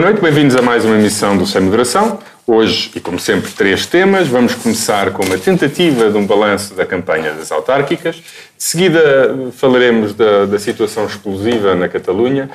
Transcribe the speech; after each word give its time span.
Boa 0.00 0.12
noite, 0.12 0.22
bem-vindos 0.22 0.56
a 0.56 0.62
mais 0.62 0.82
uma 0.82 0.96
emissão 0.96 1.36
do 1.36 1.46
Sem 1.46 1.60
Moderação. 1.60 2.18
Hoje, 2.46 2.90
e 2.96 3.00
como 3.00 3.18
sempre, 3.18 3.50
três 3.50 3.84
temas. 3.84 4.26
Vamos 4.28 4.54
começar 4.54 5.10
com 5.10 5.22
uma 5.22 5.36
tentativa 5.36 6.10
de 6.10 6.16
um 6.16 6.24
balanço 6.26 6.72
da 6.72 6.86
campanha 6.86 7.32
das 7.34 7.52
autárquicas. 7.52 8.16
De 8.16 8.22
seguida, 8.56 9.36
falaremos 9.52 10.14
da, 10.14 10.46
da 10.46 10.58
situação 10.58 11.04
explosiva 11.04 11.74
na 11.74 11.86
Catalunha. 11.86 12.48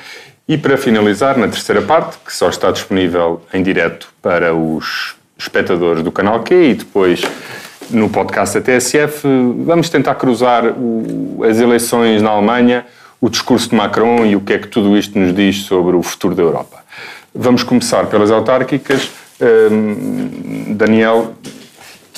E 0.48 0.58
para 0.58 0.76
finalizar, 0.76 1.38
na 1.38 1.46
terceira 1.46 1.80
parte, 1.80 2.18
que 2.26 2.34
só 2.34 2.48
está 2.48 2.72
disponível 2.72 3.40
em 3.54 3.62
direto 3.62 4.08
para 4.20 4.52
os 4.52 5.14
espectadores 5.38 6.02
do 6.02 6.10
canal 6.10 6.42
Q 6.42 6.52
e 6.52 6.74
depois 6.74 7.22
no 7.90 8.10
podcast 8.10 8.58
da 8.58 8.60
TSF, 8.60 9.22
vamos 9.64 9.88
tentar 9.88 10.16
cruzar 10.16 10.66
o, 10.76 11.44
as 11.48 11.60
eleições 11.60 12.20
na 12.20 12.30
Alemanha, 12.30 12.84
o 13.20 13.30
discurso 13.30 13.70
de 13.70 13.76
Macron 13.76 14.26
e 14.26 14.34
o 14.34 14.40
que 14.40 14.52
é 14.52 14.58
que 14.58 14.66
tudo 14.66 14.98
isto 14.98 15.16
nos 15.16 15.32
diz 15.32 15.58
sobre 15.58 15.94
o 15.94 16.02
futuro 16.02 16.34
da 16.34 16.42
Europa. 16.42 16.85
Vamos 17.36 17.62
começar 17.62 18.06
pelas 18.06 18.30
autárquicas. 18.30 19.10
Hum, 19.40 20.74
Daniel, 20.74 21.34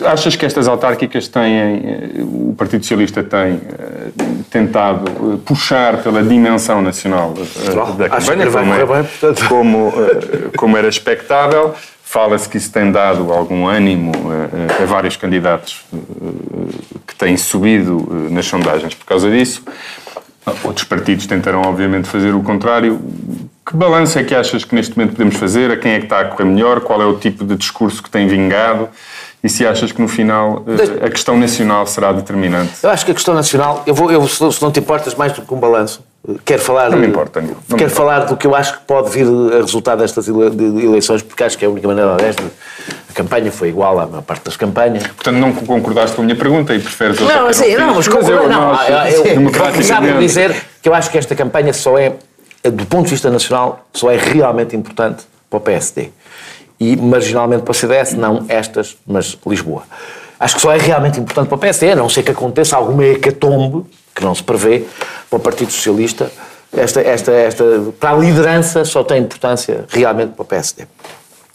achas 0.05 0.37
que 0.37 0.47
estas 0.47 0.69
autárquicas 0.69 1.29
têm, 1.29 2.23
o 2.23 2.55
Partido 2.57 2.83
Socialista 2.83 3.23
tem 3.23 3.55
uh, 3.55 4.45
tentado 4.51 5.11
uh, 5.11 5.39
puxar 5.39 6.03
pela 6.03 6.23
dimensão 6.23 6.81
nacional 6.83 7.35
uh, 7.37 7.93
da 7.95 8.09
campanha, 8.09 8.51
como, 8.51 8.75
é, 8.75 8.87
bem, 8.87 9.09
como, 9.49 9.93
como, 10.57 10.77
era 10.77 10.89
expectável? 10.89 11.75
Fala-se 12.03 12.49
que 12.49 12.57
isso 12.57 12.73
tem 12.73 12.91
dado 12.91 13.31
algum 13.33 13.67
ânimo 13.67 14.13
a 14.81 14.87
vários 14.87 15.15
candidatos 15.15 15.85
que 17.07 17.15
têm 17.15 17.37
subido 17.37 18.31
nas 18.31 18.47
sondagens 18.47 18.95
por 18.95 19.05
causa 19.05 19.31
disso. 19.31 19.63
Outros 20.65 20.85
partidos 20.85 21.27
tentarão, 21.27 21.61
obviamente, 21.61 22.09
fazer 22.09 22.35
o 22.35 22.43
contrário. 22.43 22.99
Que 23.69 23.77
balanço 23.77 24.19
é 24.19 24.25
que 24.25 24.35
achas 24.35 24.65
que 24.65 24.75
neste 24.75 24.97
momento 24.97 25.13
podemos 25.13 25.37
fazer? 25.37 25.71
A 25.71 25.77
quem 25.77 25.93
é 25.93 25.99
que 25.99 26.07
está 26.07 26.21
a 26.21 26.25
correr 26.25 26.45
melhor? 26.45 26.81
Qual 26.81 27.03
é 27.03 27.05
o 27.05 27.19
tipo 27.19 27.45
de 27.45 27.55
discurso 27.55 28.03
que 28.03 28.09
tem 28.09 28.27
vingado? 28.27 28.89
E 29.45 29.49
se 29.49 29.67
achas 29.67 29.93
que 29.93 30.01
no 30.01 30.09
final 30.09 30.65
eh, 30.67 31.05
a 31.05 31.11
questão 31.11 31.37
nacional 31.37 31.87
será 31.87 32.11
determinante? 32.11 32.73
Eu 32.83 32.89
acho 32.89 33.05
que 33.05 33.11
a 33.11 33.15
questão 33.15 33.35
nacional, 33.35 33.83
eu 33.87 33.95
vou, 33.95 34.11
eu, 34.11 34.27
se 34.27 34.63
não 34.63 34.73
te 34.73 34.81
importas 34.81 35.15
mais 35.15 35.35
do 35.35 35.43
que 35.43 35.53
um 35.53 35.61
balanço, 35.61 36.03
quero 36.47 36.63
falar. 36.63 36.91
Não 36.91 36.99
me 36.99 37.07
importa, 37.07 37.43
não. 37.43 37.77
Quero 37.77 37.91
me 37.91 37.95
falar 37.95 38.21
do 38.21 38.39
que 38.39 38.47
eu 38.47 38.55
acho 38.55 38.73
que 38.79 38.87
pode 38.87 39.11
vir 39.11 39.27
a 39.27 39.59
resultado 39.59 39.99
destas 39.99 40.27
eleições, 40.29 41.21
porque 41.21 41.45
acho 41.45 41.59
que 41.59 41.65
é 41.67 41.69
a 41.69 41.71
única 41.71 41.87
maneira 41.87 42.13
honesta. 42.13 42.43
A 43.11 43.13
campanha 43.13 43.53
foi 43.53 43.69
igual 43.69 44.01
à 44.01 44.07
maior 44.07 44.23
parte 44.23 44.45
das 44.47 44.57
campanhas. 44.57 45.07
Portanto, 45.07 45.37
não 45.37 45.53
concordaste 45.53 46.17
com 46.17 46.23
a 46.23 46.25
minha 46.25 46.37
pergunta 46.37 46.75
e 46.75 46.81
preferes 46.81 47.21
outra 47.21 47.37
Não, 47.37 47.47
assim, 47.49 47.77
não, 47.77 47.95
mas 47.95 48.09
concordo. 48.09 48.49
Não, 48.49 48.73
eu, 49.07 49.27
eu, 49.27 50.07
eu 50.09 50.19
dizer 50.19 50.57
que 50.81 50.89
eu 50.89 50.95
acho 50.95 51.11
que 51.11 51.19
esta 51.19 51.35
campanha 51.35 51.75
só 51.75 51.99
é, 51.99 52.15
do 52.65 52.87
ponto 52.87 53.05
de 53.05 53.11
vista 53.11 53.31
nacional, 53.31 53.87
só 53.93 54.11
é 54.11 54.17
realmente 54.17 54.75
importante 54.77 55.25
para 55.49 55.57
o 55.57 55.61
PSD 55.61 56.11
e 56.81 56.97
marginalmente 56.97 57.63
para 57.63 57.73
o 57.73 57.75
CDS, 57.75 58.15
não 58.15 58.45
estas, 58.49 58.97
mas 59.07 59.37
Lisboa. 59.47 59.83
Acho 60.39 60.55
que 60.55 60.61
só 60.61 60.73
é 60.73 60.79
realmente 60.79 61.19
importante 61.19 61.49
para 61.49 61.57
o 61.57 61.59
PSD, 61.59 61.93
a 61.93 61.97
não 61.97 62.09
ser 62.09 62.23
que 62.23 62.31
aconteça 62.31 62.77
alguma 62.77 63.05
hecatombe, 63.05 63.85
que 64.15 64.25
não 64.25 64.35
se 64.35 64.43
prevê, 64.43 64.85
para 65.29 65.37
o 65.37 65.41
Partido 65.41 65.73
Socialista. 65.73 66.31
Esta, 66.73 67.01
esta, 67.01 67.33
esta, 67.33 67.65
para 67.99 68.11
a 68.11 68.15
liderança 68.15 68.85
só 68.85 69.03
tem 69.03 69.23
importância 69.23 69.85
realmente 69.89 70.35
para 70.35 70.43
o 70.43 70.45
PSD. 70.45 70.87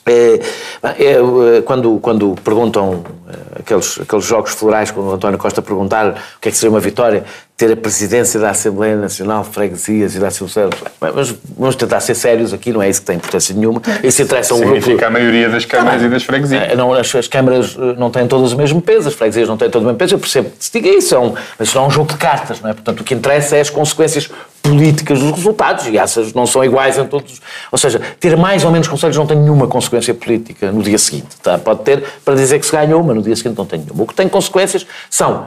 É, 0.05 0.39
é, 0.83 1.11
é, 1.13 1.61
quando, 1.61 1.97
quando 1.99 2.35
perguntam 2.43 3.05
é, 3.22 3.22
aqueles, 3.59 3.99
aqueles 3.99 4.25
jogos 4.25 4.51
florais, 4.51 4.91
quando 4.91 5.07
o 5.07 5.13
António 5.13 5.37
Costa 5.37 5.61
perguntar 5.61 6.09
o 6.37 6.39
que 6.39 6.49
é 6.49 6.51
que 6.51 6.57
seria 6.57 6.71
uma 6.71 6.79
vitória, 6.79 7.23
ter 7.55 7.71
a 7.71 7.75
presidência 7.77 8.39
da 8.39 8.49
Assembleia 8.49 8.95
Nacional 8.95 9.43
de 9.43 9.49
Freguesias 9.49 10.15
e 10.15 10.19
da 10.19 10.27
Associação. 10.27 10.69
Mas 10.99 11.33
vamos 11.57 11.75
tentar 11.75 11.99
ser 11.99 12.15
sérios 12.15 12.51
aqui, 12.53 12.73
não 12.73 12.81
é 12.81 12.89
isso 12.89 13.01
que 13.01 13.07
tem 13.07 13.15
importância 13.15 13.55
nenhuma. 13.55 13.81
Isso 14.03 14.21
interessa 14.21 14.55
um 14.55 14.57
Significa 14.57 14.91
grupo... 14.91 15.05
a 15.05 15.09
maioria 15.09 15.49
das 15.49 15.63
câmaras 15.63 16.01
e 16.01 16.09
das 16.09 16.23
freguesias. 16.23 16.63
É, 16.63 16.75
não, 16.75 16.91
as, 16.93 17.13
as, 17.15 17.27
câmaras 17.27 17.77
eh, 17.79 17.95
não 17.97 18.09
têm 18.09 18.27
todas 18.27 18.53
o 18.53 18.57
mesmo 18.57 18.81
peso, 18.81 19.07
as 19.07 19.13
freguesias 19.13 19.47
não 19.47 19.55
têm 19.55 19.69
todo 19.69 19.83
o 19.83 19.85
mesmo 19.85 19.97
peso. 19.97 20.15
Eu 20.15 20.19
percebo 20.19 20.49
que 20.49 20.65
se 20.65 20.71
diga 20.71 20.89
isso, 20.89 21.13
é 21.13 21.19
um, 21.19 21.33
mas 21.57 21.67
isso 21.67 21.77
não 21.77 21.85
é 21.85 21.87
um 21.87 21.91
jogo 21.91 22.11
de 22.11 22.17
cartas, 22.17 22.59
não 22.59 22.69
é? 22.69 22.73
Portanto, 22.73 23.01
o 23.01 23.03
que 23.03 23.13
interessa 23.13 23.55
é 23.55 23.61
as 23.61 23.69
consequências 23.69 24.29
políticas 24.63 25.19
dos 25.19 25.31
resultados 25.31 25.87
e 25.87 25.97
essas 25.97 26.33
não 26.33 26.47
são 26.47 26.63
iguais 26.63 26.97
em 26.97 27.05
todos. 27.05 27.41
Ou 27.69 27.77
seja, 27.77 28.01
ter 28.19 28.35
mais 28.37 28.63
ou 28.63 28.71
menos 28.71 28.87
conselhos 28.87 29.17
não 29.17 29.27
tem 29.27 29.37
nenhuma 29.37 29.67
consequência 29.67 30.13
política 30.13 30.71
no 30.71 30.81
dia 30.81 30.97
seguinte. 30.97 31.35
Tá? 31.43 31.57
Pode 31.57 31.81
ter 31.81 32.03
para 32.23 32.33
dizer 32.33 32.59
que 32.59 32.65
se 32.65 32.71
ganhou, 32.71 33.03
mas 33.03 33.15
no 33.15 33.21
dia 33.23 33.35
seguinte 33.35 33.57
não 33.57 33.65
tem 33.65 33.79
nenhuma. 33.79 34.03
O 34.03 34.07
que 34.07 34.13
tem 34.13 34.27
consequências 34.27 34.85
são 35.09 35.45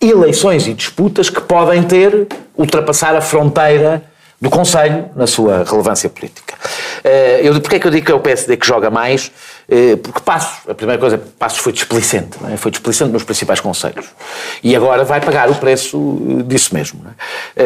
eleições 0.00 0.66
e 0.66 0.74
disputas 0.74 1.30
que 1.30 1.40
podem 1.40 1.82
ter, 1.82 2.26
ultrapassar 2.56 3.14
a 3.14 3.20
fronteira 3.20 4.02
do 4.40 4.50
Conselho 4.50 5.08
na 5.14 5.24
sua 5.24 5.62
relevância 5.62 6.10
política. 6.10 6.54
Eh, 7.04 7.42
eu, 7.44 7.60
porquê 7.60 7.76
é 7.76 7.78
que 7.78 7.86
eu 7.86 7.92
digo 7.92 8.06
que 8.06 8.10
é 8.10 8.14
o 8.14 8.18
PSD 8.18 8.56
que 8.56 8.66
joga 8.66 8.90
mais? 8.90 9.30
Eh, 9.68 9.94
porque 9.94 10.20
Passos, 10.20 10.68
a 10.68 10.74
primeira 10.74 10.98
coisa, 11.00 11.16
Passos 11.38 11.60
foi 11.60 11.72
displicente, 11.72 12.36
é? 12.52 12.56
foi 12.56 12.72
displicente 12.72 13.12
nos 13.12 13.22
principais 13.22 13.60
conselhos. 13.60 14.06
E 14.60 14.74
agora 14.74 15.04
vai 15.04 15.20
pagar 15.20 15.48
o 15.48 15.54
preço 15.54 16.42
disso 16.44 16.74
mesmo. 16.74 17.04
É? 17.56 17.62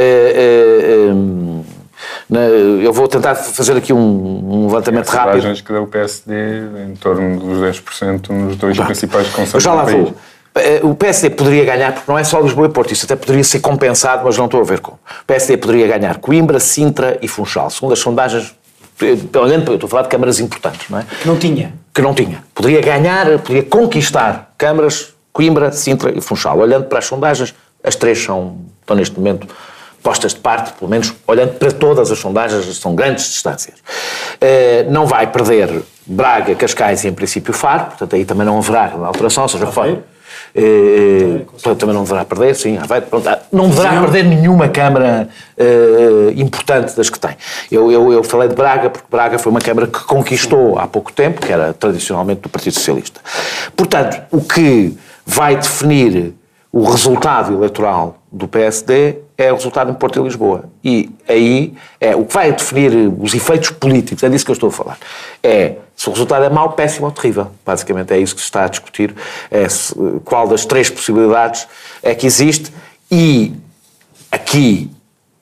Eu 2.83 2.93
vou 2.93 3.09
tentar 3.09 3.35
fazer 3.35 3.77
aqui 3.77 3.93
um, 3.93 4.67
levantamento 4.67 5.09
rápido. 5.09 5.29
As 5.29 5.35
sondagens 5.37 5.61
que 5.61 5.73
deu 5.73 5.83
o 5.83 5.87
PSD 5.87 6.35
em 6.89 6.97
torno 6.97 7.39
dos 7.39 7.59
10% 7.59 8.29
nos 8.31 8.57
dois 8.57 8.79
principais 8.79 9.29
conselhos 9.29 9.63
já 9.63 9.73
lá. 9.73 9.85
Vou. 9.85 10.15
Eh, 10.57 10.81
o 10.83 10.95
PSD 10.95 11.31
poderia 11.31 11.65
ganhar, 11.65 11.93
porque 11.93 12.11
não 12.11 12.19
é 12.19 12.25
só 12.25 12.41
Lisboa 12.41 12.67
e 12.67 12.71
Porto, 12.71 12.91
isso 12.93 13.05
até 13.05 13.15
poderia 13.15 13.45
ser 13.45 13.61
compensado, 13.61 14.23
mas 14.25 14.39
não 14.39 14.47
estou 14.47 14.61
a 14.61 14.65
ver 14.65 14.81
como. 14.81 14.99
O 15.23 15.25
PSD 15.27 15.59
poderia 15.59 15.87
ganhar 15.87 16.19
Coimbra, 16.19 16.59
Sintra 16.59 17.19
e 17.21 17.29
Funchal. 17.29 17.69
Segundo 17.69 17.93
as 17.93 17.99
sondagens, 17.99 18.55
eh, 19.03 19.39
olhando, 19.39 19.71
eu 19.71 19.75
estou 19.75 19.87
a 19.87 19.91
falar 19.91 20.03
de 20.03 20.09
câmaras 20.09 20.41
importantes, 20.41 20.89
não 20.89 20.99
é? 20.99 21.05
Que 21.21 21.29
não 21.29 21.37
tinha. 21.37 21.75
Que 21.93 22.01
não 22.01 22.15
tinha. 22.15 22.43
Poderia 22.55 22.81
ganhar, 22.81 23.39
poderia 23.39 23.65
conquistar 23.65 24.55
câmaras, 24.57 25.15
Coimbra, 25.31 25.71
Sintra 25.73 26.11
e 26.17 26.23
Funchal. 26.23 26.59
Olhando 26.59 26.87
para 26.87 27.01
as 27.01 27.05
sondagens, 27.05 27.55
as 27.85 27.95
três 27.95 28.23
são, 28.23 28.57
estão 28.81 28.97
neste 28.97 29.17
momento 29.19 29.47
postas 30.07 30.35
de 30.35 30.39
parte, 30.39 30.73
pelo 30.75 30.89
menos 30.89 31.13
olhando 31.27 31.55
para 31.55 31.73
todas 31.73 32.13
as 32.13 32.19
sondagens, 32.21 32.65
são 32.79 32.95
grandes 32.95 33.25
distâncias. 33.25 33.75
Uh, 34.37 34.89
não 34.89 35.05
vai 35.05 35.27
perder 35.27 35.83
Braga, 36.07 36.55
Cascais 36.55 37.03
e, 37.03 37.09
em 37.09 37.13
princípio, 37.13 37.53
Faro, 37.53 37.87
portanto, 37.87 38.15
aí 38.15 38.25
também 38.25 38.47
não 38.47 38.57
haverá 38.57 38.93
alteração, 39.05 39.49
seja, 39.49 39.67
fora. 39.67 40.05
Eh, 40.55 41.41
também 41.77 41.93
não 41.93 42.05
deverá 42.05 42.25
perder, 42.25 42.55
sim. 42.55 42.79
Vai, 42.87 43.01
pronto, 43.01 43.29
não 43.51 43.69
deverá 43.69 44.01
perder 44.01 44.25
nenhuma 44.25 44.69
Câmara 44.69 45.29
eh, 45.59 46.33
importante 46.37 46.95
das 46.97 47.11
que 47.11 47.19
tem. 47.19 47.37
Eu, 47.71 47.91
eu, 47.91 48.13
eu, 48.13 48.23
falei 48.23 48.49
de 48.49 48.55
Braga, 48.55 48.89
porque 48.89 49.07
Braga 49.11 49.39
foi 49.41 49.51
uma 49.51 49.61
Câmara 49.61 49.89
que 49.89 49.99
conquistou 50.05 50.79
há 50.79 50.87
pouco 50.87 51.13
tempo, 51.13 51.41
que 51.45 51.53
era 51.53 51.73
tradicionalmente 51.73 52.43
do 52.43 52.49
Partido 52.49 52.75
Socialista. 52.75 53.21
Portanto, 53.75 54.23
o 54.31 54.41
que 54.41 54.97
vai 55.27 55.57
definir 55.57 56.33
o 56.73 56.85
resultado 56.85 57.55
eleitoral 57.55 58.19
do 58.31 58.47
PSD 58.47 59.19
é 59.39 59.53
o 59.53 59.57
resultado 59.57 59.91
em 59.91 59.95
Porto 59.95 60.19
e 60.19 60.23
Lisboa. 60.23 60.65
E 60.85 61.11
aí 61.29 61.75
é 62.01 62.15
o 62.15 62.25
que 62.25 62.35
vai 62.35 62.53
definir 62.53 63.13
os 63.19 63.35
efeitos 63.35 63.71
políticos, 63.71 64.23
é 64.23 64.29
disso 64.29 64.45
que 64.45 64.51
eu 64.51 64.55
estou 64.55 64.69
a 64.69 64.73
falar. 64.73 64.99
É 65.43 65.77
se 65.95 66.09
o 66.09 66.13
resultado 66.13 66.45
é 66.45 66.51
mau, 66.51 66.73
péssimo 66.73 67.07
ou 67.07 67.13
terrível. 67.13 67.51
Basicamente 67.65 68.13
é 68.13 68.19
isso 68.19 68.35
que 68.35 68.41
se 68.41 68.47
está 68.47 68.65
a 68.65 68.69
discutir. 68.69 69.15
É 69.51 69.67
se, 69.69 69.95
qual 70.25 70.47
das 70.47 70.67
três 70.67 70.91
possibilidades 70.91 71.67
é 72.03 72.15
que 72.15 72.27
existe 72.27 72.71
e 73.11 73.55
aqui 74.31 74.91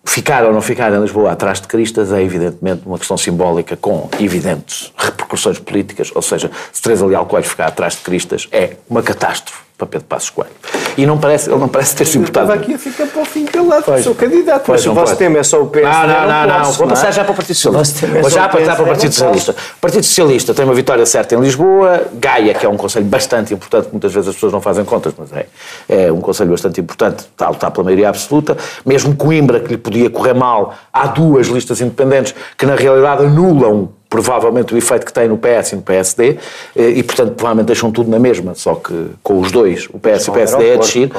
ficar 0.04 0.44
ou 0.44 0.52
não 0.52 0.60
ficar 0.60 0.92
em 0.92 1.00
Lisboa 1.00 1.32
atrás 1.32 1.60
de 1.60 1.66
Cristas 1.66 2.12
é 2.12 2.22
evidentemente 2.22 2.82
uma 2.86 2.98
questão 2.98 3.16
simbólica 3.16 3.76
com 3.76 4.08
evidentes 4.20 4.92
repercussões 4.96 5.58
políticas, 5.58 6.10
ou 6.14 6.22
seja, 6.22 6.50
se 6.72 6.82
Teresa 6.82 7.06
Leal 7.06 7.26
Coelho 7.26 7.46
ficar 7.46 7.66
atrás 7.66 7.94
de 7.94 8.00
Cristas 8.00 8.48
é 8.52 8.76
uma 8.88 9.02
catástrofe 9.02 9.64
para 9.76 9.86
Pedro 9.86 10.06
Passos 10.06 10.30
Coelho. 10.30 10.52
E 10.96 11.04
não 11.04 11.18
parece, 11.18 11.50
ele 11.50 11.58
não 11.58 11.68
parece 11.68 11.96
ter 11.96 12.04
se 12.04 12.16
importado. 12.16 12.52
Estava 12.52 12.62
aqui 12.62 12.74
a 12.74 12.78
ficar 12.78 13.06
para 13.06 13.22
o 13.22 13.24
fim 13.24 13.44
calado, 13.64 13.84
pois, 13.84 14.04
sou 14.04 14.14
candidato, 14.14 14.64
pois, 14.64 14.84
mas 14.84 14.92
o 14.92 14.94
vosso 14.94 15.16
tema 15.16 15.38
é 15.38 15.42
só 15.42 15.62
o 15.62 15.66
PSD. 15.66 15.90
Não, 15.90 16.06
não, 16.06 16.28
não, 16.28 16.46
não, 16.46 16.64
não. 16.64 16.72
vou 16.72 16.88
passar 16.88 17.10
já 17.10 17.24
para 17.24 17.32
o 17.32 17.34
Partido 17.34 17.56
Socialista. 17.56 18.06
É 18.06 18.20
vou 18.20 18.30
já 18.30 18.48
passar 18.48 18.76
para 18.76 18.84
o 18.84 18.86
Partido 18.86 19.12
Socialista. 19.12 19.52
O 19.52 19.80
Partido 19.80 20.04
Socialista 20.04 20.54
tem 20.54 20.64
uma 20.64 20.74
vitória 20.74 21.06
certa 21.06 21.34
em 21.34 21.40
Lisboa, 21.40 22.04
Gaia, 22.14 22.54
que 22.54 22.64
é 22.64 22.68
um 22.68 22.76
conselho 22.76 23.06
bastante 23.06 23.52
importante, 23.54 23.88
muitas 23.90 24.12
vezes 24.12 24.28
as 24.28 24.34
pessoas 24.34 24.52
não 24.52 24.60
fazem 24.60 24.84
contas, 24.84 25.14
mas 25.16 25.32
é, 25.32 25.46
é 25.88 26.12
um 26.12 26.20
conselho 26.20 26.50
bastante 26.50 26.80
importante, 26.80 27.20
está 27.20 27.46
a 27.46 27.50
lutar 27.50 27.70
pela 27.70 27.84
maioria 27.84 28.08
absoluta. 28.08 28.56
Mesmo 28.84 29.14
Coimbra, 29.16 29.60
que 29.60 29.68
lhe 29.68 29.78
podia 29.78 30.10
correr 30.10 30.34
mal, 30.34 30.74
há 30.92 31.06
duas 31.06 31.48
listas 31.48 31.80
independentes 31.80 32.34
que 32.56 32.66
na 32.66 32.74
realidade 32.74 33.24
anulam 33.24 33.90
provavelmente 34.14 34.72
o 34.72 34.78
efeito 34.78 35.04
que 35.04 35.12
tem 35.12 35.26
no 35.26 35.36
PS 35.36 35.72
e 35.72 35.76
no 35.76 35.82
PSD, 35.82 36.38
eh, 36.76 36.88
e 36.90 37.02
portanto 37.02 37.32
provavelmente 37.32 37.66
deixam 37.66 37.90
tudo 37.90 38.08
na 38.08 38.20
mesma, 38.20 38.54
só 38.54 38.76
que 38.76 39.08
com 39.24 39.40
os 39.40 39.50
dois, 39.50 39.88
o 39.92 39.98
PS 39.98 40.26
e 40.26 40.30
o 40.30 40.32
PSD, 40.32 40.72
a 40.72 40.76
descer. 40.76 41.10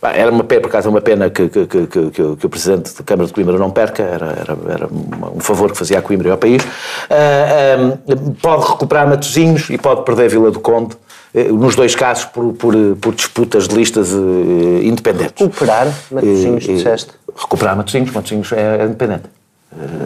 Era 0.00 0.30
uma 0.30 0.42
pena, 0.42 0.62
por 0.62 0.68
acaso, 0.68 0.88
uma 0.88 1.02
pena 1.02 1.28
que, 1.28 1.46
que, 1.46 1.66
que, 1.66 1.86
que, 1.86 2.22
o 2.22 2.48
Presidente 2.48 2.96
da 2.96 3.04
Câmara 3.04 3.26
de 3.26 3.34
Coimbra 3.34 3.58
não 3.58 3.70
perca, 3.70 4.02
era, 4.02 4.26
era, 4.28 4.56
era 4.72 4.88
um 4.88 5.40
favor 5.40 5.70
que 5.70 5.76
fazia 5.76 5.98
a 5.98 6.02
Coimbra 6.02 6.28
e 6.28 6.30
ao 6.30 6.38
país. 6.38 6.62
Uh, 6.62 8.34
pode 8.40 8.66
recuperar 8.66 9.06
Matosinhos 9.06 9.68
e 9.68 9.76
pode 9.76 10.02
perder 10.02 10.30
Vila 10.30 10.50
do 10.50 10.60
Conde, 10.60 10.96
eh, 11.34 11.44
nos 11.44 11.76
dois 11.76 11.94
casos 11.94 12.24
por, 12.24 12.54
por, 12.54 12.74
por 12.98 13.14
disputas 13.14 13.68
de 13.68 13.74
listas 13.74 14.10
independentes. 14.82 15.46
Recuperar 15.46 15.92
Matosinhos, 16.10 16.64
disseste? 16.64 17.10
Recuperar 17.36 17.76
Matosinhos, 17.76 18.10
Matosinhos 18.10 18.52
é, 18.52 18.78
é 18.80 18.84
independente. 18.86 19.35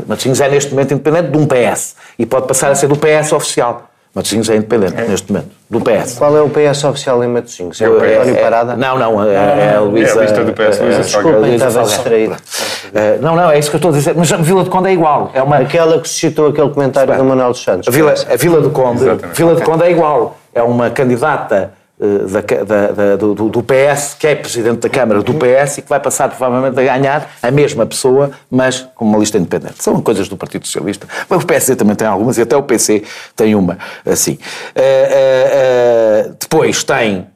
Matosinhos 0.06 0.40
é 0.40 0.48
neste 0.48 0.70
momento 0.72 0.94
independente 0.94 1.30
de 1.30 1.38
um 1.38 1.46
PS 1.46 1.94
e 2.18 2.26
pode 2.26 2.46
passar 2.46 2.70
a 2.70 2.74
ser 2.74 2.88
do 2.88 2.96
PS 2.96 3.32
oficial. 3.32 3.90
Matosinhos 4.12 4.50
é 4.50 4.56
independente 4.56 5.00
neste 5.02 5.30
momento, 5.32 5.50
do 5.68 5.80
PS. 5.80 6.18
Qual 6.18 6.36
é 6.36 6.42
o 6.42 6.50
PS 6.50 6.82
oficial 6.82 7.22
em 7.22 7.28
Matosinhos? 7.28 7.80
É 7.80 7.88
o 7.88 7.94
António 7.94 8.36
Parada? 8.40 8.76
Não, 8.76 8.98
não, 8.98 9.24
é, 9.24 9.34
é 9.34 9.74
a 9.76 9.80
Luísa. 9.80 10.18
É 10.18 10.18
a 10.18 10.22
lista 10.22 10.44
do 10.44 10.52
PS, 10.52 10.80
Luísa 10.80 10.82
é, 10.82 11.02
Salgado. 11.02 11.04
Desculpem, 11.04 11.40
Luísa 11.40 11.66
estava 11.68 11.86
distraído. 11.86 12.36
Eh, 12.92 13.18
Não, 13.20 13.36
não, 13.36 13.48
é 13.50 13.58
isso 13.58 13.70
que 13.70 13.76
eu 13.76 13.78
estou 13.78 13.92
a 13.92 13.94
dizer. 13.94 14.14
Mas 14.16 14.32
a 14.32 14.36
Vila 14.38 14.64
de 14.64 14.70
Conde 14.70 14.88
é 14.88 14.92
igual. 14.92 15.30
É 15.32 15.40
uma, 15.40 15.58
Aquela 15.58 16.00
que 16.00 16.08
suscitou 16.08 16.48
aquele 16.48 16.70
comentário 16.70 17.16
do 17.16 17.24
Manuel 17.24 17.50
dos 17.50 17.62
Santos. 17.62 17.86
a 17.86 17.90
Vila, 17.92 18.12
a 18.12 18.36
Vila 18.36 18.60
do 18.60 18.70
Conde, 18.70 19.02
Exatamente. 19.02 19.36
Vila 19.36 19.54
de 19.54 19.62
Conde 19.62 19.84
é 19.84 19.90
igual. 19.92 20.36
É 20.52 20.62
uma 20.62 20.90
candidata 20.90 21.72
eh, 21.72 21.79
ca- 22.46 22.64
da- 22.64 22.86
da- 22.92 23.16
do, 23.16 23.34
do- 23.34 23.62
PS, 23.62 24.14
que 24.18 24.26
é 24.26 24.34
presidente 24.34 24.78
da 24.80 24.88
Câmara 24.88 25.22
do 25.22 25.34
PS 25.34 25.78
e 25.78 25.82
que 25.82 25.88
vai 25.88 26.00
passar 26.00 26.28
provavelmente 26.28 26.78
a 26.80 26.82
ganhar 26.82 27.30
a 27.42 27.50
mesma 27.50 27.84
pessoa, 27.86 28.30
mas 28.50 28.86
com 28.94 29.04
uma 29.04 29.18
lista 29.18 29.36
independente. 29.38 29.82
São 29.82 30.00
coisas 30.00 30.28
do 30.28 30.36
Partido 30.36 30.66
Socialista. 30.66 31.06
Mas 31.28 31.42
o 31.42 31.46
PSD 31.46 31.76
também 31.76 31.94
tem 31.94 32.06
algumas 32.08 32.38
e 32.38 32.42
até 32.42 32.56
o 32.56 32.62
PC 32.62 33.02
tem 33.36 33.54
uma 33.54 33.78
assim. 34.04 34.38
Eh, 34.74 34.80
eh, 34.82 36.26
eh, 36.28 36.32
depois 36.40 36.82
tem 36.84 37.26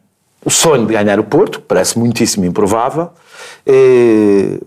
o 0.45 0.51
sonho 0.51 0.87
de 0.87 0.93
ganhar 0.95 1.19
o 1.21 1.25
Porto, 1.25 1.61
parece 1.61 1.99
muitíssimo 1.99 2.45
improvável. 2.45 3.11
Eh, 3.67 4.59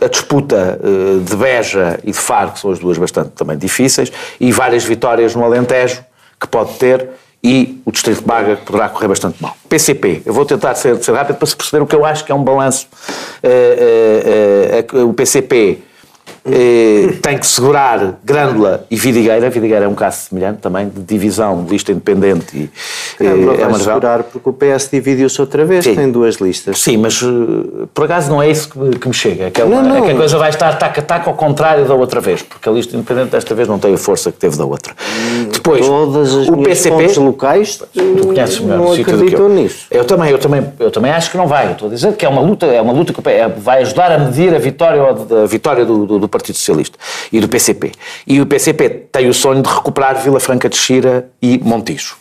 a 0.00 0.08
disputa 0.08 0.78
eh, 0.82 1.18
de 1.24 1.36
Beja 1.36 1.98
e 2.04 2.10
de 2.12 2.18
Faro, 2.18 2.52
que 2.52 2.58
são 2.60 2.70
as 2.70 2.78
duas 2.78 2.98
bastante 2.98 3.30
também 3.30 3.56
difíceis, 3.56 4.12
e 4.38 4.52
várias 4.52 4.84
vitórias 4.84 5.34
no 5.34 5.42
Alentejo, 5.44 6.04
que 6.38 6.46
pode 6.46 6.74
ter, 6.74 7.08
e 7.46 7.80
o 7.84 7.92
Distrito 7.92 8.24
de 8.24 8.56
que 8.56 8.64
poderá 8.64 8.88
correr 8.88 9.06
bastante 9.06 9.40
mal. 9.40 9.56
PCP, 9.68 10.22
eu 10.26 10.34
vou 10.34 10.44
tentar 10.44 10.74
ser, 10.74 11.00
ser 11.00 11.12
rápido 11.12 11.36
para 11.36 11.46
se 11.46 11.54
perceber 11.54 11.80
o 11.80 11.86
que 11.86 11.94
eu 11.94 12.04
acho 12.04 12.24
que 12.24 12.32
é 12.32 12.34
um 12.34 12.42
balanço. 12.42 12.88
Eh, 13.40 14.80
eh, 14.82 14.84
eh, 14.92 15.02
o 15.04 15.12
PCP 15.12 15.78
eh, 16.50 17.14
tem 17.22 17.38
que 17.38 17.46
segurar 17.46 18.18
Grândola 18.24 18.84
e 18.90 18.96
Vidigueira. 18.96 19.48
Vidigueira 19.50 19.84
é 19.84 19.88
um 19.88 19.94
caso 19.94 20.28
semelhante 20.28 20.58
também, 20.60 20.88
de 20.88 21.02
divisão, 21.02 21.64
de 21.64 21.70
lista 21.72 21.92
independente. 21.92 22.56
E, 22.56 22.70
eh, 23.20 23.24
Câmara 23.24 23.62
é 23.62 23.66
vai 23.68 23.80
segurar 23.80 24.22
porque 24.24 24.48
o 24.48 24.52
PS 24.52 24.88
dividiu-se 24.90 25.40
outra 25.40 25.64
vez, 25.64 25.84
Sim. 25.84 25.94
tem 25.94 26.10
duas 26.10 26.36
listas. 26.36 26.78
Sim, 26.80 26.96
mas 26.98 27.20
eh, 27.22 27.86
por 27.94 28.04
acaso 28.04 28.30
não 28.30 28.42
é 28.42 28.50
isso 28.50 28.68
que 28.70 28.78
me, 28.78 28.90
que 28.96 29.08
me 29.08 29.14
chega. 29.14 29.44
É 29.46 29.50
que, 29.50 29.60
é 29.60 29.64
uma- 29.64 29.82
Não, 29.82 29.88
não. 29.88 29.96
é 29.98 30.02
que 30.02 30.10
a 30.12 30.16
coisa 30.16 30.38
vai 30.38 30.50
estar 30.50 30.72
tac 30.78 30.98
a 30.98 31.02
tac 31.02 31.26
ao 31.28 31.34
contrário 31.34 31.84
da 31.86 31.94
outra 31.94 32.20
vez, 32.20 32.42
porque 32.42 32.68
a 32.68 32.72
lista 32.72 32.96
independente 32.96 33.30
desta 33.30 33.54
vez 33.54 33.66
não 33.68 33.78
tem 33.78 33.94
a 33.94 33.98
força 33.98 34.30
que 34.32 34.38
teve 34.38 34.56
da 34.56 34.64
outra. 34.64 34.94
Depois, 35.52 35.86
Todas 35.86 36.34
as 36.34 36.48
o 36.48 36.56
PCP. 36.58 37.18
locais 37.20 37.82
Tu 37.92 38.26
conheces 38.26 38.60
melhor 38.60 38.78
não 38.78 38.92
acreditam 38.92 39.40
eu. 39.40 39.48
nisso. 39.48 39.86
Eu 39.90 40.04
também, 40.04 40.30
eu 40.30 40.38
também, 40.38 40.64
eu 40.78 40.90
também 40.90 41.10
acho 41.10 41.30
que 41.30 41.36
não 41.36 41.46
vai. 41.46 41.66
Eu 41.68 41.72
estou 41.72 41.88
a 41.88 41.92
dizer 41.92 42.12
que 42.14 42.24
é 42.24 42.28
uma 42.28 42.40
luta, 42.40 42.66
é 42.66 42.80
uma 42.80 42.92
luta 42.92 43.12
que 43.12 43.28
é- 43.28 43.48
vai 43.48 43.82
ajudar 43.82 44.12
a 44.12 44.18
medir 44.18 44.54
a 44.54 44.58
vitória, 44.58 45.02
a 45.02 45.46
vitória 45.46 45.84
do, 45.84 46.06
do- 46.06 46.18
do 46.18 46.28
Partido 46.36 46.56
Socialista 46.56 46.98
e 47.32 47.40
do 47.40 47.48
PCP. 47.48 47.92
E 48.26 48.40
o 48.40 48.46
PCP 48.46 48.88
tem 49.10 49.28
o 49.28 49.34
sonho 49.34 49.62
de 49.62 49.68
recuperar 49.68 50.22
Vila 50.22 50.38
Franca 50.38 50.68
de 50.68 50.76
Xira 50.76 51.28
e 51.40 51.58
Montijo. 51.58 52.16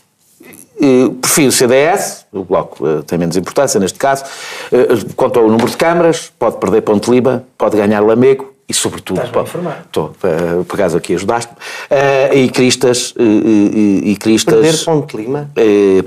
Eh, 0.81 1.09
Prefiro 1.21 1.49
o 1.49 1.51
CDS, 1.51 2.25
o 2.31 2.43
Bloco 2.43 2.87
eh, 2.87 3.01
tem 3.05 3.17
menos 3.17 3.35
importância 3.37 3.79
neste 3.79 3.97
caso. 3.97 4.23
Eh, 4.71 4.87
Quanto 5.15 5.39
ao 5.39 5.47
número 5.47 5.69
de 5.69 5.77
câmaras, 5.77 6.31
pode 6.37 6.57
perder 6.57 6.81
Ponte 6.81 7.09
Lima, 7.09 7.43
pode 7.57 7.77
ganhar 7.77 8.01
Lamego 8.01 8.54
e, 8.67 8.73
sobretudo, 8.73 9.17
Estás 9.17 9.31
bem 9.31 9.43
informado. 9.43 9.75
estou, 9.85 10.15
eh, 10.23 10.63
por 10.67 10.73
acaso 10.75 10.97
aqui 10.97 11.13
ajudaste-me, 11.13 11.57
Eh, 11.89 12.35
e 12.39 12.49
Cristas, 12.49 13.13
eh, 13.17 13.21
e, 13.23 14.11
e 14.11 14.15
Cristas 14.17 14.55
Perder 14.55 14.83
Ponte 14.85 15.15
Lima? 15.17 15.49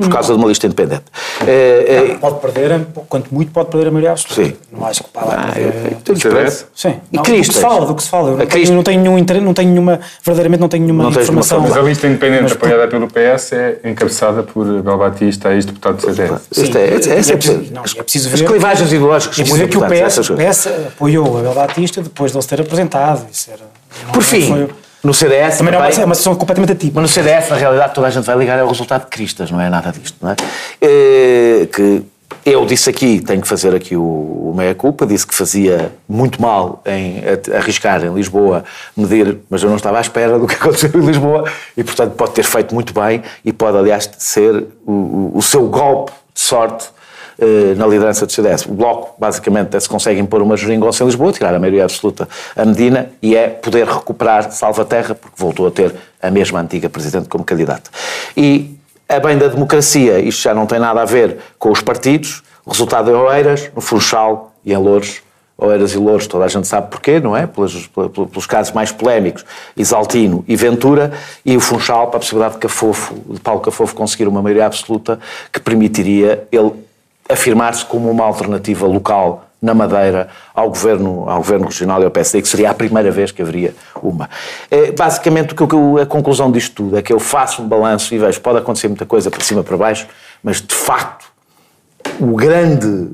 por 0.01 0.09
causa 0.09 0.33
de 0.33 0.39
uma 0.41 0.49
lista 0.49 0.67
independente. 0.67 1.05
Eh, 1.47 2.17
Pode 2.21 2.41
perder, 2.41 2.87
quanto 3.09 3.33
muito 3.33 3.53
pode 3.53 3.71
perder 3.71 3.89
a 3.89 3.91
maioria 3.93 4.11
absoluta. 4.13 4.43
Sim. 4.51 4.57
Não 4.73 4.85
acho 4.87 5.05
que 5.05 5.11
vai 5.15 5.25
ah, 5.29 5.53
perder. 6.05 6.51
Sim. 6.75 6.89
E 7.13 7.17
Não, 7.17 7.23
do 7.23 7.27
que 7.27 7.31
Cristas? 7.33 7.57
se 7.57 7.63
fala, 7.63 7.87
do 7.87 7.95
que 7.95 8.03
se 8.03 8.09
fala. 8.09 8.29
Eu 8.31 8.35
A 8.35 8.39
não, 8.39 8.39
tenho, 8.39 8.51
Cristas- 8.51 8.77
não 8.77 8.83
tenho 8.83 9.01
nenhum 9.03 9.19
interesse, 9.19 9.45
não 9.45 9.55
tenho 9.55 9.71
nenhuma, 9.71 10.01
verdadeiramente 10.25 10.61
não 10.61 10.69
tenho 10.69 10.83
nenhuma 10.85 11.05
Não 11.05 11.11
informação. 11.11 11.61
Mas 11.61 11.77
a 11.77 11.83
lista 11.83 12.07
independente 12.09 12.43
Mas, 12.43 12.53
apoiada 12.53 12.89
pelo 12.89 13.07
PS 13.07 13.53
é 13.53 13.79
encabeçada 13.85 14.43
por 14.43 14.65
Bel 14.83 14.99
Batista, 14.99 15.55
ex-deputado 15.55 15.97
do 15.97 16.03
CDS. 16.03 16.41
Sim, 16.51 16.63
Isto 16.65 16.77
é, 16.79 16.81
é, 16.81 16.85
é, 16.87 16.89
é 16.89 16.97
preciso- 16.97 17.73
não, 17.73 17.83
é 17.83 18.03
preciso 18.03 18.35
as 18.35 18.41
ver- 18.41 18.47
clivagens 18.49 18.93
ideológicas 18.93 19.39
É 19.39 19.45
são 19.45 19.57
preciso 19.57 19.79
muito 19.79 19.91
ver 19.91 19.99
que 19.99 20.05
o 20.05 20.09
PS, 20.49 20.79
o 20.85 20.87
apoiou 20.89 21.29
o 21.35 21.39
Abel 21.39 21.55
Batista 21.55 22.03
depois 22.03 22.33
de 22.33 22.39
ele 22.49 22.57
se 22.57 22.57
ter 22.57 22.61
apresentado. 22.61 23.27
Isso 23.31 23.51
era, 23.51 23.65
Por 24.13 24.23
fim, 24.23 24.47
foi- 24.49 24.69
no 25.05 25.15
CDS 25.15 25.59
também 25.59 25.73
não 25.73 25.81
é 25.85 25.89
uma, 25.89 26.03
é 26.03 26.05
uma 26.05 26.15
situação 26.15 26.35
completamente 26.35 26.73
atípica. 26.73 27.01
Mas 27.01 27.03
no 27.03 27.09
CDS, 27.09 27.49
na 27.51 27.57
realidade, 27.57 27.95
toda 27.95 28.07
a 28.07 28.11
gente 28.11 28.25
vai 28.25 28.37
ligar 28.37 28.59
ao 28.59 28.69
resultado 28.69 29.03
de 29.05 29.07
Cristas, 29.09 29.51
não 29.51 29.61
é 29.61 29.69
nada 29.71 29.93
disto, 29.93 30.17
não 30.21 30.31
é? 30.33 30.37
Eh, 30.81 31.67
que 31.73 32.03
eu 32.45 32.67
disse 32.67 32.91
aqui, 32.91 33.21
tenho 33.21 33.41
que 33.41 33.49
fazer 33.49 33.75
aqui 33.75 33.95
o, 33.97 34.03
o 34.03 34.55
meia-culpa, 34.57 35.07
disse 35.07 35.27
que 35.27 35.35
fazia 35.35 35.93
muito 36.09 36.41
mal 36.43 36.83
em 36.85 37.23
arriscar 37.57 38.05
em 38.05 38.13
Lisboa 38.13 38.65
medir, 38.97 39.39
mas 39.49 39.63
eu 39.63 39.69
não 39.69 39.77
estava 39.77 39.99
à 39.99 40.01
espera 40.01 40.39
do 40.39 40.47
que 40.47 40.55
aconteceu 40.61 40.91
em 40.95 41.05
Lisboa 41.07 41.45
e, 41.77 41.85
portanto, 41.85 42.13
pode 42.15 42.33
ter 42.33 42.43
feito 42.43 42.75
muito 42.75 42.93
bem 42.93 43.23
e 43.45 43.53
pode, 43.53 43.77
aliás, 43.79 44.11
ser 44.19 44.67
o, 44.87 45.33
o- 45.35 45.43
seu 45.43 45.69
golpe 45.69 46.13
de 46.35 46.41
sorte 46.41 46.89
na 47.77 47.87
liderança 47.87 48.27
do 48.27 48.33
CDS. 48.33 48.67
O 48.67 48.73
Bloco, 48.73 49.15
basicamente, 49.19 49.81
se 49.81 49.89
consegue 49.89 50.21
impor 50.21 50.43
uma 50.43 50.57
geringonça 50.57 51.05
em 51.05 51.07
Lisboa, 51.07 51.33
tirar 51.33 51.55
a 51.55 51.59
maioria 51.59 51.85
absoluta 51.85 52.29
a 52.57 52.65
Medina 52.65 53.11
e 53.23 53.37
é 53.37 53.49
poder 53.49 53.87
recuperar 53.87 54.51
Salvaterra, 54.51 55.15
porque 55.15 55.37
voltou 55.37 55.67
a 55.67 55.71
ter 55.71 55.95
a 56.21 56.31
mesma 56.31 56.61
antiga 56.61 56.89
Presidente 56.89 57.29
como 57.29 57.45
candidata. 57.45 57.91
E, 58.37 58.77
a 59.09 59.21
bem 59.21 59.39
da 59.39 59.49
democracia, 59.49 60.19
isto 60.19 60.43
já 60.43 60.53
não 60.53 60.67
tem 60.67 60.79
nada 60.79 61.01
a 61.01 61.05
ver 61.05 61.39
com 61.59 61.71
os 61.71 61.81
partidos, 61.81 62.43
o 62.65 62.71
resultado 62.71 63.11
é 63.11 63.15
Oeiras, 63.15 63.71
no 63.75 63.81
Funchal 63.81 64.53
e 64.65 64.73
em 64.73 64.77
Louros. 64.77 65.23
Oeiras 65.57 65.93
e 65.93 65.99
Louros, 65.99 66.27
toda 66.27 66.45
a 66.45 66.49
gente 66.49 66.69
sabe 66.69 66.89
porquê, 66.89 67.19
não 67.19 67.37
é? 67.37 67.47
Pelos, 67.47 67.89
pelos 67.89 68.47
casos 68.47 68.73
mais 68.73 68.93
polémicos, 68.93 69.45
Isaltino 69.77 70.45
e 70.47 70.55
Ventura, 70.55 71.13
e 71.45 71.57
o 71.57 71.61
Funchal 71.61 72.09
para 72.09 72.19
a 72.19 72.21
possibilidade 72.21 72.55
de 72.55 72.61
Cafofo, 72.61 73.15
de 73.29 73.41
Paulo 73.41 73.61
Cafofo 73.61 73.95
conseguir 73.95 74.29
uma 74.29 74.43
maioria 74.43 74.67
absoluta 74.67 75.19
que 75.53 75.59
permitiria 75.59 76.47
ele 76.53 76.73
afirmar-se 77.29 77.85
como 77.85 78.11
uma 78.11 78.25
alternativa 78.25 78.87
local 78.87 79.45
na 79.61 79.75
Madeira 79.75 80.29
ao 80.55 80.69
governo, 80.69 81.29
ao 81.29 81.39
governo 81.39 81.67
regional 81.67 82.01
e 82.01 82.05
ao 82.05 82.11
PSD, 82.11 82.43
que 82.43 82.49
seria 82.49 82.71
a 82.71 82.75
primeira 82.75 83.11
vez 83.11 83.33
que 83.33 83.43
haveria 83.43 83.75
uma. 84.01 84.31
É, 84.71 84.93
basicamente, 84.93 85.53
o 85.53 85.67
que 85.67 86.01
a 86.03 86.07
conclusão 86.07 86.51
disto 86.51 86.75
tudo 86.75 86.97
é 86.97 87.03
que 87.03 87.13
eu 87.13 87.19
faço 87.19 87.63
um 87.63 87.69
balanço 87.69 88.15
e 88.15 88.19
vejo, 88.19 88.41
pode 88.41 88.59
acontecer 88.59 88.89
muita 88.89 89.05
coisa 89.05 89.31
para 89.31 89.43
cima 89.43 89.65
para 89.65 89.77
baixo, 89.77 90.07
mas 90.43 90.63
de 90.63 90.75
facto 90.75 91.27
o 92.21 92.37
grande, 92.37 93.11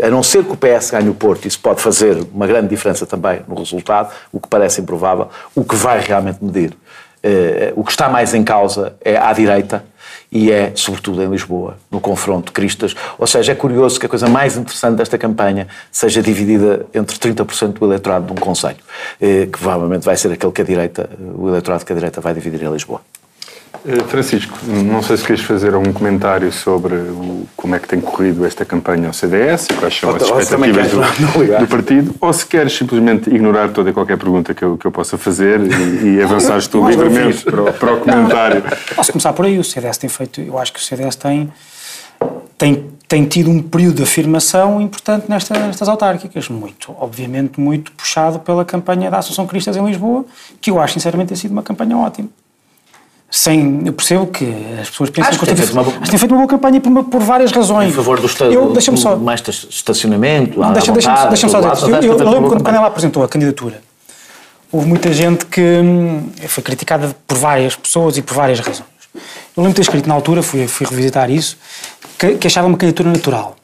eh, 0.00 0.06
a 0.06 0.10
não 0.10 0.22
ser 0.22 0.44
que 0.44 0.52
o 0.52 0.56
PS 0.56 0.90
ganhe 0.90 1.08
o 1.08 1.14
Porto, 1.14 1.46
isso 1.46 1.60
pode 1.60 1.80
fazer 1.80 2.16
uma 2.32 2.46
grande 2.46 2.68
diferença 2.68 3.04
também 3.04 3.40
no 3.46 3.56
resultado, 3.56 4.12
o 4.32 4.40
que 4.40 4.48
parece 4.48 4.80
improvável, 4.80 5.28
o 5.54 5.64
que 5.64 5.76
vai 5.76 6.00
realmente 6.00 6.38
medir. 6.42 6.76
eh, 7.22 7.72
O 7.76 7.84
que 7.84 7.90
está 7.90 8.08
mais 8.08 8.34
em 8.34 8.42
causa 8.42 8.94
é 9.04 9.16
à 9.16 9.32
direita 9.32 9.84
e 10.30 10.50
é, 10.52 10.72
sobretudo, 10.74 11.22
em 11.22 11.30
Lisboa, 11.30 11.78
no 11.90 12.00
confronto 12.00 12.52
Cristas. 12.52 12.94
Ou 13.18 13.26
seja, 13.26 13.52
é 13.52 13.54
curioso 13.54 13.98
que 13.98 14.06
a 14.06 14.08
coisa 14.08 14.28
mais 14.28 14.56
interessante 14.56 14.96
desta 14.96 15.16
campanha 15.16 15.66
seja 15.90 16.22
dividida 16.22 16.86
entre 16.94 17.16
30% 17.16 17.74
do 17.74 17.86
eleitorado 17.86 18.26
de 18.26 18.32
um 18.32 18.36
conselho, 18.36 18.78
eh, 19.20 19.46
que 19.46 19.58
provavelmente 19.58 20.04
vai 20.04 20.16
ser 20.16 20.30
aquele 20.32 20.52
que 20.52 20.60
a 20.60 20.64
direita, 20.64 21.08
o 21.34 21.48
eleitorado 21.48 21.84
que 21.84 21.92
a 21.92 21.94
direita 21.94 22.20
vai 22.20 22.34
dividir 22.34 22.62
em 22.62 22.70
Lisboa. 22.70 23.00
Eh, 23.86 24.00
Francisco, 24.08 24.58
não 24.66 25.02
sei 25.02 25.16
se 25.16 25.24
queres 25.24 25.42
fazer 25.42 25.74
algum 25.74 25.92
comentário 25.92 26.50
sobre 26.52 26.94
o- 26.94 27.46
como 27.56 27.74
é 27.74 27.78
que 27.78 27.86
tem 27.88 28.00
corrido 28.00 28.44
esta 28.44 28.64
campanha 28.64 29.06
ao 29.06 29.12
CDS, 29.12 29.68
quais 29.78 29.98
são 29.98 30.10
as 30.14 30.22
Ou- 30.22 30.40
expectativas 30.40 30.90
do, 30.90 31.00
do 31.60 31.66
partido, 31.68 32.14
ou 32.20 32.32
se 32.32 32.44
queres 32.44 32.72
simplesmente 32.76 33.30
ignorar 33.30 33.68
toda 33.70 33.90
e 33.90 33.92
qualquer 33.92 34.18
pergunta 34.18 34.52
que 34.52 34.62
eu, 34.64 34.76
que 34.76 34.86
eu 34.86 34.90
possa 34.90 35.16
fazer 35.16 35.60
e, 35.60 36.16
e 36.16 36.22
avançares 36.22 36.66
tu 36.66 36.84
livremente 36.88 37.44
para 37.44 37.62
o, 37.62 37.72
para 37.72 37.94
o 37.94 38.00
comentário. 38.00 38.62
Posso 38.94 39.12
começar 39.12 39.32
por 39.32 39.46
aí. 39.46 39.58
O 39.58 39.64
CDS 39.64 39.96
tem 39.98 40.10
feito, 40.10 40.40
eu 40.40 40.58
acho 40.58 40.72
que 40.72 40.80
o 40.80 40.82
CDS 40.82 41.14
tem, 41.16 41.50
tem, 42.58 42.84
tem 43.06 43.24
tido 43.26 43.48
um 43.50 43.62
período 43.62 43.96
de 43.96 44.02
afirmação 44.02 44.80
importante 44.80 45.26
nesta, 45.28 45.58
nestas 45.58 45.88
autárquicas. 45.88 46.48
Muito, 46.48 46.94
obviamente, 46.98 47.60
muito 47.60 47.92
puxado 47.92 48.40
pela 48.40 48.64
campanha 48.64 49.10
da 49.10 49.18
Associação 49.18 49.46
Cristas 49.46 49.76
em 49.76 49.86
Lisboa, 49.86 50.24
que 50.60 50.70
eu 50.70 50.80
acho, 50.80 50.94
sinceramente, 50.94 51.28
tem 51.28 51.36
sido 51.36 51.52
uma 51.52 51.62
campanha 51.62 51.96
ótima. 51.96 52.28
Sem, 53.30 53.82
eu 53.84 53.92
percebo 53.92 54.26
que 54.26 54.46
as 54.80 54.88
pessoas 54.88 55.10
pensam 55.10 55.28
Acho 55.28 55.38
que 55.38 55.44
eu 55.44 55.48
tem 55.48 55.56
feito 55.56 55.72
uma 55.72 55.82
acho 55.82 56.00
que 56.00 56.10
tem 56.10 56.18
feito 56.18 56.32
uma 56.32 56.38
boa 56.38 56.48
campanha 56.48 56.80
por, 56.80 57.04
por 57.04 57.20
várias 57.20 57.52
razões. 57.52 57.90
Em 57.90 57.92
favor 57.92 58.18
do 58.18 58.26
Estado, 58.26 58.52
Eu, 58.52 58.72
deixa-me 58.72 58.96
só, 58.96 59.16
mais 59.16 59.42
estacionamento, 59.68 60.58
não, 60.58 60.72
deixa, 60.72 60.90
deixa, 60.92 61.10
vontade, 61.10 61.28
deixa-me 61.28 61.52
só 61.52 61.60
dizer 61.60 61.90
lado. 61.90 62.06
Eu, 62.06 62.12
eu, 62.12 62.18
eu 62.18 62.30
lembro 62.30 62.48
quando, 62.48 62.64
quando 62.64 62.76
ela 62.76 62.86
apresentou 62.86 63.22
a 63.22 63.28
candidatura, 63.28 63.82
houve 64.72 64.86
muita 64.86 65.12
gente 65.12 65.44
que 65.44 65.60
hum, 65.60 66.30
foi 66.46 66.62
criticada 66.62 67.14
por 67.26 67.36
várias 67.36 67.76
pessoas 67.76 68.16
e 68.16 68.22
por 68.22 68.34
várias 68.34 68.60
razões. 68.60 68.88
Eu 69.14 69.62
lembro 69.62 69.70
de 69.70 69.76
ter 69.76 69.82
escrito 69.82 70.08
na 70.08 70.14
altura, 70.14 70.42
fui, 70.42 70.66
fui 70.66 70.86
revisitar 70.86 71.30
isso, 71.30 71.58
que, 72.18 72.36
que 72.36 72.46
achava 72.46 72.66
uma 72.66 72.78
candidatura 72.78 73.10
natural. 73.10 73.56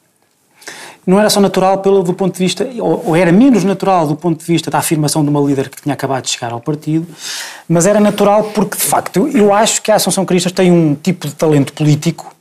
Não 1.07 1.19
era 1.19 1.29
só 1.29 1.39
natural 1.39 1.79
pelo 1.79 2.01
do 2.01 2.13
ponto 2.13 2.33
de 2.33 2.39
vista, 2.39 2.67
ou, 2.79 3.09
ou 3.09 3.15
era 3.15 3.31
menos 3.31 3.63
natural 3.63 4.07
do 4.07 4.15
ponto 4.15 4.39
de 4.39 4.45
vista 4.45 4.71
da 4.71 4.79
afirmação 4.79 5.23
de 5.23 5.29
uma 5.29 5.39
líder 5.39 5.69
que 5.69 5.81
tinha 5.81 5.93
acabado 5.93 6.23
de 6.23 6.31
chegar 6.31 6.51
ao 6.51 6.59
partido, 6.59 7.07
mas 7.67 7.85
era 7.87 7.99
natural 7.99 8.45
porque, 8.53 8.77
de 8.77 8.83
facto, 8.83 9.27
eu, 9.33 9.53
acho 9.53 9.81
que 9.81 9.91
a 9.91 9.95
Assunção 9.95 10.25
Cristas 10.25 10.51
tem 10.51 10.71
um 10.71 10.95
tipo 10.95 11.27
de 11.27 11.33
talento 11.35 11.73
político 11.73 12.33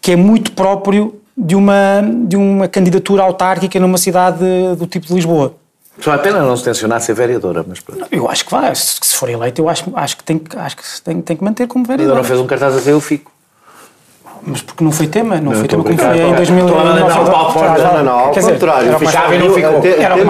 que 0.00 0.12
é 0.12 0.16
muito 0.16 0.52
próprio 0.52 1.20
de 1.36 1.54
uma, 1.54 2.02
de 2.26 2.36
uma 2.36 2.68
candidatura 2.68 3.22
autárquica 3.22 3.78
numa 3.80 3.98
cidade 3.98 4.38
do 4.78 4.86
tipo 4.86 5.06
de 5.06 5.14
Lisboa. 5.14 5.54
Só 6.00 6.12
a 6.12 6.18
pena 6.18 6.40
não 6.40 6.56
se 6.56 6.62
tensionar 6.64 7.00
ser 7.00 7.14
vereadora, 7.14 7.64
mas 7.66 7.80
pronto. 7.80 8.06
Eu 8.10 8.30
acho 8.30 8.44
que 8.44 8.50
vai. 8.52 8.72
Se, 8.74 8.96
se 9.02 9.16
for 9.16 9.28
eleito, 9.28 9.60
eu 9.60 9.68
acho, 9.68 9.84
acho 9.94 10.16
que, 10.16 10.22
tem, 10.24 10.38
que- 10.38 10.56
acho 10.56 10.76
que 10.76 10.82
tem, 11.02 11.20
tem 11.20 11.36
que 11.36 11.42
manter 11.42 11.66
como 11.66 11.82
Ainda 11.84 11.96
vereador. 11.96 12.16
não 12.16 12.24
fez 12.24 12.38
um 12.38 12.46
cartaz 12.46 12.74
a 12.74 12.78
dizer 12.78 12.92
eu 12.92 13.00
fico. 13.00 13.32
Mas 14.42 14.62
porque 14.62 14.84
não 14.84 14.92
foi 14.92 15.06
tema, 15.06 15.40
não, 15.40 15.52
foi 15.52 15.62
estou 15.62 15.82
tema 15.82 15.96
como 15.96 15.98
foi 15.98 16.20
em 16.20 16.34
2009. 16.34 16.60
Estou 16.60 16.78
a 16.78 16.94
lembrar 16.94 17.20
o 17.20 17.30
Paulo 17.30 17.52
Porta. 17.52 17.82
Não, 17.82 17.92
não, 17.92 18.04
não, 18.04 18.18
ao 18.18 18.30
contrário. 18.30 18.92
não 18.92 18.98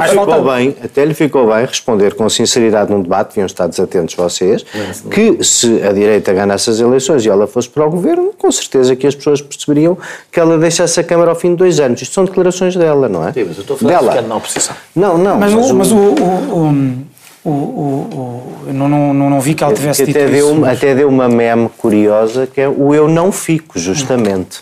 ficou. 0.08 0.44
Bem, 0.44 0.76
até 0.82 1.04
lhe 1.04 1.14
ficou 1.14 1.46
bem 1.52 1.64
responder 1.64 2.14
com 2.14 2.28
sinceridade 2.28 2.90
num 2.90 3.02
debate, 3.02 3.28
deviam 3.28 3.46
estar 3.46 3.66
desatentos 3.66 4.14
vocês, 4.14 4.64
que 5.10 5.42
se 5.44 5.82
a 5.82 5.92
direita 5.92 6.32
ganhasse 6.32 6.70
as 6.70 6.80
eleições 6.80 7.24
e 7.24 7.28
ela 7.28 7.46
fosse 7.46 7.68
para 7.68 7.86
o 7.86 7.90
governo, 7.90 8.32
com 8.36 8.50
certeza 8.50 8.94
que 8.96 9.06
as 9.06 9.14
pessoas 9.14 9.40
perceberiam 9.40 9.96
que 10.30 10.38
ela 10.38 10.58
deixasse 10.58 10.98
a 11.00 11.04
Câmara 11.04 11.30
ao 11.30 11.36
fim 11.36 11.50
de 11.50 11.56
dois 11.56 11.80
anos. 11.80 12.02
Isto 12.02 12.14
são 12.14 12.24
declarações 12.24 12.76
dela, 12.76 13.08
não 13.08 13.26
é? 13.26 13.32
Sim, 13.32 13.44
mas 13.48 13.56
eu 13.56 13.60
estou 13.62 13.76
a 13.76 13.78
falar 13.78 13.90
dela. 13.92 14.12
ficando 14.12 14.28
na 14.28 14.36
oposição. 14.36 14.76
Não, 14.94 15.18
não. 15.18 15.38
Mas, 15.38 15.54
o, 15.54 15.74
mas 15.74 15.92
o, 15.92 15.96
o, 15.96 16.68
o, 16.68 17.04
o, 17.44 17.50
o- 17.50 18.56
eu 18.66 18.74
não, 18.74 18.88
não, 18.88 19.14
não, 19.30 19.40
vi 19.40 19.54
que 19.54 19.62
ela 19.64 19.72
tivesse 19.74 20.02
que 20.04 20.12
dito 20.12 20.16
até, 20.18 20.26
isso. 20.26 20.46
deu, 20.46 20.54
mas- 20.56 20.78
até 20.78 20.94
deu 20.94 21.08
uma 21.08 21.28
meme 21.28 21.68
curiosa 21.78 22.46
que 22.46 22.60
é 22.60 22.68
o 22.68 22.94
eu 22.94 23.08
não 23.08 23.30
fico, 23.32 23.78
justamente. 23.78 24.58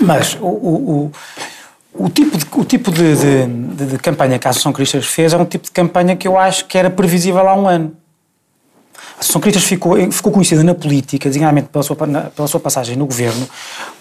Mas 0.00 0.36
o, 0.40 0.46
o, 0.46 1.12
o, 1.94 2.04
o 2.04 2.08
tipo, 2.08 2.36
de, 2.38 2.46
o 2.56 2.64
tipo 2.64 2.90
de, 2.90 3.16
de, 3.16 3.46
de- 3.46 3.86
de 3.92 3.98
campanha 3.98 4.38
que 4.38 4.46
a 4.46 4.50
Associação 4.50 4.72
Cristas 4.72 5.06
fez 5.06 5.32
é 5.32 5.36
um 5.36 5.44
tipo 5.44 5.64
de 5.64 5.70
campanha 5.70 6.16
que 6.16 6.26
eu 6.26 6.38
acho 6.38 6.66
que 6.66 6.76
era 6.78 6.90
previsível 6.90 7.46
há 7.48 7.54
um 7.54 7.68
ano. 7.68 7.92
A 8.94 9.20
Associação 9.20 9.40
Cristas 9.40 9.62
ficou, 9.64 9.96
ficou 10.10 10.32
conhecida 10.32 10.64
na 10.64 10.74
política, 10.74 11.28
designadamente 11.28 11.68
pela 11.68 11.82
sua, 11.84 11.94
pela 11.96 12.48
sua 12.48 12.58
passagem 12.58 12.96
no 12.96 13.06
governo, 13.06 13.46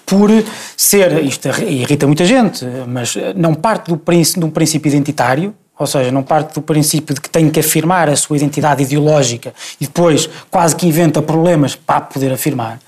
por 0.05 0.29
ser, 0.75 1.23
isto 1.23 1.47
irrita 1.63 2.07
muita 2.07 2.25
gente, 2.25 2.65
mas 2.88 3.15
não 3.35 3.53
parte 3.53 3.88
do, 3.93 4.01
de 4.03 4.45
um 4.45 4.50
princípio 4.50 4.89
identitário, 4.89 5.53
ou 5.81 5.88
seja, 5.88 6.11
não 6.11 6.21
parte 6.21 6.53
do 6.53 6.61
princípio 6.61 7.15
de 7.15 7.19
que 7.19 7.27
tem 7.27 7.50
que 7.50 7.59
afirmar 7.59 8.07
a 8.07 8.15
sua 8.15 8.38
identidade 8.38 8.83
ideológica 8.83 9.51
e 9.79 9.85
depois 9.85 10.29
quase 10.51 10.75
que 10.75 10.85
inventa 10.85 11.23
problemas 11.23 11.75
para 11.75 12.01
poder 12.01 12.31
afirmar. 12.31 12.79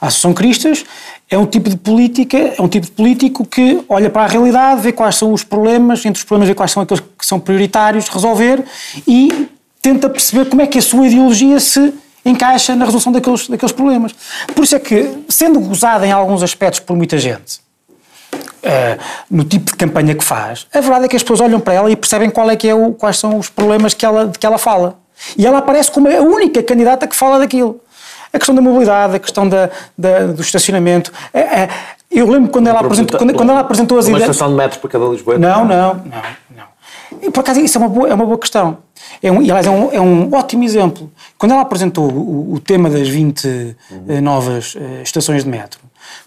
A 0.00 0.06
Associação 0.06 0.32
Cristas 0.32 0.84
é 1.28 1.36
um 1.36 1.44
tipo 1.44 1.68
de 1.68 1.76
política, 1.76 2.54
é 2.56 2.62
um 2.62 2.68
tipo 2.68 2.86
de 2.86 2.92
político 2.92 3.44
que 3.44 3.82
olha 3.88 4.08
para 4.08 4.22
a 4.22 4.28
realidade, 4.28 4.80
vê 4.82 4.92
quais 4.92 5.16
são 5.16 5.32
os 5.32 5.42
problemas, 5.42 6.06
entre 6.06 6.20
os 6.20 6.24
problemas 6.24 6.48
vê 6.48 6.54
quais 6.54 6.70
são 6.70 6.80
aqueles 6.80 7.02
que 7.18 7.26
são 7.26 7.40
prioritários 7.40 8.06
resolver 8.06 8.64
e 9.04 9.48
tenta 9.82 10.08
perceber 10.08 10.48
como 10.48 10.62
é 10.62 10.66
que 10.68 10.78
a 10.78 10.82
sua 10.82 11.08
ideologia 11.08 11.58
se 11.58 11.92
encaixa 12.24 12.76
na 12.76 12.84
resolução 12.84 13.10
daqueles, 13.10 13.48
daqueles 13.48 13.72
problemas. 13.72 14.14
Por 14.54 14.62
isso 14.62 14.76
é 14.76 14.78
que, 14.78 15.24
sendo 15.28 15.58
gozada 15.58 16.06
em 16.06 16.12
alguns 16.12 16.44
aspectos 16.44 16.78
por 16.78 16.96
muita 16.96 17.18
gente, 17.18 17.58
eh, 18.62 18.98
no 19.30 19.44
tipo 19.44 19.70
de 19.72 19.76
campanha 19.76 20.14
que 20.14 20.24
faz, 20.24 20.66
a 20.72 20.80
verdade 20.80 21.04
é 21.06 21.08
que 21.08 21.16
as 21.16 21.22
pessoas 21.22 21.40
olham 21.40 21.60
para 21.60 21.74
ela 21.74 21.90
e 21.90 21.96
percebem 21.96 22.30
qual 22.30 22.50
é 22.50 22.56
que 22.56 22.68
é 22.68 22.74
o, 22.74 22.92
quais 22.92 23.18
são 23.18 23.38
os 23.38 23.48
problemas 23.48 23.94
que 23.94 24.04
ela, 24.04 24.26
de 24.26 24.38
que 24.38 24.46
ela 24.46 24.58
fala. 24.58 24.98
E 25.36 25.46
ela 25.46 25.58
aparece 25.58 25.90
como 25.90 26.08
a 26.08 26.20
única 26.20 26.62
candidata 26.62 27.06
que 27.06 27.16
fala 27.16 27.38
daquilo. 27.38 27.80
A 28.32 28.38
questão 28.38 28.54
da 28.54 28.60
mobilidade, 28.60 29.16
a 29.16 29.18
questão 29.18 29.48
da, 29.48 29.70
da- 29.96 30.26
do 30.26 30.42
estacionamento. 30.42 31.10
Eh, 31.32 31.40
eh, 31.62 31.68
eu 32.10 32.30
lembro 32.30 32.50
quando 32.50 32.66
ela 32.68 32.80
apresentou, 32.80 33.18
quando, 33.18 33.34
quando 33.34 33.50
ela 33.50 33.60
apresentou 33.60 33.98
as 33.98 34.06
Uma 34.06 34.18
ideias. 34.18 34.30
estação 34.36 34.50
de 34.50 34.56
metros 34.56 34.80
para 34.80 34.90
cada 34.90 35.04
Lisboa. 35.06 35.38
Não, 35.38 35.64
não, 35.64 35.94
não, 35.94 36.22
não. 36.56 36.68
E, 37.22 37.30
por 37.30 37.40
acaso, 37.40 37.60
isso 37.60 37.78
é 37.78 37.80
uma 37.80 37.88
boa, 37.88 38.08
é 38.08 38.14
uma 38.14 38.26
boa 38.26 38.38
questão. 38.38 38.78
É 39.22 39.32
um, 39.32 39.40
e, 39.40 39.50
aliás, 39.50 39.66
é 39.66 39.70
um, 39.70 39.92
é 39.92 40.00
um 40.00 40.34
ótimo 40.34 40.62
exemplo. 40.62 41.10
Quando 41.38 41.52
ela 41.52 41.62
apresentou 41.62 42.04
o, 42.10 42.54
o 42.54 42.60
tema 42.60 42.90
das 42.90 43.08
20 43.08 43.76
eh, 44.08 44.20
novas 44.20 44.74
eh, 44.78 45.02
estações 45.02 45.42
de 45.44 45.48
metro, 45.50 45.80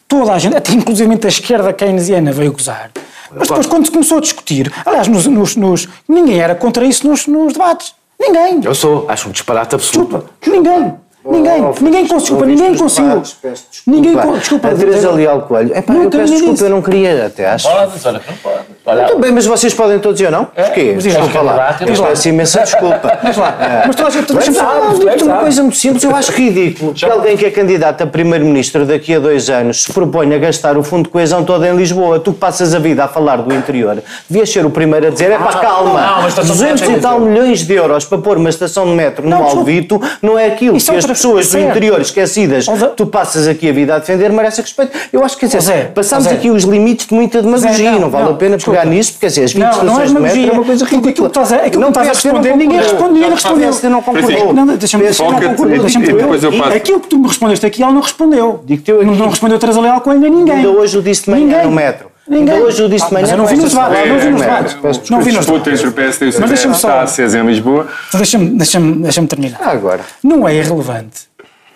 toda 0.08 0.34
a 0.34 0.40
gente, 0.40 0.56
até 0.58 0.72
inclusive 0.74 1.20
a 1.24 1.28
esquerda 1.28 1.72
keynesiana 1.74 2.32
veio 2.32 2.52
gozar. 2.52 2.92
Mas 3.34 3.48
depois, 3.48 3.66
quando 3.66 3.86
se 3.86 3.92
começou 3.92 4.18
a 4.18 4.22
discutir, 4.22 4.72
aliás, 4.86 5.08
nos, 5.08 5.26
nos- 5.26 5.56
nos- 5.56 5.88
ninguém 6.08 6.40
era 6.42 6.54
contra 6.54 6.84
isso 6.86 7.08
nos, 7.08 7.28
nos 7.28 7.54
debates. 7.54 7.94
Ninguém. 8.20 8.60
Eu 8.64 8.76
sou, 8.76 9.06
acho 9.10 9.30
um 9.30 9.32
disparate 9.32 9.74
absoluto. 9.74 10.18
Desculpa. 10.18 10.30
Ninguém. 10.48 10.94
Ninguém. 11.24 11.62
Oh, 11.64 11.74
ninguém. 11.82 12.04
Desculpa, 12.06 12.46
ninguém 12.46 12.76
conseguiu. 12.76 13.10
debates, 13.12 13.36
peço 13.42 13.66
desculpa. 13.70 14.00
Ninguém 14.00 14.40
Desculpa. 14.40 14.68
A 14.70 14.74
Teresa 14.76 15.12
Leal 15.12 15.42
Coelho. 15.44 15.76
Epá, 15.78 15.94
Não 15.94 16.04
eu 16.04 16.10
peço 16.10 16.26
desculpa, 16.32 16.54
disso. 16.54 16.66
eu 16.66 16.70
não 16.70 16.82
queria 16.82 17.26
até, 17.28 17.48
acho. 17.48 17.70
Podes, 17.70 18.06
olha, 18.06 18.22
não 18.28 18.36
pode. 18.38 18.56
Olha, 18.84 19.04
Muito 19.04 19.20
bem, 19.20 19.32
mas 19.32 19.46
vocês 19.46 19.74
podem 19.76 20.00
todos 20.00 20.18
dizer 20.18 20.32
não? 20.32 20.46
Porquê? 20.46 20.94
mas 20.96 21.06
lá, 21.06 21.12
Desculpa 21.12 21.42
lá. 21.42 21.52
candidato, 21.54 21.82
Eu 21.84 21.88
diz 21.92 22.00
lá. 22.00 22.08
peço 22.08 22.30
imensa 22.30 22.60
desculpa. 22.64 23.20
Mas 23.24 23.38
lá. 23.38 23.58
Mas 23.86 23.96
toda 23.96 24.08
a 24.08 24.12
gente. 24.12 24.34
Mas 24.34 24.46
deixa-me 24.46 24.58
só- 24.58 24.80
não, 24.86 24.94
digo-te 25.00 25.24
uma 25.24 25.38
coisa 25.38 25.62
muito 25.62 25.78
simples, 25.78 26.04
eu 26.04 26.16
acho 26.16 26.32
ridículo 26.32 26.94
que 26.96 27.06
alguém 27.06 27.38
que 27.38 27.46
é 27.46 27.52
candidato 27.52 28.02
a 28.02 28.08
primeiro-ministro 28.08 28.86
daqui 28.86 29.14
a 29.14 29.20
dois 29.20 29.50
anos 29.50 29.84
se 29.84 29.94
propõe 29.94 30.34
a 30.34 30.38
gastar 30.40 30.78
o 30.78 30.84
fundo 30.84 31.04
de 31.04 31.10
coesão 31.10 31.44
todo 31.44 31.64
em 31.66 31.76
Lisboa. 31.76 32.20
Tu 32.20 32.34
que 32.34 32.40
passas 32.40 32.74
a 32.74 32.80
vida 32.80 33.04
a 33.04 33.08
falar 33.08 33.38
do 33.38 33.54
interior, 33.54 34.02
devias 34.28 34.50
ser 34.52 34.66
o 34.66 34.70
primeiro 34.72 35.08
a 35.08 35.10
dizer: 35.12 35.32
é 35.32 35.38
pá, 35.38 35.54
calma, 35.60 36.28
estação 36.28 36.56
de 36.56 36.62
200 36.64 36.82
metro 36.82 36.98
e 36.98 37.00
tal 37.02 37.20
milhões 37.20 37.60
de 37.66 37.74
euros 37.74 38.06
para 38.06 38.18
pôr 38.18 38.38
uma 38.38 38.50
estação 38.50 38.86
de 38.86 38.92
metro 38.94 39.30
no. 39.30 39.36
Alvito 39.36 40.02
não 40.22 40.40
é 40.40 40.48
aquilo 40.48 40.76
Isso 40.78 40.88
que 40.92 40.96
é 40.96 41.00
as 41.00 41.06
pessoas 41.14 41.50
do 41.52 41.60
interior 41.60 42.02
esquecidas 42.02 42.66
Zé- 42.66 42.88
tu 42.96 43.06
passas 43.06 43.48
aqui 43.48 43.70
a 43.70 43.74
vida 43.74 43.96
a 43.96 44.00
defender 44.00 44.32
merecem 44.32 44.64
respeito. 44.64 44.92
Eu 45.12 45.24
acho 45.24 45.36
que 45.36 45.42
quer 45.42 45.58
dizer, 45.58 45.62
Zé, 45.62 45.84
passamos 45.94 46.26
Zé. 46.26 46.32
aqui 46.32 46.50
os 46.50 46.64
limites 46.64 47.08
de 47.08 47.14
muita 47.14 47.42
demagogia, 47.42 47.74
Zé, 47.94 48.00
não, 48.00 48.10
vale 48.10 48.30
a 48.30 48.34
pena 48.34 48.56
desculpa. 48.58 48.80
pegar 48.80 48.90
nisso, 48.92 49.14
porque 49.14 49.26
assim, 49.28 49.44
as 49.44 49.54
20 49.54 49.62
Não, 49.64 49.84
não 49.84 49.94
é 50.02 50.06
de 50.06 50.14
metro 50.14 50.14
demagogia. 50.16 50.48
é 50.50 50.52
uma 50.54 50.64
coisa 50.66 50.86
que 50.86 50.96
ridícula. 50.96 51.30
que 51.30 51.34
tu 51.34 51.42
estás 51.42 51.52
a 51.52 51.80
não 51.80 51.92
responder, 52.04 52.56
ninguém 52.56 52.78
respondeu, 52.78 53.14
ninguém 53.14 53.30
respondeu. 53.30 53.90
Não 53.90 54.02
concordou. 54.02 54.54
Não, 54.54 54.66
deixa-me 54.68 55.04
não 55.04 56.58
passo. 56.60 56.76
Aquilo 56.76 57.00
que 57.00 57.08
tu 57.08 57.18
me 57.18 57.28
respondeste 57.28 57.66
aqui, 57.66 57.84
ela 57.84 57.92
não 57.92 58.02
respondeu. 58.02 58.62
Digo-te 58.66 58.92
eu 58.92 59.06
não, 59.06 59.16
não 59.16 59.30
respondeu 59.30 59.58
Teresa 59.60 59.82
Leal 59.82 60.02
Coelho 60.02 60.26
a 60.26 60.30
ninguém. 60.30 60.56
Ainda 60.56 60.70
hoje 60.70 60.98
o 60.98 61.02
disse 61.02 61.26
de 61.26 61.32
manhã 61.32 61.64
no 61.64 61.72
metro. 61.72 62.11
Ninguém. 62.32 62.54
Ainda 62.56 62.66
hoje 62.66 62.84
o 62.84 62.90
disse 62.90 63.06
de 63.10 63.12
Ah, 63.12 63.14
manhã 63.14 63.22
Mas 63.24 63.32
eu 63.32 63.38
não 63.38 63.46
vi 63.46 63.56
no 63.58 63.62
nos 63.64 63.72
debates. 63.74 64.08
Não 64.10 64.20
vi 64.20 64.30
nos 64.32 64.42
debates. 64.42 65.10
Não 65.10 65.22
vi 65.22 65.32
nos 65.34 65.46
debates. 65.46 65.74
entre 65.74 65.88
o 65.88 65.92
PSD 65.92 66.26
e 66.26 66.30
o 66.30 66.40
Mas 66.40 66.50
deixa-me 66.50 66.58
CDS 66.76 66.82
só- 66.82 66.88
está 66.90 67.02
acesa 67.02 67.40
em 67.40 67.46
Lisboa. 67.46 67.88
Deixa-me 68.14 69.28
terminar. 69.28 69.60
Agora. 69.62 70.02
Não 70.24 70.48
é 70.48 70.56
irrelevante, 70.56 71.28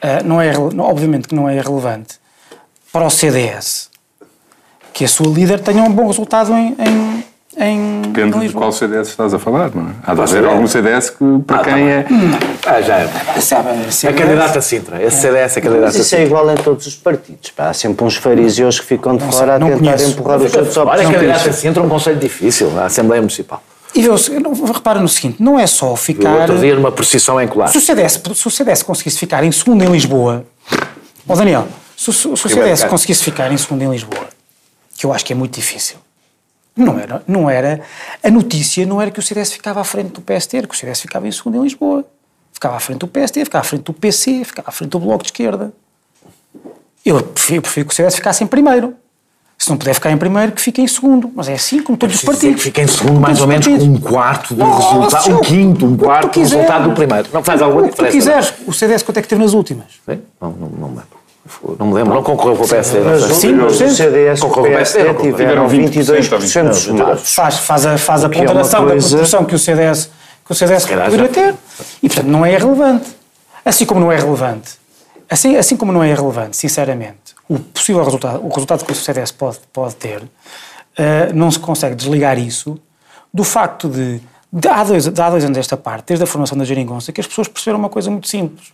ah, 0.01 0.21
não 0.23 0.41
é, 0.41 0.53
obviamente 0.79 1.27
que 1.27 1.35
não 1.35 1.49
é 1.49 1.55
irrelevante 1.57 2.15
para 2.93 3.05
o 3.05 3.09
CDS 3.09 3.89
que 4.93 5.03
a 5.03 5.07
sua 5.09 5.27
líder 5.27 5.59
tenha 5.59 5.83
um 5.83 5.91
bom 5.91 6.07
resultado 6.07 6.53
em, 6.53 6.73
em, 6.79 7.23
em, 7.57 7.77
em 7.79 8.01
Depende 8.01 8.33
de 8.33 8.39
Lisboa. 8.39 8.61
qual 8.63 8.71
CDS 8.71 9.09
estás 9.09 9.33
a 9.33 9.39
falar, 9.39 9.71
não 9.73 9.83
é? 9.89 9.91
Há 10.03 10.13
de 10.13 10.21
haver 10.21 10.45
algum 10.45 10.67
CDS 10.67 11.09
que, 11.09 11.23
para 11.45 11.59
quem 11.63 11.89
é. 11.89 12.05
Ah, 12.65 12.81
já 12.81 12.97
é. 12.99 13.07
Sabe, 13.41 13.69
É 13.69 13.91
CDS 13.91 14.17
candidata 14.17 14.59
a 14.59 14.61
Sintra. 14.61 15.03
Esse 15.03 15.21
CDS 15.21 15.57
é 15.57 15.61
candidata 15.61 15.85
Mas 15.87 15.95
a 15.95 15.99
isso 15.99 16.15
é 16.15 16.23
igual 16.25 16.49
em 16.51 16.55
todos 16.55 16.85
os 16.87 16.95
partidos. 16.95 17.51
Pá. 17.51 17.69
Há 17.69 17.73
sempre 17.73 18.03
uns 18.05 18.15
fariseus 18.17 18.79
que 18.79 18.85
ficam 18.85 19.15
de 19.15 19.23
Não 19.23 19.31
fora 19.31 19.57
sei, 19.57 19.67
a 19.67 19.69
tentar 19.75 19.77
conheço. 19.79 20.09
empurrar 20.11 20.37
os 20.41 20.53
outros 20.55 20.77
ao 20.77 20.87
Olha, 20.87 20.97
precipício. 20.97 21.19
candidata 21.27 21.49
a 21.49 21.53
Sintra 21.53 21.83
é 21.83 21.85
um 21.85 21.89
conselho 21.89 22.19
difícil, 22.19 22.79
a 22.79 22.85
Assembleia 22.85 23.21
Municipal. 23.21 23.63
E 23.93 24.01
não- 24.39 24.73
repara 24.73 24.99
no 24.99 25.07
seguinte, 25.07 25.41
não 25.41 25.57
é 25.57 25.65
só 25.65 25.93
O 25.93 25.95
ficar... 25.95 26.29
outro 26.41 26.59
dia 26.59 26.75
numa 26.75 26.91
precisão 26.91 27.39
em 27.41 27.47
colar. 27.47 27.67
Se 27.69 27.77
o, 27.77 27.81
CDS, 27.81 28.19
se 28.35 28.47
o 28.47 28.51
CDS 28.51 28.83
conseguisse 28.83 29.17
ficar 29.17 29.41
em 29.45 29.51
segundo 29.53 29.83
em 29.85 29.87
Lisboa, 29.87 30.45
ó 31.27 31.33
Daniel, 31.35 31.65
se, 31.95 32.09
o- 32.09 32.13
se 32.13 32.27
o 32.27 32.35
CDS 32.37 32.83
conseguisse 32.83 33.23
ficar 33.23 33.49
em 33.53 33.57
segundo 33.57 33.83
em 33.83 33.89
Lisboa, 33.89 34.25
que 34.97 35.05
eu 35.05 35.13
acho 35.13 35.23
que 35.23 35.31
é 35.31 35.35
muito 35.35 35.55
difícil, 35.55 35.95
não 36.75 36.99
era, 36.99 37.23
não 37.27 37.49
era, 37.49 37.81
a 38.23 38.29
notícia 38.29 38.85
não 38.85 39.01
era 39.01 39.09
que 39.11 39.19
o 39.19 39.23
CDS 39.23 39.53
ficava 39.53 39.79
à 39.81 39.83
frente 39.83 40.09
do 40.11 40.21
PST, 40.21 40.61
que 40.67 40.75
o 40.75 40.77
CDS 40.77 41.01
ficava 41.01 41.27
em 41.27 41.31
segundo 41.31 41.57
em 41.57 41.63
Lisboa. 41.63 42.05
Ficava 42.51 42.75
à 42.75 42.79
frente 42.79 42.99
do 42.99 43.07
PST, 43.07 43.43
ficava 43.45 43.61
à 43.61 43.65
frente 43.65 43.83
do 43.83 43.93
PC, 43.93 44.43
ficava 44.45 44.69
à 44.69 44.71
frente 44.71 44.89
do 44.91 44.99
Bloco 44.99 45.23
de 45.23 45.27
Esquerda. 45.29 45.73
Eu 47.05 47.21
prefiro, 47.21 47.61
prefiro 47.61 47.85
que 47.87 47.93
o 47.93 47.95
CDS 47.95 48.15
ficasse 48.15 48.43
em 48.43 48.47
primeiro. 48.47 48.95
Se 49.57 49.69
não 49.69 49.77
puder 49.77 49.93
ficar 49.93 50.11
em 50.11 50.17
primeiro, 50.17 50.51
que 50.51 50.61
fique 50.61 50.81
em 50.81 50.87
segundo. 50.87 51.31
Mas 51.33 51.47
é 51.47 51.53
assim 51.53 51.81
como 51.81 51.97
todos 51.97 52.15
os 52.15 52.21
partidos. 52.23 52.57
que 52.57 52.61
fica 52.63 52.81
em 52.81 52.87
segundo 52.87 53.19
mais 53.21 53.39
ou 53.39 53.43
os 53.45 53.49
menos 53.49 53.65
com 53.67 53.73
um 53.73 53.99
quarto 53.99 54.53
do 54.53 54.63
Oh, 54.65 54.75
resultado, 54.75 55.23
Silvio, 55.23 55.39
um 55.39 55.41
quinto, 55.43 55.85
um 55.85 55.97
quarto 55.97 56.33
do 56.33 56.39
resultado 56.41 56.89
do 56.89 56.95
primeiro. 56.95 57.29
Não 57.31 57.43
faz 57.43 57.61
alguma 57.61 57.83
O 57.83 57.89
que 57.89 57.95
tu 57.95 58.03
diferença. 58.03 58.17
quiseres. 58.17 58.53
O 58.67 58.73
CDS 58.73 59.01
quanto 59.03 59.17
é 59.17 59.21
que 59.21 59.27
teve 59.29 59.41
nas 59.41 59.53
últimas? 59.53 59.85
é? 60.07 60.17
Não, 60.41 60.51
não, 60.51 60.69
não 60.69 60.87
lembro. 60.89 61.05
Não 61.77 61.87
me 61.87 61.93
lembro, 61.93 62.13
não 62.15 62.23
concorreu 62.23 62.55
com 62.57 62.63
o 62.63 62.67
PSD. 62.67 62.99
Mas 63.01 63.23
Sim, 63.37 63.59
o. 63.61 63.69
CDS 63.69 64.39
e 64.39 64.43
o 64.43 64.47
Concordo, 64.47 64.69
PSD 64.69 65.13
tiveram 65.13 65.67
Tiveram 65.67 65.67
22% 65.69 66.29
dos 66.39 66.53
20%, 66.87 66.97
votos. 66.97 67.33
faz, 67.35 67.57
faz 67.59 67.85
a, 67.85 67.97
faz 67.99 68.23
a 68.23 68.27
é 68.27 68.29
ponderação 68.31 68.85
coisa- 68.87 69.07
da 69.07 69.09
proporção 69.09 69.45
que 69.45 69.53
o 69.55 69.59
CDS, 69.59 70.09
que 70.43 70.51
o 70.51 70.55
CDS 70.55 70.85
poderia 70.87 71.17
já- 71.17 71.27
ter. 71.27 71.55
E, 72.01 72.07
portanto, 72.07 72.27
não 72.27 72.43
é 72.45 72.53
irrelevante. 72.53 73.15
Assim 73.63 73.85
como 73.85 73.99
não 73.99 74.11
é 74.11 74.15
relevante, 74.17 74.73
assim, 75.29 75.55
assim 75.55 75.75
como 75.77 75.91
não 75.91 76.03
é 76.03 76.09
irrelevante, 76.09 76.55
sinceramente, 76.57 77.35
o 77.47 77.59
possível 77.59 78.03
resultado, 78.03 78.43
o 78.43 78.49
resultado 78.49 78.83
que 78.85 78.91
o 78.91 78.95
CDS 78.95 79.31
pode, 79.31 79.57
pode 79.73 79.95
ter, 79.95 80.23
eh, 80.97 81.31
não 81.33 81.49
se 81.51 81.59
consegue 81.59 81.95
desligar 81.95 82.37
isso 82.39 82.79
do 83.33 83.43
facto 83.43 83.87
de, 83.89 84.19
de 84.53 84.67
há, 84.67 84.83
dois, 84.83 85.07
de 85.07 85.21
há 85.21 85.29
dois 85.29 85.43
anos 85.45 85.57
esta 85.57 85.75
parte, 85.77 86.05
desde 86.07 86.23
a 86.23 86.27
formação 86.27 86.57
da 86.57 86.63
Geringonça, 86.63 87.11
que 87.11 87.19
as 87.21 87.27
pessoas 87.27 87.47
perceberam 87.47 87.79
uma 87.79 87.89
coisa 87.89 88.09
muito 88.11 88.27
simples. 88.27 88.71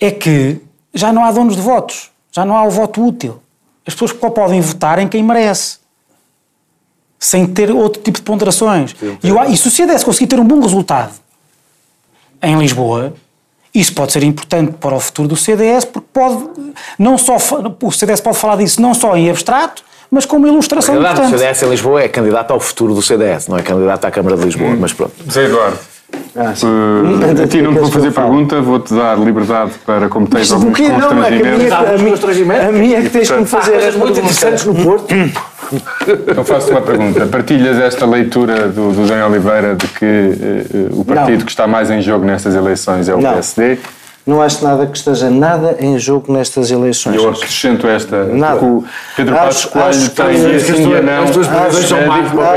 É 0.00 0.10
que 0.10 0.60
já 0.94 1.12
não 1.12 1.24
há 1.24 1.32
donos 1.32 1.56
de 1.56 1.62
votos, 1.62 2.10
já 2.30 2.44
não 2.44 2.56
há 2.56 2.64
o 2.64 2.70
voto 2.70 3.04
útil. 3.04 3.42
As 3.86 3.94
pessoas 3.94 4.12
só 4.18 4.30
podem 4.30 4.60
votar 4.60 4.98
em 4.98 5.08
quem 5.08 5.22
merece 5.22 5.78
sem 7.18 7.46
ter 7.46 7.70
outro 7.70 8.02
tipo 8.02 8.18
de 8.18 8.24
ponderações. 8.24 8.94
E, 9.22 9.28
eu, 9.28 9.42
e 9.44 9.56
se 9.56 9.68
o 9.68 9.70
CDS 9.70 10.04
conseguir 10.04 10.26
ter 10.28 10.38
um 10.38 10.44
bom 10.44 10.60
resultado 10.60 11.12
em 12.42 12.58
Lisboa, 12.58 13.14
isso 13.74 13.92
pode 13.94 14.12
ser 14.12 14.22
importante 14.22 14.74
para 14.74 14.94
o 14.94 15.00
futuro 15.00 15.28
do 15.28 15.36
CDS, 15.36 15.84
porque 15.84 16.08
pode 16.12 16.48
não 16.98 17.18
só 17.18 17.36
o 17.36 17.92
CDS 17.92 18.20
pode 18.20 18.36
falar 18.36 18.56
disso 18.56 18.80
não 18.80 18.94
só 18.94 19.16
em 19.16 19.28
abstrato, 19.30 19.82
mas 20.10 20.24
com 20.24 20.36
uma 20.36 20.48
ilustração 20.48 20.94
candidato 20.94 21.16
do 21.16 21.22
importante. 21.22 21.40
CDS 21.40 21.62
em 21.62 21.70
Lisboa 21.70 22.02
é 22.02 22.08
candidato 22.08 22.52
ao 22.52 22.60
futuro 22.60 22.94
do 22.94 23.02
CDS, 23.02 23.48
não 23.48 23.58
é 23.58 23.62
candidato 23.62 24.04
à 24.04 24.10
Câmara 24.10 24.36
de 24.36 24.44
Lisboa, 24.44 24.76
mas 24.76 24.92
pronto. 24.92 25.12
Zé 25.30 25.46
Eduardo. 25.46 25.78
Ah, 26.36 26.52
sim. 26.54 26.66
Uh, 26.66 27.42
a 27.42 27.46
ti 27.46 27.62
não 27.62 27.72
te 27.72 27.80
vou 27.80 27.90
fazer 27.90 28.10
pergunta, 28.10 28.60
vou-te 28.60 28.92
dar 28.92 29.18
liberdade 29.18 29.72
para, 29.86 30.08
como 30.08 30.26
tens 30.26 30.50
O 30.50 30.54
alguns 30.54 30.76
quê? 30.76 30.88
Não, 30.88 31.22
é 31.22 31.38
que 31.38 31.48
a 31.48 31.98
minha, 31.98 32.10
constrangimento? 32.10 32.64
é 32.96 33.02
que 33.02 33.10
tens 33.10 33.30
que 33.30 33.38
me 33.38 33.46
fazer 33.46 33.72
Coisas 33.72 33.88
esta 33.88 33.98
muito 33.98 34.18
interessantes 34.18 34.64
no 34.64 34.74
Porto. 34.74 35.14
Eu 36.36 36.44
faço-te 36.44 36.72
uma 36.72 36.82
pergunta. 36.82 37.26
Partilhas 37.26 37.78
esta 37.78 38.04
leitura 38.04 38.68
do, 38.68 38.92
do 38.92 39.06
Zé 39.06 39.24
Oliveira 39.24 39.74
de 39.74 39.86
que 39.88 40.04
eh, 40.04 40.88
o 40.92 41.04
partido 41.04 41.38
Não. 41.38 41.44
que 41.46 41.50
está 41.50 41.66
mais 41.66 41.90
em 41.90 42.02
jogo 42.02 42.24
nestas 42.24 42.54
eleições 42.54 43.08
é 43.08 43.14
o 43.14 43.20
Não. 43.20 43.32
PSD? 43.32 43.78
Não 44.26 44.40
acho 44.40 44.64
nada 44.64 44.86
que 44.86 44.96
esteja 44.96 45.28
nada 45.28 45.76
em 45.80 45.98
jogo 45.98 46.32
nestas 46.32 46.70
eleições. 46.70 47.16
Eu 47.16 47.28
acrescento 47.28 47.86
esta. 47.86 48.24
Nada. 48.24 48.58
que 48.58 48.64
o 48.64 48.84
Pedro 49.16 49.34
Passos 49.34 49.64
Coelho 49.66 50.08
tem 50.08 50.26
as 50.26 50.70
assim 50.70 50.82
e 50.82 51.02
não. 51.02 51.22
as 51.24 51.30
tuas 51.30 51.46
previsões 51.46 51.86
são 51.86 51.98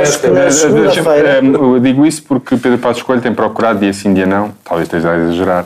Acho 0.02 0.20
que 0.20 0.28
na 0.28 0.46
eh, 0.46 1.80
digo 1.82 2.06
isso 2.06 2.24
porque 2.24 2.56
Pedro 2.56 2.78
Passos 2.78 3.04
Coelho 3.04 3.22
tem 3.22 3.34
procurado, 3.34 3.80
dia 3.80 3.92
sim, 3.92 4.14
dia 4.14 4.26
não, 4.26 4.54
talvez 4.64 4.88
esteja 4.88 5.12
a 5.12 5.18
exagerar, 5.18 5.66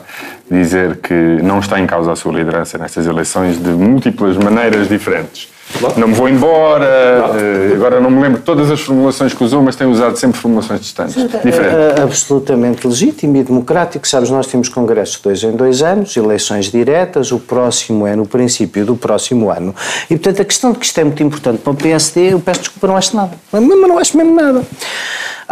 dizer 0.50 0.96
que 0.96 1.14
não 1.14 1.60
está 1.60 1.78
em 1.78 1.86
causa 1.86 2.10
a 2.10 2.16
sua 2.16 2.32
liderança 2.32 2.76
nestas 2.78 3.06
eleições 3.06 3.62
de 3.62 3.70
múltiplas 3.70 4.36
maneiras 4.36 4.88
diferentes. 4.88 5.48
Não 5.96 6.08
me 6.08 6.14
vou 6.14 6.28
embora, 6.28 6.84
eh, 6.84 7.72
agora 7.74 8.00
não 8.00 8.10
me 8.10 8.20
lembro 8.20 8.38
de 8.38 8.44
todas 8.44 8.70
as 8.70 8.80
formulações 8.80 9.34
que 9.34 9.42
usou, 9.42 9.62
mas 9.62 9.74
tem 9.74 9.86
usado 9.86 10.16
sempre 10.16 10.38
formulações 10.38 10.80
distantes, 10.80 11.14
diferentes. 11.14 11.98
É, 11.98 12.02
absolutamente 12.02 12.86
legítimo 12.86 13.36
e 13.36 13.42
democrático. 13.42 14.06
Sabes, 14.06 14.30
nós 14.30 14.46
temos 14.46 14.68
congressos 14.68 15.16
de 15.16 15.22
dois 15.22 15.42
em 15.42 15.52
dois 15.52 15.82
anos, 15.82 16.16
eleições 16.16 16.70
diretas, 16.70 17.32
o 17.32 17.38
próximo 17.38 18.06
é 18.06 18.14
no 18.14 18.26
princípio 18.26 18.84
do 18.84 18.96
próximo 18.96 19.50
ano. 19.50 19.74
E, 20.10 20.16
portanto, 20.16 20.42
a 20.42 20.44
questão 20.44 20.72
de 20.72 20.78
que 20.78 20.86
isto 20.86 20.98
é 20.98 21.04
muito 21.04 21.22
importante 21.22 21.58
para 21.58 21.72
o 21.72 21.76
PSD, 21.76 22.32
eu 22.32 22.40
peço 22.40 22.60
desculpa, 22.60 22.86
não 22.86 22.96
acho 22.96 23.16
nada. 23.16 23.32
Mas 23.50 23.62
não 23.62 23.98
acho 23.98 24.16
mesmo 24.16 24.34
nada. 24.34 24.62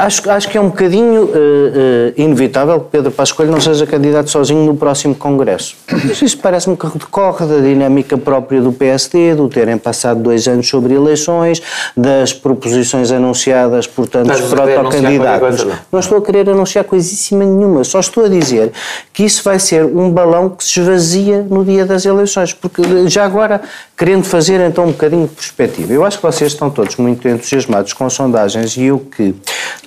Acho, 0.00 0.30
acho 0.30 0.48
que 0.48 0.56
é 0.56 0.60
um 0.60 0.68
bocadinho 0.68 1.30
eh, 1.34 2.12
eh, 2.16 2.22
inevitável 2.22 2.80
que 2.80 2.86
Pedro 2.90 3.10
Passos 3.10 3.32
Coelho 3.34 3.52
não 3.52 3.60
seja 3.60 3.86
candidato 3.86 4.30
sozinho 4.30 4.64
no 4.64 4.74
próximo 4.74 5.14
Congresso. 5.14 5.76
Mas 5.92 6.22
isso 6.22 6.38
parece-me 6.38 6.74
que 6.74 6.86
decorre 6.98 7.44
da 7.44 7.58
dinâmica 7.58 8.16
própria 8.16 8.62
do 8.62 8.72
PSD, 8.72 9.34
do 9.34 9.46
terem 9.50 9.76
passado 9.76 10.22
dois 10.22 10.48
anos 10.48 10.66
sobre 10.66 10.94
eleições, 10.94 11.62
das 11.94 12.32
proposições 12.32 13.12
anunciadas 13.12 13.86
por 13.86 14.08
tantos 14.08 14.40
protocandidatos. 14.40 15.64
não? 15.64 15.74
Não 15.92 16.00
estou 16.00 16.16
a 16.16 16.22
querer 16.22 16.48
anunciar 16.48 16.86
coisíssima 16.86 17.44
nenhuma, 17.44 17.84
só 17.84 18.00
estou 18.00 18.24
a 18.24 18.28
dizer 18.28 18.72
que 19.12 19.22
isso 19.22 19.44
vai 19.44 19.58
ser 19.58 19.84
um 19.84 20.10
balão 20.10 20.48
que 20.48 20.64
se 20.64 20.80
esvazia 20.80 21.46
no 21.48 21.62
dia 21.62 21.84
das 21.84 22.06
eleições, 22.06 22.54
porque 22.54 22.82
já 23.06 23.26
agora, 23.26 23.60
querendo 24.00 24.24
fazer 24.24 24.58
então 24.66 24.84
um 24.84 24.92
bocadinho 24.92 25.26
de 25.26 25.34
perspectiva, 25.34 25.92
eu 25.92 26.02
acho 26.06 26.16
que 26.16 26.22
vocês 26.22 26.52
estão 26.52 26.70
todos 26.70 26.96
muito 26.96 27.28
entusiasmados 27.28 27.92
com 27.92 28.08
sondagens 28.08 28.74
e 28.74 28.84
eu 28.84 28.98
que 28.98 29.34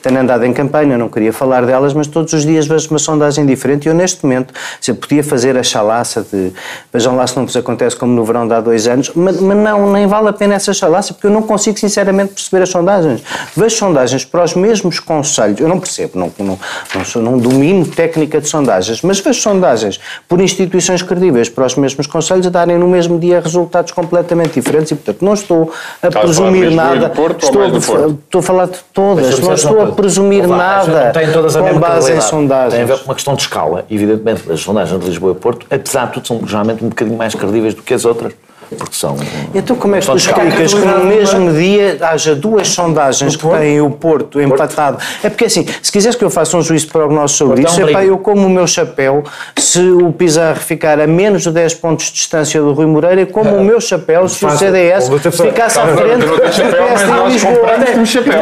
tenho 0.04 0.20
andado 0.20 0.46
em 0.46 0.54
campanha, 0.54 0.96
não 0.96 1.10
queria 1.10 1.34
falar 1.34 1.66
delas, 1.66 1.96
mas 1.96 2.06
todos 2.06 2.32
os 2.32 2.46
dias 2.46 2.68
vejo 2.68 2.92
uma 2.92 3.00
sondagem 3.00 3.44
diferente 3.44 3.86
e 3.86 3.90
eu 3.90 3.96
neste 3.96 4.24
momento, 4.24 4.54
se 4.80 4.94
podia 4.94 5.24
fazer 5.24 5.58
a 5.58 5.64
chalaça 5.64 6.24
de 6.32 6.52
vejam 6.94 7.16
lá 7.16 7.26
se 7.26 7.36
não 7.36 7.48
vos 7.48 7.56
acontece 7.56 7.96
como 7.96 8.14
no 8.14 8.24
verão 8.24 8.48
de 8.48 8.54
há 8.54 8.62
dois 8.62 8.86
anos, 8.88 9.12
mas, 9.16 9.40
mas 9.40 9.58
não, 9.58 9.92
nem 9.92 10.06
vale 10.06 10.28
a 10.28 10.34
pena 10.34 10.54
essa 10.54 10.76
chalaça 10.76 11.16
porque 11.16 11.26
eu 11.26 11.32
não 11.32 11.42
consigo 11.42 11.80
sinceramente 11.80 12.34
perceber 12.34 12.62
as 12.62 12.70
sondagens. 12.70 13.24
Vejo 13.58 13.76
sondagens 13.76 14.24
para 14.24 14.44
os 14.44 14.54
mesmos 14.54 15.00
conselhos, 15.00 15.60
eu 15.60 15.68
não 15.68 15.80
percebo, 15.80 16.20
não, 16.20 16.32
não, 16.38 16.60
não, 16.94 17.04
sou, 17.04 17.20
não 17.20 17.40
domino 17.40 17.88
técnica 17.88 18.40
de 18.40 18.48
sondagens, 18.48 19.02
mas 19.02 19.20
vejo 19.20 19.42
sondagens 19.42 20.00
por 20.30 20.40
instituições 20.40 21.02
credíveis 21.02 21.50
para 21.50 21.66
os 21.66 21.76
mesmos 21.76 22.06
conselhos 22.06 22.46
a 22.46 22.52
darem 22.52 22.78
no 22.78 22.88
mesmo 22.88 23.18
dia 23.18 23.40
resultados 23.40 23.92
completamente 24.04 24.54
diferentes 24.54 24.92
e 24.92 24.96
portanto 24.96 25.24
não 25.24 25.34
estou 25.34 25.72
a 26.02 26.08
Estás 26.08 26.16
a 26.16 26.20
presumir 26.22 26.66
Lisboa 26.66 26.96
e 26.96 27.00
nada. 27.00 27.10
Porto 27.10 27.44
ou 27.44 27.50
estou, 27.50 27.62
mais 27.62 27.74
do 27.74 27.82
Porto? 27.82 28.20
estou 28.24 28.40
a 28.40 28.44
falar 28.44 28.66
de 28.68 28.80
todas, 28.94 29.40
não 29.40 29.54
estou 29.54 29.82
a 29.82 29.92
presumir 29.92 30.48
nada 30.48 31.06
Não 31.06 31.12
tem 31.12 31.32
todas 31.32 31.56
a 31.56 31.60
com 31.60 31.66
mesma 31.66 31.80
base 31.80 32.14
em 32.14 32.22
sondagens. 32.22 32.74
Tem 32.74 32.84
a 32.84 32.86
ver 32.86 32.98
com 33.00 33.06
uma 33.06 33.16
questão 33.16 33.36
de 33.36 33.42
escala. 33.42 33.86
Evidentemente, 33.90 34.52
as 34.52 34.60
sondagens 34.60 35.00
de 35.00 35.08
Lisboa 35.08 35.32
e 35.32 35.36
Porto, 35.36 35.66
apesar 35.70 36.08
de 36.08 36.14
tudo, 36.14 36.28
são 36.28 36.48
geralmente 36.48 36.84
um 36.84 36.90
bocadinho 36.90 37.18
mais 37.18 37.34
credíveis 37.36 37.74
do 37.74 37.82
que 37.82 37.94
as 37.94 38.06
outras. 38.06 38.34
Porque 38.78 38.96
são. 38.96 39.18
Então 39.54 39.76
como 39.76 39.96
é 39.96 40.00
que 40.00 40.06
tu 40.06 40.16
explicas 40.18 40.74
que 40.74 40.80
no 40.80 40.88
escala. 40.88 41.04
mesmo 41.06 41.54
dia 41.54 41.98
haja 42.02 42.36
duas 42.36 42.68
sondagens 42.68 43.36
que 43.36 43.48
têm 43.48 43.82
o 43.82 43.90
Porto 43.90 44.42
empatado? 44.42 44.98
É 45.24 45.30
porque 45.30 45.46
assim, 45.46 45.66
se 45.82 45.92
quiseres 45.92 46.16
que 46.16 46.24
eu 46.24 46.30
faça 46.30 46.58
um 46.58 46.62
juízo 46.62 46.88
de 46.88 46.92
prognóstico 46.92 47.50
sobre 47.50 47.62
é 47.62 47.66
isso, 47.66 47.82
epá, 47.82 48.04
eu 48.04 48.18
como 48.18 48.46
o 48.48 48.50
meu 48.50 48.68
chapéu, 48.68 49.24
se 49.58 49.80
o 49.80 50.12
Pizarro 50.12 50.60
ficar 50.60 51.00
a 51.00 51.08
menos 51.08 51.44
de 51.44 51.52
10 51.52 51.76
pontos 51.76 52.06
de 52.08 52.14
distância 52.14 52.62
do 52.62 52.74
Rui 52.74 52.86
Moreira, 52.86 53.26
como 53.26 53.56
o 53.56 53.64
meu 53.64 53.80
chapéu 53.80 54.28
se 54.28 54.46
o. 54.46 54.50
CDS 54.58 55.10
ficasse 55.32 55.80
à 55.80 55.88
frente 55.88 56.26
do 56.26 56.40
PSD 56.40 56.78
em 56.78 57.32
Lisboa. 57.32 57.74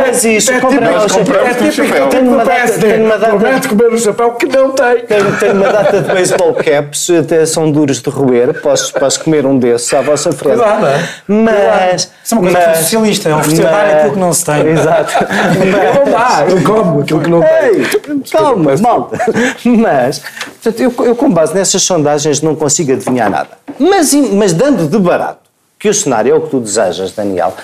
Mas 0.07 0.23
isso, 0.23 0.51
É 0.51 0.59
compramos 0.59 1.05
um 1.05 1.71
chapéu. 1.71 2.07
Tenho 2.09 2.31
uma 2.31 3.17
data, 3.17 3.67
comer 3.67 3.97
chapéu 3.97 4.31
que 4.31 4.45
não 4.45 4.71
tem. 4.71 5.05
tenho, 5.39 5.53
uma 5.53 5.71
data 5.71 6.01
de 6.01 6.07
baseball 6.13 6.53
caps, 6.53 7.09
até 7.09 7.45
são 7.45 7.71
duros 7.71 8.01
de 8.01 8.09
roer, 8.09 8.61
posso 8.61 9.23
comer 9.23 9.45
um 9.45 9.57
desses 9.57 9.93
à 9.93 10.01
vossa 10.01 10.20
frente. 10.31 10.57
Cuidado, 10.57 10.85
é? 10.87 11.09
Mas. 11.27 12.11
Isso 12.23 12.35
é 12.35 12.37
uma 12.37 12.51
coisa 12.51 12.75
socialista, 12.75 13.29
é 13.29 13.35
oferecer 13.35 13.63
dar 13.63 13.85
aquilo 13.85 14.13
que 14.13 14.19
não 14.19 14.33
se 14.33 14.45
tem. 14.45 14.67
Exato. 14.67 15.13
Não 16.05 16.11
dá, 16.11 16.45
eu 16.49 16.63
como 16.63 17.01
aquilo 17.01 17.21
que 17.21 17.29
não 17.29 17.41
tem. 17.41 18.21
Calma, 18.31 18.75
malta. 18.77 19.17
Mas, 19.65 20.21
portanto, 20.61 20.79
eu, 20.79 21.05
eu 21.05 21.15
com 21.15 21.29
base 21.29 21.53
nessas 21.53 21.83
sondagens 21.83 22.41
não 22.41 22.55
consigo 22.55 22.91
adivinhar 22.91 23.29
nada. 23.29 23.49
Mas, 23.79 24.13
mas 24.13 24.53
dando 24.53 24.87
de 24.87 24.97
barato 24.99 25.49
que 25.79 25.89
o 25.89 25.93
cenário 25.93 26.31
é 26.31 26.35
o 26.35 26.41
que 26.41 26.49
tu 26.49 26.59
desejas, 26.59 27.11
Daniel, 27.11 27.55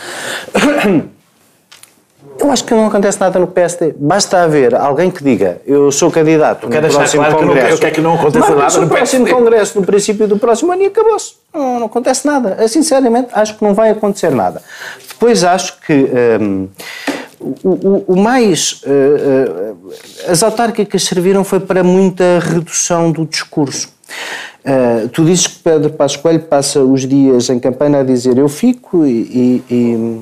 eu 2.39 2.51
acho 2.51 2.63
que 2.63 2.73
não 2.73 2.85
acontece 2.87 3.19
nada 3.19 3.39
no 3.39 3.47
PSD. 3.47 3.93
Basta 3.97 4.41
haver 4.43 4.75
alguém 4.75 5.09
que 5.11 5.23
diga 5.23 5.61
eu 5.65 5.91
sou 5.91 6.11
candidato 6.11 6.65
no 6.65 6.69
quero 6.71 6.83
deixar 6.83 6.99
próximo 6.99 7.23
claro 7.23 7.35
que 7.37 7.41
eu 7.43 7.47
não 7.47 7.53
congresso. 7.53 7.73
eu 7.75 7.79
quero 7.79 7.95
que 7.95 8.01
não 8.01 8.13
aconteça 8.15 8.39
Mas 8.39 8.49
nada 8.49 8.79
no 8.85 8.87
próximo 8.89 9.23
PSD. 9.25 9.31
congresso 9.43 9.79
no 9.79 9.85
princípio 9.85 10.27
do 10.27 10.37
próximo 10.37 10.71
ano 10.71 10.81
e 10.83 10.85
acabou-se. 10.87 11.33
Não, 11.53 11.79
não 11.79 11.85
acontece 11.87 12.25
nada. 12.25 12.57
Eu, 12.59 12.67
sinceramente, 12.67 13.29
acho 13.33 13.57
que 13.57 13.63
não 13.63 13.73
vai 13.73 13.89
acontecer 13.89 14.29
nada. 14.31 14.61
Depois 15.09 15.43
acho 15.43 15.79
que 15.81 16.07
hum, 16.41 16.67
o, 17.39 17.69
o- 17.69 18.05
o 18.09 18.15
mais. 18.17 18.81
eh, 18.85 19.73
eh, 20.27 20.31
as 20.31 20.43
autárquicas 20.43 21.03
serviram 21.03 21.43
foi 21.43 21.59
para 21.59 21.83
muita 21.83 22.39
redução 22.39 23.11
do 23.11 23.25
discurso. 23.25 23.89
Eh, 24.65 25.07
tu 25.13 25.23
dizes 25.23 25.47
que 25.47 25.59
Pedro 25.63 25.89
Passos 25.91 26.17
Coelho 26.17 26.41
passa 26.41 26.81
os 26.83 27.07
dias 27.07 27.49
em 27.49 27.59
campanha 27.59 27.99
a 27.99 28.03
dizer 28.03 28.37
eu 28.37 28.49
fico 28.49 29.05
e- 29.05 29.63
e 29.69 29.73
e 29.73 30.19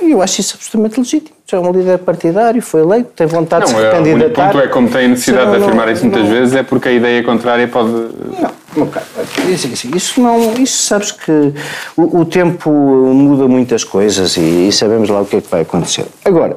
eu 0.00 0.22
acho 0.22 0.40
isso 0.40 0.54
absolutamente 0.56 0.98
legítimo. 0.98 1.36
É 1.52 1.58
um 1.58 1.72
líder 1.72 1.98
partidário, 1.98 2.62
foi 2.62 2.80
eleito, 2.80 3.10
tem 3.16 3.26
vontade 3.26 3.66
de 3.66 3.72
Não, 3.72 3.80
se 3.80 3.84
é, 3.84 3.88
o 3.88 3.92
candidatar. 3.92 4.52
ponto 4.52 4.64
é 4.64 4.68
como 4.68 4.88
tem 4.88 5.08
necessidade 5.08 5.46
Não, 5.46 5.52
de 5.52 5.58
não, 5.58 5.66
afirmar 5.66 5.92
isso 5.92 6.06
muitas 6.06 6.28
vezes 6.28 6.54
é 6.54 6.62
porque 6.62 6.88
a 6.88 6.92
ideia 6.92 7.22
contrária 7.24 7.66
pode. 7.66 7.90
Não, 7.90 8.88
isso 9.96 10.20
não, 10.20 10.54
isso 10.54 10.82
sabes 10.84 11.10
que 11.10 11.52
o, 11.96 12.20
o 12.20 12.24
tempo 12.24 12.70
muda 12.70 13.48
muitas 13.48 13.82
coisas 13.82 14.36
e, 14.36 14.68
e 14.68 14.72
sabemos 14.72 15.08
lá 15.08 15.20
o 15.22 15.26
que 15.26 15.36
é 15.36 15.40
que 15.40 15.50
vai 15.50 15.62
acontecer. 15.62 16.06
Agora, 16.24 16.56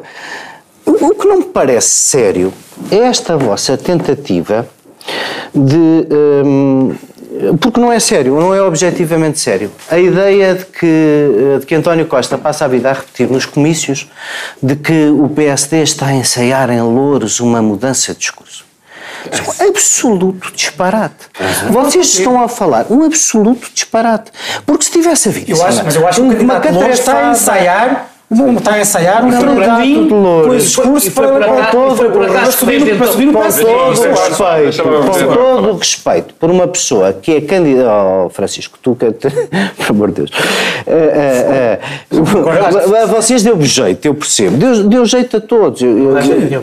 o, 0.85 0.91
o 0.91 1.15
que 1.15 1.27
não 1.27 1.37
me 1.37 1.45
parece 1.45 1.89
sério 1.89 2.53
é 2.91 2.97
esta 2.97 3.35
vossa 3.35 3.75
tentativa 3.75 4.67
de. 5.55 6.07
hum, 6.45 6.95
porque 7.59 7.79
não 7.79 7.91
é 7.91 7.99
sério, 7.99 8.39
não 8.39 8.53
é 8.53 8.61
objetivamente 8.61 9.39
sério. 9.39 9.71
A 9.89 9.97
ideia 9.97 10.55
de 10.55 10.65
que, 10.65 10.85
eh, 10.85 11.59
de 11.59 11.65
que 11.65 11.75
António 11.75 12.05
Costa 12.05 12.37
passa 12.37 12.65
a 12.65 12.67
vida 12.67 12.89
a 12.89 12.93
repetir 12.93 13.29
nos 13.29 13.45
comícios 13.45 14.09
de 14.61 14.75
que 14.75 15.07
o 15.07 15.27
PSD 15.29 15.81
está 15.83 16.07
a 16.07 16.13
ensaiar 16.13 16.69
em 16.69 16.81
Louros 16.81 17.39
uma 17.39 17.61
mudança 17.61 18.13
de 18.13 18.19
discurso. 18.19 18.65
É 19.59 19.63
um 19.65 19.69
absoluto 19.69 20.51
disparate. 20.53 21.27
Vocês 21.69 22.07
estão 22.17 22.41
a 22.43 22.49
falar 22.49 22.87
um 22.89 23.03
absoluto 23.03 23.69
disparate. 23.73 24.31
Porque 24.65 24.83
se 24.85 24.91
tivesse 24.91 25.29
havido 25.29 25.51
Eu 25.51 25.65
acho, 25.65 25.83
mas 25.83 25.95
eu 25.95 26.07
acho 26.07 26.21
que 26.21 26.27
o 26.35 26.41
uma 26.41 26.59
candidato 26.59 26.89
está 26.91 27.11
a 27.11 27.15
catrefada- 27.33 27.35
ensaiar 28.33 28.59
está 28.59 28.73
a 28.73 28.81
ensaiar 28.81 29.25
um 29.25 29.31
Candidato 29.31 30.49
de 30.49 30.57
discurso 30.57 31.11
foi 31.11 31.27
para, 31.27 31.47
para, 31.47 31.65
todo, 31.67 31.95
foi 31.95 32.09
por 32.09 32.23
acaso 32.23 32.43
para 32.43 32.51
subir, 32.51 32.79
que 32.79 32.85
fez 32.85 32.97
para 32.97 33.07
subir 33.07 33.29
o 33.29 33.33
com 33.33 33.39
todo 33.39 33.45
o 33.57 34.17
respeito, 34.17 35.37
todo 35.37 35.71
o 35.71 35.77
por 36.39 36.49
uma 36.49 36.67
pessoa 36.67 37.13
que 37.13 37.35
é 37.35 37.41
candidata. 37.41 37.93
Oh, 37.93 38.29
Francisco, 38.29 38.77
tu 38.81 38.95
que. 38.95 39.05
Por 39.77 39.89
amor 39.89 40.09
de 40.09 40.15
Deus. 40.15 40.31
Eh, 40.87 40.91
eh, 40.91 41.79
eh, 42.11 43.05
vocês 43.07 43.43
deu 43.43 43.61
jeito, 43.61 44.05
eu 44.05 44.15
percebo. 44.15 44.57
Deu, 44.57 44.83
deu 44.83 45.05
jeito 45.05 45.37
a 45.37 45.41
todos. 45.41 45.81
É 45.81 45.85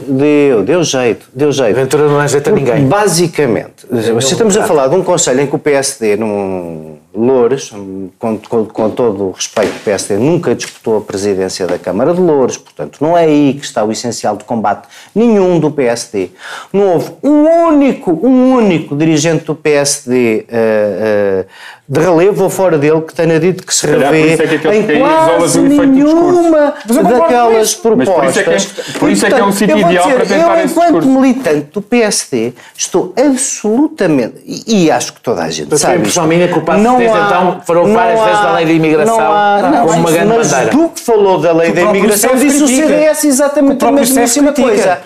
deu, 0.07 0.63
deu 0.63 0.83
jeito, 0.83 1.27
deu 1.33 1.53
jeito. 1.53 1.75
Ventura 1.75 2.09
não 2.09 2.21
é 2.21 2.29
jeito 2.29 2.49
a 2.49 2.53
ninguém. 2.53 2.87
Basicamente, 2.87 3.87
se 4.21 4.33
estamos 4.33 4.57
a 4.57 4.65
falar 4.65 4.89
de 4.89 4.97
um 4.97 5.03
conselho 5.03 5.41
em 5.41 5.47
que 5.47 5.55
o 5.55 5.59
PSD 5.59 6.17
não 6.17 6.99
Loures, 7.13 7.71
com, 8.19 8.39
com, 8.39 8.65
com, 8.67 8.91
todo 8.91 9.25
o 9.25 9.31
respeito, 9.33 9.77
o 9.77 9.81
PSD 9.81 10.17
nunca 10.17 10.55
disputou 10.55 10.99
a 10.99 11.01
presidência 11.01 11.67
da 11.67 11.79
Câmara 11.79 12.15
de 12.15 12.21
Loures, 12.21 12.57
portanto, 12.57 12.99
não 13.01 13.19
é 13.19 13.25
aí 13.25 13.55
que 13.55 13.65
está 13.65 13.83
o 13.85 13.91
essencial 13.91 14.37
de 14.37 14.45
combate 14.45 14.87
nenhum 15.13 15.59
do 15.59 15.73
PSD. 15.73 16.31
Não 16.73 16.95
houve 16.95 17.13
um 17.23 17.67
único, 17.67 18.13
um 18.13 18.55
único 18.55 18.97
dirigente 18.97 19.45
do 19.45 19.57
PSD 19.57 20.47
uh, 20.49 21.43
uh, 21.43 21.47
de 21.91 21.99
relevo 21.99 22.45
ou 22.45 22.49
fora 22.49 22.79
dele 22.79 23.01
que 23.01 23.13
tenha 23.13 23.41
dito 23.41 23.67
que 23.67 23.75
se 23.75 23.85
revê 23.85 24.37
é 24.39 24.77
em 24.77 25.01
quase 25.01 25.61
nenhuma 25.61 26.73
daquelas 26.87 27.75
propostas. 27.75 28.07
Mas 28.07 28.15
por 28.15 28.25
isso 28.29 28.39
é 28.39 28.45
que 28.45 28.51
é, 28.51 28.99
por 29.01 29.11
isso 29.11 29.27
é, 29.27 29.29
que 29.29 29.41
é 29.41 29.45
um 29.45 29.51
sítio 29.51 29.77
ideal 29.77 30.05
dizer, 30.05 30.17
para 30.19 30.27
tentar 30.27 30.59
eu, 30.61 30.67
enquanto 30.67 31.07
militante 31.09 31.67
do 31.73 31.83
PSD, 31.83 32.53
estou 32.77 33.13
absolutamente, 33.19 34.35
e, 34.47 34.85
e 34.85 34.91
acho 34.91 35.15
que 35.15 35.21
toda 35.21 35.43
a 35.43 35.51
gente 35.51 35.67
Porque 35.67 35.83
sabe... 35.83 35.99
Porque 35.99 36.21
minha 36.21 36.47
culpa 36.47 36.77
não 36.77 36.97
há, 36.97 37.03
então 37.03 37.61
foram 37.67 37.93
várias 37.93 38.21
há, 38.21 38.25
vezes 38.25 38.41
da 38.41 38.53
lei 38.53 38.67
da 38.67 38.73
imigração 38.73 39.21
há, 39.21 39.71
não, 39.73 39.87
como 39.89 39.99
uma 39.99 40.13
grande 40.13 40.29
mas 40.29 40.53
bandeira. 40.53 40.71
do 40.71 40.89
que 40.91 41.01
falou 41.01 41.39
da 41.41 41.53
lei 41.53 41.73
da 41.73 41.81
imigração 41.83 42.37
disse 42.37 42.63
o 42.63 42.69
CDS 42.69 43.25
exatamente 43.25 43.85
a 43.85 43.91
mesma 43.91 44.53
coisa. 44.53 45.01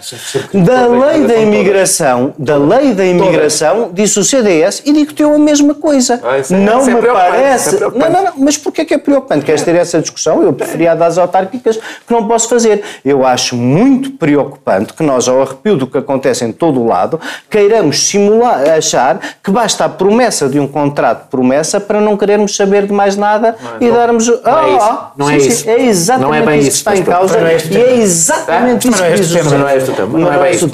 Da 0.53 0.87
lei 0.87 1.27
da 1.27 1.37
imigração, 1.37 2.35
da 2.37 2.59
lei 2.59 2.93
da 2.93 3.07
imigração, 3.07 3.91
disse 3.91 4.19
o 4.19 4.25
CDS 4.25 4.83
e 4.85 4.93
discutiu 4.93 5.35
a 5.35 5.39
mesma 5.39 5.75
coisa. 5.75 6.21
Não 6.51 6.74
me 6.83 7.03
parece. 7.03 7.81
Não, 7.81 7.91
não, 7.91 8.25
não, 8.25 8.33
mas 8.39 8.57
porquê 8.57 8.83
é 8.83 8.85
que 8.85 8.95
é 8.95 8.99
preocupante? 8.99 9.45
Queres 9.45 9.63
ter 9.63 9.75
essa 9.75 10.01
discussão? 10.01 10.43
Eu 10.43 10.53
preferia 10.53 10.95
das 10.95 11.19
autárquicas 11.19 11.77
que 11.77 12.13
não 12.13 12.27
posso 12.27 12.49
fazer. 12.49 12.83
Eu 13.05 13.25
acho 13.27 13.57
muito 13.57 14.11
preocupante 14.13 14.93
que 14.93 15.03
nós, 15.03 15.29
ao 15.29 15.43
arrepio 15.43 15.77
do 15.77 15.87
que 15.87 15.99
acontece 15.99 16.45
em 16.45 16.53
todo 16.53 16.81
o 16.81 16.87
lado, 16.87 17.21
queiramos 17.51 18.09
simular, 18.09 18.69
achar 18.71 19.21
que 19.43 19.51
basta 19.51 19.85
a 19.85 19.89
promessa 19.89 20.49
de 20.49 20.59
um 20.59 20.67
contrato 20.67 21.25
de 21.25 21.31
promessa 21.31 21.81
para 21.81 22.01
não 22.01 22.17
querermos 22.17 22.57
saber 22.57 22.87
de 22.87 22.93
mais 22.93 23.17
nada 23.17 23.57
não, 23.61 23.89
e 23.89 23.91
darmos. 23.91 24.27
Não, 24.29 24.41
oh, 24.45 24.59
é 24.59 24.77
isso. 24.77 24.99
Não 25.17 25.27
sim, 25.27 25.35
é 25.35 25.41
sim, 25.41 25.49
isso. 25.49 25.71
é 25.71 25.83
exatamente 25.83 26.27
não 26.27 26.35
é 26.35 26.43
bem 26.43 26.59
isso 26.61 26.71
que 26.71 26.77
está 26.77 26.97
em 26.97 27.03
causa 27.03 27.39
não 27.39 27.47
é 27.47 27.57
e 27.57 27.77
é 27.77 27.97
exatamente 27.97 28.89
isso 28.89 29.03
que 29.03 29.13
diz 29.13 29.31
o 29.31 29.59
Não 29.59 29.69
é 29.69 29.77
este 29.77 29.91
o 29.91 29.95
tema. 29.95 30.19
Não 30.19 30.33
é 30.33 30.39
bem 30.39 30.55
isso. 30.55 30.71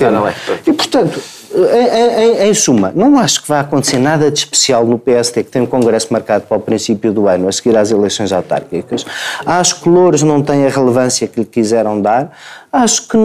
E 0.66 0.72
portanto. 0.72 1.39
Em, 1.52 2.46
em, 2.46 2.48
em, 2.48 2.54
suma, 2.54 2.92
não 2.94 3.18
acho 3.18 3.42
que 3.42 3.48
vai 3.48 3.58
acontecer 3.58 3.98
nada 3.98 4.30
de 4.30 4.38
especial 4.38 4.86
no 4.86 4.96
PSD, 4.96 5.42
que 5.42 5.50
tem 5.50 5.60
um 5.60 5.66
congresso 5.66 6.12
marcado 6.12 6.46
para 6.46 6.56
o 6.56 6.60
princípio 6.60 7.12
do 7.12 7.26
ano, 7.26 7.48
a 7.48 7.52
seguir 7.52 7.76
às 7.76 7.90
eleições 7.90 8.30
autárquicas. 8.30 9.04
Acho 9.44 9.80
que 9.80 9.88
Louros 9.88 10.22
não 10.22 10.42
tem 10.42 10.64
a 10.64 10.68
relevância 10.68 11.26
que 11.26 11.40
lhe 11.40 11.46
quiseram 11.46 12.00
dar. 12.00 12.30
Acho 12.72 13.08
que 13.08 13.18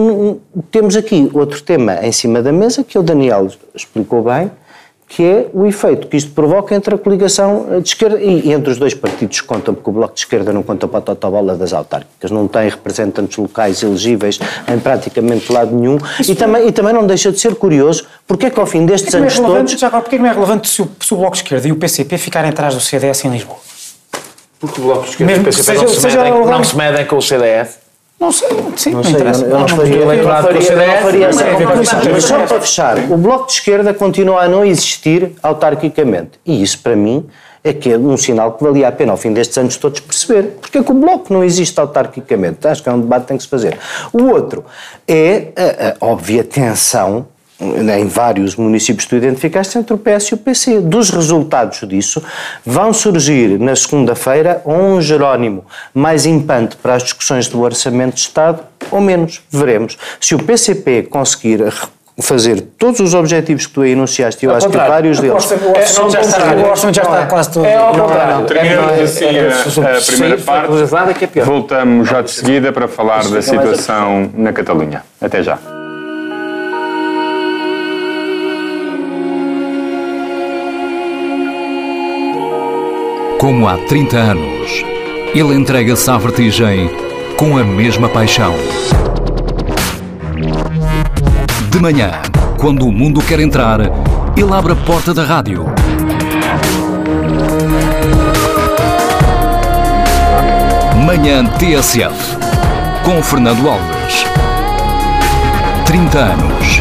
temos 0.72 0.96
aqui 0.96 1.30
outro 1.32 1.62
tema 1.62 2.04
em 2.04 2.10
cima 2.10 2.42
da 2.42 2.50
mesa, 2.50 2.82
que 2.82 2.98
o 2.98 3.02
Daniel 3.02 3.48
explicou 3.72 4.24
bem, 4.24 4.50
que 5.08 5.22
é 5.22 5.46
o 5.52 5.64
efeito 5.66 6.08
que 6.08 6.16
isto 6.16 6.32
provoca 6.32 6.74
entre 6.74 6.94
a 6.94 6.98
coligação 6.98 7.80
de 7.80 7.88
esquerda 7.88 8.20
e 8.20 8.52
entre 8.52 8.72
os 8.72 8.78
dois 8.78 8.92
partidos 8.92 9.40
que 9.40 9.46
contam, 9.46 9.72
porque 9.72 9.88
o 9.88 9.92
Bloco 9.92 10.14
de 10.14 10.20
Esquerda 10.20 10.52
não 10.52 10.62
conta 10.62 10.88
para 10.88 10.98
a 10.98 11.02
totobola 11.02 11.54
das 11.54 11.72
autárquicas, 11.72 12.30
não 12.30 12.48
tem 12.48 12.68
representantes 12.68 13.36
locais 13.38 13.82
elegíveis 13.82 14.40
em 14.68 14.78
praticamente 14.78 15.52
lado 15.52 15.74
nenhum 15.74 15.96
e 16.26 16.34
também, 16.34 16.66
e 16.66 16.72
também 16.72 16.92
não 16.92 17.06
deixa 17.06 17.30
de 17.30 17.38
ser 17.38 17.54
curioso 17.54 18.04
porque 18.26 18.46
é 18.46 18.50
que 18.50 18.58
ao 18.58 18.66
fim 18.66 18.84
destes 18.84 19.14
é 19.14 19.18
anos 19.18 19.38
é 19.38 19.42
todos... 19.42 19.72
Já 19.72 19.86
agora, 19.86 20.02
porque 20.02 20.16
é 20.16 20.18
que 20.18 20.24
não 20.24 20.30
é 20.30 20.34
relevante 20.34 20.68
se 20.68 20.82
o, 20.82 20.90
se 21.00 21.14
o 21.14 21.16
Bloco 21.16 21.36
de 21.36 21.42
Esquerda 21.42 21.68
e 21.68 21.72
o 21.72 21.76
PCP 21.76 22.18
ficarem 22.18 22.50
atrás 22.50 22.74
do 22.74 22.80
CDS 22.80 23.24
em 23.24 23.30
Lisboa? 23.30 23.58
Porque 24.58 24.80
o 24.80 24.84
Bloco 24.84 25.04
de 25.04 25.10
Esquerda 25.10 25.32
Mesmo 25.32 25.46
e 25.46 25.50
o 25.50 25.52
PCP 25.52 25.64
seja, 25.64 25.82
não, 25.82 25.88
se 25.88 26.00
seja 26.00 26.22
medem, 26.24 26.46
não 26.46 26.64
se 26.64 26.76
medem 26.76 27.06
com 27.06 27.16
o 27.16 27.22
CDS? 27.22 27.85
Não 28.18 28.32
sei, 28.32 28.48
sim, 28.76 28.90
não, 28.90 28.96
não, 28.96 29.04
sei, 29.04 29.12
interessa. 29.12 29.44
Eu, 29.44 29.50
eu 29.50 29.58
não, 29.58 29.68
faria, 29.68 29.96
eu 29.96 30.06
não 30.06 30.42
faria, 30.42 30.62
não 30.62 31.02
faria 31.02 31.26
essa 31.26 31.44
comparação. 31.44 32.00
Mas 32.10 32.24
só 32.24 32.46
para 32.46 32.60
fechar, 32.60 32.98
o 33.10 33.16
Bloco 33.18 33.46
de 33.46 33.52
Esquerda 33.52 33.92
continua 33.92 34.42
a 34.42 34.48
não 34.48 34.64
existir 34.64 35.32
autarquicamente. 35.42 36.40
E 36.44 36.62
isso, 36.62 36.78
para 36.78 36.96
mim, 36.96 37.26
é 37.62 37.74
que 37.74 37.92
é 37.92 37.98
um 37.98 38.16
sinal 38.16 38.52
que 38.52 38.64
valia 38.64 38.88
a 38.88 38.92
pena, 38.92 39.12
ao 39.12 39.18
fim 39.18 39.32
destes 39.32 39.58
anos 39.58 39.76
todos, 39.76 40.00
perceber. 40.00 40.56
Porque 40.60 40.78
é 40.78 40.82
que 40.82 40.90
o 40.90 40.94
Bloco 40.94 41.32
não 41.32 41.44
existe 41.44 41.78
autarquicamente? 41.78 42.66
Acho 42.66 42.82
que 42.82 42.88
é 42.88 42.92
um 42.92 43.00
debate 43.00 43.22
que 43.22 43.28
tem 43.28 43.36
que 43.36 43.42
se 43.42 43.48
fazer. 43.48 43.78
O 44.12 44.24
outro 44.24 44.64
é 45.06 45.48
a, 45.56 46.06
a 46.06 46.06
óbvia 46.06 46.42
tensão 46.42 47.26
em 47.60 48.06
vários 48.06 48.54
municípios 48.54 49.04
que 49.04 49.10
tu 49.10 49.16
identificaste 49.16 49.78
entre 49.78 49.94
o 49.94 49.98
PS 49.98 50.28
e 50.28 50.34
o 50.34 50.36
PC. 50.36 50.80
Dos 50.80 51.10
resultados 51.10 51.80
disso, 51.88 52.22
vão 52.64 52.92
surgir 52.92 53.58
na 53.58 53.74
segunda-feira 53.74 54.60
um 54.66 55.00
Jerónimo 55.00 55.64
mais 55.94 56.26
impante 56.26 56.76
para 56.76 56.94
as 56.94 57.02
discussões 57.02 57.48
do 57.48 57.62
Orçamento 57.62 58.14
de 58.14 58.20
Estado 58.20 58.60
ou 58.90 59.00
menos. 59.00 59.42
Veremos. 59.50 59.96
Se 60.20 60.34
o 60.34 60.38
PCP 60.38 61.04
conseguir 61.04 61.64
fazer 62.18 62.62
todos 62.78 63.00
os 63.00 63.12
objetivos 63.14 63.66
que 63.66 63.72
tu 63.74 63.82
aí 63.82 63.92
enunciaste, 63.92 64.44
eu 64.44 64.54
acho 64.54 64.68
que 64.68 64.76
vários 64.76 65.20
deles... 65.20 65.50
O 65.50 65.70
orçamento 65.70 66.12
já 66.12 66.20
está, 66.20 66.52
o 66.52 66.70
orçamento 66.70 66.96
já 66.96 67.02
está 67.02 67.26
quase 67.26 67.50
todo... 67.52 67.66
É 67.66 67.76
ao 67.76 67.94
contrário. 67.94 68.46
Terminamos 68.46 69.00
assim 69.00 69.24
a, 69.26 69.98
a 69.98 70.00
primeira 70.00 70.38
parte. 70.38 71.44
Voltamos 71.44 72.08
já 72.08 72.22
de 72.22 72.30
seguida 72.30 72.72
para 72.72 72.88
falar 72.88 73.28
da 73.28 73.42
situação 73.42 74.30
na 74.34 74.52
Catalunha. 74.52 75.02
Até 75.20 75.42
já. 75.42 75.58
Como 83.46 83.68
há 83.68 83.76
30 83.76 84.16
anos, 84.16 84.84
ele 85.32 85.54
entrega-se 85.54 86.10
à 86.10 86.18
vertigem 86.18 86.90
com 87.36 87.56
a 87.56 87.62
mesma 87.62 88.08
paixão. 88.08 88.52
De 91.70 91.78
manhã, 91.78 92.10
quando 92.58 92.84
o 92.84 92.90
mundo 92.90 93.22
quer 93.22 93.38
entrar, 93.38 93.82
ele 94.36 94.52
abre 94.52 94.72
a 94.72 94.74
porta 94.74 95.14
da 95.14 95.22
rádio. 95.22 95.64
Manhã 101.06 101.46
TSF, 101.46 102.36
com 103.04 103.22
Fernando 103.22 103.68
Alves. 103.68 104.26
30 105.84 106.18
anos. 106.18 106.80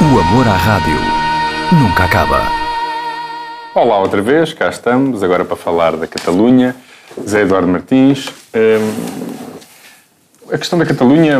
O 0.00 0.18
amor 0.18 0.48
à 0.48 0.56
rádio 0.56 0.98
nunca 1.70 2.06
acaba. 2.06 2.57
Olá 3.80 4.00
outra 4.00 4.20
vez, 4.20 4.52
cá 4.52 4.68
estamos, 4.68 5.22
agora 5.22 5.44
para 5.44 5.54
falar 5.54 5.96
da 5.96 6.04
Catalunha. 6.04 6.74
Zé 7.24 7.42
Eduardo 7.42 7.68
Martins. 7.68 8.28
A 10.50 10.58
questão 10.58 10.76
da 10.80 10.84
Catalunha, 10.84 11.38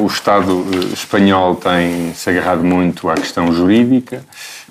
o 0.00 0.06
Estado 0.06 0.64
espanhol 0.94 1.56
tem 1.56 2.14
se 2.14 2.30
agarrado 2.30 2.64
muito 2.64 3.10
à 3.10 3.14
questão 3.16 3.52
jurídica, 3.52 4.24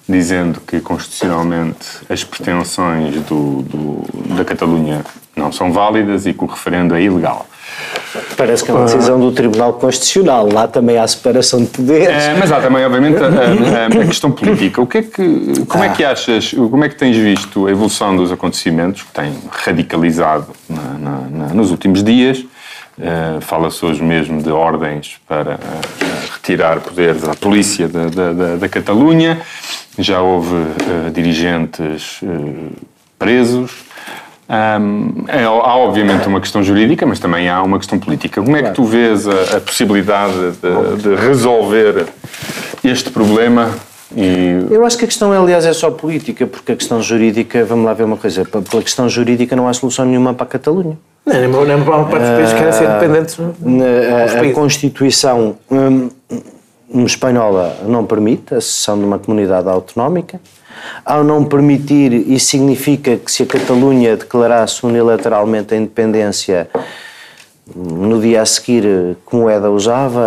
dizendo 0.10 0.60
que 0.60 0.80
constitucionalmente 0.80 1.86
as 2.10 2.24
pretensões 2.24 3.14
do, 3.22 3.62
do, 3.62 4.36
da 4.36 4.44
Catalunha 4.44 5.06
não 5.36 5.52
são 5.52 5.72
válidas 5.72 6.26
e 6.26 6.34
que 6.34 6.44
o 6.44 6.48
referendo 6.48 6.96
é 6.96 7.02
ilegal. 7.04 7.46
Parece 8.36 8.64
que 8.64 8.72
é 8.72 8.74
uma 8.74 8.86
decisão 8.86 9.20
do 9.20 9.32
Tribunal 9.32 9.74
Constitucional. 9.74 10.50
Lá 10.52 10.68
também 10.68 10.98
há 10.98 11.08
separação 11.08 11.62
de 11.62 11.68
poderes. 11.68 12.08
É, 12.08 12.36
mas 12.38 12.52
há 12.52 12.62
também, 12.62 12.86
obviamente, 12.86 13.18
a, 13.22 13.28
a, 13.28 14.04
a, 14.04 14.06
questão 14.06 14.32
política. 14.32 14.82
O 14.82 14.88
que 14.88 15.00
é 15.00 15.02
que, 15.02 15.66
como 15.68 15.84
é 15.84 15.90
que 15.90 16.04
achas, 16.04 16.54
como 16.54 16.84
é 16.84 16.90
que 16.90 16.96
tens 16.96 17.18
visto 17.18 17.68
a 17.68 17.72
evolução 17.72 18.16
dos 18.16 18.32
acontecimentos 18.32 19.04
que 19.04 19.12
tem 19.12 19.34
radicalizado 19.50 20.48
na, 20.70 20.82
na, 20.82 21.22
na, 21.30 21.54
nos 21.54 21.72
últimos 21.72 22.04
dias? 22.04 22.40
Uh, 22.98 23.40
Fala-se 23.42 23.86
hoje 23.86 24.02
mesmo 24.02 24.42
de 24.42 24.50
ordens 24.50 25.18
para 25.28 25.56
uh, 25.56 26.34
retirar 26.34 26.80
poderes 26.80 27.24
à 27.28 27.36
polícia 27.36 27.88
da, 27.88 28.08
da, 28.08 28.34
da, 28.34 28.56
da 28.56 28.70
Catalunha. 28.70 29.40
Já 30.00 30.20
houve 30.22 30.54
uh, 30.54 31.12
dirigentes 31.14 32.22
presos. 33.20 33.87
Um, 34.50 35.26
é, 35.28 35.44
há 35.44 35.76
obviamente 35.76 36.26
uma 36.26 36.40
questão 36.40 36.64
jurídica, 36.64 37.06
mas 37.06 37.20
também 37.20 37.50
há 37.50 37.62
uma 37.62 37.78
questão 37.78 38.00
política. 38.00 38.42
Como 38.42 38.56
é 38.56 38.64
que 38.64 38.72
tu 38.72 38.86
vês 38.86 39.28
a, 39.28 39.58
a 39.58 39.60
possibilidade 39.60 40.34
de, 40.34 41.02
de, 41.02 41.16
resolver 41.16 42.06
este 42.82 43.10
problema? 43.10 43.72
E... 44.16 44.66
Eu 44.72 44.86
acho 44.86 44.98
que 44.98 45.04
a 45.04 45.08
questão, 45.08 45.34
aliás, 45.34 45.66
é 45.66 45.74
só 45.74 45.92
política, 45.92 46.48
porque 46.48 46.72
a 46.72 46.76
questão 46.78 47.02
jurídica, 47.02 47.66
vamos 47.66 47.86
lá 47.86 47.94
ver 47.94 48.06
uma 48.06 48.16
coisa, 48.16 48.46
pela 48.46 48.82
questão 48.82 49.10
jurídica 49.10 49.54
não 49.54 49.68
há 49.68 49.74
solução 49.74 50.06
nenhuma 50.06 50.34
para 50.34 50.46
a 50.46 50.50
Catalunha. 50.50 50.98
Não, 51.26 51.66
nem, 51.66 51.84
para 51.84 52.04
parte 52.06 52.20
dos 52.20 52.30
países 52.30 52.54
que 52.54 52.60
querem 52.60 52.72
ser 52.72 52.86
independentes. 52.86 53.38
A, 53.40 54.40
a, 54.40 54.50
a 54.50 54.54
Constituição 54.54 55.58
hum, 55.70 56.10
espanhola 57.06 57.78
não 57.86 58.06
permite 58.06 58.56
a 58.56 58.62
cessão 58.62 58.98
de 58.98 59.06
uma 59.06 59.20
comunidade 59.20 59.68
autonómica. 59.68 60.40
Ao 61.04 61.24
não 61.24 61.44
permitir, 61.44 62.14
isso 62.14 62.48
significa 62.48 63.18
que 63.18 63.32
se 63.32 63.44
a 63.44 63.46
Catalunha 63.46 64.16
declarasse 64.16 64.86
unilateralmente 64.86 65.74
a 65.74 65.78
independência 65.78 66.70
no 67.76 68.20
dia 68.22 68.42
a 68.42 68.46
seguir 68.46 68.84
que 69.30 69.36
moeda 69.36 69.70
usava, 69.70 70.22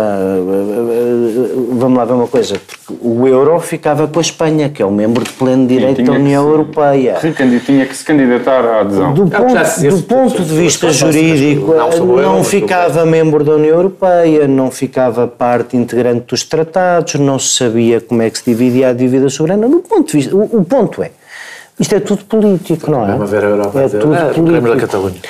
vamos 1.71 1.97
lá 1.97 2.05
ver 2.05 2.13
uma 2.13 2.27
coisa, 2.27 2.55
porque 2.59 2.93
o 3.01 3.27
euro 3.27 3.59
ficava 3.59 4.07
com 4.07 4.19
a 4.19 4.21
Espanha, 4.21 4.69
que 4.69 4.81
é 4.81 4.85
um 4.85 4.91
membro 4.91 5.23
de 5.23 5.31
pleno 5.31 5.65
direito 5.67 6.03
da 6.03 6.11
União 6.13 6.47
Europeia. 6.47 7.17
Tinha 7.65 7.85
que 7.85 7.95
se 7.95 8.03
candidatar 8.05 8.63
à 8.65 8.81
adesão. 8.81 9.13
Do 9.13 9.27
ponto, 9.27 9.81
do 9.89 10.03
ponto 10.03 10.43
de 10.43 10.55
vista 10.55 10.91
jurídico, 10.91 11.73
não 12.21 12.43
ficava 12.43 13.05
membro 13.05 13.43
da 13.43 13.53
União 13.53 13.75
Europeia, 13.75 14.47
não 14.47 14.69
ficava 14.69 15.27
parte 15.27 15.75
integrante 15.75 16.25
dos 16.27 16.43
tratados, 16.43 17.15
não 17.15 17.39
se 17.39 17.57
sabia 17.57 17.99
como 18.01 18.21
é 18.21 18.29
que 18.29 18.37
se 18.37 18.45
dividia 18.45 18.89
a 18.89 18.93
dívida 18.93 19.29
soberana. 19.29 19.67
Do 19.67 19.79
ponto 19.79 20.07
de 20.11 20.13
vista, 20.17 20.35
o, 20.35 20.43
o 20.59 20.63
ponto 20.65 21.01
é, 21.01 21.11
Isto 21.79 21.95
é 21.95 21.99
tudo 21.99 22.23
político, 22.25 22.91
não 22.91 23.03
é? 23.07 23.11
Vamos 23.13 23.29
ver 23.29 23.43
a 23.43 23.47
Europa. 23.47 23.81
É 23.81 23.89
tudo 23.89 24.13
"Ah, 24.13 24.17
político. 24.25 24.45
queremos 24.45 24.71
a 24.71 24.75
Catalunha. 24.77 25.21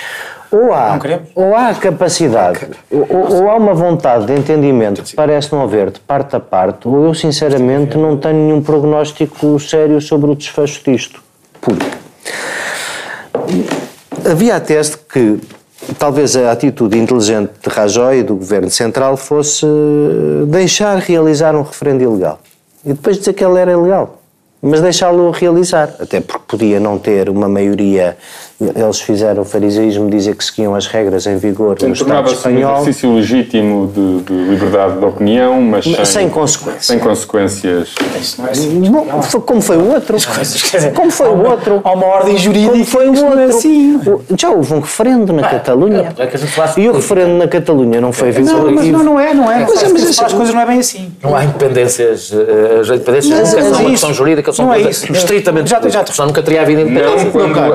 Ou 0.52 0.74
há, 0.74 1.00
ou 1.34 1.56
há 1.56 1.74
capacidade, 1.74 2.68
ou, 2.92 3.08
ou 3.10 3.50
há 3.50 3.56
uma 3.56 3.74
vontade 3.74 4.26
de 4.26 4.34
entendimento 4.34 5.02
que 5.02 5.16
parece 5.16 5.52
não 5.54 5.64
haver 5.64 5.92
de 5.92 6.00
parte 6.02 6.36
a 6.36 6.42
parte, 6.42 6.90
ou 6.90 7.06
eu 7.06 7.14
sinceramente 7.14 7.98
não 7.98 8.18
tenho 8.18 8.36
nenhum 8.36 8.62
prognóstico 8.62 9.58
sério 9.60 10.02
sobre 10.02 10.30
o 10.30 10.36
desfecho 10.36 10.84
disto. 10.84 11.24
Porque 11.62 11.86
havia 14.30 14.58
a 14.58 14.60
tese 14.60 14.92
de 14.92 14.98
que 14.98 15.40
talvez 15.98 16.36
a 16.36 16.52
atitude 16.52 16.98
inteligente 16.98 17.52
de 17.64 17.70
Rajoy 17.70 18.20
e 18.20 18.24
do 18.24 18.36
Governo 18.36 18.70
Central 18.70 19.16
fosse 19.16 19.66
deixar 20.48 20.98
realizar 20.98 21.56
um 21.56 21.62
referendo 21.62 22.04
ilegal. 22.04 22.40
E 22.86 22.90
depois 22.90 23.18
dizer 23.18 23.34
que 23.34 23.44
ele 23.44 23.60
era 23.60 23.72
ilegal. 23.72 24.18
Mas 24.62 24.80
deixá-lo 24.80 25.32
realizar, 25.32 25.96
até 26.00 26.22
porque 26.22 26.46
podia 26.48 26.80
não 26.80 27.00
ter 27.00 27.30
uma 27.30 27.50
maioria. 27.50 28.16
Eles 28.76 29.02
fizeram 29.02 29.42
o 29.42 29.46
fariseísmo 29.46 30.10
dizer 30.10 30.36
que 30.36 30.44
seguiam 30.44 30.76
as 30.76 30.86
regras 30.86 31.26
em 31.26 31.36
vigor 31.38 31.76
no 31.82 31.94
Estado 31.94 31.98
Tornava-se 32.10 32.34
um 32.34 32.38
espanhol. 32.38 32.82
exercício 32.82 33.16
legítimo 33.16 33.88
de, 33.88 34.22
de 34.22 34.34
liberdade 34.52 34.98
de 35.00 35.06
opinião, 35.06 35.60
mas 35.62 35.84
sem, 35.86 36.06
sem 36.06 36.30
consequências. 36.30 36.86
Sem 36.86 37.00
consequências. 37.00 37.90
Isso 38.20 38.40
não 38.42 38.48
é 38.48 38.52
assim. 38.52 39.40
Como 39.46 39.62
foi 39.62 39.78
o 39.78 39.92
outro? 39.94 40.18
Como 40.96 41.12
foi 41.12 41.28
o 41.30 41.44
outro? 41.50 41.82
há 41.84 41.92
uma 41.92 42.06
ordem 42.06 42.38
jurídica 42.38 42.72
Como 42.72 42.86
foi 42.86 43.10
o 43.10 43.14
não 43.14 43.28
é 43.40 43.42
outro? 43.46 43.58
assim. 43.58 44.00
Já 44.38 44.50
houve 44.52 44.74
um 44.74 44.80
referendo 44.80 45.34
na 45.34 45.42
Catalunha. 45.48 46.14
é 46.18 46.28
que 46.28 46.36
a 46.36 46.40
gente 46.40 46.52
falasse 46.52 46.82
E 46.82 46.90
o 46.90 46.94
referendo 46.94 47.34
na 47.38 47.48
Catalunha 47.48 48.00
não 48.00 48.12
foi 48.12 48.32
Não, 48.32 48.72
mas 48.72 48.88
não, 48.88 49.04
não 49.04 49.20
é, 49.20 49.34
não 49.34 49.52
é. 49.52 49.60
Mas 49.62 49.70
é, 49.70 49.74
Mas, 49.74 49.84
mas 49.84 49.92
mas 49.94 50.10
isso- 50.12 50.24
as 50.26 50.34
coisas 50.34 50.54
não 50.54 50.62
é 50.62 50.66
bem 50.66 50.80
assim. 50.80 51.12
Não 51.24 51.36
há 51.36 51.44
independências, 51.46 52.32
eh, 52.32 52.80
as 52.82 52.88
independências 52.90 53.40
Mas- 53.40 53.50
nunca 53.54 53.62
mas 53.62 53.70
são 53.72 53.80
é 53.80 53.82
uma 53.82 53.90
questão 53.92 54.14
jurídica, 54.14 54.54
são 54.54 54.66
Não 54.66 54.74
é 54.74 54.82
coisas 54.84 55.04
isso. 55.04 55.12
estritamente 55.14 55.70
Já- 55.70 55.82
já- 55.90 56.06
senão 56.06 56.28
nunca 56.28 56.44
teria 56.44 56.62
havido 56.62 56.82
independência. 56.82 57.26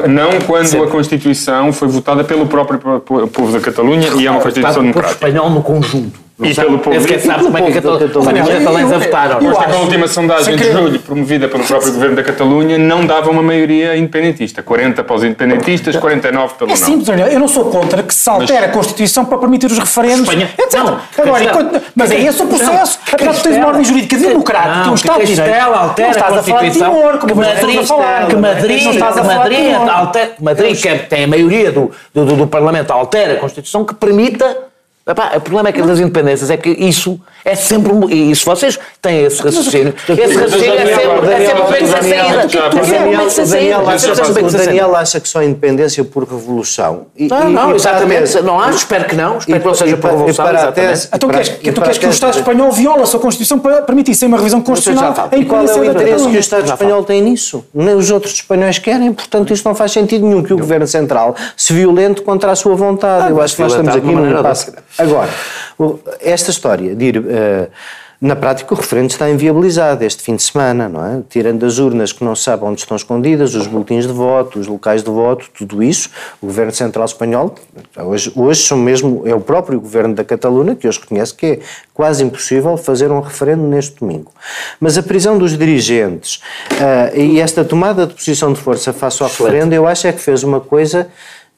Não 0.08 0.40
quando, 0.46 0.75
não 0.76 0.84
quando 0.84 0.88
a 0.88 0.92
Constituição 0.96 1.72
foi 1.72 1.88
votada 1.88 2.24
pelo 2.24 2.46
próprio 2.46 2.78
po- 2.78 3.00
po- 3.00 3.28
povo 3.28 3.52
da 3.52 3.60
Catalunha 3.60 4.08
e 4.16 4.26
é 4.26 4.30
uma 4.30 4.40
Constituição 4.40 4.80
o 4.82 4.86
democrática. 4.86 5.26
espanhol 5.28 5.50
no 5.50 5.62
conjunto. 5.62 6.25
Não 6.38 6.46
E 6.46 6.54
pelo 6.54 6.78
povo- 6.78 6.90
Nem 6.90 7.00
sequer 7.00 7.16
e 7.16 7.20
sabe 7.22 7.38
pelo 7.38 7.46
como 7.46 7.56
é 7.56 7.62
que 7.62 7.78
os 7.78 8.48
catalães 8.58 8.92
a 8.92 8.98
votaram. 8.98 9.40
eu 9.40 9.52
Consta 9.52 9.64
que 9.64 9.70
a 9.70 9.72
acho- 9.72 9.82
última 9.84 10.06
sondagem 10.08 10.56
de 10.56 10.70
julho, 10.70 11.00
promovida 11.00 11.48
pelo 11.48 11.64
próprio 11.64 11.92
governo 11.94 12.14
da 12.16 12.22
Catalunha, 12.22 12.76
não 12.76 13.06
dava 13.06 13.30
uma 13.30 13.42
maioria 13.42 13.96
independentista. 13.96 14.62
40 14.62 15.02
para 15.02 15.16
os 15.16 15.24
independentistas, 15.24 15.96
49 15.96 16.54
pelo 16.58 16.70
É 16.70 16.74
não. 16.74 16.76
simples, 16.86 17.06
Daniel. 17.06 17.28
Eu 17.28 17.40
não 17.40 17.48
sou 17.48 17.64
contra 17.70 18.02
que 18.02 18.14
se 18.14 18.28
altere 18.28 18.66
a 18.66 18.68
Constituição 18.68 19.24
para 19.24 19.38
permitir 19.38 19.66
os 19.70 19.78
referendos. 19.78 20.20
Espanha- 20.28 20.50
etc. 20.58 20.78
Agora, 21.18 21.82
mas 21.94 22.10
é 22.10 22.20
esse 22.20 22.42
o 22.42 22.46
processo. 22.46 22.98
Afinal, 23.10 23.32
tu 23.34 23.42
tens 23.42 23.56
uma 23.56 23.66
ordem 23.68 23.84
jurídica 23.84 24.16
democrática, 24.18 24.74
Não, 24.84 24.92
um 24.92 24.94
Estado 24.94 25.20
de 25.24 25.34
Direito. 25.34 25.54
altera 25.72 26.08
não 26.08 26.16
estás 26.16 26.18
a 26.18 26.28
falar 26.28 26.42
de 26.42 26.50
Constituição, 26.52 26.94
Timor, 26.94 27.18
como 27.18 27.34
Madrid, 27.36 27.54
estão 27.56 27.80
a 27.80 27.86
falar. 27.86 28.26
que 28.26 28.36
Madrid, 28.36 28.78
de 28.82 28.98
Madrid, 29.24 30.32
Madrid 30.40 30.80
que 30.82 30.88
é- 30.88 30.98
tem 30.98 31.24
a 31.24 31.28
maioria 31.28 31.72
do 31.72 32.46
Parlamento, 32.46 32.90
altera 32.90 33.32
a 33.32 33.36
Constituição 33.36 33.86
que 33.86 33.94
permita. 33.94 34.65
Epá, 35.08 35.34
o 35.36 35.40
problema 35.40 35.68
é 35.68 35.72
que 35.72 35.80
das 35.80 36.00
independências 36.00 36.50
é 36.50 36.56
que 36.56 36.68
isso 36.68 37.20
é 37.44 37.54
sempre. 37.54 37.92
E 38.12 38.34
se 38.34 38.44
vocês 38.44 38.76
têm 39.00 39.22
esse 39.22 39.40
raciocínio, 39.40 39.94
esse 40.08 40.34
raciocínio 40.36 40.74
é 40.74 40.84
sempre, 40.84 41.32
é 41.32 41.46
sempre 41.46 41.62
É 41.62 41.62
O 41.62 42.82
o 42.82 42.86
Daniel 42.90 43.30
saída. 43.30 43.56
É 43.56 43.78
o. 43.78 44.50
Daniel 44.50 44.96
acha 44.96 45.20
que 45.20 45.28
só 45.28 45.40
independência 45.44 46.02
por 46.02 46.24
revolução. 46.24 47.06
E- 47.16 47.28
Não, 47.28 47.48
e- 47.48 47.52
não, 47.52 47.70
e 47.72 47.74
exatamente. 47.76 48.36
a 48.36 48.42
Não 48.42 48.60
acho, 48.60 48.78
espero 48.78 49.04
que 49.04 49.14
não. 49.14 49.38
Espero 49.38 49.56
e 49.56 49.60
que 49.60 49.66
não 49.68 49.74
seja 49.74 49.92
e 49.92 49.94
por 49.94 50.00
para- 50.02 50.10
revolução. 50.10 50.44
para 50.44 50.58
a 50.58 50.62
exatamente. 50.62 50.90
tese- 50.90 51.08
Então 51.14 51.30
queres, 51.30 51.48
para- 51.50 51.58
que, 51.58 51.68
e 51.68 51.72
tu 51.72 51.80
queres 51.82 51.98
que 51.98 52.06
o 52.06 52.08
a 52.08 52.10
Estado 52.12 52.38
espanhol 52.38 52.72
viola 52.72 53.02
a 53.04 53.06
sua 53.06 53.20
Constituição 53.20 53.60
para 53.60 53.82
permitir, 53.82 54.14
sem 54.16 54.26
uma 54.26 54.38
revisão 54.38 54.60
constitucional, 54.60 55.28
a 55.30 55.36
E 55.36 55.44
qual 55.44 55.64
é 55.64 55.72
o 55.72 55.84
interesse 55.84 56.28
que 56.28 56.36
o? 56.36 56.40
Estado 56.40 56.64
espanhol 56.66 57.04
tem 57.04 57.22
nisso? 57.22 57.64
Nem 57.72 57.94
os 57.94 58.10
outros 58.10 58.32
espanhóis 58.34 58.80
querem, 58.80 59.12
portanto 59.12 59.52
isto 59.52 59.64
não 59.68 59.74
faz 59.76 59.92
sentido 59.92 60.26
nenhum 60.26 60.42
que 60.42 60.52
o 60.52 60.58
Governo 60.58 60.86
Central 60.88 61.36
se 61.56 61.72
violente 61.72 62.22
contra 62.22 62.50
a 62.50 62.56
sua 62.56 62.74
vontade. 62.74 63.28
Eu 63.30 63.36
mas 63.36 63.44
acho 63.44 63.54
que 63.56 63.62
nós 63.62 63.70
estamos 63.70 63.90
aqui 63.94 64.00
uma 64.04 64.10
num 64.12 64.18
maneira 64.18 64.38
ou 64.38 64.44
passo. 64.44 64.72
Agora, 64.98 65.30
esta 66.20 66.50
história 66.50 66.94
de 66.94 67.04
ir. 67.04 67.24
eh, 67.28 67.68
na 68.18 68.34
prática, 68.34 68.72
o 68.72 68.76
referendo 68.76 69.10
está 69.10 69.28
inviabilizado 69.28 70.02
este 70.02 70.22
fim 70.22 70.36
de 70.36 70.42
semana, 70.42 70.88
não 70.88 71.04
é? 71.04 71.22
Tirando 71.28 71.66
as 71.66 71.78
urnas 71.78 72.12
que 72.12 72.24
não 72.24 72.34
sabe 72.34 72.64
onde 72.64 72.80
estão 72.80 72.96
escondidas, 72.96 73.54
os 73.54 73.66
boletins 73.66 74.06
de 74.06 74.12
voto, 74.12 74.58
os 74.58 74.66
locais 74.66 75.02
de 75.02 75.10
voto, 75.10 75.50
tudo 75.54 75.82
isso, 75.82 76.08
o 76.40 76.46
Governo 76.46 76.72
Central 76.72 77.04
Espanhol, 77.04 77.54
hoje, 77.94 78.32
hoje 78.34 78.62
são 78.62 78.78
mesmo, 78.78 79.22
é 79.26 79.34
o 79.34 79.40
próprio 79.40 79.78
Governo 79.78 80.14
da 80.14 80.24
Catalunha 80.24 80.74
que 80.74 80.88
hoje 80.88 80.98
reconhece 80.98 81.34
que 81.34 81.46
é 81.46 81.58
quase 81.92 82.24
impossível 82.24 82.74
fazer 82.78 83.10
um 83.10 83.20
referendo 83.20 83.64
neste 83.64 84.00
domingo. 84.00 84.32
Mas 84.80 84.96
a 84.96 85.02
prisão 85.02 85.36
dos 85.36 85.56
dirigentes 85.56 86.40
ah, 86.80 87.14
e 87.14 87.38
esta 87.38 87.64
tomada 87.64 88.06
de 88.06 88.14
posição 88.14 88.50
de 88.50 88.58
força 88.58 88.94
face 88.94 89.22
ao 89.22 89.28
referendo, 89.28 89.74
eu 89.74 89.86
acho 89.86 90.06
é 90.06 90.12
que 90.12 90.20
fez 90.20 90.42
uma 90.42 90.60
coisa 90.60 91.06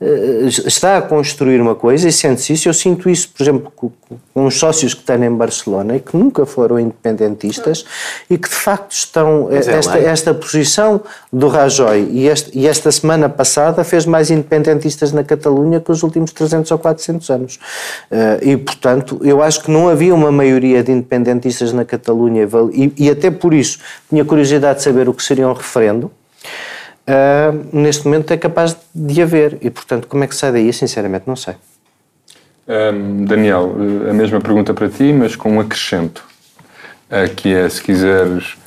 está 0.01 0.99
a 0.99 1.03
construir 1.03 1.61
uma 1.61 1.75
coisa 1.75 2.09
e 2.09 2.13
sente-se 2.13 2.53
isso. 2.53 2.69
Eu 2.69 2.75
sinto 2.75 3.11
isso, 3.11 3.29
por 3.31 3.43
exemplo, 3.43 3.73
com, 3.75 3.91
com 4.33 4.47
os 4.47 4.57
sócios 4.57 4.95
que 4.95 5.03
tenho 5.03 5.25
em 5.25 5.35
Barcelona 5.35 5.97
e 5.97 6.01
que 6.01 6.17
nunca 6.17 6.47
foram 6.47 6.79
independentistas 6.79 7.85
e 8.31 8.39
que 8.39 8.49
de 8.49 8.55
facto 8.55 8.93
estão. 8.93 9.49
é 9.51 9.57
esta, 9.57 9.99
esta 9.99 10.35
posição 10.35 11.01
do 11.33 11.49
Rajoy 11.49 12.09
e, 12.13 12.29
este, 12.29 12.57
e 12.57 12.69
esta 12.69 12.93
semana 12.93 13.29
passada 13.29 13.83
fez 13.83 14.07
mais 14.07 14.31
independentistas 14.31 15.11
na 15.13 15.25
Catalunha 15.25 15.81
que 15.81 15.91
os 15.91 16.05
últimos 16.05 16.33
300 16.33 16.71
ou 16.71 16.79
400 16.79 17.31
anos. 17.31 17.59
Eh, 18.09 18.39
e, 18.43 18.57
portanto, 18.57 19.21
eu 19.25 19.43
acho 19.43 19.65
que 19.65 19.71
não 19.71 19.89
havia 19.89 20.15
uma 20.15 20.31
maioria 20.31 20.83
de 20.83 20.93
independentistas 20.93 21.73
na 21.73 21.85
Catalunha 21.85 22.49
e, 22.73 22.93
e 22.97 23.11
até 23.11 23.33
por 23.33 23.53
isso 23.53 23.81
tinha 24.09 24.25
curiosidade 24.25 24.79
de 24.79 24.85
saber 24.85 25.09
o 25.09 25.15
que 25.15 25.25
seria 25.25 25.49
um 25.49 25.53
referendo. 25.53 26.09
Uh, 27.09 27.67
neste 27.73 28.05
momento 28.05 28.31
é 28.33 28.37
capaz 28.37 28.77
de 28.95 29.23
haver. 29.23 29.57
E, 29.63 29.71
portanto, 29.71 30.07
como 30.07 30.25
é 30.25 30.27
que 30.27 30.37
sai 30.37 30.53
daí? 30.53 30.71
Sinceramente, 30.73 31.25
não 31.27 31.37
sei. 31.37 31.55
Hum, 32.69 33.25
Daniel, 33.25 33.75
eh, 34.07 34.11
a 34.11 34.13
mesma 34.13 34.43
pergunta 34.43 34.75
para 34.75 34.91
ti, 34.91 35.11
mas 35.11 35.35
com 35.35 35.53
um 35.53 35.61
acrescento. 35.61 36.23
Eh, 37.09 37.29
que 37.29 37.55
é, 37.55 37.67
se 37.67 37.83
quiseres. 37.83 38.59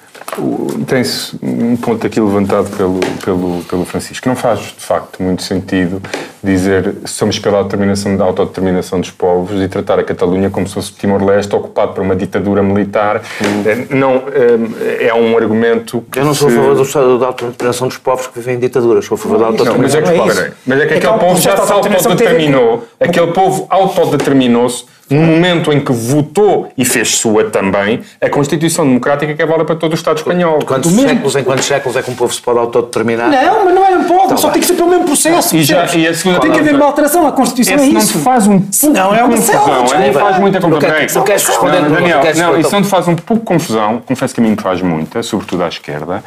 Tem-se 0.88 1.38
um 1.42 1.76
ponto 1.76 2.06
aqui 2.08 2.20
levantado 2.20 2.70
pelo, 2.76 3.00
pelo, 3.24 3.64
pelo 3.64 3.86
Francisco. 3.86 4.28
Não 4.30 4.36
faz, 4.36 4.60
de 4.60 4.86
facto, 4.86 5.22
muito 5.22 5.44
sentido 5.44 6.02
dizer 6.44 6.96
somos 7.06 7.38
pela 7.38 7.58
autodeterminação, 7.60 8.18
da 8.18 8.24
autodeterminação 8.24 9.00
dos 9.00 9.12
povos 9.12 9.62
e 9.62 9.68
tratar 9.68 10.00
a 10.00 10.04
Catalunha 10.04 10.50
como 10.50 10.68
se 10.68 10.74
fosse 10.74 10.94
Timor-Leste 10.94 11.56
ocupado 11.56 11.94
por 11.94 12.02
uma 12.02 12.16
ditadura 12.16 12.64
militar. 12.64 13.22
Eh, 13.66 13.88
Não, 13.90 14.24
eh, 14.34 15.08
é 15.08 15.14
um 15.14 15.38
argumento 15.38 16.04
que 16.12 16.20
Eu 16.20 16.26
não 16.26 16.34
sou 16.34 16.48
a 16.48 16.52
favor 16.52 16.76
do 16.76 16.84
Estado 16.84 17.20
da 17.20 17.28
autodeterminação 17.28 17.88
dos 17.88 17.98
povos 17.98 18.28
que 18.28 18.40
vivem 18.40 18.56
em 18.56 18.60
ditaduras, 18.60 19.06
sou 19.06 19.16
a 19.16 19.18
favor 19.18 19.38
da 19.38 19.52
Não, 19.52 19.78
mas 19.78 19.94
é 19.94 20.00
autodeterminação 20.00 20.02
que, 20.02 20.18
Não 20.18 20.26
é 20.26 20.34
peraí, 20.34 20.54
mas 20.66 20.80
é 20.80 20.86
que 20.86 20.94
É 20.94 21.00
que 21.00 21.08
aquele 21.08 21.20
povo 21.20 21.42
já 21.42 21.58
se 21.58 21.68
que 21.68 21.74
autodeterminou. 21.74 22.88
Aquele 23.00 23.28
povo 23.28 23.68
autodeterminou-se 23.70 24.86
no 25.12 25.22
momento 25.22 25.74
em 25.74 25.80
que 25.80 25.92
votou 25.92 26.72
e 26.78 26.86
fez 26.86 27.16
sua 27.16 27.44
também 27.44 28.00
a 28.22 28.30
Constituição 28.30 28.86
Democrática 28.86 29.34
que 29.34 29.42
é 29.42 29.46
válida 29.46 29.66
para 29.66 29.76
todo 29.76 29.92
o 29.92 29.96
Estado 29.96 30.11
espanhol. 30.20 30.60
Quantos 30.66 30.92
séculos 30.92 31.36
em 31.36 31.44
quantos 31.44 31.66
séculos 31.66 31.96
é 31.98 32.02
que 32.02 32.12
um 32.12 32.16
povo 32.16 32.34
se 32.34 32.42
pode 32.42 32.60
autodeterminar? 32.60 33.30
Não, 33.30 33.66
mas 33.66 33.74
não 33.74 33.86
é 33.86 33.90
um 33.98 34.04
pode, 34.04 34.40
só 34.40 34.48
bem. 34.48 34.54
tem 34.54 34.62
que 34.62 34.68
ser 34.68 34.74
pelo 34.74 34.90
mesmo 34.90 35.06
processo. 35.06 35.56
E 35.56 35.64
já- 35.64 35.86
e 35.86 36.14
segunda 36.16 36.40
tem 36.40 36.52
que 36.52 36.60
haver 36.60 36.76
uma 36.76 36.86
alteração 36.86 37.26
à 37.28 37.32
Constituição, 37.32 37.74
é 37.76 37.78
Esse 37.84 37.92
não 37.92 38.00
isso. 38.00 38.18
te 38.18 38.24
faz 38.24 38.48
um 38.48 38.62
Se 38.72 38.88
não, 38.90 39.14
é 39.16 39.24
uma 39.24 39.36
confusão, 39.36 39.66
selva, 39.66 39.96
é, 39.96 40.08
não 40.08 40.14
faz 40.20 40.38
muita 40.40 40.60
não 40.60 40.70
confusão. 40.72 41.22
tu 41.22 41.24
queres 41.24 41.48
responder 41.48 41.82
Não, 41.82 41.90
Daniel, 41.92 42.20
queres 42.22 42.38
não, 42.38 42.46
responder- 42.48 42.62
isso 42.62 42.72
não 42.76 42.82
te 42.82 42.88
faz 42.88 43.08
um 43.08 43.16
pouco 43.16 43.44
confusão, 43.46 44.02
confesso 44.06 44.34
que 44.36 44.42
a 44.42 44.44
mim 44.44 44.50
me 44.52 44.58
faz 44.62 44.82
muita, 44.82 45.24
sobretudo 45.24 45.64
à 45.64 45.68
esquerda. 45.68 46.24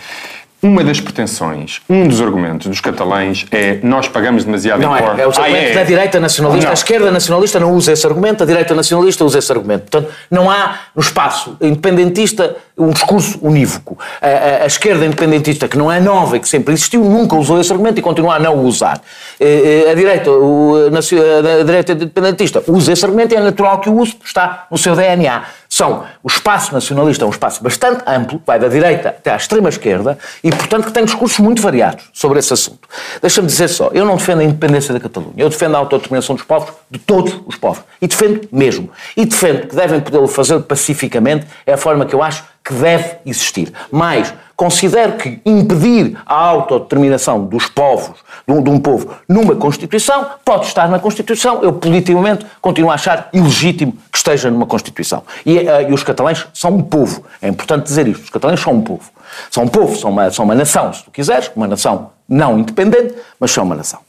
Uma 0.64 0.83
das 0.83 0.98
pretensões, 0.98 1.83
um 1.90 2.09
dos 2.09 2.22
argumentos 2.22 2.66
dos 2.68 2.81
catalães 2.81 3.44
é 3.50 3.81
nós 3.83 4.09
pagamos 4.09 4.44
demasiado 4.46 4.81
Não 4.81 4.96
imposto. 4.96 5.20
é, 5.20 5.22
é 5.22 5.27
o 5.27 5.31
argumento 5.31 5.70
Ah, 5.72 5.74
da 5.74 5.83
direita 5.85 6.18
nacionalista. 6.18 6.64
Não. 6.64 6.70
A 6.70 6.72
esquerda 6.72 7.11
nacionalista 7.11 7.61
não 7.61 7.72
usa 7.74 7.92
esse 7.92 8.07
argumento, 8.07 8.42
a 8.42 8.46
direita 8.46 8.74
nacionalista 8.74 9.24
usa 9.27 9.38
esse 9.40 9.53
argumento. 9.53 9.90
Portanto, 9.90 10.11
não 10.31 10.50
há 10.50 10.77
no 10.96 11.03
espaço 11.03 11.55
independentista 11.61 12.57
um 12.79 12.88
discurso 12.90 13.38
unívoco. 13.42 13.98
A, 14.22 14.27
a- 14.27 14.62
a 14.62 14.66
esquerda 14.66 15.05
independentista, 15.05 15.68
que 15.68 15.77
não 15.77 15.92
é 15.92 16.00
nova 16.00 16.38
e 16.38 16.40
que 16.40 16.48
sempre 16.48 16.72
existiu, 16.72 17.05
nunca 17.05 17.37
usou 17.37 17.61
esse 17.61 17.70
argumento 17.70 17.98
e 17.98 18.03
continua 18.03 18.37
a 18.37 18.38
não 18.38 18.57
o 18.57 18.62
usar. 18.64 19.03
Eh, 19.38 19.85
eh, 19.87 19.90
A 19.90 19.94
direita, 19.94 20.31
o, 20.31 20.87
a 20.87 21.62
direita 21.62 21.92
independentista 21.92 22.62
usa 22.66 22.90
esse 22.92 23.05
argumento 23.05 23.35
e 23.35 23.37
é 23.37 23.40
natural 23.40 23.81
que 23.81 23.90
o 23.90 23.96
use, 23.98 24.12
porque 24.12 24.27
está 24.29 24.66
no 24.70 24.79
seu 24.79 24.96
DNA. 24.96 25.42
São, 25.75 26.05
o 26.23 26.29
espaço 26.29 26.73
nacionalista 26.73 27.25
é 27.25 27.27
um 27.27 27.31
espaço 27.31 27.61
bastante 27.61 28.05
amplo, 28.07 28.41
vai 28.47 28.61
da 28.61 28.69
direita 28.69 29.09
até 29.09 29.33
à 29.33 29.37
extrema 29.37 29.69
esquerda 29.69 30.17
e, 30.45 30.49
portanto, 30.53 30.85
que 30.85 30.93
tem 30.93 31.05
discursos 31.05 31.41
muito 31.41 31.61
variados 31.61 32.05
sobre 32.13 32.39
esse 32.39 32.53
assunto. 32.53 32.89
Deixa-me 33.21 33.49
dizer 33.49 33.67
só, 33.67 33.91
eu 33.93 34.05
não 34.05 34.15
defendo 34.15 34.39
a 34.39 34.45
independência 34.45 34.95
da 34.95 35.01
Catalunha, 35.01 35.35
eu 35.37 35.49
defendo 35.49 35.75
a 35.75 35.79
autodeterminação 35.79 36.37
dos 36.37 36.45
povos, 36.45 36.73
de 36.89 37.01
todos 37.01 37.41
os 37.45 37.57
povos, 37.57 37.83
e 38.01 38.07
defendo 38.07 38.49
mesmo. 38.53 38.89
E 39.17 39.25
defendo 39.25 39.67
que 39.67 39.75
devem 39.75 40.01
podê-lo 40.01 40.29
fazer 40.29 40.61
pacificamente, 40.61 41.45
é 41.67 41.73
a 41.73 41.77
forma 41.77 42.07
que 42.07 42.15
eu 42.15 42.23
acho 42.23 42.45
que 42.65 42.73
deve 42.73 43.17
existir. 43.27 43.73
Mas 43.91 44.33
considero 44.57 45.12
que 45.14 45.40
impedir 45.45 46.17
a 46.27 46.35
autodeterminação 46.35 47.45
dos 47.45 47.67
povos, 47.67 48.17
de 48.47 48.53
um, 48.53 48.79
povo, 48.79 49.11
numa 49.29 49.55
Constituição, 49.57 50.27
pode 50.45 50.67
estar 50.67 50.88
na 50.88 50.99
Constituição. 50.99 51.62
Eu, 51.62 51.73
politicamente, 51.73 52.45
continuo 52.61 52.90
a 52.90 52.95
achar 52.95 53.29
ilegítimo 53.33 53.93
que 54.12 54.19
esteja 54.19 54.51
numa 54.51 54.67
Constituição. 54.67 55.23
E, 55.45 55.59
eh, 55.59 55.88
e 55.88 55.93
os 55.93 56.03
catalães 56.03 56.47
são 56.53 56.73
um 56.75 56.83
povo. 56.83 57.25
É 57.40 57.49
importante 57.49 57.85
dizer 57.85 58.07
isto. 58.07 58.25
Os 58.25 58.31
catalães 58.31 58.61
são 58.61 58.75
um 58.75 58.83
povo. 58.83 59.11
São 59.51 59.64
um 59.64 59.69
povo, 59.69 59.97
são 59.97 60.11
uma, 60.11 60.31
são 60.31 60.45
uma 60.45 60.55
nação, 60.55 60.93
se 60.93 61.03
tu 61.05 61.11
quiseres, 61.11 61.51
uma 61.57 61.67
nação 61.67 62.11
não 62.29 62.59
independente, 62.59 63.14
mas 63.40 63.51
são 63.51 63.64
uma 63.64 63.75
nação. 63.75 64.01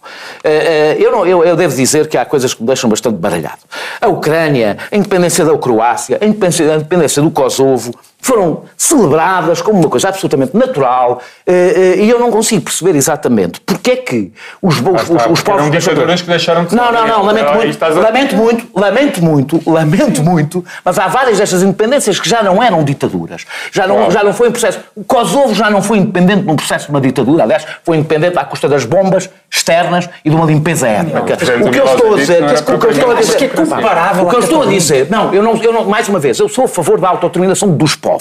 Eh, 0.43 0.95
eh, 0.99 1.03
Eu, 1.03 1.11
não- 1.11 1.25
eu- 1.25 1.43
eu 1.43 1.55
devo 1.55 1.75
dizer 1.75 2.07
que 2.07 2.17
há 2.17 2.25
coisas 2.25 2.53
que 2.53 2.61
me 2.61 2.67
deixam 2.67 2.89
bastante 2.89 3.15
baralhado. 3.17 3.59
A 3.99 4.07
Ucrânia, 4.07 4.77
a 4.91 4.95
independência 4.95 5.43
da 5.43 5.57
Croácia, 5.57 6.17
a 6.21 6.25
independência, 6.25 6.71
a 6.71 6.75
independência 6.75 7.21
do 7.21 7.31
Kosovo 7.31 7.93
foram 8.25 8.63
celebradas 8.75 9.61
como 9.61 9.79
uma 9.79 9.89
coisa 9.89 10.09
absolutamente 10.09 10.57
natural 10.57 11.21
eh, 11.45 11.95
eh, 11.99 12.03
e 12.05 12.09
eu 12.09 12.19
não 12.19 12.31
consigo 12.31 12.63
perceber 12.63 12.95
exatamente 12.95 13.61
porque 13.61 13.91
é 13.91 13.95
que 13.97 14.33
os, 14.59 14.77
os, 14.79 14.83
os, 14.83 15.01
está, 15.01 15.29
os 15.29 15.47
eram 15.47 15.57
povos... 15.69 16.21
que 16.21 16.27
deixaram 16.27 16.65
de 16.65 16.75
Não, 16.75 16.85
ser. 16.87 16.91
não, 16.91 17.07
não, 17.07 17.23
lamento 17.23 17.49
Ah, 17.49 17.55
muito, 17.55 17.99
lamento 17.99 18.35
muito, 18.35 18.67
lamento 18.73 19.23
muito, 19.23 19.69
lamento 19.69 20.23
muito, 20.23 20.65
mas 20.83 20.97
há 20.97 21.07
várias 21.07 21.37
destas 21.37 21.61
independências 21.61 22.19
que 22.19 22.27
já 22.27 22.41
não 22.41 22.63
eram 22.63 22.83
ditaduras. 22.83 23.45
Já 23.71 23.85
não, 23.85 23.95
Claro. 23.97 24.11
já 24.11 24.23
não 24.23 24.33
foi 24.33 24.49
um 24.49 24.51
processo. 24.51 24.79
O 24.95 25.03
Kosovo 25.03 25.53
já 25.53 25.69
não 25.69 25.83
foi 25.83 25.99
independente 25.99 26.41
num 26.43 26.55
processo 26.55 26.85
de 26.85 26.91
uma 26.91 27.01
ditadura, 27.01 27.43
aliás, 27.43 27.63
foi 27.83 27.97
independente 27.97 28.39
à 28.39 28.43
custa 28.43 28.67
das 28.67 28.85
bombas 28.85 29.29
externas 29.51 30.09
e 30.23 30.31
de 30.31 30.35
uma 30.35 30.45
limpeza 30.45 30.87
étnica. 30.87 31.21
o 31.21 31.25
que 31.71 31.79
eu 31.79 31.85
estou 31.85 32.13
a 32.13 32.17
dizer, 32.17 32.41
não 32.41 32.49
era 32.49 32.59
o 32.59 32.63
que 32.63 32.71
eu 32.87 32.91
estou 32.91 33.11
a 33.11 33.13
dizer, 33.13 33.33
é 33.43 34.21
o 34.21 34.29
que 34.29 34.35
eu 34.35 34.39
estou 34.39 34.63
a 34.63 34.65
dizer, 34.65 35.07
não, 35.11 35.31
eu 35.31 35.43
não, 35.43 35.55
eu 35.61 35.71
não, 35.71 35.85
mais 35.85 36.09
uma 36.09 36.17
vez, 36.17 36.39
eu 36.39 36.49
sou 36.49 36.65
a 36.65 36.67
favor 36.67 36.99
da 36.99 37.09
autodeterminação 37.09 37.69
dos 37.69 37.95
povos. 37.95 38.14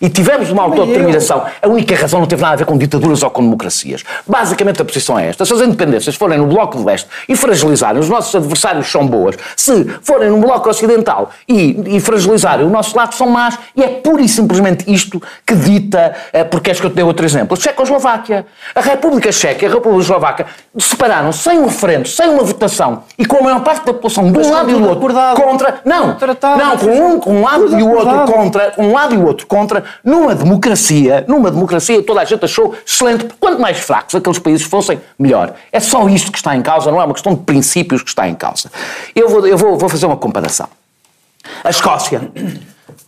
E 0.00 0.08
tivemos 0.08 0.50
uma 0.50 0.62
autodeterminação. 0.62 1.44
A 1.62 1.68
única 1.68 1.94
razão 1.94 2.20
não 2.20 2.26
teve 2.26 2.42
nada 2.42 2.54
a 2.54 2.56
ver 2.56 2.64
com 2.64 2.76
ditaduras 2.76 3.22
ou 3.22 3.30
com 3.30 3.42
democracias. 3.42 4.04
Basicamente 4.26 4.80
a 4.82 4.84
posição 4.84 5.18
é 5.18 5.28
esta. 5.28 5.44
Se 5.44 5.52
as 5.52 5.60
independências 5.60 6.14
forem 6.14 6.38
no 6.38 6.46
Bloco 6.46 6.78
de 6.78 6.84
Leste 6.84 7.08
e 7.28 7.36
fragilizarem, 7.36 8.00
os 8.00 8.08
nossos 8.08 8.34
adversários 8.34 8.90
são 8.90 9.06
boas. 9.06 9.36
Se 9.56 9.84
forem 10.02 10.30
no 10.30 10.38
Bloco 10.38 10.68
Ocidental 10.68 11.30
e, 11.48 11.96
e 11.96 12.00
fragilizarem, 12.00 12.66
o 12.66 12.70
nosso 12.70 12.96
lado 12.96 13.14
são 13.14 13.28
más. 13.28 13.58
E 13.76 13.82
é 13.82 13.88
pura 13.88 14.22
e 14.22 14.28
simplesmente 14.28 14.90
isto 14.92 15.22
que 15.46 15.54
dita, 15.54 16.14
eh, 16.32 16.44
porque 16.44 16.70
és 16.70 16.80
que 16.80 16.86
eu 16.86 16.90
te 16.90 16.96
dei 16.96 17.04
outro 17.04 17.24
exemplo. 17.24 17.56
A 17.56 17.60
Checoslováquia. 17.60 18.46
A 18.74 18.80
República 18.80 19.30
Checa 19.32 19.64
e 19.64 19.68
a 19.68 19.70
República 19.70 20.02
Eslovaca 20.02 20.46
separaram 20.78 21.32
sem 21.32 21.58
um 21.58 21.66
referendo, 21.66 22.08
sem 22.08 22.28
uma 22.28 22.42
votação 22.42 23.04
e 23.18 23.24
com 23.24 23.38
a 23.38 23.42
maior 23.42 23.60
parte 23.60 23.84
da 23.86 23.92
população 23.92 24.30
de 24.30 24.38
um 24.38 24.50
lado 24.50 24.70
e 24.70 24.74
do 24.74 24.88
outro 24.88 25.06
acordado. 25.06 25.40
contra. 25.40 25.80
Não, 25.84 26.14
Tratado. 26.14 26.58
não, 26.58 26.76
com 26.76 26.86
um, 26.86 27.20
com 27.20 27.34
um 27.36 27.42
lado 27.42 27.78
e 27.78 27.82
o 27.82 27.88
outro 27.90 28.10
acordado. 28.10 28.32
contra, 28.32 28.70
com 28.72 28.86
um 28.88 28.92
lado 28.92 29.14
e 29.14 29.18
o 29.18 29.23
outro 29.24 29.46
contra, 29.46 29.84
numa 30.02 30.34
democracia, 30.34 31.24
numa 31.26 31.50
democracia 31.50 32.02
toda 32.02 32.20
a 32.20 32.24
gente 32.24 32.44
achou 32.44 32.74
excelente, 32.86 33.26
quanto 33.38 33.60
mais 33.60 33.78
fracos 33.78 34.14
aqueles 34.14 34.38
países 34.38 34.66
fossem, 34.66 35.00
melhor. 35.18 35.54
É 35.72 35.80
só 35.80 36.08
isto 36.08 36.30
que 36.30 36.38
está 36.38 36.56
em 36.56 36.62
causa, 36.62 36.90
não 36.90 37.00
é 37.00 37.04
uma 37.04 37.14
questão 37.14 37.34
de 37.34 37.42
princípios 37.42 38.02
que 38.02 38.08
está 38.08 38.28
em 38.28 38.34
causa. 38.34 38.70
Eu 39.14 39.28
vou, 39.28 39.46
eu 39.46 39.56
vou, 39.56 39.78
vou 39.78 39.88
fazer 39.88 40.06
uma 40.06 40.16
comparação. 40.16 40.68
A 41.62 41.70
Escócia, 41.70 42.30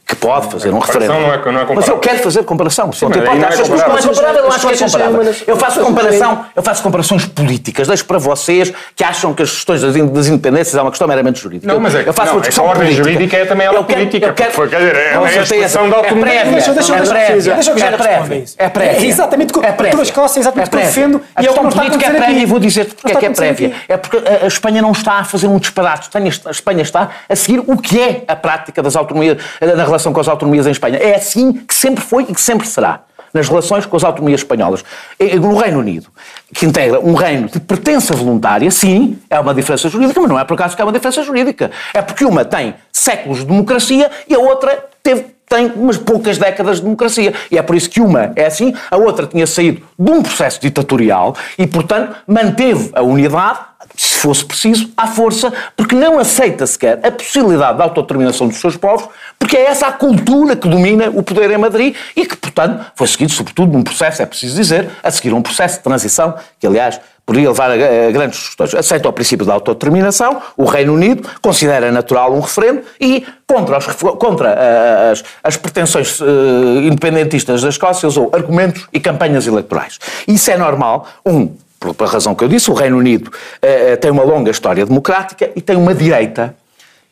que 0.06 0.14
pode 0.14 0.46
fazer 0.52 0.68
um 0.68 0.78
comparação 0.78 1.00
referendo. 1.00 1.26
não 1.26 1.34
é- 1.34 1.52
não 1.52 1.60
é 1.72 1.74
mas 1.74 1.88
eu 1.88 1.98
quero 1.98 2.18
fazer 2.20 2.44
comparação. 2.44 2.90
Te 2.90 3.04
mas 3.06 3.16
não 3.18 3.24
é 3.32 3.44
achas 3.46 3.60
que 3.62 3.70
não 3.70 3.76
é 3.76 3.82
comparável. 3.82 4.42
eu 4.44 4.48
acho 4.52 4.66
que 4.68 4.74
é 4.74 4.78
comparável. 4.78 5.34
Eu 5.48 5.56
faço 5.56 5.80
comparação, 5.80 6.44
eu 6.54 6.62
faço 6.62 6.82
comparações 6.82 7.24
políticas. 7.26 7.88
Deixo 7.88 8.04
para 8.04 8.18
vocês 8.18 8.72
que 8.94 9.02
acham 9.02 9.34
que 9.34 9.42
as 9.42 9.50
questões 9.50 9.82
das 9.82 9.96
in- 9.96 10.06
das 10.06 10.28
independêas 10.28 10.72
é 10.72 10.80
uma 10.80 10.90
questão 10.92 11.08
meramente 11.08 11.40
jurídica. 11.40 11.72
Não, 11.72 11.80
mas 11.80 11.92
é 11.96 12.04
que- 12.04 12.08
eu 12.08 12.12
faço 12.12 12.28
não, 12.28 12.34
uma 12.36 12.40
discussão 12.40 12.64
essa 12.66 12.70
ordem 12.70 12.86
política. 12.94 13.10
jurídica 13.10 13.36
é 13.36 13.44
também 13.46 13.66
ela 13.66 13.76
Eu 13.78 13.84
política, 13.84 14.26
eu 14.26 14.34
quero- 14.34 14.52
porque, 14.52 14.70
quer 14.76 14.78
dizer, 14.78 14.94
é- 14.96 15.10
é 15.10 15.16
a 15.16 15.42
expressão 15.42 15.90
da 15.90 15.96
autonomia. 15.96 16.24
É 16.24 16.30
prévia. 16.36 16.52
Deixa- 16.52 16.72
deixa- 16.72 16.92
é 16.94 16.96
deixa- 16.98 17.12
prévia. 17.12 17.54
deixa 17.54 17.70
o 17.70 17.74
Guilherme 17.74 17.94
É 17.94 17.98
prévia. 17.98 18.16
responder 18.18 18.42
isso. 18.44 18.54
É 18.58 18.68
prévia. 18.68 18.92
É 19.00 19.04
exatamente 19.06 19.50
o 19.50 19.60
que- 19.60 19.66
É 19.66 19.72
prévia. 19.72 19.88
a 19.92 19.96
tua 19.96 20.02
escala 20.04 20.28
é 20.28 20.38
exatamente 20.38 20.66
o 20.68 20.70
que 20.70 20.76
eu 20.76 20.80
defendo 20.82 21.20
e 21.40 21.46
é 21.46 21.50
o 21.50 21.52
que 21.54 21.60
não 21.60 21.68
está 21.68 21.82
a 21.82 21.86
é 21.86 21.88
prévia 22.14 22.38
e 22.42 22.46
vou 22.46 22.60
dizer-te 22.60 22.94
porque 22.94 23.10
é 23.12 23.14
que 23.16 23.26
é 23.26 23.30
prévia. 23.30 23.72
É 23.88 23.96
porque 23.96 24.18
a 24.44 24.46
Espanha 24.46 24.80
não 24.80 24.92
está 24.92 25.14
a 25.14 25.24
fazer 25.24 25.48
um 25.48 25.58
disparate. 25.58 26.08
A 26.46 26.50
Espanha 26.50 26.82
está 26.82 27.08
a 27.28 27.34
seguir 27.34 27.58
o 27.66 27.76
que 27.76 28.00
é 28.00 28.22
a 28.28 28.36
prática 28.36 28.80
das 28.80 28.94
autonomias, 28.94 29.38
na 29.60 29.66
relação 29.84 29.95
com 30.12 30.20
as 30.20 30.28
autonomias 30.28 30.66
em 30.66 30.70
Espanha. 30.70 30.98
É 30.98 31.16
assim 31.16 31.52
que 31.52 31.74
sempre 31.74 32.02
foi 32.04 32.24
e 32.28 32.34
que 32.34 32.40
sempre 32.40 32.66
será. 32.66 33.00
Nas 33.34 33.48
relações 33.48 33.84
com 33.84 33.96
as 33.96 34.04
autonomias 34.04 34.40
espanholas. 34.40 34.82
E- 35.20 35.36
No 35.38 35.56
Reino 35.58 35.80
Unido, 35.80 36.08
que 36.54 36.64
integra 36.64 36.98
um 37.00 37.12
reino 37.14 37.48
de 37.48 37.60
pertença 37.60 38.14
voluntária, 38.14 38.70
sim, 38.70 39.18
é 39.28 39.38
uma 39.38 39.52
diferença 39.54 39.88
jurídica, 39.90 40.20
mas 40.20 40.30
não 40.30 40.38
é 40.38 40.44
por 40.44 40.54
acaso 40.54 40.74
que 40.74 40.80
é 40.80 40.84
uma 40.84 40.92
diferença 40.92 41.22
jurídica. 41.22 41.70
É 41.92 42.00
porque 42.00 42.24
uma 42.24 42.44
tem 42.44 42.74
séculos 42.90 43.38
de 43.40 43.44
democracia 43.44 44.10
e 44.26 44.34
a 44.34 44.38
outra 44.38 44.86
teve 45.02 45.35
tem 45.48 45.72
umas 45.76 45.96
poucas 45.96 46.38
décadas 46.38 46.76
de 46.78 46.82
democracia. 46.82 47.32
E 47.50 47.58
é 47.58 47.62
por 47.62 47.76
isso 47.76 47.88
que 47.88 48.00
uma 48.00 48.32
é 48.36 48.46
assim, 48.46 48.74
a 48.90 48.96
outra 48.96 49.26
tinha 49.26 49.46
saído 49.46 49.82
de 49.98 50.10
um 50.10 50.22
processo 50.22 50.60
ditatorial 50.60 51.36
e, 51.58 51.66
portanto, 51.66 52.16
manteve 52.26 52.90
a 52.94 53.02
unidade, 53.02 53.60
se 53.96 54.18
fosse 54.18 54.44
preciso, 54.44 54.90
à 54.96 55.06
força, 55.06 55.52
porque 55.76 55.94
não 55.94 56.18
aceita 56.18 56.66
sequer 56.66 56.98
a 57.02 57.10
possibilidade 57.10 57.78
da 57.78 57.84
autodeterminação 57.84 58.48
dos 58.48 58.58
seus 58.58 58.76
povos, 58.76 59.08
porque 59.38 59.56
é 59.56 59.66
essa 59.66 59.86
a 59.86 59.92
cultura 59.92 60.56
que 60.56 60.68
domina 60.68 61.08
o 61.10 61.22
poder 61.22 61.50
em 61.50 61.58
Madrid 61.58 61.94
e 62.14 62.26
que, 62.26 62.36
portanto, 62.36 62.84
foi 62.94 63.06
seguido, 63.06 63.32
sobretudo, 63.32 63.72
num 63.72 63.82
processo, 63.82 64.22
é 64.22 64.26
preciso 64.26 64.56
dizer, 64.56 64.90
a 65.02 65.10
seguir 65.10 65.32
um 65.32 65.40
processo 65.40 65.78
de 65.78 65.84
transição, 65.84 66.34
que, 66.58 66.66
aliás, 66.66 67.00
poderia 67.26 67.48
levar 67.50 67.72
a, 67.72 68.10
grandes 68.12 68.46
questões. 68.46 68.74
Aceita 68.74 69.08
o 69.08 69.12
princípio 69.12 69.44
da 69.44 69.52
autodeterminação, 69.52 70.40
o 70.56 70.64
Reino 70.64 70.94
Unido 70.94 71.28
considera 71.42 71.90
natural 71.90 72.32
um 72.32 72.40
referendo 72.40 72.82
e, 73.00 73.26
contra, 73.46 73.78
os, 73.78 73.86
contra 74.18 74.50
ah, 74.50 75.10
as, 75.10 75.24
as 75.42 75.56
pretensões 75.56 76.20
eh, 76.20 76.86
independentistas 76.86 77.62
da 77.62 77.68
Escócia, 77.68 78.06
usou 78.06 78.30
argumentos 78.32 78.86
e 78.92 79.00
campanhas 79.00 79.46
eleitorais. 79.46 79.98
Isso 80.26 80.50
é 80.50 80.56
normal. 80.56 81.08
Um, 81.26 81.50
pela 81.78 82.10
razão 82.10 82.34
que 82.34 82.42
eu 82.42 82.48
disse, 82.48 82.70
o 82.70 82.74
Reino 82.74 82.96
Unido 82.96 83.30
eh, 83.60 83.92
eh, 83.92 83.96
tem 83.96 84.10
uma 84.10 84.22
longa 84.22 84.50
história 84.50 84.86
democrática 84.86 85.50
e 85.54 85.60
tem 85.60 85.76
uma 85.76 85.94
direita 85.94 86.54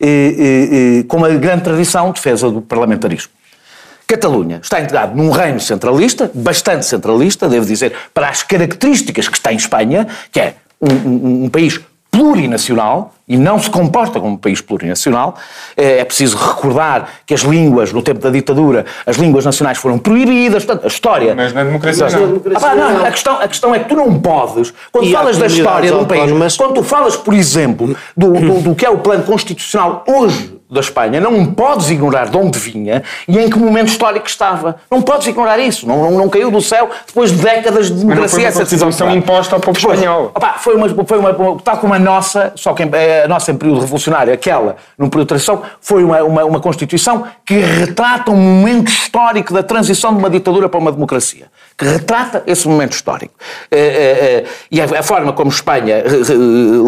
eh, 0.01 0.07
eh, 0.07 0.99
eh, 0.99 1.03
com 1.05 1.19
uma 1.19 1.29
grande 1.31 1.63
tradição 1.63 2.09
de 2.09 2.15
defesa 2.15 2.51
do 2.51 2.61
parlamentarismo. 2.61 3.31
Catalunha 4.07 4.61
está 4.63 4.81
integrado 4.81 5.17
num 5.17 5.31
reino 5.31 5.59
centralista, 5.61 6.31
bastante 6.35 6.85
centralista, 6.87 7.49
devo 7.49 7.65
dizer, 7.67 7.93
para 8.13 8.29
as 8.29 8.43
características 8.43 9.29
que 9.29 9.41
tem 9.41 9.57
Espanha, 9.57 10.07
que 10.31 10.41
é 10.41 10.55
um, 10.81 10.89
um- 11.09 11.45
um 11.45 11.49
país 11.49 11.81
plurinacional 12.11 13.13
e 13.27 13.37
não 13.37 13.59
se 13.59 13.69
comporta 13.69 14.21
como 14.21 14.35
um 14.35 14.37
país 14.37 14.61
plurinacional. 14.61 15.35
É 15.77 15.99
é 15.99 16.05
preciso 16.05 16.37
recordar 16.37 17.09
que 17.27 17.35
as 17.35 17.41
línguas, 17.41 17.93
no 17.93 18.03
tempo 18.03 18.21
da 18.21 18.31
ditadura, 18.31 18.85
as 19.05 19.17
línguas 19.17 19.45
nacionais 19.45 19.79
foram 19.79 19.99
proibidas, 19.99 20.65
portanto, 20.65 20.85
a 20.85 20.89
história. 20.89 21.35
Mas 21.35 21.53
na 21.53 21.65
democracia 21.65 22.09
não. 22.11 22.41
Ah, 22.55 22.61
pá, 22.61 22.75
não, 22.75 23.05
a, 23.05 23.11
questão, 23.11 23.41
a 23.41 23.49
questão 23.49 23.75
é 23.75 23.79
que 23.81 23.89
tu 23.89 23.97
não 23.97 24.21
podes, 24.21 24.73
quando 24.93 25.07
E 25.09 25.13
falas 25.13 25.39
da 25.39 25.47
história 25.47 25.91
de 25.91 25.97
um 25.97 26.05
país, 26.07 26.57
quando 26.57 26.75
tu 26.75 26.83
falas, 26.85 27.17
por 27.17 27.35
exemplo, 27.35 27.97
do, 28.17 28.33
do, 28.33 28.61
do 28.61 28.75
que 28.75 28.87
é 28.87 28.91
o 28.91 28.99
plano 28.99 29.25
constitucional 29.25 30.05
hoje 30.07 30.54
da 30.75 30.81
Espanha, 30.81 31.21
não 31.21 31.47
podes 31.47 31.89
ignorar 31.91 32.29
de 32.29 32.37
onde 32.37 32.59
vinha 32.59 33.03
e 33.27 33.39
em 33.39 33.49
que 33.49 33.59
momento 33.59 33.89
histórico 33.89 34.27
estava. 34.27 34.77
Não 34.91 35.01
podes 35.01 35.27
ignorar 35.27 35.59
isso. 35.59 35.87
Não, 35.87 36.03
não, 36.03 36.11
não 36.13 36.29
caiu 36.29 36.51
do 36.51 36.61
céu 36.61 36.91
depois 37.07 37.31
de 37.31 37.39
décadas 37.39 37.87
de 37.87 37.93
Mas 37.93 38.03
não 38.03 38.09
democracia. 38.09 38.53
foi 38.53 38.61
uma 38.61 38.65
decisão 38.65 39.15
imposta 39.15 39.55
ao 39.55 39.61
povo 39.61 39.79
Depois, 39.79 39.99
espanhol. 39.99 40.33
opá, 40.35 40.55
foi 40.59 40.75
uma, 40.75 41.05
foi 41.05 41.19
uma, 41.19 41.61
tal 41.63 41.79
como 41.79 41.95
a 41.95 41.99
nossa, 41.99 42.53
só 42.57 42.75
que 42.75 42.83
eh, 42.83 43.25
a 43.25 43.29
nossa 43.29 43.53
em 43.53 43.57
período 43.57 43.81
revolucionário, 43.81 44.33
aquela 44.33 44.77
num 44.99 45.09
período 45.09 45.27
de 45.27 45.29
transição, 45.29 45.63
foi 45.81 46.05
uma, 46.05 46.23
uma, 46.23 46.45
uma 46.45 46.61
Constituição 46.61 47.25
que 47.45 47.59
retrata 47.59 48.31
um 48.31 48.37
momento 48.37 48.89
histórico 48.89 49.53
da 49.55 49.63
transição 49.63 50.13
de 50.13 50.19
uma 50.19 50.31
ditadura 50.31 50.69
para 50.69 50.81
uma 50.81 50.93
democracia. 50.93 51.47
Que 51.77 51.85
retrata 51.85 52.43
esse 52.47 52.69
momento 52.69 52.93
histórico. 52.93 53.35
Eh, 53.71 54.45
eh, 54.45 54.45
e 54.71 54.81
a, 54.81 55.03
forma 55.03 55.33
como 55.33 55.51
Espanha 55.51 56.03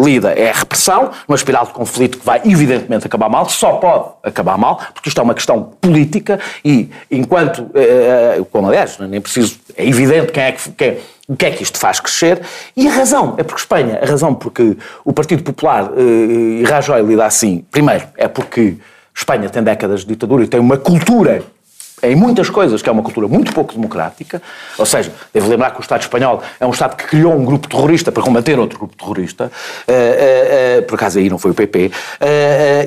lida 0.03 0.31
é 0.31 0.49
a 0.49 0.53
repressão, 0.53 1.11
uma 1.27 1.35
espiral 1.35 1.65
de 1.65 1.73
conflito 1.73 2.17
que 2.17 2.25
vai 2.25 2.41
evidentemente 2.45 3.05
acabar 3.05 3.29
mal, 3.29 3.47
só 3.49 3.73
pode 3.77 4.09
acabar 4.23 4.57
mal, 4.57 4.79
porque 4.93 5.09
isto 5.09 5.19
é 5.19 5.23
uma 5.23 5.33
questão 5.33 5.71
política 5.81 6.39
e 6.63 6.89
enquanto, 7.09 7.69
eh, 7.73 8.37
eh, 8.39 8.45
como 8.51 8.67
aliás, 8.67 8.97
nem 8.99 9.21
preciso, 9.21 9.59
é 9.75 9.87
evidente 9.87 10.31
quem 10.31 10.43
é 10.43 10.51
que, 10.51 10.71
quem, 10.71 10.97
o 11.27 11.35
que 11.35 11.45
é 11.45 11.51
que 11.51 11.63
isto 11.63 11.77
faz 11.77 11.99
crescer? 11.99 12.41
E 12.75 12.87
a 12.87 12.91
razão 12.91 13.35
é 13.37 13.43
porque 13.43 13.61
Espanha, 13.61 13.99
a 14.01 14.05
razão 14.05 14.33
porque 14.33 14.77
o 15.03 15.13
Partido 15.13 15.43
Popular 15.43 15.91
eh, 15.95 16.61
e 16.61 16.63
Rajoy 16.63 17.01
lida 17.03 17.25
assim, 17.25 17.65
primeiro, 17.71 18.05
é 18.17 18.27
porque 18.27 18.77
Espanha 19.15 19.49
tem 19.49 19.63
décadas 19.63 20.01
de 20.01 20.07
ditadura 20.07 20.43
e 20.43 20.47
tem 20.47 20.59
uma 20.59 20.77
cultura 20.77 21.43
em 22.03 22.15
muitas 22.15 22.47
coisas, 22.49 22.81
que 22.81 22.87
é 22.87 22.91
uma 22.91 23.01
cultura 23.01 23.27
muito 23.27 23.51
pouco 23.53 23.73
democrática, 23.73 24.39
ou 24.77 24.85
seja, 24.85 25.11
devo 25.33 25.49
lembrar 25.49 25.71
que 25.71 25.79
o 25.79 25.81
Estado 25.81 26.01
espanhol 26.01 26.43
é 26.59 26.65
um 26.65 26.69
Estado 26.69 26.95
que 26.95 27.05
criou 27.05 27.33
um 27.33 27.43
grupo 27.43 27.67
terrorista 27.67 28.11
para 28.11 28.21
combater 28.21 28.59
outro 28.59 28.77
grupo 28.77 28.95
terrorista, 28.95 29.51
eh, 29.87 29.93
eh, 29.93 30.77
eh, 30.77 30.81
por 30.81 30.93
acaso 30.93 31.17
aí 31.17 31.27
não 31.27 31.39
foi 31.39 31.51
o 31.51 31.53
PP, 31.55 31.91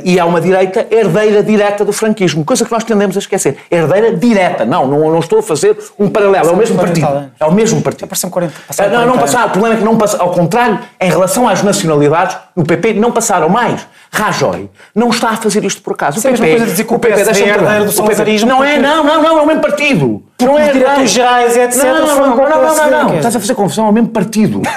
e 0.04 0.20
há 0.20 0.24
uma 0.24 0.40
direita 0.40 0.86
herdeira 0.90 1.42
direta 1.42 1.84
do 1.84 1.92
franquismo, 1.92 2.44
coisa 2.44 2.64
que 2.64 2.70
nós 2.70 2.84
tendemos 2.84 3.16
a 3.16 3.18
esquecer. 3.18 3.56
Herdeira 3.68 4.16
direta, 4.16 4.64
não, 4.64 4.86
não, 4.86 5.10
não 5.10 5.18
estou 5.18 5.40
a 5.40 5.42
fazer 5.42 5.76
um 5.98 6.08
paralelo, 6.08 6.48
é 6.48 6.52
o 6.52 6.56
mesmo 6.56 6.76
40 6.76 7.00
partido. 7.00 7.32
É 7.40 7.44
o 7.46 7.52
mesmo 7.52 7.82
partido. 7.82 8.08
Passaram 8.08 8.30
40 8.30 8.54
passaram 8.66 8.90
Não, 8.90 9.06
não 9.06 9.14
40 9.14 9.20
passaram. 9.20 9.46
O 9.48 9.50
problema 9.50 9.74
é 9.74 9.78
que 9.78 9.84
não 9.84 9.98
passaram. 9.98 10.24
Ao 10.24 10.30
contrário, 10.30 10.78
em 11.00 11.10
relação 11.10 11.48
às 11.48 11.62
nacionalidades, 11.62 12.36
no 12.54 12.64
PP 12.64 12.94
não 12.94 13.10
passaram 13.10 13.48
mais. 13.48 13.86
Rajoy 14.12 14.68
não 14.94 15.10
está 15.10 15.30
a 15.30 15.36
fazer 15.36 15.64
isto 15.64 15.82
por 15.82 15.92
acaso. 15.92 16.16
O 16.16 16.18
Isso 16.18 16.26
é 16.26 16.30
a 16.30 16.32
mesma 16.32 16.46
PP, 16.46 16.56
coisa 16.56 16.66
de 16.66 16.70
dizer 16.72 16.84
que 16.84 16.94
o 16.94 16.98
PP 16.98 17.14
PSD 17.14 17.42
é 17.42 17.48
herdeiro 17.48 17.84
do 17.84 17.90
O 17.90 17.92
PP 17.92 17.94
salazarismo 17.94 18.48
Não 18.48 18.64
é, 18.64 18.78
não. 18.78 18.99
Não, 19.04 19.22
não, 19.22 19.22
não, 19.22 19.38
é 19.38 19.42
o 19.42 19.46
mesmo 19.46 19.62
partido. 19.62 20.22
Não 20.40 20.58
é 20.58 20.72
diretores 20.72 21.10
gerais, 21.10 21.56
etc. 21.56 21.84
Não, 21.84 22.06
não, 22.06 22.36
não, 22.36 22.36
não, 22.36 22.74
não, 22.74 22.90
não, 22.90 23.16
Estás 23.16 23.36
a 23.36 23.40
fazer 23.40 23.54
confusão, 23.54 23.86
é 23.86 23.90
o 23.90 23.92
mesmo 23.92 24.08
partido. 24.08 24.62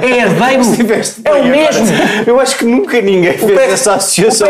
É 0.00 0.18
herdeiro. 0.18 0.62
É 1.24 1.32
o 1.32 1.44
mesmo. 1.44 1.86
agora. 1.88 2.24
Eu 2.24 2.38
acho 2.38 2.56
que 2.56 2.64
nunca 2.64 3.00
ninguém 3.00 3.32
fez 3.32 3.72
essa 3.72 3.94
associação, 3.94 4.46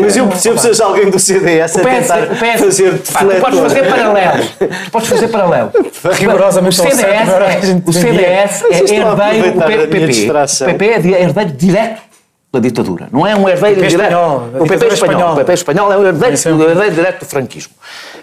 mas 0.00 0.16
eu, 0.16 0.26
percebo 0.26 0.58
se 0.58 0.66
seja 0.66 0.84
alguém 0.84 1.08
do 1.08 1.18
CDS 1.18 1.76
a 1.76 1.80
tentar 1.80 2.26
fazer 2.58 2.92
defletor. 2.94 3.40
podes 3.40 3.60
fazer 3.60 3.88
paralelo. 3.88 4.44
Podes 4.90 5.08
fazer 5.08 5.28
paralelo. 5.28 5.70
Rigorosamente 6.12 6.80
o 6.80 6.84
ao 6.84 6.90
CDS, 6.90 7.28
é, 7.28 7.82
o 7.86 7.92
CDS 7.92 8.64
é 8.64 8.76
herdeiro 8.96 9.52
do 9.52 9.88
PP. 9.88 10.30
O 10.62 10.64
PP 10.66 10.86
é 10.86 11.22
herdeiro 11.22 11.52
direto 11.52 12.13
da 12.54 12.60
ditadura. 12.60 13.08
Não 13.12 13.26
é 13.26 13.34
um 13.36 13.48
herdeiro 13.48 13.86
direto. 13.86 14.02
espanhol, 14.02 14.48
o 14.58 14.66
PP 14.66 14.74
espanhol. 14.86 14.92
espanhola. 14.92 15.32
O 15.32 15.36
PP 15.36 15.52
espanhol 15.52 15.92
é 15.92 15.96
o 15.98 16.06
herdeiro, 16.06 16.36
é 16.36 16.52
um- 16.52 16.62
herdeiro 16.70 16.94
direto 16.94 17.20
do 17.20 17.26
franquismo. 17.26 17.74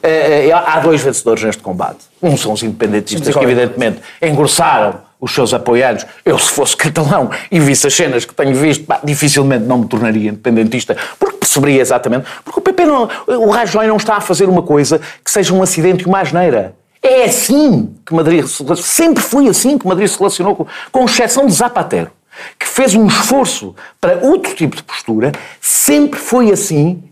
Eh, 0.01 0.47
eh, 0.47 0.51
há 0.53 0.79
dois 0.79 1.01
vencedores 1.01 1.43
neste 1.43 1.61
combate. 1.61 1.99
Um 2.21 2.35
são 2.35 2.53
os 2.53 2.63
independentistas 2.63 3.35
que, 3.35 3.43
evidentemente, 3.43 3.99
engrossaram 4.21 4.95
os 5.19 5.31
seus 5.33 5.53
apoiantes. 5.53 6.05
Eu, 6.25 6.39
se 6.39 6.49
fosse 6.49 6.75
catalão 6.75 7.29
e 7.51 7.59
visse 7.59 7.85
as 7.85 7.93
cenas 7.93 8.25
que 8.25 8.33
tenho 8.33 8.55
visto, 8.55 8.85
pá, 8.85 8.99
dificilmente 9.03 9.65
não 9.65 9.77
me 9.79 9.87
tornaria 9.87 10.29
independentista, 10.29 10.97
porque 11.19 11.37
perceberia 11.37 11.81
exatamente. 11.81 12.25
Porque 12.43 12.59
o 12.59 12.63
PP, 12.63 12.85
não, 12.85 13.07
o 13.27 13.51
Rajoy 13.51 13.85
não 13.87 13.97
está 13.97 14.15
a 14.15 14.21
fazer 14.21 14.49
uma 14.49 14.63
coisa 14.63 14.99
que 15.23 15.29
seja 15.29 15.53
um 15.53 15.61
acidente 15.61 16.03
e 16.03 16.07
uma 16.07 16.19
asneira. 16.19 16.73
É 17.03 17.23
assim 17.25 17.93
que 18.05 18.13
Madrid 18.13 18.45
se. 18.45 18.63
Sempre 18.77 19.23
foi 19.23 19.47
assim 19.47 19.77
que 19.77 19.87
Madrid 19.87 20.07
se 20.07 20.17
relacionou, 20.17 20.55
com, 20.55 20.67
com 20.91 21.05
exceção 21.05 21.45
de 21.47 21.51
Zapatero, 21.53 22.11
que 22.57 22.67
fez 22.67 22.95
um 22.95 23.07
esforço 23.07 23.75
para 23.99 24.17
outro 24.17 24.55
tipo 24.55 24.75
de 24.75 24.83
postura, 24.83 25.31
sempre 25.59 26.19
foi 26.19 26.51
assim. 26.51 27.03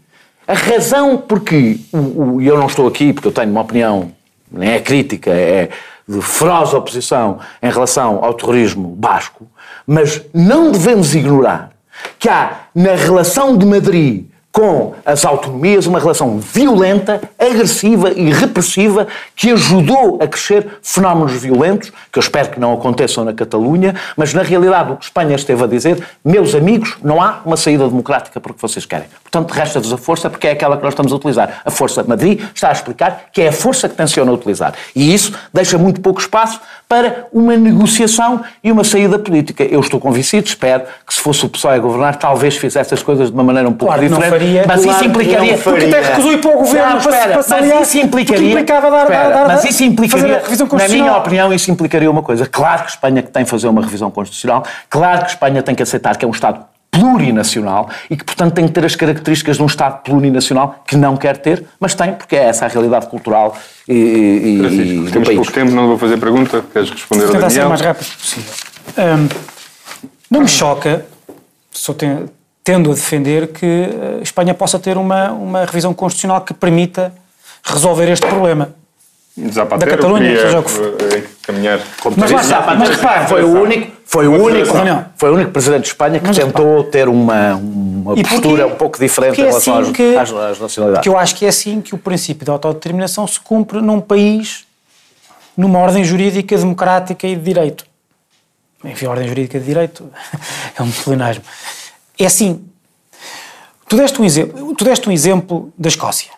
A 0.48 0.54
razão 0.54 1.18
porque, 1.18 1.80
e 2.42 2.48
eu 2.48 2.58
não 2.58 2.68
estou 2.68 2.88
aqui 2.88 3.14
porque 3.14 3.28
eu 3.28 3.32
tenho 3.32 3.52
uma 3.52 3.62
opinião, 3.62 4.12
nem 4.52 4.72
é 4.72 4.80
crítica, 4.80 5.32
é 5.32 5.70
de 6.08 6.22
feroz 6.22 6.74
oposição 6.74 7.40
em 7.62 7.70
relação 7.70 8.24
ao 8.24 8.34
terrorismo 8.34 8.90
basco, 8.90 9.48
mas 9.86 10.24
não 10.34 10.72
devemos 10.72 11.14
ignorar 11.14 11.72
que 12.18 12.28
há 12.28 12.62
na 12.74 12.96
relação 12.96 13.56
de 13.56 13.66
Madrid 13.66 14.26
com 14.60 14.94
as 15.06 15.24
autonomias 15.24 15.86
uma 15.86 16.00
relação 16.00 16.38
violenta, 16.38 17.22
agressiva 17.40 18.12
e 18.12 18.30
repressiva 18.30 19.08
que 19.34 19.52
ajudou 19.52 20.20
a 20.22 20.28
crescer 20.28 20.80
fenómenos 20.84 21.32
violentos, 21.32 21.94
que 22.12 22.20
eu 22.20 22.22
espero 22.22 22.50
que 22.50 22.60
não 22.60 22.74
aconteçam 22.74 23.24
na 23.24 23.32
Catalunha, 23.32 23.96
mas 24.18 24.34
na 24.34 24.42
realidade 24.42 24.92
o 24.92 24.98
que 24.98 25.06
Espanha 25.06 25.34
esteve 25.34 25.64
a 25.64 25.66
dizer, 25.68 26.06
meus 26.26 26.54
amigos, 26.54 26.98
não 27.02 27.22
há 27.22 27.40
uma 27.46 27.56
saída 27.56 27.88
democrática 27.88 28.42
porque 28.42 28.60
vocês 28.62 28.86
querem. 28.86 29.08
Portanto, 29.24 29.50
resta-vos 29.52 29.94
a 29.94 29.98
força 29.98 30.30
porque 30.30 30.48
é 30.48 30.52
aquela 30.52 30.76
que 30.76 30.84
nós 30.84 30.92
estamos 30.92 31.14
a 31.14 31.16
utilizar. 31.16 31.62
A 31.64 31.72
força 31.72 32.04
Madrid 32.04 32.42
está 32.54 32.68
a 32.68 32.74
explicar 32.74 33.30
que 33.32 33.42
é 33.42 33.48
a 33.48 33.54
força 33.54 33.88
que 33.88 33.96
tenciona 33.96 34.30
utilizar. 34.30 34.74
E 34.94 35.14
isso 35.14 35.32
deixa 35.54 35.78
muito 35.78 36.02
pouco 36.02 36.20
espaço 36.20 36.60
para 36.90 37.28
uma 37.32 37.56
negociação 37.56 38.42
e 38.64 38.72
uma 38.72 38.84
saída 38.84 39.20
política. 39.20 39.64
Eu 39.64 39.80
estou 39.80 40.00
convencido, 40.00 40.48
espero 40.48 40.82
que 41.06 41.14
se 41.14 41.20
fosse 41.22 41.46
o 41.46 41.50
PSOE 41.50 41.76
a 41.76 41.78
governar, 41.78 42.16
talvez 42.16 42.58
fizesse 42.58 42.96
as 42.96 43.04
coisas 43.04 43.28
de 43.30 43.34
uma 43.36 43.44
maneira 43.44 43.70
um 43.70 43.74
pouco 43.74 43.94
Claro 43.94 44.02
que 44.02 44.10
não 44.10 44.18
diferente. 44.18 44.40
faria. 44.42 44.64
mas 44.68 44.84
Claro 44.84 44.98
isso 44.98 45.08
implicaria. 45.08 45.58
Porque 45.60 45.86
até 45.86 46.02
recusou 46.02 46.32
ir 46.34 46.38
para 46.42 46.50
o 46.50 46.54
governo 46.58 46.90
Não, 46.96 47.02
para- 47.02 47.12
espera, 47.12 47.44
para 47.44 47.62
mas 47.68 47.88
isso 47.88 47.98
implicaria. 48.00 48.50
implicava 48.50 48.90
dar- 48.90 49.04
espera, 49.04 49.30
dar- 49.30 49.48
mas 49.48 49.62
dar- 49.62 49.70
isso 49.70 49.84
implicaria. 49.84 50.42
na 50.74 50.88
minha 50.88 51.16
opinião, 51.16 51.54
isso 51.54 51.70
implicaria 51.70 52.10
uma 52.10 52.24
coisa. 52.24 52.48
Claro 52.48 52.84
que 52.86 52.90
Espanha 52.90 53.22
que 53.22 53.30
tem 53.30 53.44
que 53.44 53.50
fazer 53.52 53.68
uma 53.68 53.82
revisão 53.84 54.10
constitucional, 54.10 54.64
claro 54.90 55.26
que 55.26 55.30
Espanha 55.30 55.62
tem 55.62 55.76
que 55.76 55.84
aceitar 55.84 56.18
que 56.18 56.26
é 56.26 56.28
um 56.28 56.32
Estado 56.32 56.66
plurinacional 56.92 57.90
e 58.10 58.18
que, 58.18 58.24
portanto, 58.24 58.54
tem 58.54 58.68
que 58.68 58.74
ter 58.74 58.84
as 58.86 58.96
características 58.96 59.58
de 59.58 59.64
um 59.64 59.68
Estado 59.68 60.02
plurinacional 60.04 60.84
que 60.88 60.96
não 60.96 61.16
quer 61.16 61.38
ter, 61.38 61.66
mas 61.80 61.94
tem, 61.96 62.14
porque 62.14 62.36
é 62.36 62.46
essa 62.46 62.66
a 62.66 62.68
realidade 62.68 63.08
cultural 63.08 63.56
e, 63.88 63.94
e- 63.94 64.56
e 64.56 64.60
Francisco, 64.60 65.04
do 65.06 65.12
temos 65.12 65.28
país. 65.28 65.38
pouco 65.38 65.52
tempo, 65.54 65.72
não 65.72 65.88
vou 65.88 65.98
fazer 65.98 66.18
pergunta. 66.18 66.64
Queres 66.74 66.90
responder 66.90 67.26
Vou 67.26 67.36
ao 67.36 67.42
tentar 67.42 67.50
ser 67.50 67.66
o 67.66 67.70
mais 67.70 67.82
rápido 67.82 68.08
possível. 68.18 68.54
Hum, 68.98 69.30
não 70.30 70.42
me 70.42 70.48
choca, 70.48 71.06
só 71.72 71.94
ten- 71.94 72.26
tendo 72.64 72.92
a 72.92 72.94
defender 72.94 73.48
que 73.48 73.90
a 74.20 74.22
Espanha 74.22 74.54
possa 74.54 74.78
ter 74.80 74.98
uma, 74.98 75.32
uma 75.32 75.66
revisão 75.66 75.94
constitucional 75.94 76.42
que 76.42 76.54
permita 76.54 77.14
resolver 77.64 78.10
este 78.12 78.26
problema. 78.28 78.74
Zapatero 79.52 79.92
Da 79.92 79.98
Catalunha, 79.98 80.40
seja 80.40 80.60
o 80.60 80.64
que 80.64 80.72
for. 80.72 80.96
eh, 81.14 81.24
encaminhar 81.42 81.80
Mas 82.18 82.32
lá 82.32 82.42
está, 82.42 82.76
mas 82.76 82.90
repare, 82.90 83.28
Foi 83.28 83.44
o 83.44 83.62
único, 83.62 83.92
foi 84.06 84.28
o 84.28 84.44
único, 84.44 84.78
Não. 84.78 85.06
foi 85.16 85.30
o 85.32 85.34
único 85.36 85.52
presidente 85.52 85.82
de 85.84 85.88
Espanha 85.90 86.20
que 86.20 86.28
Mas 86.28 86.38
tentou 86.38 86.84
ter 86.86 87.08
uma, 87.08 87.56
uma 87.56 88.16
porque- 88.16 88.30
postura 88.30 88.68
um 88.68 88.76
pouco 88.76 89.00
diferente 89.00 89.30
porque 89.30 89.42
em 89.42 89.46
é 89.46 89.48
relação 89.48 89.78
assim 89.80 89.90
às, 89.92 89.96
que- 89.96 90.16
às, 90.18 90.32
às 90.34 90.60
nacionalidades. 90.60 91.04
Que 91.04 91.10
eu 91.10 91.18
acho 91.18 91.36
que 91.36 91.46
é 91.46 91.50
assim 91.50 91.82
que 91.82 91.96
o 91.96 91.98
princípio 91.98 92.46
da 92.46 92.52
autodeterminação 92.54 93.26
se 93.28 93.40
cumpre 93.40 93.82
num 93.82 94.00
país, 94.02 94.66
numa 95.56 95.80
ordem 95.80 96.04
jurídica 96.04 96.58
democrática 96.58 97.28
e 97.28 97.36
de 97.36 97.42
direito. 97.44 97.86
Enfim, 98.84 99.06
a 99.06 99.10
ordem 99.10 99.28
jurídica 99.28 99.60
de 99.60 99.66
direito 99.66 100.10
é 100.78 100.82
um 100.84 100.90
pleonasmo. 100.92 101.44
É 102.18 102.26
assim. 102.26 102.64
Tu 103.88 103.96
deste 103.98 104.22
um 104.22 104.26
exemplo, 104.26 104.76
tu 104.76 104.86
deste 104.86 105.10
um 105.10 105.12
exemplo 105.12 105.74
da 105.78 105.90
Escócia. 105.90 106.30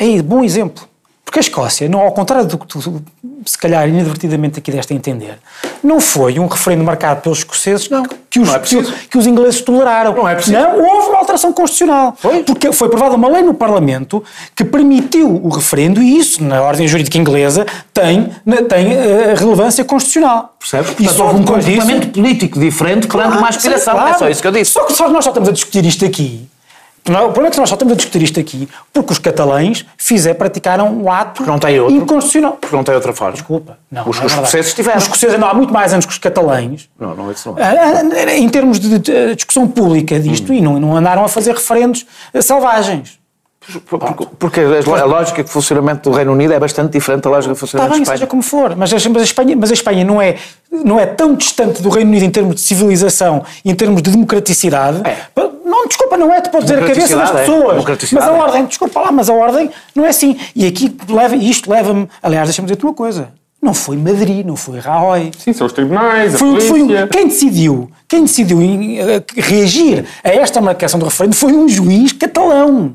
É 0.00 0.22
bom 0.22 0.42
exemplo. 0.42 0.88
Porque 1.36 1.40
a 1.40 1.50
Escócia, 1.50 1.86
não, 1.86 2.00
ao 2.00 2.12
contrário 2.12 2.46
do 2.46 2.56
que 2.56 2.66
tu, 2.66 3.02
se 3.44 3.58
calhar, 3.58 3.86
inadvertidamente 3.86 4.58
aqui 4.58 4.72
deste 4.72 4.94
a 4.94 4.96
entender, 4.96 5.38
não 5.84 6.00
foi 6.00 6.38
um 6.38 6.46
referendo 6.46 6.82
marcado 6.82 7.20
pelos 7.20 7.38
escoceses 7.38 7.90
que, 8.30 8.40
os, 8.40 8.48
não 8.48 8.54
é 8.54 8.58
que, 8.58 8.82
que 9.10 9.18
os 9.18 9.26
ingleses 9.26 9.60
toleraram. 9.60 10.14
Não 10.14 10.26
é 10.26 10.34
preciso. 10.34 10.56
Não, 10.56 10.78
houve 10.78 11.08
uma 11.10 11.18
alteração 11.18 11.52
constitucional. 11.52 12.16
Porque 12.46 12.72
foi 12.72 12.88
aprovada 12.88 13.16
uma 13.16 13.28
lei 13.28 13.42
no 13.42 13.52
Parlamento 13.52 14.24
que 14.54 14.64
permitiu 14.64 15.28
o 15.28 15.50
referendo 15.50 16.02
e 16.02 16.16
isso, 16.16 16.42
na 16.42 16.62
ordem 16.62 16.88
jurídica 16.88 17.18
inglesa, 17.18 17.66
tem, 17.92 18.30
tem 18.66 18.94
eh, 18.94 19.34
relevância 19.36 19.84
constitucional. 19.84 20.56
Percebes? 20.58 20.92
Portanto, 20.92 21.14
só 21.14 21.26
houve 21.26 21.40
um 21.40 21.44
comportamento 21.44 22.12
político 22.12 22.58
diferente 22.58 23.06
perante 23.08 23.36
uma 23.36 23.48
aspiração. 23.50 23.92
Sim, 23.92 24.00
claro. 24.00 24.14
É 24.14 24.18
só 24.18 24.28
isso 24.30 24.40
que 24.40 24.48
eu 24.48 24.52
disse. 24.52 24.70
Só 24.70 24.84
que, 24.84 24.94
só 24.94 25.06
nós 25.10 25.22
só 25.22 25.32
estamos 25.32 25.50
a 25.50 25.52
discutir 25.52 25.84
isto 25.84 26.02
aqui. 26.02 26.48
Não, 27.08 27.20
o 27.20 27.32
problema 27.32 27.48
é 27.48 27.50
que 27.50 27.58
nós 27.58 27.68
só 27.68 27.74
estamos 27.74 27.92
a 27.92 27.96
discutir 27.96 28.22
isto 28.22 28.40
aqui 28.40 28.68
porque 28.92 29.12
os 29.12 29.18
catalães 29.18 29.84
fizeram, 29.96 30.36
praticaram 30.38 30.88
um 30.88 31.10
ato 31.10 31.44
não 31.44 31.58
tem 31.58 31.78
outro. 31.78 31.96
inconstitucional. 31.96 32.52
Porque 32.60 32.74
não 32.74 32.84
tem 32.84 32.94
outra 32.94 33.12
forma. 33.12 33.34
Desculpa. 33.34 33.78
Não, 33.90 34.08
Os, 34.08 34.16
não 34.16 34.22
é 34.22 34.26
os 34.26 34.32
escoceses 34.32 34.74
tiveram. 34.74 34.98
Os 34.98 35.04
escoceses 35.04 35.36
andam 35.36 35.48
há 35.48 35.54
muito 35.54 35.72
mais 35.72 35.92
anos 35.92 36.06
que 36.06 36.12
os 36.12 36.18
catalães. 36.18 36.88
Não, 36.98 37.14
não, 37.14 37.30
isso 37.30 37.50
não 37.50 37.58
é. 37.58 37.62
Ah, 37.62 38.02
ah, 38.26 38.34
Em 38.36 38.48
termos 38.48 38.80
de 38.80 38.98
discussão 39.34 39.66
pública 39.68 40.18
disto, 40.18 40.52
e 40.52 40.60
não, 40.60 40.78
não 40.80 40.96
andaram 40.96 41.24
a 41.24 41.28
fazer 41.28 41.54
referendos 41.54 42.06
eh, 42.32 42.42
selvagens. 42.42 43.18
Porque, 43.88 44.26
porque 44.38 44.60
a 44.60 45.04
lógica 45.04 45.42
de 45.42 45.50
funcionamento 45.50 46.08
do 46.08 46.14
Reino 46.16 46.32
Unido 46.32 46.52
é 46.52 46.58
bastante 46.60 46.92
diferente 46.92 47.22
da 47.24 47.30
lógica 47.30 47.52
de 47.52 47.56
Está 47.56 47.66
funcionamento 47.66 47.94
bem, 47.94 48.02
de 48.02 48.06
seja 48.06 48.14
Espanha. 48.24 48.30
como 48.30 48.42
for, 48.42 48.76
mas, 48.76 48.92
a- 48.92 49.08
mas 49.10 49.22
a 49.22 49.24
Espanha, 49.24 49.56
mas 49.56 49.70
a 49.70 49.74
Espanha 49.74 50.04
não, 50.04 50.22
é, 50.22 50.36
não 50.70 51.00
é 51.00 51.06
tão 51.06 51.34
distante 51.34 51.82
do 51.82 51.88
Reino 51.88 52.10
Unido 52.10 52.24
em 52.24 52.30
termos 52.30 52.54
de 52.56 52.60
civilização 52.60 53.42
e 53.64 53.70
em 53.70 53.74
termos 53.74 54.02
de 54.02 54.10
democraticidade. 54.10 55.02
É. 55.04 55.16
Não, 55.64 55.86
desculpa, 55.88 56.16
não 56.16 56.32
é, 56.32 56.40
tu 56.40 56.50
podes 56.50 56.68
dizer 56.68 56.82
a 56.82 56.86
cabeça 56.86 57.16
das 57.16 57.30
é. 57.30 57.32
pessoas. 57.40 57.62
Mas 57.62 57.72
Democraticidade 57.74 58.28
a 58.28 58.32
é. 58.32 58.40
ordem, 58.40 58.64
desculpa 58.66 59.00
lá, 59.00 59.12
mas 59.12 59.28
a 59.28 59.34
ordem 59.34 59.70
não 59.94 60.04
é 60.04 60.08
assim. 60.08 60.36
E 60.54 60.66
aqui 60.66 60.96
leva, 61.08 61.34
isto 61.36 61.70
leva-me. 61.70 62.08
Aliás, 62.22 62.46
deixa-me 62.48 62.66
dizer-te 62.66 62.84
uma 62.84 62.94
coisa. 62.94 63.28
Não 63.60 63.74
foi 63.74 63.96
Madrid, 63.96 64.46
não 64.46 64.54
foi 64.54 64.78
Rajoy. 64.78 65.32
Sim, 65.38 65.52
são 65.52 65.66
os 65.66 65.72
tribunais, 65.72 66.34
a 66.34 66.38
Foi, 66.38 66.60
foi 66.60 66.82
um- 66.82 66.86
polícia. 66.86 67.08
quem 67.08 67.26
decidiu, 67.26 67.90
quem 68.06 68.22
decidiu 68.22 68.60
eh, 68.62 69.22
reagir 69.36 70.04
a 70.22 70.28
esta 70.30 70.60
marcação 70.60 71.00
do 71.00 71.06
referendo 71.06 71.34
foi 71.34 71.52
um 71.52 71.68
juiz 71.68 72.12
catalão. 72.12 72.94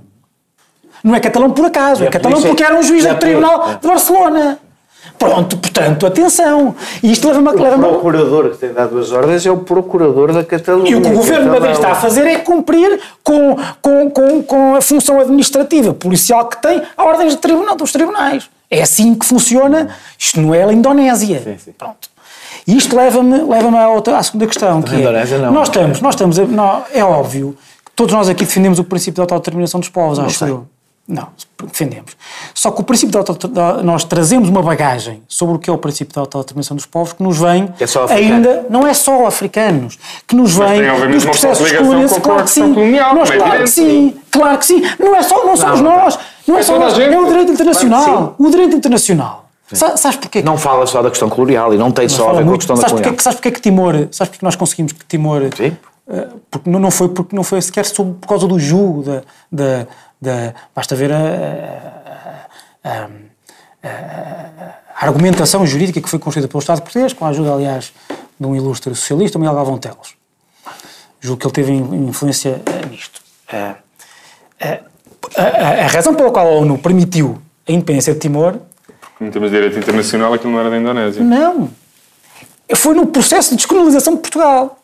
Não 1.03 1.15
é 1.15 1.19
catalão 1.19 1.49
por 1.51 1.65
acaso, 1.65 2.03
é 2.03 2.07
a 2.07 2.11
catalão 2.11 2.41
porque 2.41 2.63
era 2.63 2.75
um 2.77 2.83
juiz 2.83 3.05
do 3.05 3.15
Tribunal 3.15 3.77
de 3.81 3.87
Barcelona. 3.87 4.59
Pronto, 5.17 5.57
portanto, 5.57 6.05
atenção. 6.05 6.75
E 7.01 7.11
isto 7.11 7.27
leva-me 7.27 7.47
a. 7.49 7.51
O 7.51 7.61
Leva 7.61 7.77
procurador 7.77 8.49
que 8.51 8.57
tem 8.57 8.73
dado 8.73 8.97
as 8.99 9.11
ordens 9.11 9.45
é 9.45 9.51
o 9.51 9.57
procurador 9.57 10.31
da 10.33 10.43
Catalunha. 10.43 10.89
e 10.89 10.95
o 10.95 11.01
que 11.01 11.07
o 11.09 11.13
governo 11.13 11.45
de 11.45 11.49
Madrid 11.51 11.71
está 11.75 11.91
a 11.91 11.95
fazer 11.95 12.25
é 12.25 12.37
cumprir 12.39 12.99
com, 13.23 13.55
com, 13.81 14.09
com, 14.09 14.43
com 14.43 14.75
a 14.75 14.81
função 14.81 15.19
administrativa, 15.19 15.93
policial 15.93 16.47
que 16.47 16.59
tem, 16.61 16.81
a 16.97 17.03
ordem 17.03 17.27
de 17.27 17.37
tribunal, 17.37 17.75
dos 17.75 17.91
tribunais. 17.91 18.49
É 18.69 18.81
assim 18.81 19.13
que 19.15 19.25
funciona. 19.25 19.89
Isto 20.17 20.39
não 20.39 20.53
é 20.55 20.63
a 20.63 20.71
Indonésia. 20.73 21.59
Pronto. 21.77 22.09
E 22.67 22.77
isto 22.77 22.95
leva-me 22.95 23.41
leva 23.43 23.77
à, 23.79 23.89
outra, 23.89 24.17
à 24.17 24.23
segunda 24.23 24.45
questão, 24.47 24.81
que 24.81 24.95
é, 24.95 24.99
Indonésia 24.99 25.37
não. 25.39 25.51
nós 25.51 25.67
estamos, 25.67 25.99
nós 26.01 26.13
estamos, 26.15 26.39
a- 26.39 26.45
nó- 26.45 26.81
é 26.93 27.03
óbvio 27.03 27.55
que 27.85 27.91
todos 27.95 28.13
nós 28.13 28.29
aqui 28.29 28.45
defendemos 28.45 28.77
o 28.79 28.83
princípio 28.83 29.17
da 29.17 29.23
autodeterminação 29.23 29.79
dos 29.79 29.89
povos, 29.89 30.19
acho 30.19 30.37
sei. 30.39 30.49
eu. 30.49 30.67
Não, 31.11 31.27
defendemos. 31.65 32.15
Só 32.53 32.71
que 32.71 32.79
o 32.79 32.83
princípio 32.83 33.11
da 33.11 33.19
autodeterminação, 33.19 33.83
nós 33.83 34.03
trazemos 34.05 34.47
uma 34.47 34.61
bagagem 34.63 35.21
sobre 35.27 35.55
o 35.55 35.59
que 35.59 35.69
é 35.69 35.73
o 35.73 35.77
princípio 35.77 36.15
da 36.15 36.21
autodeterminação 36.21 36.75
dos 36.77 36.85
povos 36.85 37.11
que 37.13 37.21
nos 37.21 37.37
vem 37.37 37.69
É 37.79 38.13
ainda, 38.13 38.65
não 38.69 38.87
é 38.87 38.93
só 38.93 39.25
africanos, 39.25 39.99
que 40.27 40.35
nos 40.35 40.55
Mas 40.55 40.69
vem 40.71 40.81
tem, 40.89 41.09
dos 41.11 41.25
processos 41.25 41.65
a 41.69 42.21
claro 42.21 42.43
que 42.45 42.49
sim. 42.49 42.73
colonial, 42.73 43.13
Nós, 43.15 43.29
é 43.29 43.37
claro 43.37 43.59
que 43.63 43.67
sim, 43.69 44.15
claro 44.31 44.57
que 44.57 44.65
sim. 44.65 44.81
Não, 44.97 45.13
é 45.15 45.21
só, 45.21 45.45
não 45.45 45.57
somos 45.57 45.81
nós, 45.81 46.17
não 46.47 46.55
é, 46.55 46.59
É 46.59 46.63
só 46.63 46.79
nós, 46.79 46.93
gente. 46.95 47.13
é 47.13 47.19
o 47.19 47.25
direito 47.27 47.51
internacional. 47.51 48.03
Claro 48.05 48.35
o 48.39 48.49
direito 48.49 48.75
internacional. 48.77 49.49
Sa- 49.73 49.95
Sabes 49.97 50.17
porquê? 50.17 50.41
Não 50.41 50.57
fala 50.57 50.85
só 50.85 51.01
da 51.01 51.09
questão 51.09 51.29
colonial 51.29 51.73
e 51.73 51.77
não 51.77 51.91
tem 51.91 52.07
só 52.09 52.29
a 52.29 52.33
ver 52.33 52.45
com 52.45 52.53
a 52.53 52.57
questão 52.57 52.75
da 52.75 52.81
sabes 52.81 52.91
porquê, 52.93 53.03
colonial. 53.03 53.17
que- 53.17 53.23
sabes 53.23 53.35
porquê 53.39 53.51
que 53.51 53.61
Timor, 53.61 53.93
sabes 54.11 54.17
porquê 54.17 54.37
que 54.39 54.43
nós 54.43 54.55
conseguimos 54.55 54.91
que 54.93 55.05
Timor, 55.05 55.43
Sim. 55.55 55.75
Porque 56.49 56.69
não, 56.69 56.79
não 56.79 56.91
foi 56.91 57.09
porque 57.09 57.35
não 57.35 57.43
foi 57.43 57.61
sequer 57.61 57.85
sobre, 57.85 58.13
por 58.15 58.27
causa 58.27 58.47
do 58.47 58.59
jugo 58.59 59.03
da, 59.03 59.21
da, 59.51 59.87
da- 60.21 60.53
basta 60.75 60.95
ver 60.95 61.11
a, 61.11 61.17
a- 62.83 63.09
a, 63.83 63.87
a, 63.87 65.05
argumentação 65.05 65.65
jurídica 65.65 66.01
que 66.01 66.09
foi 66.09 66.19
construída 66.19 66.47
pelo 66.47 66.59
Estado 66.59 66.81
português, 66.81 67.13
com 67.13 67.25
a 67.25 67.29
ajuda, 67.29 67.53
aliás, 67.53 67.91
de 68.39 68.45
um 68.47 68.55
ilustre 68.55 68.93
socialista, 68.95 69.39
Miguel 69.39 69.55
Galvão 69.55 69.77
Teles. 69.77 70.15
Julgo 71.19 71.39
que 71.39 71.45
ele 71.47 71.53
teve 71.53 71.71
influência 71.71 72.61
eh, 72.65 72.85
nisto. 72.87 73.21
Eh, 73.51 73.75
eh, 74.59 74.79
a, 75.37 75.87
razão 75.87 76.13
pela 76.15 76.31
qual 76.31 76.47
a 76.47 76.51
ONU 76.51 76.77
permitiu 76.79 77.39
a 77.67 77.71
independência 77.71 78.13
de 78.13 78.19
Timor. 78.19 78.57
Porque 78.99 79.25
em 79.25 79.31
termos 79.31 79.51
de 79.51 79.55
direito 79.57 79.77
internacional 79.77 80.33
aquilo 80.33 80.51
não 80.51 80.59
era 80.59 80.69
da 80.69 80.77
Indonésia. 80.77 81.23
Não. 81.23 81.69
Foi 82.75 82.95
no 82.95 83.05
processo 83.07 83.51
de 83.51 83.57
descolonização 83.57 84.15
de 84.15 84.21
Portugal. 84.21 84.80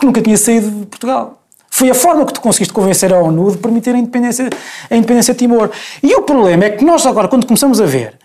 Porque 0.00 0.06
nunca 0.06 0.22
tinha 0.22 0.36
saído 0.38 0.70
de 0.70 0.86
Portugal. 0.86 1.36
Foi 1.68 1.90
a 1.90 1.94
forma 1.94 2.24
que 2.24 2.32
tu 2.32 2.40
conseguiste 2.40 2.72
convencer 2.72 3.12
a 3.12 3.18
ONU 3.18 3.52
de 3.52 3.58
permitir 3.58 3.94
a 3.94 3.98
independência, 3.98 4.48
a 4.90 4.96
independência 4.96 5.34
de 5.34 5.38
Timor. 5.38 5.70
E 6.02 6.14
o 6.14 6.22
problema 6.22 6.64
é 6.64 6.70
que 6.70 6.82
nós 6.82 7.04
agora, 7.04 7.28
quando 7.28 7.46
começamos 7.46 7.82
a 7.82 7.84
ver 7.84 8.18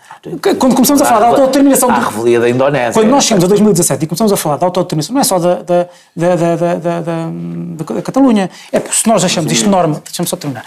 quando 0.58 0.74
começamos 0.74 1.00
a 1.02 1.04
falar 1.04 1.20
da 1.20 1.26
autodeterminação... 1.28 1.88
A 1.88 2.00
revelia 2.00 2.40
da 2.40 2.48
Indonésia. 2.48 3.00
Quando 3.00 3.10
nós 3.10 3.24
chegamos 3.24 3.44
a 3.44 3.48
2017 3.48 4.04
e 4.04 4.06
começamos 4.08 4.32
a 4.32 4.36
falar 4.36 4.56
da 4.56 4.66
autodeterminação, 4.66 5.14
não 5.14 5.20
é 5.20 5.24
só 5.24 5.38
da, 5.38 5.54
da, 5.62 5.88
da, 6.16 6.36
da, 6.36 6.56
da, 6.56 7.00
da, 7.00 7.02
da 7.84 8.02
Catalunha. 8.02 8.50
É 8.72 8.80
porque 8.80 8.96
se 8.96 9.06
nós 9.06 9.22
achamos 9.22 9.52
isto 9.52 9.68
normal... 9.68 10.00
Deixa-me 10.04 10.28
só 10.28 10.36
terminar. 10.36 10.64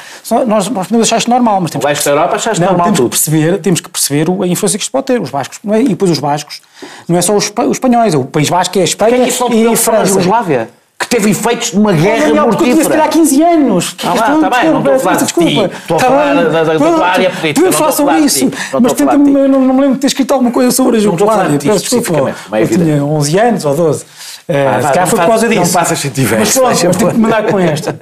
Nós, 0.48 0.70
nós 0.70 0.88
podemos 0.88 1.08
achar 1.08 1.18
isto 1.18 1.30
normal, 1.30 1.60
mas 1.60 1.72
temos... 1.72 1.84
Vais 1.84 2.00
para 2.00 2.12
a 2.12 2.16
Europa 2.16 2.36
achaste 2.36 2.62
normal 2.62 2.86
temos. 2.86 3.00
Que 3.00 3.10
perceber, 3.10 3.58
temos 3.60 3.82
que 3.82 3.90
perceber 3.90 4.28
a 4.30 4.48
influência 4.48 4.78
que 4.78 4.84
isto 4.84 4.92
pode 4.92 5.08
ter. 5.08 5.20
Os 5.20 5.30
bascos, 5.30 5.60
é? 5.70 5.82
E 5.82 5.90
depois 5.90 6.10
os 6.10 6.20
bascos, 6.20 6.62
não 7.08 7.18
é 7.18 7.22
só 7.22 7.36
os, 7.36 7.52
espanhóis. 7.72 8.14
O 8.16 8.24
País 8.24 8.50
Basco 8.50 8.78
é 8.78 8.82
a 8.82 8.86
Espanha 8.86 9.18
é 9.18 9.54
e 9.54 9.68
a 9.68 9.76
França. 9.76 10.06
Jugoslávia? 10.06 10.70
Teve 11.10 11.32
efeitos 11.32 11.72
de 11.72 11.78
uma 11.78 11.92
guerra 11.92 12.28
Daniel, 12.28 12.46
mortífera. 12.46 12.84
Porque 12.84 12.98
eu 12.98 13.04
há 13.04 13.08
15 13.08 13.44
anos. 13.44 13.96
Ah, 14.04 14.14
lá, 14.14 14.36
está 14.36 14.50
bem, 14.50 14.70
não 14.70 14.80
estou 14.80 14.94
a 14.94 15.00
falar 15.00 15.16
de 15.16 15.26
ti. 15.26 15.60
Estou 15.60 15.98
a 15.98 16.00
falar 16.00 16.34
da, 16.36 16.64
da, 16.64 16.78
tua 16.78 17.08
área 17.08 17.30
política. 17.30 17.54
Podemos 17.54 17.76
falar 17.76 17.92
sobre 17.92 18.18
isso. 18.20 18.52
Mas 18.80 18.94
tenta 18.94 19.18
não, 19.18 19.26
me 19.26 19.82
lembro 19.82 19.94
de 19.96 20.00
ter 20.00 20.08
escrito 20.08 20.34
alguma 20.34 20.52
coisa 20.52 20.72
sobre 20.72 20.98
a 20.98 21.00
Jugoslávia. 21.00 21.60
Peço 21.60 21.98
desculpa. 21.98 22.36
Eu 22.52 22.68
tinha 22.68 23.04
11 23.04 23.40
anos 23.40 23.66
ou 23.66 23.76
12. 23.76 24.06
Ah, 24.48 24.82
se 24.82 24.88
calhar 24.88 25.08
foi 25.08 25.20
por 25.20 25.28
causa 25.28 25.48
disso. 25.48 25.62
Não 25.62 25.68
faças 25.68 26.00
se 26.00 26.10
tiver. 26.10 26.40
Mas 26.40 26.54
pronto, 26.54 26.98
tenho 26.98 27.12
que 27.12 27.18
mandar 27.18 27.44
com 27.44 27.60
esta. 27.60 28.00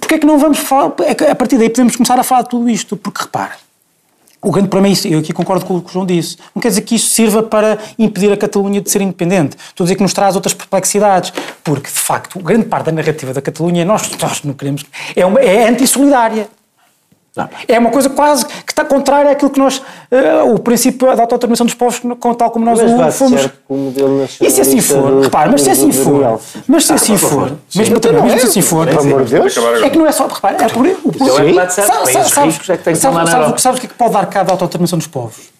Porquê 0.00 0.14
é 0.14 0.18
que 0.18 0.26
não 0.26 0.38
vamos 0.38 0.58
falar... 0.58 0.92
A 1.30 1.34
partir 1.34 1.56
daí 1.56 1.68
podemos 1.70 1.94
começar 1.96 2.18
a 2.18 2.22
falar 2.22 2.42
de 2.42 2.48
tudo 2.50 2.68
isto. 2.68 2.96
Porque 2.96 3.22
repara, 3.22 3.52
o 4.42 4.50
grande 4.50 4.68
problema 4.68 4.90
é 4.90 4.92
isso, 4.92 5.06
eu 5.06 5.18
aqui 5.18 5.32
concordo 5.34 5.66
com 5.66 5.76
o 5.76 5.82
que 5.82 5.90
o 5.90 5.92
João 5.92 6.06
disse. 6.06 6.38
Não 6.54 6.62
quer 6.62 6.68
dizer 6.68 6.80
que 6.80 6.94
isso 6.94 7.10
sirva 7.10 7.42
para 7.42 7.78
impedir 7.98 8.32
a 8.32 8.36
Catalunha 8.36 8.80
de 8.80 8.90
ser 8.90 9.02
independente. 9.02 9.56
Estou 9.68 9.84
a 9.84 9.86
dizer 9.86 9.96
que 9.96 10.02
nos 10.02 10.14
traz 10.14 10.34
outras 10.34 10.54
perplexidades. 10.54 11.30
Porque, 11.62 11.90
de 11.90 11.98
facto, 11.98 12.38
grande 12.38 12.64
parte 12.64 12.86
da 12.86 12.92
narrativa 12.92 13.34
da 13.34 13.42
Catalunha, 13.42 13.84
nós, 13.84 14.10
nós 14.18 14.42
não 14.42 14.54
queremos. 14.54 14.84
É, 15.14 15.26
uma, 15.26 15.40
é 15.40 15.68
É 17.68 17.78
uma 17.78 17.90
coisa 17.90 18.10
quase 18.10 18.44
que 18.44 18.72
está 18.72 18.84
contrária 18.84 19.30
àquilo 19.30 19.50
que 19.50 19.58
nós. 19.60 19.78
Uh, 19.78 20.54
o 20.54 20.58
princípio 20.58 21.06
da 21.14 21.22
autodeterminação 21.22 21.64
dos 21.64 21.74
povos, 21.74 22.02
tal 22.36 22.50
como 22.50 22.64
nós 22.64 22.80
mas 22.82 22.90
o 22.90 23.18
fomos. 23.18 23.48
E 24.40 24.50
se 24.50 24.60
assim 24.60 24.80
for, 24.80 25.22
repare, 25.22 25.50
mas 25.50 25.62
se 25.62 25.70
assim 25.70 25.92
for, 25.92 26.40
mas 26.66 26.86
se 26.86 26.92
assim 26.92 27.16
for, 27.16 27.52
mas 27.72 28.40
se 28.40 28.46
assim 28.48 28.62
for, 28.62 28.88
é 28.88 29.90
que 29.90 29.98
não 29.98 30.06
é 30.06 30.12
só, 30.12 30.26
repare, 30.26 30.64
é 30.64 30.68
por 30.68 30.86
o 30.86 31.12
Sabes 33.58 33.78
o 33.78 33.80
que 33.80 33.86
é 33.86 33.90
que 33.90 33.94
pode 33.94 34.12
dar 34.12 34.26
cabo 34.26 34.50
à 34.50 34.54
autodeterminação 34.54 34.98
dos 34.98 35.06
povos? 35.06 35.59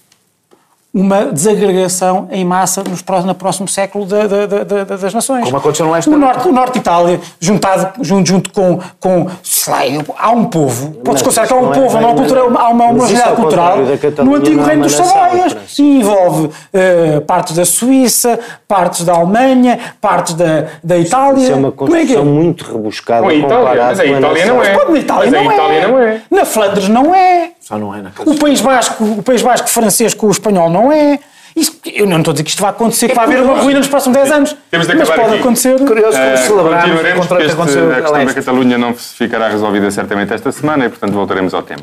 Uma 0.93 1.27
desagregação 1.27 2.29
em 2.33 2.45
massa 2.45 2.83
nos 2.83 3.01
próximos, 3.01 3.29
no 3.29 3.35
próximo 3.35 3.69
século 3.69 4.05
da, 4.05 4.27
da, 4.27 4.47
da, 4.47 4.85
das 4.85 5.15
nações. 5.15 5.45
Como 5.45 5.57
aconteceu 5.57 5.87
no 5.87 5.93
leste 5.93 6.11
o 6.11 6.19
norte, 6.19 6.49
o 6.49 6.53
norte 6.53 6.73
de 6.75 6.79
Itália, 6.81 7.21
juntado, 7.39 8.03
junto, 8.03 8.29
junto 8.29 8.53
com, 8.53 8.81
com 8.99 9.29
sei 9.43 9.73
lá, 9.73 10.05
há 10.19 10.31
um 10.31 10.47
povo, 10.47 10.91
pode-se 11.05 11.23
considerar 11.23 11.47
que 11.47 11.53
há 11.53 11.57
um 11.57 11.71
povo, 11.71 11.97
há 11.97 12.01
uma, 12.01 12.15
cultura, 12.15 12.41
há 12.41 12.69
uma 12.71 12.85
homogeneidade 12.87 13.37
cultural 13.37 13.79
no 14.25 14.35
antigo 14.35 14.63
reino 14.63 14.83
dos 14.83 14.93
Savoias, 14.97 15.57
e 15.79 15.99
envolve 15.99 16.47
uh, 16.47 17.21
partes 17.25 17.55
da 17.55 17.65
Suíça, 17.65 18.41
partes 18.67 19.05
da 19.05 19.15
Alemanha, 19.15 19.79
partes 20.01 20.35
da, 20.35 20.67
da 20.83 20.99
Itália. 20.99 21.43
Isso 21.43 21.53
é 21.53 21.55
uma 21.55 21.73
construção 21.73 22.17
é 22.17 22.21
é? 22.21 22.25
muito 22.25 22.65
rebuscada 22.65 23.23
com 23.23 23.29
a 23.29 23.35
Itália, 23.35 23.85
mas 23.85 24.01
a 24.01 24.07
Itália 24.07 24.47
não 24.47 24.63
é. 24.63 24.77
Mas 24.77 24.89
na 24.89 24.99
Itália, 24.99 25.31
mas 25.31 25.33
não, 25.33 25.51
a 25.51 25.55
Itália 25.55 25.79
é. 25.79 25.87
não 25.87 25.99
é. 26.01 26.23
Na 26.31 26.45
Flandres 26.45 26.89
não 26.89 27.15
é. 27.15 27.53
Só 27.71 27.79
não 27.79 27.95
é 27.95 28.03
na 28.03 28.11
o 28.27 28.35
País 28.37 28.61
Basco, 28.61 29.05
o 29.05 29.23
País 29.23 29.43
Basco 29.43 29.69
francês 29.71 30.13
com 30.13 30.27
o 30.27 30.31
espanhol 30.33 30.69
não 30.69 30.91
é. 30.91 31.21
Isto, 31.55 31.89
eu 31.89 32.05
não 32.05 32.19
estou 32.19 32.33
a 32.33 32.35
dizer 32.35 32.43
que 32.43 32.51
isto 32.51 32.61
vai 32.61 32.71
acontecer, 32.71 33.09
que 33.09 33.15
vai 33.15 33.27
haver 33.27 33.43
uma 33.43 33.61
ruína 33.61 33.79
nos 33.79 33.87
próximos 33.87 34.19
10 34.19 34.31
anos. 34.33 34.57
Temos 34.69 34.89
de 34.89 34.95
mas 34.97 35.09
pode 35.09 35.21
aqui. 35.21 35.39
acontecer. 35.39 35.79
Curioso 35.79 36.19
como 36.19 36.33
Uh, 36.33 36.37
celebrarmos 36.37 37.01
o 37.01 37.05
que 37.05 37.27
porque 37.29 37.45
aconteceu 37.53 37.93
a 37.93 37.95
questão 37.95 38.25
da. 38.25 38.35
Catalunha 38.35 38.79
não 38.79 38.93
ficará 38.95 39.49
resolvida 39.49 39.89
certamente 39.93 40.35
esta 40.35 40.51
semana 40.51 40.87
e, 40.87 40.89
portanto, 40.89 41.13
voltaremos 41.13 41.55
ao 41.55 41.63
tema. 41.63 41.83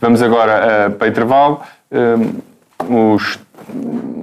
Vamos 0.00 0.22
agora 0.22 0.88
uh, 0.88 0.92
para 0.92 1.06
intervalo. 1.06 1.60
Uh, 1.92 3.14
os 3.14 3.38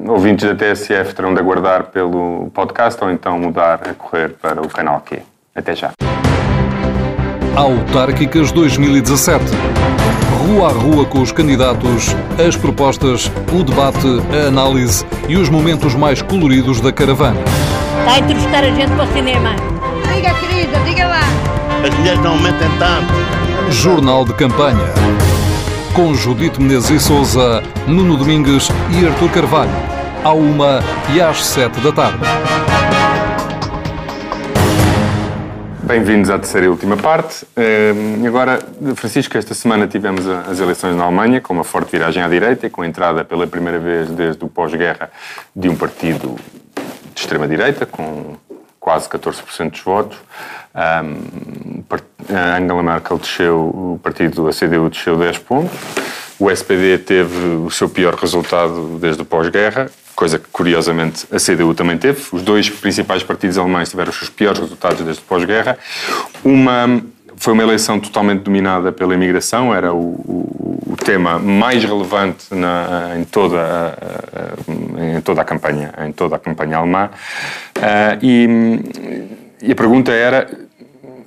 ouvintes 0.07 0.49
da 0.49 0.55
TSF 0.55 1.13
terão 1.13 1.34
de 1.34 1.39
aguardar 1.39 1.86
pelo 1.86 2.51
podcast 2.53 3.01
ou 3.01 3.09
então 3.09 3.39
mudar 3.39 3.82
a 3.89 3.93
correr 3.93 4.32
para 4.41 4.61
o 4.61 4.68
canal 4.68 4.99
Q. 4.99 5.22
Até 5.55 5.76
já. 5.76 5.91
Autárquicas 7.55 8.51
2017. 8.51 9.41
Rua 10.45 10.67
a 10.67 10.73
rua 10.73 11.05
com 11.05 11.21
os 11.21 11.31
candidatos, 11.31 12.13
as 12.45 12.57
propostas, 12.57 13.31
o 13.53 13.63
debate, 13.63 14.05
a 14.33 14.47
análise 14.49 15.05
e 15.29 15.37
os 15.37 15.47
momentos 15.47 15.95
mais 15.95 16.21
coloridos 16.21 16.81
da 16.81 16.91
caravana. 16.91 17.39
Está 17.99 18.11
a 18.11 18.19
entrevistar 18.19 18.63
a 18.63 18.69
gente 18.69 18.91
para 18.91 19.05
o 19.05 19.13
cinema. 19.13 19.55
Diga, 20.13 20.33
querida, 20.33 20.79
diga 20.85 21.07
lá. 21.07 21.21
As 21.87 21.97
mulheres 21.97 22.19
não 22.21 22.31
aumentem 22.31 22.69
tanto. 22.77 23.71
Jornal 23.71 24.25
de 24.25 24.33
campanha. 24.33 24.85
Com 25.93 26.13
Judite 26.13 26.61
Menezes 26.61 26.89
e 26.89 26.99
Souza, 26.99 27.63
Nuno 27.87 28.17
Domingues 28.17 28.69
e 28.91 29.07
Artur 29.07 29.29
Carvalho. 29.29 29.71
À 30.25 30.33
uma 30.33 30.83
e 31.13 31.21
às 31.21 31.41
sete 31.45 31.79
da 31.79 31.93
tarde. 31.93 32.19
Bem-vindos 35.86 36.31
à 36.31 36.39
terceira 36.39 36.65
e 36.65 36.69
última 36.69 36.97
parte. 36.97 37.45
Uh, 37.55 38.25
agora, 38.25 38.59
Francisco, 38.95 39.38
esta 39.38 39.53
semana 39.53 39.86
tivemos 39.86 40.27
as 40.27 40.59
eleições 40.59 40.95
na 40.95 41.03
Alemanha, 41.03 41.39
com 41.39 41.53
uma 41.53 41.63
forte 41.63 41.91
viragem 41.91 42.23
à 42.23 42.27
direita 42.27 42.65
e 42.65 42.71
com 42.71 42.81
a 42.81 42.88
entrada 42.88 43.23
pela 43.23 43.45
primeira 43.45 43.77
vez 43.77 44.09
desde 44.09 44.43
o 44.43 44.47
pós-guerra 44.47 45.11
de 45.55 45.69
um 45.69 45.75
partido 45.75 46.38
de 47.13 47.21
extrema-direita, 47.21 47.86
com 47.86 48.36
quase 48.79 49.07
14% 49.07 49.69
dos 49.69 49.81
votos. 49.81 50.17
Um, 50.73 51.83
a 52.36 52.57
Angela 52.57 52.81
Merkel 52.81 53.19
desceu, 53.19 53.55
o 53.55 53.99
partido, 54.01 54.47
a 54.47 54.51
CDU 54.51 54.89
desceu 54.89 55.15
10 55.15 55.38
pontos. 55.38 55.77
O 56.39 56.49
SPD 56.49 56.97
teve 56.97 57.38
o 57.63 57.69
seu 57.69 57.88
pior 57.88 58.15
resultado 58.15 58.97
desde 58.99 59.21
o 59.21 59.25
pós-guerra, 59.25 59.91
coisa 60.16 60.39
que 60.39 60.47
curiosamente 60.49 61.28
a 61.32 61.38
CDU 61.38 61.74
também 61.74 61.97
teve. 61.97 62.22
Os 62.32 62.41
dois 62.41 62.70
principais 62.70 63.22
partidos 63.22 63.57
alemães 63.57 63.89
tiveram 63.89 64.09
os 64.09 64.18
seus 64.18 64.30
piores 64.30 64.59
resultados 64.59 65.01
desde 65.01 65.22
pós-guerra. 65.22 65.78
Uma 66.43 67.03
foi 67.38 67.53
uma 67.53 67.63
eleição 67.63 67.99
totalmente 67.99 68.43
dominada 68.43 68.91
pela 68.91 69.13
imigração, 69.13 69.76
era 69.76 69.93
o, 69.93 69.97
o, 69.97 70.93
o 70.93 70.95
tema 70.95 71.38
mais 71.38 71.84
relevante 71.84 72.45
na, 72.51 73.13
em, 73.18 73.24
toda 73.26 73.59
a, 73.59 75.18
em 75.18 75.22
toda 75.22 75.41
a 75.41 75.43
campanha, 75.43 75.93
em 76.07 76.11
toda 76.11 76.38
a 76.38 76.39
campanha 76.39 76.78
alemã. 76.78 77.09
Uh, 77.78 78.18
e, 78.22 78.47
e 79.61 79.72
a 79.72 79.76
pergunta 79.76 80.11
era 80.11 80.49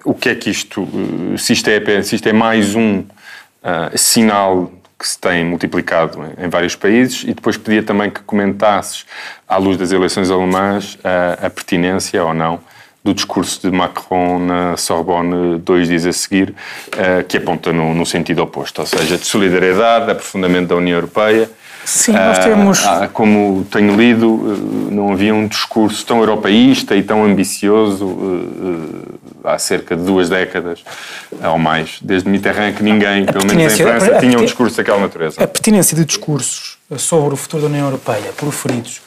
o 0.04 0.14
que 0.14 0.30
é 0.30 0.34
que 0.34 0.48
isto, 0.48 0.88
se 1.36 1.52
isto 1.52 1.68
é, 1.68 2.02
se 2.02 2.16
isto 2.16 2.28
é 2.28 2.32
mais 2.32 2.74
um 2.74 3.00
uh, 3.00 3.96
sinal 3.96 4.72
que 4.98 5.06
se 5.06 5.18
tem 5.18 5.44
multiplicado 5.44 6.18
em 6.36 6.48
vários 6.48 6.74
países 6.74 7.22
e 7.22 7.32
depois 7.32 7.56
pedia 7.56 7.82
também 7.82 8.10
que 8.10 8.20
comentasses, 8.22 9.06
à 9.46 9.56
luz 9.56 9.76
das 9.76 9.92
eleições 9.92 10.30
alemãs, 10.30 10.98
a, 11.04 11.46
a 11.46 11.50
pertinência 11.50 12.24
ou 12.24 12.34
não 12.34 12.58
do 13.04 13.14
discurso 13.14 13.60
de 13.62 13.74
Macron 13.74 14.38
na 14.40 14.76
Sorbonne 14.76 15.58
dois 15.60 15.88
dias 15.88 16.04
a 16.04 16.12
seguir, 16.12 16.50
uh, 16.88 17.24
que 17.26 17.36
aponta 17.36 17.72
no, 17.72 17.94
no, 17.94 18.04
sentido 18.04 18.42
oposto, 18.42 18.80
ou 18.80 18.86
seja, 18.86 19.16
de 19.16 19.24
solidariedade, 19.24 20.10
aprofundamento 20.10 20.68
da 20.68 20.76
União 20.76 20.96
Europeia. 20.96 21.48
Sim, 21.84 22.12
nós 22.12 22.38
temos. 22.38 22.84
Uh, 22.84 23.08
como 23.12 23.64
tenho 23.70 23.96
lido, 23.96 24.28
uh, 24.28 24.88
não 24.90 25.12
havia 25.12 25.34
um 25.34 25.46
discurso 25.46 26.04
tão 26.04 26.18
europeísta 26.18 26.96
e 26.96 27.02
tão 27.02 27.24
ambicioso 27.24 28.04
há 29.48 29.58
cerca 29.58 29.96
de 29.96 30.02
duas 30.02 30.28
décadas 30.28 30.84
ou 31.42 31.58
mais, 31.58 31.98
desde 32.02 32.28
Mitterrand, 32.28 32.72
que 32.72 32.82
ninguém, 32.82 33.24
pelo 33.26 33.46
menos 33.46 33.72
em 33.72 33.82
França, 33.82 34.18
tinha 34.18 34.38
um 34.38 34.44
discurso 34.44 34.76
daquela 34.76 35.00
natureza. 35.00 35.42
A 35.42 35.46
pertinência 35.46 35.96
de 35.96 36.04
discursos 36.04 36.78
sobre 36.96 37.34
o 37.34 37.36
futuro 37.36 37.62
da 37.62 37.68
União 37.68 37.86
Europeia 37.86 38.32
proferidos 38.36 39.00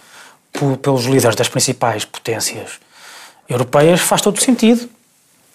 por, 0.52 0.78
pelos 0.78 1.06
líderes 1.06 1.36
das 1.36 1.48
principais 1.48 2.06
potências 2.06 2.80
europeias 3.48 4.02
faz 4.02 4.22
todo 4.22 4.39
sentido. 4.42 4.89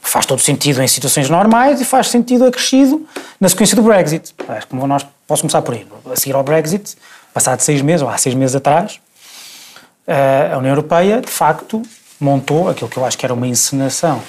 Faz 0.00 0.24
todo 0.24 0.40
sentido 0.40 0.80
em 0.80 0.86
situações 0.86 1.28
normais 1.28 1.80
e 1.80 1.84
faz 1.84 2.08
sentido 2.08 2.44
acrescido 2.44 3.04
na 3.40 3.48
sequência 3.48 3.74
do 3.74 3.82
Brexit. 3.82 4.32
Acho 4.48 4.68
que 4.68 4.76
nós 4.76 5.04
posso 5.26 5.42
começar 5.42 5.62
por 5.62 5.74
aí. 5.74 5.84
A 6.12 6.14
seguir 6.14 6.34
ao 6.34 6.44
Brexit, 6.44 6.96
passado 7.34 7.60
seis 7.60 7.82
meses, 7.82 8.02
ou 8.02 8.08
há 8.08 8.16
seis 8.16 8.32
meses 8.34 8.54
atrás, 8.54 9.00
a 10.52 10.56
União 10.58 10.70
Europeia, 10.70 11.20
de 11.20 11.30
facto, 11.30 11.82
montou 12.20 12.68
aquilo 12.68 12.88
que 12.88 12.96
eu 12.96 13.04
acho 13.04 13.18
que 13.18 13.26
era 13.26 13.34
uma 13.34 13.48
encenação 13.48 14.22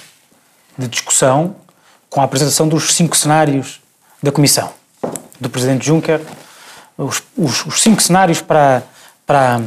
de 0.78 0.88
discussão 0.88 1.55
com 2.09 2.21
a 2.21 2.23
apresentação 2.23 2.67
dos 2.67 2.93
cinco 2.95 3.15
cenários 3.15 3.82
da 4.21 4.32
Comissão. 4.32 4.71
do 5.39 5.49
Presidente 5.49 5.86
Juncker, 5.86 6.19
os, 6.97 7.21
os, 7.38 7.65
os 7.65 7.82
cinco 7.82 8.01
cenários 8.01 8.41
para, 8.41 8.82
para, 9.25 9.61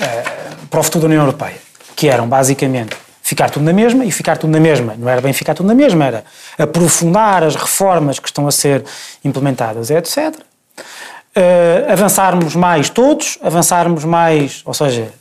eh, 0.00 0.24
para 0.68 0.80
o 0.80 0.82
futuro 0.82 1.02
da 1.02 1.06
União 1.06 1.22
Europeia, 1.22 1.56
que 1.94 2.08
eram 2.08 2.28
basicamente 2.28 2.96
ficar 3.22 3.48
tudo 3.50 3.64
na 3.64 3.72
mesma 3.72 4.04
e 4.04 4.10
ficar 4.10 4.36
tudo 4.36 4.50
na 4.50 4.58
mesma. 4.58 4.94
Não 4.98 5.08
era 5.08 5.20
bem 5.20 5.32
ficar 5.32 5.54
tudo 5.54 5.66
na 5.66 5.74
mesma, 5.74 6.04
era 6.04 6.24
aprofundar 6.58 7.44
as 7.44 7.54
reformas 7.54 8.18
que 8.18 8.26
estão 8.26 8.48
a 8.48 8.50
ser 8.50 8.84
implementadas, 9.24 9.90
etc. 9.90 10.34
Uh, 10.76 11.92
avançarmos 11.92 12.56
mais 12.56 12.90
todos, 12.90 13.38
avançarmos 13.40 14.04
mais, 14.04 14.62
ou 14.64 14.74
seja, 14.74 15.12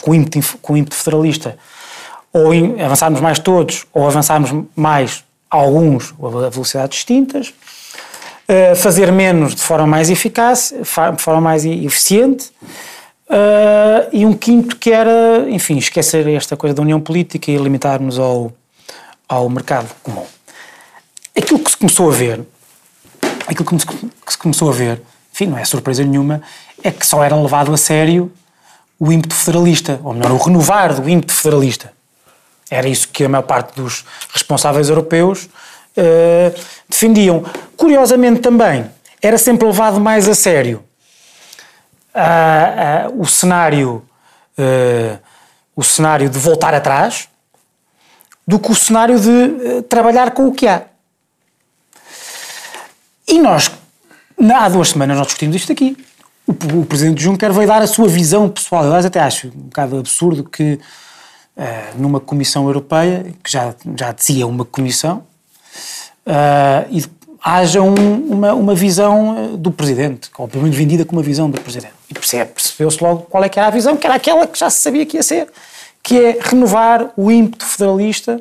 com 0.00 0.14
ímpeto, 0.14 0.58
com 0.62 0.76
ímpeto 0.76 0.94
federalista, 0.94 1.58
ou 2.32 2.52
avançarmos 2.84 3.20
mais 3.20 3.38
todos, 3.38 3.86
ou 3.92 4.06
avançarmos 4.06 4.64
mais 4.76 5.24
alguns 5.50 6.14
a 6.22 6.48
velocidades 6.50 6.96
distintas, 6.96 7.48
uh, 7.48 8.76
fazer 8.76 9.10
menos 9.10 9.54
de 9.54 9.62
forma 9.62 9.86
mais 9.86 10.10
eficaz, 10.10 10.74
de 10.76 11.22
forma 11.22 11.40
mais 11.40 11.64
eficiente, 11.64 12.50
Uh, 13.28 14.08
e 14.10 14.24
um 14.24 14.32
quinto 14.32 14.76
que 14.76 14.90
era, 14.90 15.44
enfim, 15.50 15.76
esquecer 15.76 16.26
esta 16.28 16.56
coisa 16.56 16.72
da 16.72 16.80
união 16.80 16.98
política 16.98 17.50
e 17.50 17.58
limitarmos 17.58 18.18
ao, 18.18 18.50
ao 19.28 19.50
mercado 19.50 19.94
comum. 20.02 20.24
Aquilo 21.36 21.58
que 21.58 21.70
se 21.70 21.76
começou 21.76 22.10
a 22.10 22.14
ver, 22.14 22.40
aquilo 23.46 23.66
que 23.66 24.32
se 24.32 24.38
começou 24.38 24.70
a 24.70 24.72
ver, 24.72 25.02
enfim, 25.30 25.44
não 25.44 25.58
é 25.58 25.64
surpresa 25.66 26.02
nenhuma, 26.02 26.40
é 26.82 26.90
que 26.90 27.06
só 27.06 27.22
era 27.22 27.36
levado 27.36 27.72
a 27.72 27.76
sério 27.76 28.32
o 28.98 29.12
ímpeto 29.12 29.34
federalista, 29.34 30.00
ou 30.02 30.14
melhor, 30.14 30.32
o 30.32 30.38
renovar 30.38 30.98
do 30.98 31.06
ímpeto 31.06 31.34
federalista. 31.34 31.92
Era 32.70 32.88
isso 32.88 33.08
que 33.08 33.24
a 33.24 33.28
maior 33.28 33.42
parte 33.42 33.74
dos 33.74 34.04
responsáveis 34.32 34.88
europeus 34.88 35.44
uh, 35.44 36.60
defendiam. 36.88 37.44
Curiosamente 37.76 38.40
também, 38.40 38.90
era 39.22 39.38
sempre 39.38 39.66
levado 39.66 40.00
mais 40.00 40.28
a 40.28 40.34
sério 40.34 40.84
o 43.16 43.26
cenário 43.26 44.02
uh, 44.58 45.18
o 45.76 45.84
cenário 45.84 46.28
de 46.28 46.38
voltar 46.38 46.74
atrás 46.74 47.28
do 48.46 48.58
que 48.58 48.72
o 48.72 48.74
cenário 48.74 49.20
de 49.20 49.82
trabalhar 49.82 50.32
com 50.32 50.48
o 50.48 50.52
que 50.52 50.66
há. 50.66 50.84
E 53.28 53.38
nós, 53.38 53.70
há 54.52 54.68
duas 54.68 54.88
semanas, 54.88 55.18
nós 55.18 55.26
discutimos 55.26 55.54
isto 55.54 55.70
aqui. 55.70 55.96
O, 56.46 56.80
o 56.80 56.86
Presidente 56.86 57.22
Juncker 57.22 57.52
veio 57.52 57.68
dar 57.68 57.82
a 57.82 57.86
sua 57.86 58.08
visão 58.08 58.48
pessoal. 58.48 58.84
Eu 58.84 58.94
até 58.94 59.20
acho 59.20 59.48
um 59.48 59.68
bocado 59.68 59.98
absurdo 59.98 60.42
que 60.42 60.80
numa 61.96 62.20
Comissão 62.20 62.66
Europeia, 62.66 63.26
que 63.42 63.50
já, 63.50 63.74
já 63.96 64.12
dizia 64.12 64.46
uma 64.46 64.64
Comissão, 64.64 65.24
e 66.90 67.04
haja 67.42 67.80
um, 67.82 67.94
uma, 68.30 68.54
uma 68.54 68.74
visão 68.74 69.56
do 69.56 69.70
Presidente, 69.70 70.30
ou 70.36 70.48
pelo 70.48 70.62
menos 70.62 70.76
vendida 70.76 71.04
como 71.04 71.18
uma 71.18 71.24
visão 71.24 71.50
do 71.50 71.60
Presidente. 71.60 71.94
E 72.10 72.14
percebeu-se 72.14 73.02
logo 73.02 73.22
qual 73.22 73.42
é 73.44 73.48
que 73.48 73.58
era 73.58 73.68
a 73.68 73.70
visão, 73.70 73.96
que 73.96 74.06
era 74.06 74.16
aquela 74.16 74.46
que 74.46 74.58
já 74.58 74.70
se 74.70 74.80
sabia 74.80 75.04
que 75.06 75.16
ia 75.16 75.22
ser, 75.22 75.48
que 76.02 76.18
é 76.18 76.38
renovar 76.40 77.10
o 77.16 77.30
ímpeto 77.30 77.64
federalista, 77.64 78.40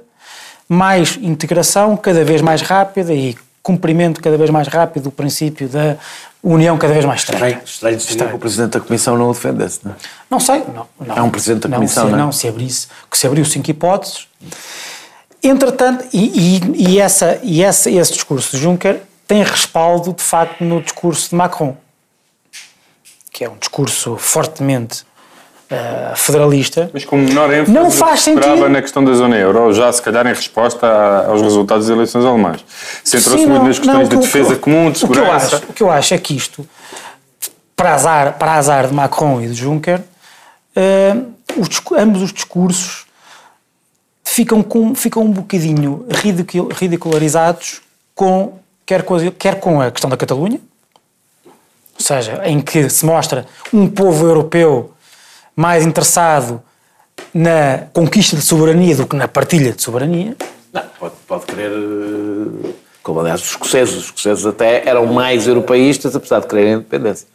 mais 0.68 1.18
integração 1.22 1.96
cada 1.96 2.24
vez 2.24 2.42
mais 2.42 2.62
rápida 2.62 3.14
e 3.14 3.38
cumprimento 3.68 4.22
cada 4.22 4.38
vez 4.38 4.50
mais 4.50 4.68
rápido 4.68 5.04
do 5.04 5.12
princípio 5.12 5.68
da 5.68 5.98
união 6.42 6.78
cada 6.78 6.94
vez 6.94 7.04
mais 7.04 7.22
estreita. 7.22 7.62
Estranho, 7.66 7.98
estranho 7.98 8.30
que 8.30 8.36
o 8.36 8.40
Presidente 8.40 8.72
da 8.72 8.80
Comissão 8.80 9.18
não 9.18 9.30
o 9.30 9.34
defendesse, 9.34 9.82
não 9.84 9.92
é? 9.92 9.96
Não 10.30 10.40
sei. 10.40 10.64
Não, 10.74 10.88
não, 11.06 11.18
é 11.18 11.22
um 11.22 11.30
Presidente 11.30 11.68
da 11.68 11.76
Comissão, 11.76 12.06
não, 12.06 12.12
não, 12.12 12.18
é? 12.18 12.22
não 12.22 12.32
se 12.32 12.48
abrisse, 12.48 12.88
que 13.12 13.18
se 13.18 13.28
abriu 13.28 13.44
cinco 13.44 13.70
hipóteses. 13.70 14.28
Entretanto, 15.44 16.06
e, 16.14 16.60
e, 16.60 16.92
e, 16.92 17.00
essa, 17.00 17.40
e 17.44 17.62
essa, 17.62 17.90
esse 17.90 18.14
discurso 18.14 18.56
de 18.56 18.64
Juncker 18.64 19.02
tem 19.28 19.44
respaldo, 19.44 20.14
de 20.14 20.24
facto, 20.24 20.64
no 20.64 20.82
discurso 20.82 21.30
de 21.30 21.36
Macron 21.36 21.76
que 23.38 23.44
é 23.44 23.50
um 23.50 23.58
discurso 23.58 24.18
fortemente 24.18 25.06
uh, 25.72 26.16
federalista. 26.16 26.90
Mas 26.94 27.06
com 27.06 27.18
menor 27.18 27.54
ênfase 27.54 27.72
não 27.72 27.92
faz 27.92 28.20
que 28.20 28.34
sentido. 28.34 28.70
na 28.70 28.82
questão 28.82 29.04
da 29.04 29.14
zona 29.14 29.38
euro, 29.38 29.74
já 29.74 29.92
se 29.92 30.02
calhar 30.02 30.26
em 30.26 30.34
resposta 30.34 30.88
aos 31.28 31.42
resultados 31.42 31.88
das 31.88 31.96
eleições 31.96 32.26
alemãs. 32.26 32.64
Centrou-se 33.04 33.46
muito 33.46 33.64
nas 33.64 33.80
questões 33.80 34.10
de 34.10 34.18
defesa 34.18 34.56
que, 34.56 34.62
comum, 34.62 34.92
de 34.92 35.00
segurança. 35.00 35.28
O 35.28 35.30
que, 35.30 35.32
eu 35.32 35.58
acho, 35.58 35.70
o 35.70 35.74
que 35.74 35.84
eu 35.84 35.92
acho 35.92 36.14
é 36.14 36.18
que 36.18 36.36
isto, 36.36 36.68
para 37.76 37.94
azar, 37.94 38.38
para 38.38 38.54
azar 38.54 38.88
de 38.88 38.94
Macron 38.94 39.42
e 39.42 39.48
de 39.48 39.54
Juncker, 39.54 40.00
uh, 40.00 41.34
os, 41.58 41.70
ambos 41.98 42.22
os 42.22 42.34
discursos 42.34 43.06
ficam, 44.24 44.62
com, 44.62 44.94
ficam 44.94 45.24
um 45.24 45.32
bocadinho 45.32 46.06
ridicularizados 46.76 47.82
com, 48.14 48.60
quer, 48.86 49.04
com, 49.04 49.32
quer 49.32 49.60
com 49.60 49.82
a 49.82 49.92
questão 49.92 50.10
da 50.10 50.18
Catalunha, 50.18 50.60
ou 51.46 52.06
seja, 52.06 52.42
em 52.46 52.62
que 52.62 52.88
se 52.90 53.04
mostra 53.06 53.46
um 53.74 53.88
povo 53.88 54.28
europeu 54.28 54.94
mais 55.58 55.84
interessado 55.84 56.62
na 57.34 57.88
conquista 57.92 58.36
de 58.36 58.44
soberania 58.44 58.96
do 58.96 59.08
que 59.08 59.16
na 59.16 59.28
partilha 59.28 59.72
de 59.72 59.82
soberania. 59.82 60.36
Não, 60.72 60.84
pode, 61.00 61.16
pode 61.28 61.46
querer. 61.48 61.72
Eh, 61.72 62.70
como 63.02 63.22
aliás 63.22 63.42
os 63.42 63.50
escoceses, 63.50 63.96
os 63.96 64.04
escoceses 64.06 64.46
até 64.46 64.88
eram 64.88 65.08
mais 65.08 65.48
europeístas, 65.48 66.16
apesar 66.16 66.42
de 66.42 66.48
quererem 66.48 66.74
independência. 66.74 67.28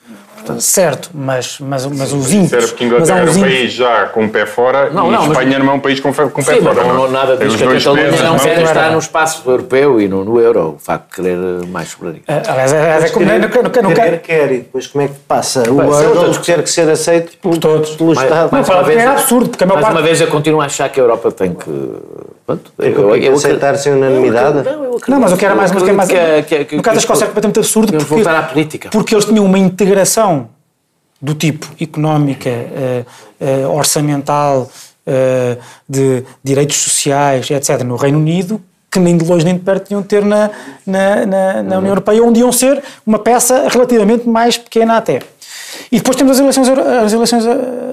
Portanto, 0.42 0.60
certo, 0.60 1.10
mas, 1.14 1.58
mas, 1.60 1.86
mas 1.86 2.12
os 2.12 2.32
ímpetos... 2.32 2.52
Era 2.52 2.66
porque 2.66 2.84
Inglaterra 2.84 3.20
era 3.20 3.30
um 3.30 3.40
país 3.40 3.72
já 3.72 4.06
com 4.06 4.24
o 4.24 4.28
pé 4.28 4.44
fora 4.44 4.90
não, 4.90 5.06
e 5.06 5.12
não, 5.12 5.26
Espanha 5.28 5.58
não 5.60 5.70
é 5.70 5.74
um 5.74 5.80
país 5.80 6.00
com, 6.00 6.12
com 6.12 6.24
o 6.24 6.44
pé 6.44 6.54
sim, 6.54 6.62
fora. 6.62 6.82
Não, 6.82 6.94
não, 6.94 7.10
nada 7.10 7.36
diz 7.36 7.54
que 7.54 7.62
a 7.62 7.72
Catalunha 7.72 8.10
não 8.22 8.38
quer 8.38 8.62
estar 8.62 8.90
no 8.90 8.98
espaço 8.98 9.48
europeu 9.48 10.00
e 10.00 10.08
no, 10.08 10.24
no 10.24 10.40
euro, 10.40 10.74
o 10.76 10.78
facto 10.78 11.10
de 11.10 11.16
querer 11.16 11.66
mais 11.68 11.90
soberania. 11.90 12.22
Uh, 12.28 12.50
aliás, 12.50 12.72
é, 12.72 12.98
é 12.98 13.08
como... 13.10 13.24
Querer, 13.24 13.40
não, 13.40 13.48
não, 13.48 13.82
não, 13.82 13.94
quer, 13.94 14.20
quer, 14.20 14.52
e 14.52 14.58
depois 14.58 14.86
como 14.88 15.04
é 15.04 15.08
que 15.08 15.14
passa? 15.28 15.62
O 15.70 15.80
euro 15.80 16.38
ter 16.40 16.60
que 16.62 16.70
ser 16.70 16.90
aceito 16.90 17.38
por 17.38 17.56
todos, 17.58 17.90
pelo 17.90 18.12
Estado. 18.12 18.50
Não, 18.50 18.62
uma 18.62 18.82
vez, 18.82 18.98
é 18.98 19.06
absurdo, 19.06 19.50
porque 19.50 19.62
a 19.62 19.66
maior 19.68 19.80
parte... 19.80 19.92
Mais 19.94 20.02
uma 20.02 20.08
vez 20.08 20.20
eu 20.20 20.26
continuo 20.26 20.60
a 20.60 20.64
achar 20.64 20.88
que 20.88 20.98
a 20.98 21.02
Europa 21.04 21.30
tem 21.30 21.54
que... 21.54 21.70
Pronto, 22.56 22.72
eu, 22.78 23.16
eu, 23.16 23.34
aceitar 23.34 23.76
sem 23.76 23.92
unanimidade? 23.92 24.62
Não, 25.08 25.20
mas 25.20 25.32
eu 25.32 25.38
quero 25.38 25.56
mais... 25.56 25.72
Mas 25.72 25.82
mais 25.82 26.08
no 26.72 26.82
caso 26.82 26.96
da 26.96 27.00
Escócia 27.00 27.24
é 27.24 27.26
completamente 27.28 27.58
absurdo 27.58 27.92
porque... 27.92 28.04
voltar 28.04 28.36
à 28.36 28.42
política. 28.42 28.88
Porque 28.90 29.14
eles 29.14 29.24
tinham 29.24 29.44
uma 29.44 29.58
integração 29.58 30.48
do 31.20 31.34
tipo 31.34 31.66
económica, 31.80 32.50
uh, 32.50 33.66
uh, 33.68 33.76
orçamental, 33.76 34.68
uh, 35.06 35.62
de 35.88 36.24
direitos 36.42 36.76
sociais, 36.76 37.48
etc., 37.50 37.82
no 37.84 37.96
Reino 37.96 38.18
Unido, 38.18 38.60
que 38.90 38.98
nem 38.98 39.16
de 39.16 39.24
longe 39.24 39.44
nem 39.44 39.54
de 39.54 39.60
perto 39.60 39.92
iam 39.92 40.02
ter 40.02 40.24
na, 40.24 40.50
na, 40.84 41.24
na, 41.24 41.62
na 41.62 41.78
União 41.78 41.92
Europeia, 41.92 42.22
onde 42.22 42.40
iam 42.40 42.52
ser 42.52 42.82
uma 43.06 43.18
peça 43.18 43.68
relativamente 43.68 44.28
mais 44.28 44.58
pequena 44.58 44.96
até. 44.96 45.20
E 45.90 45.96
depois 45.96 46.16
temos 46.16 46.32
as 46.32 46.40
eleições, 46.40 46.68
as 46.68 47.12
eleições 47.12 47.44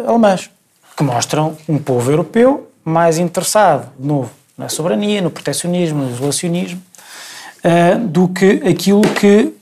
alemãs, 0.05 0.49
que 0.97 1.03
mostram 1.03 1.55
um 1.70 1.78
povo 1.78 2.12
europeu 2.12 2.68
mais 2.84 3.18
interessado, 3.18 3.89
de 3.97 4.07
novo, 4.07 4.32
na 4.60 4.68
soberania, 4.68 5.22
no 5.22 5.32
proteccionismo, 5.32 6.03
no 6.03 6.12
isolacionismo, 6.12 6.82
do 8.10 8.28
que 8.28 8.62
aquilo 8.68 9.01
que 9.01 9.53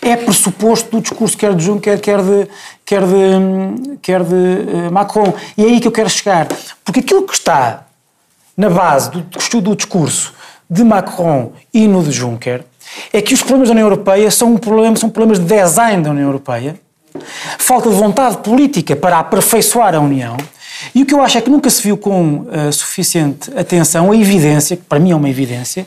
é 0.00 0.16
pressuposto 0.16 0.90
do 0.90 1.00
discurso 1.00 1.36
quer 1.36 1.54
de 1.54 1.62
Juncker, 1.64 2.00
quer 2.00 2.20
de, 2.20 2.48
quer 2.84 3.02
de, 3.02 3.98
quer 4.02 4.24
de 4.24 4.34
uh, 4.34 4.90
Macron. 4.90 5.32
E 5.56 5.62
é 5.62 5.66
aí 5.66 5.80
que 5.80 5.86
eu 5.86 5.92
quero 5.92 6.10
chegar. 6.10 6.48
Porque 6.84 7.00
aquilo 7.00 7.22
que 7.22 7.34
está 7.34 7.84
na 8.56 8.68
base 8.68 9.10
do, 9.10 9.60
do 9.60 9.76
discurso 9.76 10.34
de 10.68 10.82
Macron 10.82 11.52
e 11.72 11.86
no 11.86 12.02
de 12.02 12.10
Juncker 12.10 12.64
é 13.12 13.22
que 13.22 13.32
os 13.32 13.40
problemas 13.40 13.68
da 13.68 13.72
União 13.72 13.86
Europeia 13.86 14.30
são, 14.30 14.54
um 14.54 14.58
problema, 14.58 14.96
são 14.96 15.08
problemas 15.08 15.38
de 15.38 15.44
design 15.44 16.02
da 16.02 16.10
União 16.10 16.26
Europeia, 16.26 16.74
falta 17.58 17.88
de 17.88 17.94
vontade 17.94 18.38
política 18.38 18.96
para 18.96 19.18
aperfeiçoar 19.18 19.94
a 19.94 20.00
União, 20.00 20.36
e 20.94 21.02
o 21.02 21.06
que 21.06 21.14
eu 21.14 21.20
acho 21.22 21.38
é 21.38 21.40
que 21.40 21.50
nunca 21.50 21.70
se 21.70 21.82
viu 21.82 21.96
com 21.96 22.40
uh, 22.40 22.72
suficiente 22.72 23.50
atenção 23.56 24.10
a 24.10 24.16
evidência, 24.16 24.76
que 24.76 24.82
para 24.82 24.98
mim 24.98 25.12
é 25.12 25.16
uma 25.16 25.28
evidência, 25.28 25.86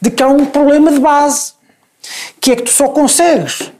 de 0.00 0.10
que 0.10 0.22
há 0.22 0.28
um 0.28 0.46
problema 0.46 0.92
de 0.92 0.98
base 0.98 1.54
que 2.40 2.52
é 2.52 2.56
que 2.56 2.62
tu 2.62 2.70
só 2.70 2.88
consegues 2.88 3.70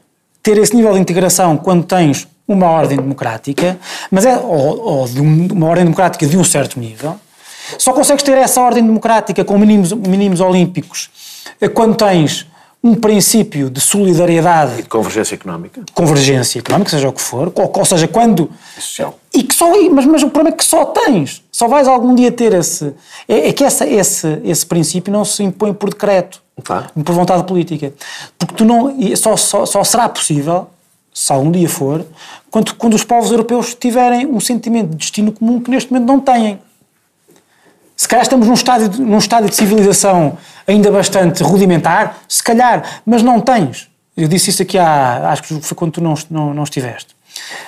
ter 0.41 0.57
esse 0.57 0.75
nível 0.75 0.93
de 0.93 0.99
integração 0.99 1.57
quando 1.57 1.83
tens 1.83 2.27
uma 2.47 2.67
ordem 2.67 2.97
democrática, 2.97 3.77
mas 4.11 4.25
é, 4.25 4.37
ou, 4.37 4.79
ou 4.79 5.07
de 5.07 5.19
um, 5.19 5.47
uma 5.51 5.67
ordem 5.67 5.83
democrática 5.83 6.25
de 6.27 6.37
um 6.37 6.43
certo 6.43 6.79
nível, 6.79 7.19
só 7.77 7.93
consegues 7.93 8.23
ter 8.23 8.37
essa 8.37 8.61
ordem 8.61 8.85
democrática 8.85 9.43
com 9.43 9.57
mínimos, 9.57 9.91
mínimos 9.91 10.39
olímpicos 10.39 11.09
eh, 11.59 11.67
quando 11.67 11.95
tens 11.95 12.45
um 12.85 12.93
princípio 12.93 13.67
de 13.67 13.81
solidariedade 13.81 14.73
e 14.79 14.83
de 14.83 14.87
convergência 14.87 15.33
económica. 15.33 15.81
Convergência 15.91 16.59
económica, 16.59 16.91
seja 16.91 17.09
o 17.09 17.13
que 17.13 17.21
for, 17.21 17.51
ou, 17.55 17.71
ou 17.75 17.83
seja, 17.83 18.07
quando. 18.07 18.47
Social. 18.75 19.17
E 19.33 19.41
que 19.41 19.55
só, 19.55 19.71
mas, 19.89 20.05
mas 20.05 20.21
o 20.21 20.29
problema 20.29 20.53
é 20.53 20.57
que 20.57 20.63
só 20.63 20.85
tens, 20.85 21.43
só 21.51 21.67
vais 21.67 21.87
algum 21.87 22.13
dia 22.13 22.31
ter 22.31 22.53
esse. 22.53 22.93
É, 23.27 23.49
é 23.49 23.53
que 23.53 23.63
essa, 23.63 23.87
esse, 23.87 24.39
esse 24.43 24.63
princípio 24.67 25.11
não 25.11 25.25
se 25.25 25.41
impõe 25.41 25.73
por 25.73 25.89
decreto. 25.89 26.43
Claro. 26.63 26.85
Por 27.03 27.15
vontade 27.15 27.43
política. 27.45 27.91
Porque 28.37 28.53
tu 28.53 28.63
não. 28.63 28.95
Só, 29.15 29.35
só, 29.35 29.65
só 29.65 29.83
será 29.83 30.07
possível, 30.07 30.67
se 31.11 31.33
algum 31.33 31.49
dia 31.49 31.67
for, 31.67 32.05
quando, 32.51 32.75
quando 32.75 32.93
os 32.93 33.03
povos 33.03 33.31
europeus 33.31 33.73
tiverem 33.73 34.27
um 34.27 34.39
sentimento 34.39 34.91
de 34.91 34.97
destino 34.97 35.31
comum 35.31 35.59
que 35.59 35.71
neste 35.71 35.91
momento 35.91 36.07
não 36.07 36.19
têm. 36.19 36.59
Se 37.95 38.07
calhar 38.07 38.23
estamos 38.23 38.47
num 38.47 38.53
estádio, 38.53 38.89
num 39.03 39.17
estádio 39.17 39.49
de 39.49 39.55
civilização 39.55 40.37
ainda 40.67 40.91
bastante 40.91 41.41
rudimentar, 41.43 42.17
se 42.27 42.43
calhar, 42.43 43.01
mas 43.05 43.23
não 43.23 43.39
tens 43.39 43.89
Eu 44.17 44.27
disse 44.27 44.49
isso 44.49 44.61
aqui 44.61 44.77
há, 44.77 45.29
acho 45.31 45.43
que 45.43 45.61
foi 45.61 45.75
quando 45.75 45.91
tu 45.93 46.01
não, 46.01 46.13
não, 46.29 46.53
não 46.53 46.63
estiveste. 46.63 47.15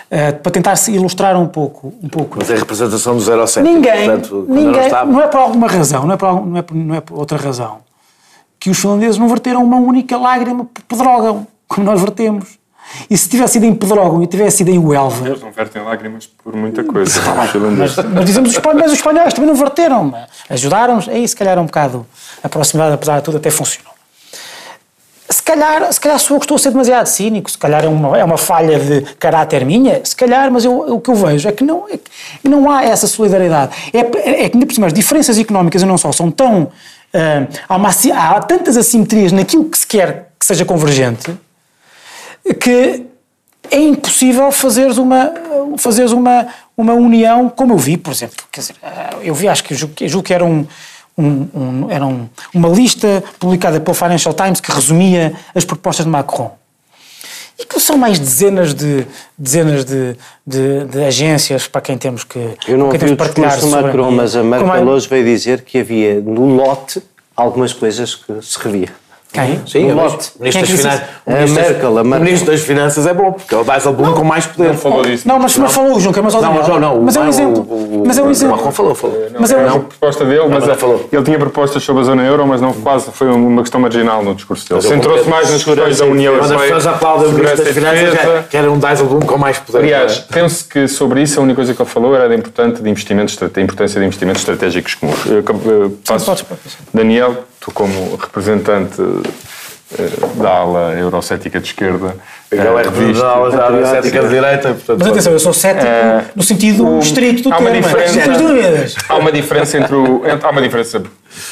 Eh, 0.10 0.32
para 0.32 0.52
tentar 0.52 0.76
se 0.78 0.92
ilustrar 0.94 1.36
um 1.38 1.48
pouco, 1.48 1.94
um 2.02 2.08
pouco 2.08 2.38
Mas 2.40 2.50
é 2.50 2.56
a 2.56 2.58
representação 2.60 3.16
do 3.16 3.20
0 3.22 3.42
ao 3.42 3.48
7. 3.48 3.64
Ninguém, 3.64 4.06
Portanto, 4.06 4.46
ninguém 4.48 4.72
não 4.72 4.80
estava- 4.82 5.12
não 5.12 5.22
é 5.22 5.28
por 5.28 5.40
alguma 5.40 5.68
razão, 5.68 6.06
não 6.06 6.14
é 6.14 6.18
por, 6.18 6.46
não, 6.46 6.58
é 6.58 6.62
por, 6.62 6.76
não 6.76 6.96
é 6.96 7.02
por 7.02 7.18
outra 7.20 7.38
razão, 7.38 7.80
que 8.60 8.70
os 8.70 8.78
finlandeses 8.80 9.18
não 9.18 9.28
verteram 9.28 9.62
uma 9.64 9.76
única 9.78 10.18
lágrima 10.18 10.66
por 10.66 10.84
Pedrógão, 10.84 11.46
como 11.68 11.86
nós 11.86 12.00
vertemos. 12.00 12.58
E 13.10 13.18
se 13.18 13.30
tivesse 13.30 13.54
sido 13.54 13.66
em 13.66 13.74
Pedrógão 13.74 14.22
e 14.24 14.28
tivesse 14.28 14.58
sido 14.58 14.70
em 14.70 14.78
Huelva, 14.78 15.28
Eles 15.28 15.42
não 15.42 15.52
vertem 15.52 15.82
lágrimas 15.84 16.26
por 16.26 16.56
muita 16.56 16.84
coisa. 16.84 17.22
mas, 17.72 17.96
mas 17.96 18.26
dizemos 18.26 18.50
os 18.50 18.56
espanhóis, 18.56 18.82
mas 18.82 18.92
os 18.92 18.98
espanhóis 18.98 19.34
também 19.34 19.50
não 19.50 19.56
verteram, 19.56 20.14
ajudaram-nos, 20.50 21.08
aí 21.08 21.28
se 21.28 21.36
calhar 21.36 21.58
um 21.60 21.66
bocado 21.66 22.06
a 22.44 22.50
proximidade, 22.50 22.94
apesar 22.94 23.18
de 23.18 23.24
tudo, 23.24 23.38
até 23.38 23.50
funcionou. 23.50 23.92
Se 25.30 25.44
calhar, 25.44 25.92
se 25.92 26.00
calhar 26.00 26.18
sou 26.20 26.36
eu 26.36 26.40
que 26.40 26.46
estou 26.46 26.56
a 26.56 26.60
ser 26.60 26.72
demasiado 26.72 27.06
cínico, 27.06 27.52
se 27.52 27.58
calhar 27.58 27.84
é 27.84 27.88
uma, 27.88 28.18
é 28.18 28.24
uma 28.24 28.38
falha 28.38 28.80
de 28.80 29.02
caráter 29.16 29.66
minha, 29.66 30.00
se 30.04 30.16
calhar, 30.16 30.50
mas 30.52 30.64
eu, 30.64 30.80
o 30.96 31.02
que 31.02 31.10
eu 31.10 31.16
vejo 31.16 31.50
é 31.50 31.52
que 31.52 31.64
não, 31.66 31.86
é 31.90 31.98
que 31.98 32.48
não 32.48 32.72
há 32.72 32.86
essa 32.86 33.08
solidariedade. 33.08 33.76
É, 33.94 34.00
é 34.00 34.50
que, 34.50 34.56
ainda 34.56 34.66
por 34.66 34.74
cima, 34.74 34.88
as 34.88 34.94
diferenças 34.94 35.38
económicas 35.38 35.82
e 35.82 35.86
não 35.86 35.98
só 35.98 36.12
são 36.14 36.32
tão. 36.32 36.72
ah, 37.14 37.46
há, 37.68 37.76
uma 37.76 37.90
há 37.90 38.40
tantas 38.40 38.78
assimetrias 38.78 39.34
naquilo 39.34 39.66
que 39.66 39.78
se 39.78 39.86
quer 39.88 40.32
que 40.40 40.46
seja 40.46 40.64
convergente 40.64 41.38
que 42.54 43.06
é 43.70 43.80
impossível 43.80 44.52
fazeres 44.52 44.98
uma, 44.98 45.32
fazeres 45.78 46.12
uma, 46.12 46.48
uma 46.78 46.94
união, 46.94 47.50
como 47.50 47.74
eu 47.74 47.78
vi, 47.78 47.98
por 47.98 48.12
exemplo. 48.12 48.38
Quer 48.52 48.62
dizer, 48.62 48.76
eu 49.22 49.34
vi, 49.36 49.48
acho 49.48 49.64
que, 49.64 49.76
julgo, 49.76 49.94
que- 49.96 50.08
julgo 50.08 50.26
que 50.26 50.34
era, 50.34 50.46
um, 50.46 50.66
um- 51.18 51.48
um- 51.54 51.88
era 51.90 52.06
um- 52.06 52.30
uma 52.54 52.70
lista 52.70 53.24
publicada 53.40 53.80
pelo 53.80 53.94
Financial 53.96 54.34
Times 54.34 54.62
que 54.62 54.72
resumia 54.72 55.34
as 55.54 55.66
propostas 55.66 56.06
de 56.06 56.12
Macron. 56.12 56.56
E 57.60 57.66
que 57.66 57.80
são 57.80 57.98
mais 57.98 58.20
dezenas 58.20 58.72
de, 58.76 59.06
dezenas 59.36 59.84
de, 59.84 60.16
de, 60.46 60.86
de 60.86 61.04
agências 61.04 61.68
para 61.68 61.82
quem 61.82 61.98
temos 61.98 62.24
que, 62.24 62.38
Eu 62.68 62.78
não 62.78 62.86
ouvi 62.86 62.98
o 62.98 63.16
discurso 63.16 63.62
do. 63.62 63.70
Macron, 63.72 64.12
mas 64.12 64.36
a 64.36 64.44
Merkel 64.44 64.68
Como 64.70 64.80
é- 64.80 64.94
hoje 64.94 65.08
veio 65.10 65.26
dizer 65.26 65.62
que 65.64 65.80
havia 65.80 66.22
no 66.22 66.56
lote 66.56 67.02
algumas 67.36 67.74
coisas 67.74 68.14
que 68.14 68.42
se 68.44 68.60
revia. 68.60 68.90
Quem? 69.32 69.62
Sim, 69.68 69.88
No 69.88 69.94
o 69.94 69.96
lote. 70.04 70.32
Ministro, 70.40 70.42
é 70.42 70.46
das 70.62 70.68
disse 70.70 70.78
Finanças. 70.82 71.02
o 71.26 71.30
A 71.30 71.34
Ministro 71.34 71.56
das- 71.62 71.72
Merkel, 71.72 71.98
a 71.98 72.02
O. 72.02 72.06
Ministro 72.06 72.52
das 72.52 72.62
Finanças 72.62 73.06
é 73.08 73.14
bom, 73.14 73.32
porque 73.34 73.54
é 73.54 73.58
o 73.58 73.64
Dijsselbloem 73.64 74.14
com 74.14 74.24
mais 74.24 74.46
poder. 74.48 74.70
Não 74.70 74.78
falou 74.78 75.04
disso. 75.04 75.28
Não, 75.28 75.38
mas, 75.38 75.58
mas 75.58 75.74
falou 75.74 75.96
o 75.96 76.00
Juncker, 76.00 76.24
mas, 76.24 76.34
ao 76.34 76.42
Não, 76.42 76.54
Daniel. 76.56 76.80
não, 76.80 76.96
não. 76.96 77.02
mas 77.04 77.16
é 77.16 77.20
um 77.20 77.26
o- 77.26 77.30
exemplo. 77.30 77.60
o- 77.70 78.02
o- 78.02 78.04
mas 78.08 78.18
é 78.18 78.24
um 78.24 78.28
o 78.28 78.32
exemplo. 78.32 78.56
Macron 78.56 78.72
falou, 78.72 78.96
falou. 78.96 79.28
Mas 79.38 79.52
é 79.52 79.58
um 79.58 79.66
uma 79.68 79.80
proposta 79.82 80.26
dele, 80.26 80.40
mas 80.50 80.66
mas 80.66 80.82
não 80.82 80.92
a- 80.96 81.00
ele 81.12 81.24
tinha 81.24 81.38
propostas 81.38 81.84
sobre 81.84 82.02
a 82.02 82.06
zona 82.06 82.24
euro, 82.24 82.48
mas 82.48 82.62
não 82.62 82.72
quase 82.74 83.12
foi 83.12 83.28
uma 83.28 83.62
questão 83.62 83.80
marginal 83.82 84.24
no 84.24 84.34
discurso 84.34 84.68
dele. 84.68 84.80
Mas 84.82 84.90
Centrou-se 84.90 85.30
mais 85.30 85.52
nas 85.52 85.64
questões 85.64 85.98
da 86.00 86.06
União 86.06 86.34
Quando 86.34 86.44
as 86.46 86.50
Europeia. 86.52 86.74
pessoas 86.76 86.96
aplaudem 86.96 87.28
o 87.28 87.32
Ministro 87.34 87.64
das 87.66 87.74
Finanças, 87.74 88.14
é 88.16 88.44
que 88.50 88.58
era 88.58 88.72
um 88.72 88.80
Dijsselbloem 88.80 89.26
com 89.26 89.38
mais 89.38 89.60
poder. 89.60 89.80
Aliás, 89.80 90.20
penso 90.20 90.66
que 90.68 90.88
sobre 90.88 91.22
isso 91.22 91.40
a 91.40 91.44
única 91.44 91.58
coisa 91.58 91.74
que 91.74 91.82
ele 91.82 91.90
falou 91.90 92.16
era 92.16 92.28
da 92.30 92.34
importante 92.36 92.82
de 92.82 92.90
investimentos, 92.90 93.34
estrate- 93.34 93.60
a 93.60 93.64
importância 93.64 94.00
de 94.00 94.06
investimentos 94.06 94.42
estratégicos 94.42 94.96
comuns. 94.96 95.20
Podes, 96.06 96.26
podes. 96.26 96.44
Daniel, 96.94 97.36
tu 97.60 97.72
como 97.72 98.16
representante 98.16 99.02
eh, 99.02 99.17
da 100.36 100.50
ala 100.50 100.94
eurocética 101.00 101.60
de 101.60 101.68
esquerda, 101.68 102.16
é 102.52 102.56
eh, 102.58 102.60
representante 102.60 103.00
viste- 103.06 103.22
da 103.22 103.32
ala 103.66 103.86
cética 103.86 104.22
de 104.22 104.30
direita, 104.30 104.70
portanto... 104.74 104.98
Mas 105.00 105.08
atenção, 105.08 105.34
eu 105.34 105.40
sou 105.40 105.54
cético 105.54 105.86
Eh, 105.86 106.24
no 106.36 106.44
sentido 106.44 106.86
o- 106.88 107.00
estrito 107.00 107.44
do 107.44 107.54
há 107.54 107.58
uma 107.58 107.72
termo. 107.72 107.88
diferença-. 107.88 109.00
Há 109.08 109.16
uma 109.16 109.32
diferença 109.32 109.78
entre 109.78 109.96
o, 109.96 110.28
entre- 110.28 110.46
há 110.46 110.50
uma 110.52 110.62
diferença 110.62 111.02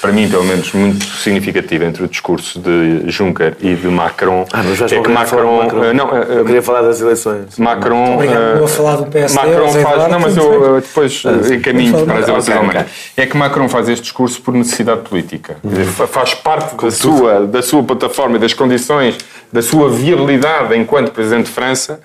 para 0.01 0.11
mim 0.11 0.29
pelo 0.29 0.43
menos 0.43 0.71
muito 0.73 1.05
significativa 1.05 1.85
entre 1.85 2.03
o 2.03 2.07
discurso 2.07 2.59
de 2.59 3.09
Juncker 3.09 3.55
e 3.59 3.73
de 3.75 3.87
Macron. 3.87 4.45
Ah, 4.51 4.61
mas 4.63 4.77
já 4.77 4.85
é 4.85 4.89
que 5.01 5.09
Macron, 5.09 5.59
de 5.59 5.63
Macron. 5.65 5.83
eh, 5.85 5.93
não, 5.93 6.09
eh, 6.15 6.25
Eu 6.39 6.45
queria 6.45 6.61
falar 6.61 6.81
das 6.81 7.01
eleições. 7.01 7.57
Macron. 7.57 8.15
Obrigado, 8.15 8.37
eh, 8.37 8.59
eu 8.59 8.65
a 8.65 8.67
falar 8.67 8.95
do 8.97 9.05
PSD, 9.05 9.39
Macron 9.39 9.67
faz. 9.71 9.75
Eduardo, 9.75 10.09
Não, 10.09 10.19
mas 10.19 10.37
eu 10.37 10.77
eh, 10.77 10.81
depois 10.81 11.23
eh, 11.25 11.55
encaminho 11.55 12.05
para 12.05 12.19
as 12.19 12.27
eleições 12.27 12.57
ok, 12.57 12.69
alemãs. 12.69 12.87
É 13.17 13.25
que 13.25 13.37
Macron 13.37 13.69
faz 13.69 13.89
este 13.89 14.03
discurso 14.03 14.41
por 14.41 14.53
necessidade 14.53 15.01
política. 15.01 15.57
Dizer, 15.63 15.85
fa- 15.85 16.07
faz 16.07 16.33
parte 16.33 16.75
da 16.75 16.91
sua, 16.91 17.45
da 17.47 17.61
sua 17.61 17.83
plataforma 17.83 18.37
e 18.37 18.39
das 18.39 18.53
condições, 18.53 19.17
da 19.51 19.61
sua 19.61 19.89
viabilidade 19.89 20.75
enquanto 20.77 21.11
Presidente 21.11 21.45
de 21.47 21.51
França, 21.51 21.99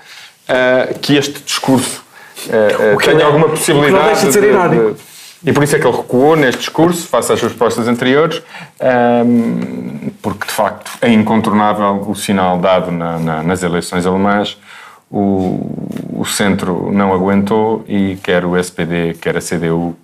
eh, 0.48 0.94
que 1.00 1.16
este 1.16 1.40
discurso 1.42 2.02
eh, 2.48 2.76
eh, 2.92 2.96
que 2.96 3.04
tenha 3.04 3.20
é- 3.20 3.24
alguma 3.24 3.46
o 3.46 3.48
que 3.50 3.52
não 3.52 3.56
possibilidade. 3.56 4.06
deixa 4.06 4.26
de 4.26 4.32
ser 4.32 4.44
irónico. 4.44 4.96
E 5.44 5.52
por 5.52 5.62
isso 5.64 5.74
é 5.76 5.78
que 5.78 5.86
ele 5.86 5.96
recuou 5.96 6.36
neste 6.36 6.58
discurso, 6.60 7.06
face 7.08 7.32
às 7.32 7.38
suas 7.40 7.52
propostas 7.52 7.88
anteriores, 7.88 8.42
ehm, 8.78 10.10
porque 10.22 10.46
de 10.46 10.52
facto 10.52 10.90
é 11.00 11.08
incontornável 11.10 12.04
o 12.06 12.14
sinal 12.14 12.58
dado 12.58 12.90
na- 12.90 13.18
na- 13.18 13.42
nas 13.42 13.62
eleições 13.62 14.06
alemãs. 14.06 14.58
O, 15.10 15.88
o 16.20 16.24
centro 16.24 16.90
não 16.92 17.12
aguentou 17.12 17.84
e 17.88 18.16
quer 18.22 18.44
o 18.44 18.56
SPD, 18.56 19.14
quer 19.20 19.36
a 19.36 19.40
CDU 19.40 19.96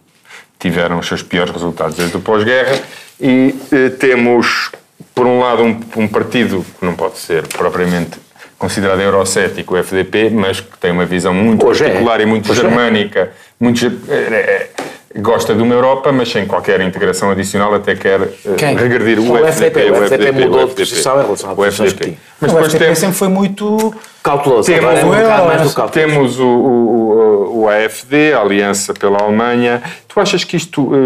tiveram 0.59 0.99
os 0.99 1.07
seus 1.07 1.23
piores 1.23 1.53
resultados 1.53 1.97
desde 1.97 2.17
o 2.17 2.21
pós-guerra 2.21 2.77
e 3.21 3.55
eh, 3.71 3.91
temos, 3.91 4.73
por 5.15 5.27
um 5.27 5.39
lado, 5.41 5.63
um, 5.63 5.79
um 5.97 6.09
partido 6.09 6.65
que 6.79 6.85
não 6.85 6.95
pode 6.95 7.19
ser 7.19 7.47
propriamente 7.47 8.19
considerado 8.59 9.01
eurocético, 9.01 9.75
o 9.75 9.77
FDP, 9.77 10.31
mas 10.31 10.61
que 10.61 10.77
tem 10.79 10.91
uma 10.91 11.05
visão 11.05 11.33
muito 11.35 11.65
Hoje 11.67 11.85
é. 11.85 11.89
particular 11.89 12.21
e 12.23 12.27
muito 12.27 12.51
Hoje 12.51 12.61
é. 12.61 12.65
germânica, 12.65 13.33
muito, 13.61 13.79
ge- 13.79 13.99
eh, 14.09 14.71
eh, 14.77 14.83
gosta 15.19 15.55
de 15.55 15.63
uma 15.63 15.75
Europa, 15.75 16.13
mas 16.13 16.31
sem 16.31 16.47
qualquer 16.47 16.81
integração 16.81 17.31
adicional, 17.31 17.75
até 17.75 17.95
quer 17.95 18.21
Quem? 18.57 18.77
regredir 18.77 19.19
o, 19.19 19.33
O 19.33 19.37
FDP, 19.47 19.81
FDP, 19.81 19.91
o 19.91 20.05
FDP 20.05 20.33
mudou 20.33 20.49
de 20.49 20.57
o 20.57 20.59
FDP. 20.69 20.75
posição 20.77 21.21
em 21.21 21.25
relação 21.25 21.51
à 21.51 21.53
o 21.53 21.57
posição 21.57 21.87
FDP. 21.87 22.05
que 22.05 22.11
tinha. 22.11 22.19
Mas 22.41 22.53
o 22.53 22.59
FDP 22.59 22.79
temos, 22.85 22.99
sempre 22.99 23.17
foi 23.17 23.29
muito. 23.29 23.95
Cauteloso. 24.23 24.67
Temos 24.73 24.85
é 24.99 25.05
um 25.05 25.09
o 25.09 25.11
bocado 25.13 25.29
euro, 25.31 25.47
mais 25.47 25.63
do 25.63 25.73
cauteloso. 25.75 25.93
temos 26.15 26.39
o, 26.41 26.47
o, 26.47 27.61
o 27.63 27.69
AFD, 27.69 28.33
a 28.33 28.41
Aliança 28.41 28.93
pela 28.93 29.23
Alemanha. 29.23 29.83
Tu 30.09 30.21
achas 30.21 30.43
que 30.45 30.57
isto, 30.57 30.91
eh, 30.95 30.99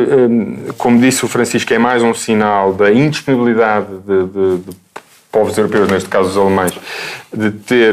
eh, 0.70 0.72
como 0.78 0.98
disse 1.00 1.24
o 1.24 1.28
Francisco, 1.28 1.72
é 1.74 1.78
mais 1.78 2.02
um 2.02 2.14
sinal 2.14 2.72
da 2.72 2.90
indisponibilidade 2.90 3.86
de, 4.06 4.24
de- 4.24 4.56
de 4.58 4.76
povos 5.30 5.56
europeus, 5.56 5.88
neste 5.88 6.08
caso 6.08 6.30
os 6.30 6.36
alemães, 6.36 6.72
de 7.32 7.52
ter, 7.52 7.92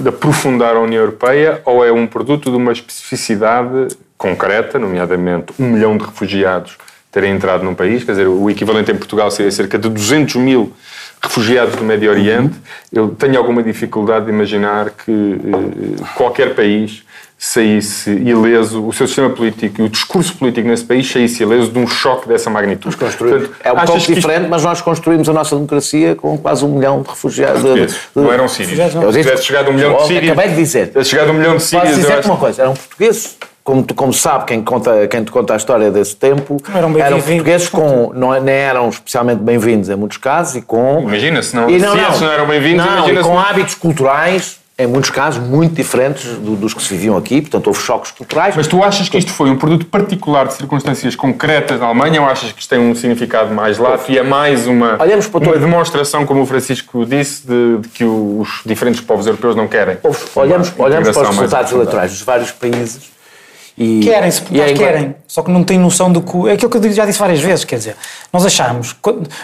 de 0.00 0.08
aprofundar 0.08 0.74
a 0.74 0.80
União 0.80 1.02
Europeia, 1.02 1.60
ou 1.66 1.84
é 1.84 1.92
um 1.92 2.06
produto 2.06 2.50
de 2.50 2.56
uma 2.56 2.72
especificidade 2.72 3.88
concreta, 4.16 4.78
nomeadamente 4.78 5.52
um 5.58 5.64
milhão 5.70 5.96
de 5.96 6.04
refugiados 6.04 6.76
terem 7.12 7.32
entrado 7.34 7.64
num 7.64 7.74
país, 7.74 8.04
quer 8.04 8.12
dizer, 8.12 8.26
o 8.28 8.50
equivalente 8.50 8.90
em 8.92 8.94
Portugal 8.96 9.30
seria 9.30 9.50
cerca 9.50 9.78
de 9.78 9.88
200 9.88 10.34
mil 10.36 10.72
refugiados 11.22 11.74
do 11.76 11.82
Médio 11.82 12.10
Oriente. 12.10 12.54
Eu 12.92 13.08
tenho 13.08 13.38
alguma 13.38 13.62
dificuldade 13.62 14.26
de 14.26 14.30
imaginar 14.32 14.90
que 14.90 15.10
eh, 15.10 16.04
qualquer 16.14 16.54
país 16.54 17.04
saísse 17.38 18.10
ileso, 18.10 18.86
o 18.86 18.92
seu 18.92 19.06
sistema 19.06 19.30
político 19.30 19.80
e 19.80 19.84
o 19.84 19.88
discurso 19.88 20.34
político 20.36 20.68
nesse 20.68 20.84
país 20.84 21.10
saísse 21.10 21.42
ileso 21.42 21.70
de 21.70 21.78
um 21.78 21.86
choque 21.86 22.28
dessa 22.28 22.50
magnitude. 22.50 22.96
Portanto, 22.96 23.50
É 23.62 23.72
um 23.72 23.76
pouco 23.76 23.92
que 23.92 23.98
isto- 23.98 24.14
diferente, 24.14 24.48
mas 24.48 24.64
nós 24.64 24.80
construímos 24.82 25.26
a 25.28 25.32
nossa 25.32 25.54
democracia 25.54 26.14
com 26.14 26.36
quase 26.38 26.64
um 26.66 26.68
milhão 26.76 27.00
de 27.02 27.08
refugiados. 27.08 27.62
de- 27.62 27.86
de- 27.86 27.94
Não 28.14 28.30
eram 28.32 28.48
sírios. 28.48 28.78
Se 28.92 29.22
tivesse 29.22 29.44
chegado 29.44 29.70
um 29.70 29.74
milhão 29.74 29.96
de 29.98 30.06
sírios... 30.06 30.32
Acabei 30.32 30.50
de 30.50 30.56
dizer. 30.56 30.88
Tivesse 30.88 31.10
chegado 31.10 31.30
um 31.30 31.34
milhão 31.34 31.52
de 31.56 31.62
Posso 31.62 31.66
sírios... 31.68 31.94
dizer-te 31.96 32.18
acho- 32.20 32.28
uma 32.28 32.36
coisa, 32.38 32.62
eram 32.62 32.74
portugueses, 32.74 33.36
como, 33.66 33.82
tu- 33.82 33.94
como 33.94 34.12
sabe 34.14 34.44
quem, 34.44 34.62
conta, 34.62 35.08
quem 35.08 35.24
te 35.24 35.32
conta 35.32 35.52
a 35.52 35.56
história 35.56 35.90
desse 35.90 36.14
tempo, 36.14 36.56
Não 36.68 36.76
eram 36.78 36.92
bem-vindos. 36.92 37.24
portugueses 37.24 37.68
com, 37.68 38.12
não, 38.14 38.40
nem 38.40 38.54
eram 38.54 38.88
especialmente 38.88 39.40
bem-vindos 39.42 39.88
em 39.90 39.96
muitos 39.96 40.18
casos 40.18 40.54
e 40.54 40.62
com... 40.62 41.00
Imagina, 41.02 41.42
se 41.42 41.56
não- 41.56 41.68
e 41.68 41.80
se 41.80 41.84
esses 41.84 42.20
não 42.20 42.30
eram 42.30 42.46
bem-vindos, 42.46 42.86
não, 42.86 43.10
e 43.10 43.16
com 43.20 43.30
não- 43.30 43.38
hábitos 43.40 43.74
culturais, 43.74 44.60
em 44.78 44.86
muitos 44.86 45.10
casos, 45.10 45.42
muito 45.42 45.74
diferentes 45.74 46.26
do- 46.36 46.54
dos 46.54 46.74
que 46.74 46.80
se 46.80 46.90
viviam 46.94 47.16
aqui, 47.16 47.40
portanto 47.40 47.66
houve 47.66 47.80
choques 47.80 48.12
culturais. 48.12 48.54
Mas 48.56 48.68
tu 48.68 48.84
achas 48.84 49.08
que 49.08 49.18
isto 49.18 49.32
foi 49.32 49.50
um 49.50 49.56
produto 49.56 49.86
particular 49.86 50.46
de 50.46 50.52
circunstâncias 50.54 51.16
concretas 51.16 51.80
na 51.80 51.86
Alemanha 51.86 52.22
ou 52.22 52.28
achas 52.28 52.52
que 52.52 52.60
isto 52.60 52.70
tem 52.70 52.78
um 52.78 52.94
significado 52.94 53.52
mais 53.52 53.78
lato 53.78 54.12
e 54.12 54.16
é 54.16 54.22
mais 54.22 54.68
uma, 54.68 54.96
Olhamos 55.02 55.26
para 55.26 55.40
uma 55.40 55.46
todo- 55.54 55.58
demonstração, 55.60 56.24
como 56.24 56.40
o 56.42 56.46
Francisco 56.46 57.04
disse, 57.04 57.44
de, 57.44 57.78
de 57.78 57.88
que 57.88 58.04
os 58.04 58.60
diferentes 58.64 59.00
povos 59.00 59.26
europeus 59.26 59.56
não 59.56 59.66
querem? 59.66 59.98
olhamos, 60.36 60.72
olhamos 60.78 61.08
para 61.10 61.22
os 61.22 61.28
resultados 61.36 61.72
eleitorais 61.72 62.12
dos 62.12 62.22
vários 62.22 62.52
países 62.52 63.15
e... 63.78 64.00
Querem, 64.02 64.30
se 64.30 64.42
e 64.50 64.54
igual- 64.58 64.74
querem, 64.74 65.14
só 65.28 65.42
que 65.42 65.50
não 65.50 65.62
têm 65.62 65.78
noção 65.78 66.10
do 66.10 66.22
que. 66.22 66.48
É 66.48 66.52
aquilo 66.52 66.70
que 66.70 66.78
eu 66.78 66.92
já 66.92 67.04
disse 67.04 67.18
várias 67.18 67.40
vezes, 67.40 67.64
quer 67.64 67.76
dizer, 67.76 67.96
nós 68.32 68.44
achamos. 68.46 68.96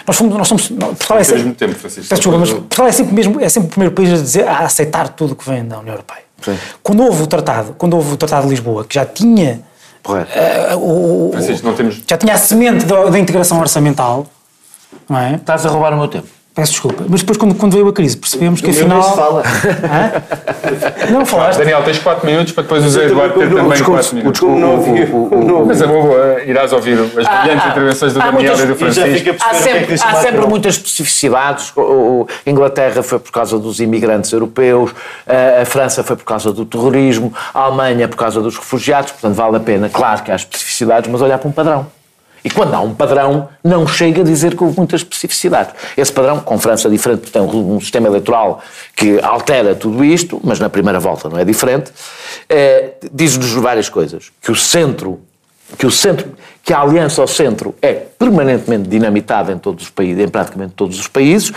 Nós 0.07 0.17
somos. 0.17 0.35
Nós 0.37 0.49
somos 0.49 0.69
Portugal 0.69 1.19
é 1.19 1.25
sempre, 1.25 1.39
mesmo 1.43 1.55
tempo, 1.55 1.75
Francisco. 1.75 2.15
Desculpa, 2.15 2.39
mas 2.39 2.51
Portugal 2.51 2.87
é 2.87 2.93
sempre, 2.93 3.15
mesmo, 3.15 3.41
é 3.41 3.49
sempre 3.49 3.67
o 3.69 3.71
primeiro 3.71 3.95
país 3.95 4.11
a, 4.13 4.23
dizer, 4.23 4.49
a 4.49 4.61
aceitar 4.61 5.09
tudo 5.11 5.33
o 5.33 5.37
que 5.37 5.49
vem 5.49 5.65
da 5.65 5.79
União 5.79 5.93
Europeia. 5.95 6.23
Sim. 6.43 6.59
Quando 6.83 7.03
houve 7.05 7.23
o 7.23 7.27
tratado, 7.27 7.75
quando 7.77 7.95
houve 7.95 8.15
o 8.15 8.17
Tratado 8.17 8.45
de 8.45 8.51
Lisboa, 8.51 8.85
que 8.85 8.95
já 8.95 9.05
tinha. 9.05 9.61
Correto. 10.03 10.31
o, 10.79 11.29
o- 11.29 11.33
Francisco, 11.33 11.67
não 11.67 11.75
temos... 11.75 12.01
já 12.09 12.17
tinha 12.17 12.35
a 12.35 12.39
semente 12.39 12.85
da, 12.87 13.05
da 13.05 13.19
integração 13.19 13.61
orçamental, 13.61 14.27
não 15.09 15.19
é? 15.19 15.35
Estás 15.37 15.65
a 15.67 15.69
roubar 15.69 15.93
o 15.93 15.97
meu 15.99 16.09
tempo. 16.09 16.27
Peço 16.55 16.73
desculpa. 16.73 17.05
Mas 17.09 17.21
depois, 17.21 17.39
quando, 17.39 17.55
quando 17.55 17.73
veio 17.73 17.89
a 17.89 17.93
crise, 17.95 18.15
percebemos 18.15 18.61
que 18.61 18.69
afinal. 18.69 19.03
se 19.03 19.17
fala. 19.17 19.43
Hã? 19.43 21.11
Não 21.11 21.25
falaste? 21.25 21.59
Daniel, 21.59 21.83
tens 21.83 21.99
4 21.99 22.27
minutos 22.27 22.53
para 22.53 22.63
depois 22.65 22.85
o 22.85 22.91
Zé 22.91 23.07
Eduardo 23.07 23.39
ter 23.39 23.49
também 23.55 23.83
4 23.83 24.17
minutos. 24.17 24.41
Como 24.41 24.59
não 24.61 24.73
ouvi, 24.77 25.07
não. 25.47 25.65
Mas 25.65 25.81
é 25.81 25.87
bom, 25.87 26.13
eh, 26.15 26.45
irás 26.49 26.71
ouvir 26.75 26.99
as 26.99 27.09
brilhantes 27.11 27.67
intervenções 27.71 28.13
do 28.13 28.19
Daniel 28.19 28.35
muitas- 28.35 28.61
e 28.61 28.67
do 28.67 28.77
Francisco. 28.77 29.31
Há 29.41 29.55
sempre, 29.55 29.95
há 29.95 30.15
sempre 30.17 30.41
não? 30.43 30.49
muitas 30.49 30.75
especificidades. 30.75 31.73
O, 31.75 31.81
o- 31.81 32.27
Inglaterra 32.47 33.03
foi 33.03 33.19
por 33.19 33.33
causa 33.33 33.59
dos 33.59 33.81
imigrantes 33.81 34.31
europeus, 34.31 34.91
a, 35.27 35.63
a 35.63 35.65
França 35.65 36.05
foi 36.05 36.17
por 36.17 36.25
causa 36.25 36.53
do 36.53 36.67
terrorismo, 36.67 37.33
a 37.55 37.61
Alemanha 37.61 38.07
por 38.09 38.17
causa 38.17 38.43
dos 38.43 38.57
refugiados, 38.59 39.11
portanto 39.13 39.35
vale 39.35 39.57
a 39.57 39.61
pena, 39.61 39.89
claro 39.89 40.23
que 40.23 40.31
há 40.31 40.37
especificidades, 40.37 41.11
mas 41.11 41.23
olhar 41.23 41.39
para 41.39 41.49
um 41.49 41.53
padrão. 41.53 41.87
E 42.45 42.51
quando 42.51 42.75
há 42.75 42.81
um 42.81 42.95
padrão, 42.95 43.49
não 43.63 43.87
chega 43.87 44.23
a 44.23 44.25
dizer 44.25 44.57
que 44.57 44.65
houve 44.65 44.77
muitas 44.77 45.01
especificidades. 45.01 45.75
Esse 45.97 46.13
padrão, 46.13 46.41
com 46.41 46.59
França 46.59 46.91
diferente, 46.91 47.31
tem 47.31 47.41
um, 47.43 47.81
sistema 47.81 48.09
eleitoral 48.09 48.61
que 48.97 49.21
altera 49.21 49.75
tudo 49.75 50.05
isto, 50.05 50.41
mas 50.43 50.59
na 50.59 50.69
primeira 50.69 50.99
volta 50.99 51.29
não 51.29 51.39
é 51.39 51.45
diferente, 51.45 51.93
eh, 52.49 52.95
diz-nos 53.13 53.53
várias 53.53 53.89
coisas. 53.89 54.33
Que 54.41 54.51
o 54.51 54.57
centro 54.57 55.21
que 55.79 55.87
o 55.87 55.91
centro, 55.91 56.33
que 56.63 56.73
a 56.73 56.81
aliança 56.81 57.21
ao 57.21 57.27
centro 57.27 57.75
é 57.83 57.93
permanentemente 57.93 58.89
dinamitada 58.89 59.53
em 59.53 59.59
todos 59.59 59.85
os 59.85 59.91
países, 59.91 60.23
em 60.23 60.29
praticamente 60.29 60.75
todos 60.75 60.99
os 60.99 61.09
países, 61.09 61.53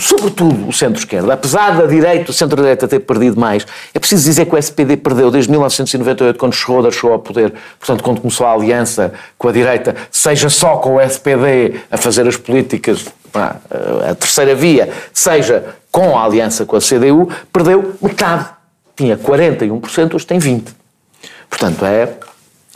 sobretudo 0.00 0.68
o 0.68 0.72
centro-esquerda. 0.72 1.32
Apesar 1.32 1.78
da 1.78 1.86
direita, 1.86 2.30
o 2.30 2.34
centro-direita 2.34 2.86
ter 2.86 3.00
perdido 3.00 3.40
mais, 3.40 3.66
é 3.94 3.98
preciso 3.98 4.24
dizer 4.24 4.44
que 4.44 4.54
o 4.54 4.58
SPD 4.58 4.98
perdeu 4.98 5.30
desde 5.30 5.50
1998, 5.50 6.38
quando 6.38 6.52
Schroeder 6.52 6.92
chegou 6.92 7.12
ao 7.12 7.18
poder, 7.18 7.54
portanto, 7.78 8.04
quando 8.04 8.20
começou 8.20 8.46
a 8.46 8.52
aliança 8.52 9.14
com 9.38 9.48
a 9.48 9.52
direita, 9.52 9.96
seja 10.10 10.50
só 10.50 10.76
com 10.76 10.96
o 10.96 11.00
SPD 11.00 11.80
a 11.90 11.96
fazer 11.96 12.28
as 12.28 12.36
políticas, 12.36 13.06
pá, 13.32 13.56
a 14.10 14.14
terceira 14.14 14.54
via, 14.54 14.90
seja 15.12 15.74
com 15.90 16.18
a 16.18 16.24
aliança 16.24 16.66
com 16.66 16.76
a 16.76 16.80
CDU, 16.80 17.30
perdeu 17.50 17.94
metade. 18.02 18.50
Tinha 18.94 19.16
41%, 19.16 20.14
hoje 20.14 20.26
tem 20.26 20.38
20%. 20.38 20.66
Portanto, 21.48 21.84
é, 21.86 22.12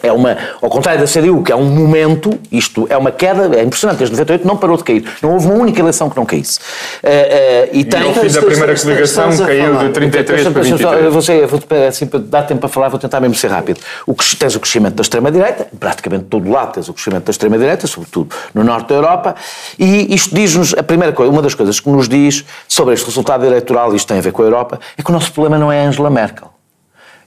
é 0.03 0.13
uma. 0.13 0.37
Ao 0.61 0.69
contrário 0.69 1.01
da 1.01 1.07
CDU, 1.07 1.43
que 1.43 1.53
é 1.53 1.57
um 1.57 1.65
momento, 1.65 2.31
isto 2.51 2.87
é 2.91 2.97
uma 2.97 3.11
queda, 3.11 3.57
é 3.57 3.63
impressionante, 3.63 3.99
desde 3.99 4.15
98 4.17 4.47
não 4.47 4.57
parou 4.57 4.77
de 4.77 4.85
cair. 4.85 5.05
Não 5.23 5.33
houve 5.33 5.47
uma 5.47 5.55
única 5.55 5.81
eleição 5.81 6.09
que 6.11 6.17
não 6.17 6.25
caísse. 6.27 6.59
Eh, 7.03 7.69
eh, 7.69 7.71
e 7.73 7.81
E 7.81 7.85
tem. 7.85 8.03
ao 8.03 8.15
fim 8.15 8.29
da 8.29 8.43
primeira 8.43 8.75
coligação 8.79 9.37
caiu 9.37 9.77
de 9.79 9.89
33 9.91 10.43
para 10.49 10.51
Deixa-me 10.63 10.83
só- 10.83 10.91
23. 10.91 11.05
eu 11.05 11.13
vou 11.13 11.23
ser- 11.23 11.43
eu 11.43 11.49
vou 11.49 11.61
assim, 11.89 12.07
para 12.07 12.21
dar 12.21 12.43
tempo 12.43 12.61
para 12.61 12.69
falar, 12.69 12.89
vou 12.89 12.99
tentar 12.99 13.21
mesmo 13.21 13.35
ser 13.35 13.49
rápido. 13.49 13.81
O 14.07 14.15
que 14.15 14.37
tens 14.37 14.55
o 14.55 14.61
crescimento 14.61 14.95
da 14.95 15.03
extrema-direita, 15.03 15.69
em 15.73 15.77
praticamente 15.77 16.25
todo 16.25 16.51
lado 16.51 16.73
tens 16.73 16.89
o 16.89 16.93
crescimento 16.93 17.25
da 17.25 17.31
extrema-direita, 17.31 17.87
sobretudo 17.87 18.35
no 18.55 18.63
norte 18.65 18.89
da 18.89 18.95
Europa, 18.95 19.35
e 19.79 20.15
isto 20.15 20.35
diz-nos, 20.35 20.75
a 20.75 20.83
primeira 20.83 21.13
coisa, 21.13 21.31
uma 21.33 21.43
das 21.43 21.55
coisas 21.55 21.79
que 21.81 21.89
nos 21.89 22.09
diz 22.09 22.45
sobre 22.69 22.95
este 22.95 23.07
resultado 23.07 23.45
eleitoral, 23.45 23.93
e 23.93 23.97
isto 23.97 24.07
tem 24.09 24.19
a 24.19 24.21
ver 24.21 24.33
com 24.33 24.43
a 24.43 24.45
Europa, 24.45 24.79
é 24.97 25.03
que 25.03 25.11
o 25.11 25.13
nosso 25.13 25.33
problema 25.33 25.59
não 25.59 25.71
é 25.71 25.85
Angela 25.85 26.11
Merkel. 26.11 26.49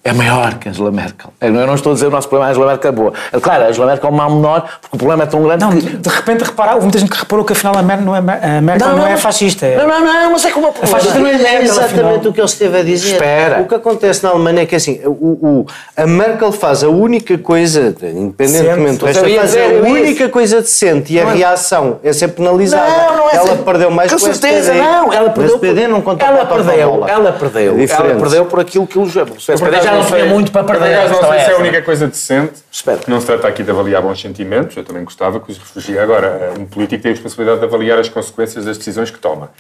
É 0.08 0.14
maior 0.14 0.54
que 0.60 0.70
Angela 0.70 0.92
Merkel. 0.92 1.32
Eu 1.42 1.52
não 1.52 1.74
estou 1.74 1.92
a 1.92 1.96
dizer 1.96 2.06
o 2.06 2.12
nosso 2.12 2.30
problema 2.30 2.50
é 2.50 2.52
Angela 2.52 2.68
Merkel 2.68 2.90
é 2.90 2.92
boa. 2.94 3.14
Claro, 3.42 3.64
a 3.64 3.68
Angela 3.70 3.88
Merkel 3.88 4.08
é 4.08 4.14
um 4.14 4.16
mal 4.16 4.30
menor, 4.30 4.62
porque 4.80 4.96
o 4.96 5.00
problema 5.00 5.24
é 5.24 5.26
tão 5.26 5.42
grande 5.42 5.66
Não, 5.66 5.72
que... 5.72 5.82
de 5.98 6.10
repente 6.10 6.44
reparar, 6.44 6.74
houve 6.76 6.84
muita 6.86 7.00
gente 7.00 7.10
que 7.12 7.18
reparou 7.18 7.44
que 7.44 7.54
afinal 7.54 7.76
a 7.76 7.82
Merkel 7.82 8.06
não 8.06 8.16
é, 8.16 8.20
a 8.20 8.62
Merkel 8.62 8.88
não, 8.90 9.08
é 9.08 9.18
fascista. 9.18 9.66
é- 9.66 9.78
Não, 9.78 9.88
não, 9.88 10.06
não, 10.06 10.32
mas 10.34 10.46
é 10.46 10.52
como 10.52 10.68
o 10.68 10.72
problema. 10.72 10.96
fascista 11.00 11.18
não 11.20 11.28
é 11.28 11.34
É 11.56 11.64
exatamente 11.64 12.28
o 12.28 12.32
que 12.34 12.40
ele 12.40 12.46
esteve 12.48 12.78
a 12.80 12.84
dizer. 12.84 13.14
Espera. 13.14 13.62
O 13.62 13.68
que 13.68 13.74
acontece 13.74 14.24
na 14.24 14.30
Alemanha 14.30 14.62
é 14.62 14.66
que 14.68 14.76
assim, 14.76 15.02
o, 15.06 15.10
o- 15.10 15.66
a 15.98 16.06
Merkel 16.06 16.52
faz 16.52 16.84
a 16.84 16.90
única 16.90 17.36
coisa, 17.40 17.96
independentemente 18.04 19.00
do 19.00 19.06
resto, 19.08 19.24
faz 19.28 19.56
a 19.56 19.90
única 19.90 20.30
coisa 20.30 20.62
decente 20.62 21.14
e 21.14 21.20
a 21.20 21.24
Não 21.24 21.32
é- 21.32 21.36
reação 21.36 21.98
é 22.04 22.14
ser 22.14 22.28
penalizada. 22.28 22.86
Não, 22.88 23.18
não 23.18 23.30
é 23.32 23.36
ela 23.38 23.54
assim. 23.54 23.64
perdeu 23.64 23.90
mais 23.90 24.12
com 24.14 24.20
com 24.20 24.26
certeza, 24.26 24.72
SPD. 24.72 24.80
não. 24.82 25.12
Ela 25.12 25.30
perdeu. 25.32 25.54
O 25.54 25.56
SPD 25.56 25.88
não 25.88 26.02
conta 26.02 26.26
ela 26.28 26.44
a 26.44 26.46
perdeu, 26.46 27.06
ela 27.08 27.32
perdeu. 27.32 27.76
É 27.80 27.84
ela 27.92 28.16
perdeu 28.20 28.46
por 28.46 28.60
aquilo 28.60 28.86
que 28.86 29.00
o 29.00 29.06
o 29.06 29.08
SPD 29.08 29.82
já 29.82 29.95
não 29.96 30.04
sei- 30.10 30.22
tinha 30.22 30.34
muito 30.34 30.52
para 30.52 30.64
por 30.64 30.78
perder. 30.78 30.96
acaso 30.98 31.14
a 31.20 31.22
não 31.22 31.30
sei 31.32 31.40
se 31.40 31.52
é 31.52 31.54
a 31.54 31.58
única 31.58 31.82
coisa 31.82 32.08
decente. 32.08 32.54
Espera. 32.72 33.00
Não 33.08 33.20
se 33.20 33.26
trata 33.28 33.48
aqui 33.48 33.64
de 33.64 33.72
avaliar 33.72 34.02
bons 34.02 34.20
sentimentos. 34.22 34.76
Eu 34.78 34.84
também 34.84 35.04
gostava 35.04 35.40
que 35.40 35.52
os 35.52 35.58
refugiados. 35.58 36.04
Agora, 36.04 36.54
um 36.60 36.66
político 36.66 37.02
tem 37.04 37.12
a 37.12 37.14
responsabilidade 37.16 37.60
de 37.60 37.66
avaliar 37.66 37.98
as 38.00 38.10
consequências 38.10 38.66
das 38.66 38.78
decisões 38.78 39.10
que 39.12 39.20
toma. 39.20 39.52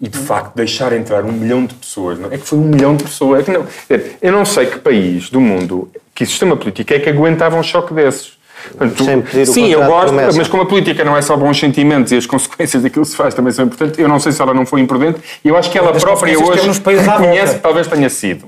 E, 0.00 0.08
de 0.08 0.18
facto, 0.18 0.54
deixar 0.54 0.92
entrar 0.92 1.24
um 1.24 1.32
milhão 1.32 1.64
de 1.66 1.74
pessoas. 1.74 2.18
Não, 2.18 2.30
é 2.32 2.38
que 2.38 2.46
foi 2.46 2.58
um 2.58 2.62
milhão 2.62 2.96
de 2.96 3.04
pessoas. 3.04 3.40
É 3.40 3.42
que 3.44 3.50
não, 3.50 3.66
eu 4.20 4.32
não 4.32 4.44
sei 4.44 4.66
que 4.66 4.78
país 4.78 5.30
do 5.30 5.40
mundo, 5.40 5.90
que 6.14 6.24
sistema 6.26 6.56
político 6.56 6.92
é 6.92 6.98
que 6.98 7.08
aguentava 7.08 7.56
um 7.56 7.62
choque 7.62 7.92
desses. 7.94 8.34
Portanto, 8.78 9.04
Sem 9.04 9.20
pedir 9.20 9.42
o 9.42 9.46
sim, 9.52 9.68
eu 9.70 9.84
gosto, 9.84 10.06
promessa. 10.06 10.38
mas 10.38 10.48
como 10.48 10.62
a 10.62 10.66
política 10.66 11.04
não 11.04 11.14
é 11.14 11.20
só 11.20 11.36
bons 11.36 11.58
sentimentos 11.60 12.12
e 12.12 12.16
as 12.16 12.24
consequências 12.24 12.82
daquilo 12.82 13.04
que 13.04 13.10
se 13.10 13.16
faz 13.16 13.34
também 13.34 13.52
são 13.52 13.66
importantes, 13.66 13.98
eu 13.98 14.08
não 14.08 14.18
sei 14.18 14.32
se 14.32 14.40
ela 14.40 14.54
não 14.54 14.64
foi 14.64 14.80
imprudente 14.80 15.18
e 15.44 15.48
eu 15.48 15.56
acho 15.56 15.70
que 15.70 15.76
ela 15.76 15.92
das 15.92 16.02
própria 16.02 16.38
hoje 16.38 16.66
nos 16.66 16.78
reconhece 16.78 17.56
que 17.56 17.60
talvez 17.60 17.86
tenha 17.86 18.08
sido. 18.08 18.46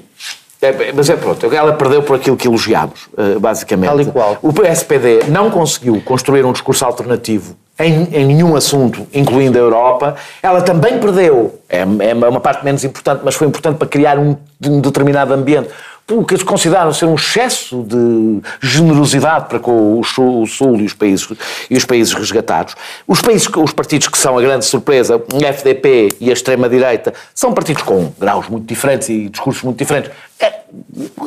É, 0.61 0.92
mas 0.92 1.11
é 1.11 1.16
pronto, 1.16 1.52
ela 1.54 1.74
perdeu 1.74 2.02
por 2.02 2.16
aquilo 2.16 2.36
que 2.36 2.48
elogiámos, 2.48 3.09
eh, 3.16 3.38
basicamente. 3.38 3.90
Tal 3.90 4.00
e 4.00 4.07
qual. 4.07 4.38
O 4.42 4.52
SPD 4.64 5.24
não 5.28 5.50
conseguiu 5.50 6.00
construir 6.02 6.46
um 6.46 6.52
discurso 6.52 6.84
alternativo 6.84 7.54
em, 7.78 8.09
em 8.12 8.26
nenhum 8.26 8.57
assunto, 8.57 9.07
incluindo 9.12 9.59
a 9.59 9.61
Europa. 9.61 10.16
Ela 10.42 10.62
também 10.62 10.98
perdeu, 10.98 11.61
é, 11.68 11.80
é 11.80 12.14
uma 12.14 12.40
parte 12.40 12.64
menos 12.64 12.84
importante, 12.84 13.20
mas 13.22 13.34
foi 13.34 13.46
importante 13.46 13.76
para 13.76 13.86
criar 13.86 14.18
um, 14.18 14.36
um 14.64 14.80
determinado 14.80 15.34
ambiente. 15.34 15.68
O 16.09 16.24
que 16.24 16.34
eles 16.34 16.44
consideram 16.44 16.92
ser 16.92 17.07
um 17.07 17.16
excesso 17.16 17.82
de 17.82 18.40
generosidade 18.62 19.48
para 19.48 19.59
com 19.59 19.98
o 19.98 20.04
Sul, 20.04 20.46
e, 20.78 20.84
os 20.84 20.92
países, 20.94 21.28
e 21.68 21.76
os 21.76 21.84
países 21.84 22.14
resgatados. 22.14 22.76
Os, 23.09 23.20
países, 23.20 23.48
os 23.57 23.72
partidos 23.72 24.07
que 24.07 24.16
são 24.16 24.38
a 24.38 24.40
grande 24.40 24.64
surpresa, 24.64 25.16
o 25.16 25.44
FDP 25.44 26.11
e 26.20 26.30
a 26.30 26.32
extrema-direita, 26.32 27.12
são 27.34 27.52
partidos 27.52 27.82
com 27.82 28.12
graus 28.20 28.48
muito 28.48 28.64
diferentes 28.66 29.09
e 29.09 29.28
discursos 29.28 29.64
muito 29.64 29.78
diferentes. 29.78 30.12
É, 30.39 30.61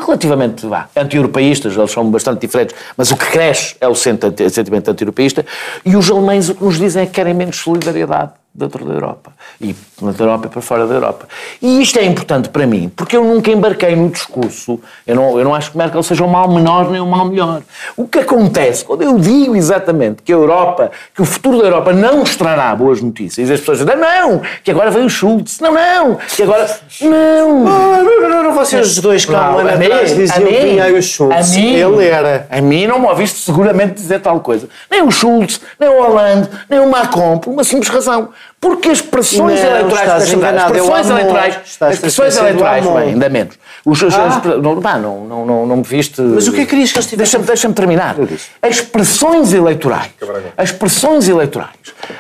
relativamente 0.06 0.68
vá, 0.68 0.88
anti-europeístas, 0.96 1.76
eles 1.76 1.92
são 1.92 2.10
bastante 2.12 2.42
diferentes, 2.42 2.76
mas 2.96 3.10
o 3.10 3.18
que 3.18 3.26
cresce 3.26 3.76
é 3.82 3.88
o 3.88 3.96
senti- 3.96 4.50
sentimento 4.50 4.92
anti-europeísta. 4.92 5.46
E 5.84 5.96
os 5.96 6.10
alemães 6.12 6.50
o 6.50 6.56
que 6.56 6.64
nos 6.64 6.78
dizem 6.78 7.04
é 7.04 7.06
que 7.06 7.14
querem 7.14 7.34
menos 7.34 7.58
solidariedade 7.58 8.34
dentro 8.54 8.84
da 8.84 8.94
Europa. 8.94 9.32
E 9.62 9.76
na 10.02 10.12
Europa 10.12 10.50
para 10.50 10.62
fora 10.62 10.88
da 10.88 10.94
Europa. 10.96 11.28
E 11.62 11.82
isto 11.82 12.00
é 12.00 12.04
importante 12.04 12.50
para 12.50 12.66
mim, 12.66 12.92
porque 12.96 13.16
eu 13.16 13.24
nunca 13.24 13.52
embarquei 13.52 13.96
no 13.96 14.10
discurso, 14.10 14.80
eu 15.06 15.16
não, 15.16 15.38
eu 15.38 15.44
não 15.44 15.54
acho 15.54 15.72
que 15.72 15.78
Merkel 15.78 16.02
seja 16.04 16.24
um 16.24 16.28
mal 16.28 16.50
menor 16.50 16.90
nem 16.90 17.00
um 17.00 17.06
mal 17.06 17.26
melhor. 17.26 17.62
O 17.96 18.08
que 18.08 18.20
acontece 18.20 18.84
quando 18.84 19.04
eu 19.04 19.18
digo 19.18 19.56
exatamente 19.56 20.24
que 20.24 20.34
a 20.34 20.36
Europa, 20.36 20.92
que 21.14 21.22
o 21.22 21.26
futuro 21.26 21.60
da 21.60 21.66
Europa 21.66 21.94
não 21.94 22.20
nos 22.20 22.36
trará 22.36 22.76
boas 22.76 23.02
notícias, 23.02 23.50
as 23.50 23.60
pessoas 23.60 23.80
dizem, 23.80 23.96
não, 23.96 24.32
não, 24.32 24.42
que 24.64 24.72
agora 24.72 24.90
veio 24.92 25.06
o 25.06 25.10
Schultz, 25.10 25.60
não, 25.60 25.74
não, 25.74 26.16
que 26.16 26.44
agora, 26.44 26.80
não. 27.02 27.68
Ah, 27.68 28.04
não, 28.04 28.22
não, 28.22 28.30
não, 28.30 28.44
não, 28.44 28.54
vocês 28.54 28.99
os 29.00 29.02
dois 29.02 29.26
que 29.26 29.34
há 29.34 29.52
um 29.52 29.60
ano 29.60 29.70
atrás 29.70 30.16
diziam 30.16 30.46
mim- 30.46 30.52
que 30.54 30.62
vinha 30.66 30.84
aí 30.84 30.94
o 30.94 31.02
Schultz. 31.02 31.36
a 31.36 31.58
mim- 31.58 31.74
Ele 31.74 32.08
era. 32.08 32.48
A 32.50 32.62
mim 32.62 32.86
não 32.86 33.00
me 33.00 33.08
ouviste 33.08 33.40
seguramente 33.40 33.94
dizer 33.94 34.20
tal 34.20 34.40
coisa. 34.42 34.68
Nem 34.92 35.02
o 35.02 35.10
Schultz, 35.12 35.62
nem 35.80 35.90
o 35.90 36.02
Hollande, 36.02 36.50
nem 36.70 36.80
o 36.80 36.90
Macron, 36.90 37.38
por 37.40 37.52
uma 37.52 37.64
simples 37.64 37.90
razão. 37.90 38.30
Porque 38.62 38.90
as 38.90 39.02
pressões 39.02 39.62
Não, 39.62 39.70
eleitorais... 39.70 40.02
estás 40.02 40.34
enganado, 40.34 40.74
as 40.74 40.78
é 40.78 40.82
pressões 40.82 41.10
eleitorais... 41.10 41.58
Estás 41.66 41.94
As 41.94 42.00
pressões 42.00 42.38
eleitorais, 42.38 42.86
bem, 42.86 42.98
ainda 42.98 43.30
menos. 43.30 43.56
Os, 43.86 44.02
os- 44.02 44.14
Ah. 44.14 44.42
não, 44.62 44.76
não, 44.76 45.26
não, 45.26 45.46
não, 45.46 45.66
não 45.66 45.76
me 45.78 45.84
viste... 45.84 46.22
Mas 46.22 46.46
o 46.48 46.52
que 46.52 46.62
é 46.62 46.64
que 46.66 46.72
querias 46.72 46.92
que 46.92 46.98
eles 46.98 47.08
tivessem? 47.10 47.40
Deixa-me 47.40 47.46
deixa 47.46 47.74
terminar. 47.74 48.18
As 48.62 48.82
pressões 48.82 49.54
eleitorais. 49.54 50.10
As 50.58 50.74
pressões 50.74 51.30
eleitorais. 51.30 51.70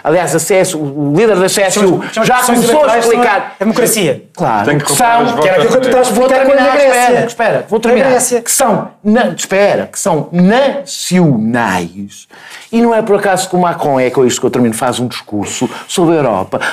Aliás, 0.01 0.33
a 0.33 0.39
CS, 0.39 0.75
o 0.75 1.13
líder 1.13 1.35
da 1.35 1.47
CSU 1.47 2.01
São 2.13 2.23
já 2.23 2.41
começou 2.43 2.85
a 2.85 2.97
explicar... 2.99 3.55
a 3.59 3.63
democracia. 3.63 4.23
Claro, 4.33 4.65
Tem 4.69 4.77
que 4.77 4.93
são... 4.93 5.41
Que 5.41 5.47
era 5.49 5.61
aquilo 5.61 5.73
que 5.73 5.81
tu 5.81 5.87
estás 5.89 6.07
a 6.07 6.11
Vou 6.11 6.27
terminar, 6.27 6.77
espera, 6.77 7.25
Espera, 7.25 7.65
vou 7.67 7.79
Na 7.79 7.83
terminar. 7.83 8.41
Que 8.41 8.51
são, 8.51 8.91
na, 9.03 9.27
espera, 9.29 9.89
que 9.91 9.99
são 9.99 10.29
nacionais. 10.31 12.27
E 12.71 12.81
não 12.81 12.95
é 12.95 13.01
por 13.01 13.17
acaso 13.17 13.49
que 13.49 13.55
o 13.57 13.59
Macron, 13.59 13.99
é 13.99 14.09
com 14.09 14.25
isto 14.25 14.39
que 14.39 14.45
eu 14.45 14.51
termino, 14.51 14.73
faz 14.73 14.99
um 14.99 15.07
discurso 15.07 15.69
sobre 15.87 16.13
a 16.15 16.17
Europa 16.19 16.28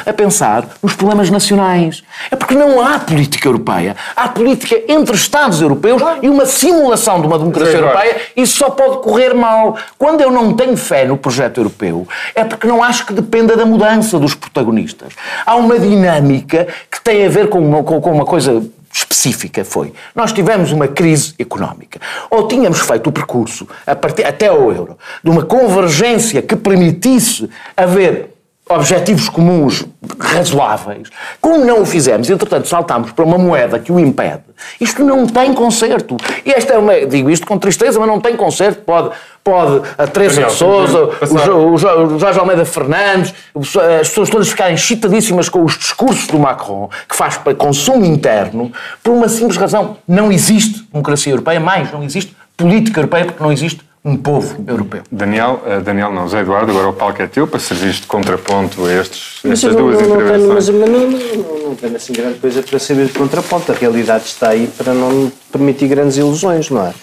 a 0.06 0.12
pensar 0.12 0.68
nos 0.82 0.94
problemas 0.94 1.30
nacionais. 1.30 2.02
É 2.30 2.36
porque 2.36 2.54
não 2.54 2.84
há 2.84 2.98
política 2.98 3.48
europeia. 3.48 3.96
Há 4.14 4.28
política 4.28 4.80
entre 4.88 5.16
Estados 5.16 5.60
europeus 5.60 6.02
e 6.22 6.28
uma 6.28 6.46
simulação 6.46 7.20
de 7.20 7.26
uma 7.26 7.38
democracia 7.38 7.72
Sim, 7.72 7.78
claro. 7.78 7.98
europeia. 7.98 8.22
Isso 8.36 8.56
só 8.58 8.70
pode 8.70 9.02
correr 9.02 9.34
mal. 9.34 9.76
Quando 9.98 10.20
eu 10.20 10.30
não 10.30 10.54
tenho 10.54 10.76
fé 10.76 11.04
no 11.04 11.16
projeto 11.16 11.58
europeu, 11.58 12.06
é 12.34 12.44
porque 12.44 12.66
não 12.66 12.82
acho 12.82 13.06
que 13.06 13.12
dependa 13.12 13.56
da 13.56 13.66
mudança 13.66 14.18
dos 14.18 14.34
protagonistas. 14.34 15.12
Há 15.44 15.56
uma 15.56 15.78
dinâmica 15.78 16.66
que 16.90 17.00
tem 17.00 17.24
a 17.24 17.28
ver 17.28 17.48
com 17.48 17.58
uma, 17.58 17.82
com, 17.82 17.98
uma 18.10 18.24
coisa 18.24 18.62
específica 18.96 19.62
foi, 19.62 19.92
nós 20.14 20.32
tivemos 20.32 20.72
uma 20.72 20.88
crise 20.88 21.34
económica, 21.38 22.00
ou 22.30 22.48
tínhamos 22.48 22.80
feito 22.80 23.08
o 23.08 23.12
percurso, 23.12 23.68
a 23.86 23.94
partir, 23.94 24.24
até 24.24 24.46
ao 24.46 24.72
euro, 24.72 24.96
de 25.22 25.28
uma 25.28 25.44
convergência 25.44 26.40
que 26.40 26.56
permitisse 26.56 27.48
haver 27.76 28.35
objetivos 28.68 29.28
comuns 29.28 29.84
razoáveis, 30.18 31.08
como 31.40 31.64
não 31.64 31.82
o 31.82 31.86
fizemos, 31.86 32.28
entretanto 32.28 32.66
saltámos 32.66 33.12
para 33.12 33.24
uma 33.24 33.38
moeda 33.38 33.78
que 33.78 33.92
o 33.92 33.98
impede, 33.98 34.42
isto 34.80 35.04
não 35.04 35.26
tem 35.26 35.54
conserto. 35.54 36.16
E 36.44 36.50
esta 36.50 36.74
é 36.74 36.78
uma, 36.78 37.06
digo 37.06 37.30
isto 37.30 37.46
com 37.46 37.58
tristeza, 37.58 37.98
mas 38.00 38.08
não 38.08 38.20
tem 38.20 38.36
conserto. 38.36 38.82
Pode, 38.82 39.10
pode 39.44 39.82
a 39.96 40.06
Teresa 40.06 40.44
de 40.44 40.52
Souza, 40.52 41.10
o, 41.30 41.74
o 41.74 41.76
Jo- 41.78 42.04
o 42.14 42.18
Jorge 42.18 42.38
Almeida 42.40 42.64
Fernandes, 42.64 43.32
as 43.54 44.08
pessoas 44.08 44.30
todas 44.30 44.48
ficarem 44.48 44.74
excitadíssimas 44.74 45.48
com 45.48 45.62
os 45.64 45.78
discursos 45.78 46.26
do 46.26 46.38
Macron, 46.38 46.88
que 47.08 47.14
faz 47.14 47.36
para 47.36 47.54
consumo 47.54 48.04
interno, 48.04 48.72
por 49.02 49.12
uma 49.12 49.28
simples 49.28 49.56
razão. 49.56 49.96
Não 50.08 50.32
existe 50.32 50.86
democracia 50.92 51.32
europeia, 51.32 51.60
mais, 51.60 51.92
não 51.92 52.02
existe 52.02 52.36
política 52.56 52.98
europeia, 53.00 53.26
porque 53.26 53.42
não 53.42 53.52
existe 53.52 53.80
um 54.06 54.16
povo 54.16 54.64
europeu. 54.68 55.02
Daniel, 55.10 55.60
eh, 55.66 55.80
Daniel 55.80 56.12
não, 56.12 56.28
Zé 56.28 56.40
Eduardo, 56.42 56.70
agora 56.70 56.88
o 56.88 56.92
palco 56.92 57.20
é 57.20 57.26
teu 57.26 57.44
para 57.46 57.58
servir 57.58 57.92
de 57.92 58.06
contraponto 58.06 58.86
a 58.86 58.92
estes, 58.92 59.40
Mas 59.42 59.54
estas 59.64 59.74
não, 59.74 59.82
duas 59.90 60.00
não, 60.00 60.08
não 60.08 60.16
tenho, 60.26 60.48
mas, 60.54 60.68
intervenções. 60.68 60.90
não, 60.90 61.10
não, 61.10 61.58
não, 61.58 61.68
não 61.70 61.74
tenho 61.74 61.96
assim 61.96 62.12
grande 62.12 62.38
coisa 62.38 62.62
para 62.62 62.78
saber 62.78 63.06
de 63.06 63.12
contraponto. 63.14 63.72
A 63.72 63.74
realidade 63.74 64.24
está 64.26 64.50
aí 64.50 64.68
para 64.78 64.94
não 64.94 65.30
permitir 65.50 65.88
grandes 65.88 66.16
ilusões, 66.16 66.70
não 66.70 66.86
é? 66.86 66.94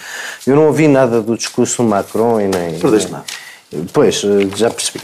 Eu 0.47 0.55
não 0.55 0.67
ouvi 0.67 0.87
nada 0.87 1.21
do 1.21 1.35
discurso 1.35 1.83
do 1.83 1.89
Macron 1.89 2.39
e 2.39 2.47
nem. 2.47 2.79
Perdeste 2.79 3.11
nem- 3.11 3.19
nada. 3.19 3.25
Pois, 3.91 4.23
eh, 4.23 4.47
já 4.55 4.69
percebi. 4.69 5.01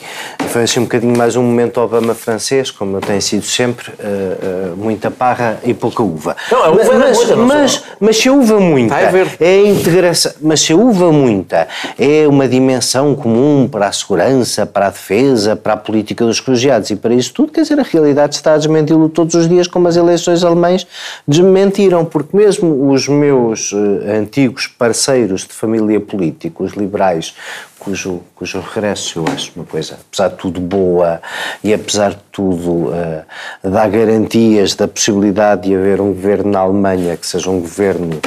Foi 0.49 0.63
assim 0.63 0.79
um 0.79 0.83
bocadinho 0.83 1.15
mais 1.15 1.35
um 1.35 1.43
momento 1.43 1.79
Obama 1.79 2.15
francês, 2.15 2.71
como 2.71 2.99
tem 2.99 3.21
sido 3.21 3.45
sempre, 3.45 3.91
eh, 3.99 4.37
eh, 4.41 4.71
muita 4.75 5.11
parra 5.11 5.59
e 5.63 5.75
pouca 5.75 6.01
uva. 6.01 6.35
Não, 6.51 6.63
a 6.63 6.71
uva 6.71 6.81
era 6.81 6.97
mas, 6.97 7.17
muita, 7.17 7.35
não 7.35 7.45
mas, 7.45 7.71
sei. 7.73 7.81
mas 7.99 8.17
se 8.17 8.29
a 8.29 8.33
uva 8.33 8.59
muita 8.59 8.95
é 8.95 9.45
a 9.45 9.67
integração, 9.67 10.31
mas 10.41 10.61
se 10.61 10.73
a 10.73 10.75
uva 10.75 11.11
muita 11.11 11.67
é 11.99 12.27
uma 12.27 12.47
dimensão 12.47 13.13
comum 13.13 13.67
para 13.71 13.87
a 13.87 13.91
segurança, 13.91 14.65
para 14.65 14.87
a 14.87 14.89
defesa, 14.89 15.55
para 15.55 15.73
a 15.73 15.77
política 15.77 16.25
dos 16.25 16.39
refugiados 16.39 16.89
e 16.89 16.95
para 16.95 17.13
isso 17.13 17.31
tudo, 17.31 17.51
quer 17.51 17.61
dizer, 17.61 17.79
a 17.79 17.83
realidade 17.83 18.33
está 18.33 18.55
a 18.55 18.57
desmenti-lo 18.57 19.07
todos 19.07 19.35
os 19.35 19.47
dias, 19.47 19.67
como 19.67 19.87
as 19.87 19.97
eleições 19.97 20.43
alemães 20.43 20.87
desmentiram, 21.27 22.03
porque 22.03 22.35
mesmo 22.35 22.91
os 22.91 23.07
meus 23.07 23.71
eh, 23.71 24.17
antigos 24.17 24.65
parceiros 24.65 25.41
de 25.41 25.53
família 25.53 25.99
política, 25.99 26.63
os 26.63 26.73
liberais, 26.73 27.35
cujo, 27.79 28.21
cujo 28.35 28.59
regresso 28.59 29.19
eu 29.19 29.25
acho 29.27 29.51
uma 29.55 29.65
coisa, 29.65 29.97
apesar 30.07 30.29
de 30.29 30.35
tudo 30.35 30.59
boa 30.59 31.21
e 31.63 31.73
apesar 31.73 32.11
de 32.11 32.21
tudo 32.31 32.93
eh, 32.93 33.23
dá 33.63 33.87
garantias 33.87 34.75
da 34.75 34.87
possibilidade 34.87 35.63
de 35.63 35.75
haver 35.75 36.01
um 36.01 36.13
governo 36.13 36.51
na 36.51 36.59
Alemanha 36.59 37.17
que 37.17 37.25
seja 37.25 37.49
um 37.49 37.61
governo 37.61 38.19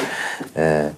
eh, 0.56 0.90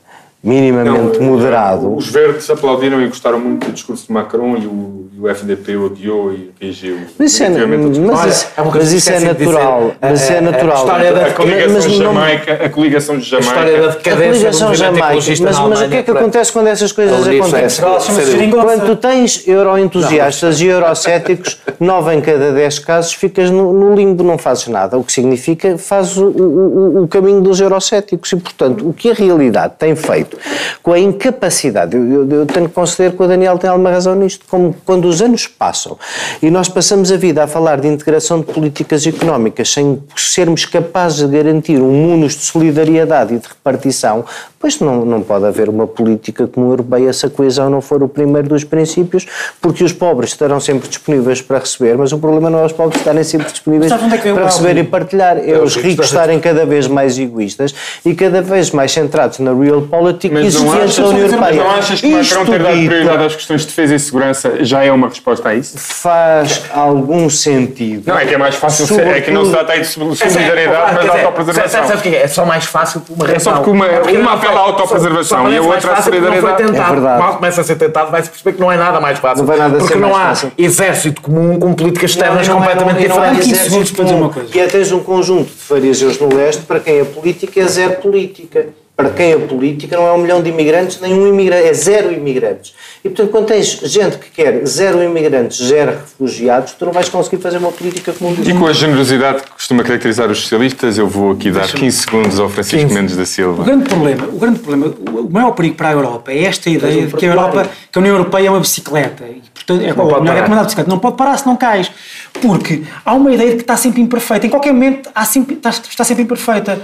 minimamente 0.45 1.19
moderado. 1.21 1.95
Os 1.97 2.07
verdes 2.09 2.49
aplaudiram 2.51 3.01
e 3.01 3.07
gostaram 3.09 3.41
muito 3.41 3.67
do 3.67 3.73
discurso 3.73 4.07
de 4.07 4.13
Macron 4.13 4.57
e 4.59 4.67
o, 4.67 5.07
e 5.17 5.21
o 5.21 5.29
FDP 5.29 5.77
odiou 5.77 6.33
e 6.33 6.51
reagiu 6.61 6.99
Mas 7.19 7.33
isso 7.33 7.45
é, 7.45 7.49
mas 7.49 7.61
Olha, 7.61 8.29
isso, 8.31 8.47
é 8.57 8.63
mas 8.65 8.93
isso 8.93 9.11
é 9.11 9.19
de 9.19 9.25
natural. 9.25 9.81
dizer. 9.81 9.97
Mas 10.03 10.21
isso 10.23 10.33
A- 10.33 10.35
é 10.35 10.37
a- 10.37 10.39
a 10.39 10.43
natural. 10.43 10.77
história 10.77 11.13
da- 11.13 11.27
A 11.27 11.31
coligação 11.33 11.73
Mas 11.75 11.87
não- 11.87 11.95
Jamaica, 11.97 12.53
a 12.53 12.69
coligação 12.69 13.19
de 13.19 13.35
A 13.35 13.39
história 13.39 13.73
da 13.73 13.77
Jamaica. 13.79 13.89
A 13.89 13.97
decadência 13.97 14.27
do 14.27 14.33
coligação 14.33 14.69
movimento 14.69 14.79
Jamaica, 14.97 15.15
mas, 15.15 15.29
mas 15.69 15.81
o 15.81 15.89
que 15.89 15.97
é 15.97 16.03
que 16.03 16.11
acontece 16.11 16.53
quando 16.53 16.67
essas 16.67 16.93
coisas 16.93 17.27
a 17.27 17.31
acontecem? 17.31 18.51
Quando 18.51 18.87
tu 18.87 18.97
tens 18.97 19.49
euroentusiastas 19.49 20.61
e 20.61 20.67
eurocéticos, 20.67 21.61
nove 21.81 22.15
em 22.15 22.21
cada 22.21 22.53
dez 22.53 22.79
casos 22.79 23.13
ficas 23.15 23.51
no, 23.51 23.73
no 23.73 23.95
limbo, 23.95 24.23
não 24.23 24.37
fazes 24.37 24.69
nada. 24.69 24.99
O 24.99 25.05
que 25.05 25.13
significa 25.13 25.73
que 25.73 25.79
fazes 25.79 26.17
o- 26.17 26.27
o- 26.27 27.03
o 27.05 27.09
caminho 27.09 27.41
dos 27.41 27.61
eurocéticos. 27.61 28.31
E, 28.33 28.37
portanto, 28.37 28.89
o 28.89 28.93
que 28.93 29.11
a 29.11 29.15
realidade 29.15 29.75
tem 29.79 29.95
feito 29.97 30.34
com 30.83 30.93
a 30.93 30.99
incapacidade, 30.99 31.97
eu, 31.97 32.05
eu- 32.05 32.31
eu 32.31 32.47
tenho 32.47 32.69
que 32.69 32.75
conceder 32.75 33.13
que 33.13 33.23
o 33.23 33.27
Daniel 33.27 33.59
tem 33.59 33.69
alguma 33.71 33.91
razão 33.91 34.15
nisto, 34.15 34.45
como 34.49 34.75
quando 34.85 35.07
os 35.07 35.21
anos 35.23 35.47
passam 35.47 35.97
e 36.43 36.51
nós 36.51 36.69
passamos 36.69 37.11
a 37.13 37.17
vida 37.17 37.43
a 37.45 37.47
falar 37.47 37.81
de 37.81 37.89
integração 37.89 38.41
de 38.41 38.47
políticas 38.47 39.07
económicas 39.07 39.71
sem 39.73 40.03
sermos 40.17 40.65
capazes 40.65 41.27
de 41.29 41.37
garantir 41.37 41.81
um 41.81 41.91
mundo 41.91 42.27
de 42.29 42.35
solidariedade 42.35 43.35
e 43.35 43.39
de 43.39 43.47
repartição, 43.49 44.25
pois 44.59 44.81
não, 44.81 45.05
não 45.05 45.23
pode 45.23 45.45
haver 45.45 45.69
uma 45.69 45.87
política 45.87 46.47
comum 46.47 46.71
europeia 46.71 47.13
se 47.13 47.27
a 47.27 47.31
coesão 47.31 47.69
não 47.71 47.81
for 47.81 48.03
o 48.03 48.09
primeiro 48.09 48.49
dos 48.49 48.65
princípios, 48.65 49.27
porque 49.61 49.85
os 49.85 49.93
pobres 49.93 50.31
estarão 50.31 50.59
sempre 50.61 50.89
disponíveis 50.89 51.41
para 51.43 51.59
receber, 51.59 51.97
mas 51.99 52.13
o 52.13 52.19
problema 52.19 52.49
não 52.51 52.61
é 52.61 52.65
os 52.67 52.73
pobres 52.73 52.99
estarem 53.01 53.23
sempre 53.25 53.51
disponíveis 53.51 53.91
é 54.17 54.33
para 54.35 54.45
receber 54.47 54.77
e 54.81 54.85
partilhar, 54.85 55.37
é 55.39 55.59
os 55.59 55.77
ricos 55.77 56.07
estarem 56.07 56.41
cada 56.41 56.65
vez 56.65 56.87
mais 56.87 57.19
egoístas 57.19 57.75
e 58.05 58.15
cada 58.15 58.41
vez 58.41 58.71
mais 58.71 58.91
centrados 58.93 59.39
na 59.39 59.53
real 59.53 59.83
politics 59.83 60.24
Mas 60.31 60.55
não, 60.55 60.63
existente 60.63 60.85
achas, 60.85 60.97
da 60.97 61.05
União 61.05 61.23
mas 61.23 61.33
Europeia. 61.33 61.63
não 61.65 61.71
achas 61.71 62.01
que 62.01 62.07
Isto 62.09 62.35
Macron 62.39 62.53
ter 62.53 62.63
dado 62.63 62.75
prioridade 62.87 63.25
às 63.25 63.37
questões 63.37 63.61
de 63.63 63.67
defesa 63.69 63.95
e 63.95 63.99
segurança 63.99 64.53
já 64.65 64.85
é 64.85 64.93
uma 64.93 65.09
resposta 65.09 65.49
a 65.49 65.55
isso? 65.55 65.79
faz 65.79 66.63
algum 66.73 67.29
sentido. 67.31 68.03
Não, 68.07 68.19
é 68.19 68.25
que 68.27 68.35
é 68.35 68.39
mais 68.39 68.55
fácil 68.55 68.87
ser, 68.87 69.07
é 69.07 69.21
que 69.21 69.31
não 69.31 69.45
se 69.45 69.51
trata 69.53 69.73
aí 69.73 69.81
de 69.81 69.87
solidariedade, 69.87 70.93
mas 70.95 71.05
de 71.05 71.11
autopreservação. 71.11 71.87
Sabes 71.87 72.01
o 72.01 72.03
que 72.03 72.09
é? 72.17 72.23
É 72.23 72.29
só 72.29 72.45
mais 72.45 72.65
fácil 72.65 73.01
por 73.01 73.15
uma 73.15 73.31
É 73.31 73.39
só 73.39 73.51
razão. 73.51 73.65
porque 73.65 73.71
uma- 73.71 73.89
Porque 74.01 74.17
uma 74.19 74.33
apela 74.35 74.61
à 74.61 74.63
autopreservação 74.65 75.51
e 75.51 75.57
a 75.57 75.63
outra 75.63 75.79
à 75.93 75.95
porque 75.95 76.03
solidariedade. 76.03 76.43
Não 76.53 76.57
foi 76.59 76.67
tentado. 76.67 76.91
É 76.93 76.95
verdade. 76.95 77.23
Mal 77.23 77.35
começa 77.37 77.61
a 77.61 77.65
ser 77.65 77.77
tentado, 77.77 78.11
vai-se 78.11 78.31
perceber 78.31 78.53
que 78.55 78.61
não 78.61 78.71
é 78.73 78.77
nada 78.77 79.01
mais 79.01 79.19
fácil. 79.19 79.39
Não 79.39 79.47
vai 79.47 79.57
nada 79.59 79.77
porque 79.79 79.93
ser 79.95 79.99
não 80.01 80.11
mais 80.11 80.23
há 80.23 80.29
fácil. 80.29 80.53
exército 80.59 81.21
comum 81.23 81.59
com 81.59 81.75
políticas 81.75 82.11
externas 82.11 82.49
é- 82.49 82.53
completamente 82.53 82.99
é- 83.03 83.05
é 83.05 83.09
diferentes. 83.09 83.37
15 83.39 83.51
exército 83.51 83.71
segundos 83.71 83.91
para 83.93 84.05
dizer 84.05 84.17
uma 84.17 84.29
coisa. 84.31 84.49
Que 84.51 84.61
é 84.61 84.67
tens 84.67 84.93
um 84.93 85.01
conjunto 85.01 85.47
de 85.47 85.61
fariseus 85.63 86.19
no 86.21 86.35
leste 86.35 86.63
para 86.63 86.81
quem 86.81 87.01
a 87.01 87.05
política 87.05 87.61
é 87.61 87.65
zero 87.67 87.93
política. 87.95 88.67
Para 88.97 89.11
quem 89.11 89.33
a 89.33 89.39
política 89.41 89.97
não 89.97 90.07
é 90.07 90.13
um 90.13 90.19
milhão 90.19 90.41
de 90.41 90.51
imigrantes, 90.51 91.01
nem 91.01 91.13
um 91.13 91.27
imigrante, 91.27 91.67
é 91.67 91.75
zero 91.75 92.13
imigrantes. 92.13 92.75
E 93.05 93.09
portanto, 93.09 93.31
quando 93.33 93.47
tens 93.47 93.67
gente 93.83 94.19
que 94.19 94.31
quer 94.31 94.65
zero 94.65 95.03
imigrantes, 95.03 95.67
zero 95.67 95.91
refugiados, 95.91 96.75
tu 96.75 96.85
não 96.85 96.93
vais 96.93 97.09
conseguir 97.09 97.39
fazer 97.39 97.59
uma 97.59 97.73
política 97.73 98.13
comum. 98.13 98.37
E 98.47 98.55
com 98.55 98.67
a 98.69 98.73
generosidade 98.73 99.43
que 99.43 99.51
costuma 99.51 99.83
caracterizar 99.83 100.31
os 100.31 100.43
socialistas, 100.43 100.97
eu 100.97 101.09
vou 101.09 101.33
aqui 101.33 101.51
dar 101.51 101.67
15 101.67 101.97
segundos 101.97 102.39
ao 102.39 102.49
Francisco 102.49 102.93
Mendes 102.95 103.17
da 103.17 103.25
O 103.25 103.27
Silva. 103.27 103.65
grande 103.65 103.89
problema, 103.89 104.29
o 104.29 104.39
grande 104.39 104.61
problema, 104.61 104.95
o 105.11 105.29
maior 105.29 105.51
perigo 105.51 105.75
para 105.75 105.89
a 105.89 105.93
Europa 105.93 106.31
é 106.31 106.45
esta 106.45 106.71
ideia 106.71 107.07
de 107.09 107.15
que 107.15 107.27
a 107.27 107.31
Europa, 107.31 107.69
que 107.91 107.99
a 107.99 108.01
União 108.01 108.15
Europeia 108.15 108.47
é 108.47 108.51
uma 108.51 108.61
bicicleta. 108.61 109.25
E, 109.25 109.43
portanto, 109.53 109.83
é, 109.83 109.89
ou 109.89 110.09
pode 110.09 110.23
melhor, 110.23 110.37
é 110.37 110.43
de 110.43 110.65
bicicleta, 110.65 110.89
não 110.89 111.01
pode 111.01 111.17
parar 111.17 111.37
se 111.37 111.45
não 111.45 111.57
cais. 111.57 111.91
Porque 112.33 112.85
há 113.05 113.13
uma 113.13 113.33
ideia 113.33 113.51
de 113.51 113.57
que 113.57 113.63
está 113.63 113.77
sempre 113.77 114.01
imperfeita. 114.01 114.47
Em 114.47 114.51
qualquer 114.51 114.73
momento 114.73 115.11
há 115.13 115.25
sempre, 115.25 115.57
está, 115.57 115.71
está 115.71 116.05
sempre 116.05 116.23
imperfeita. 116.23 116.81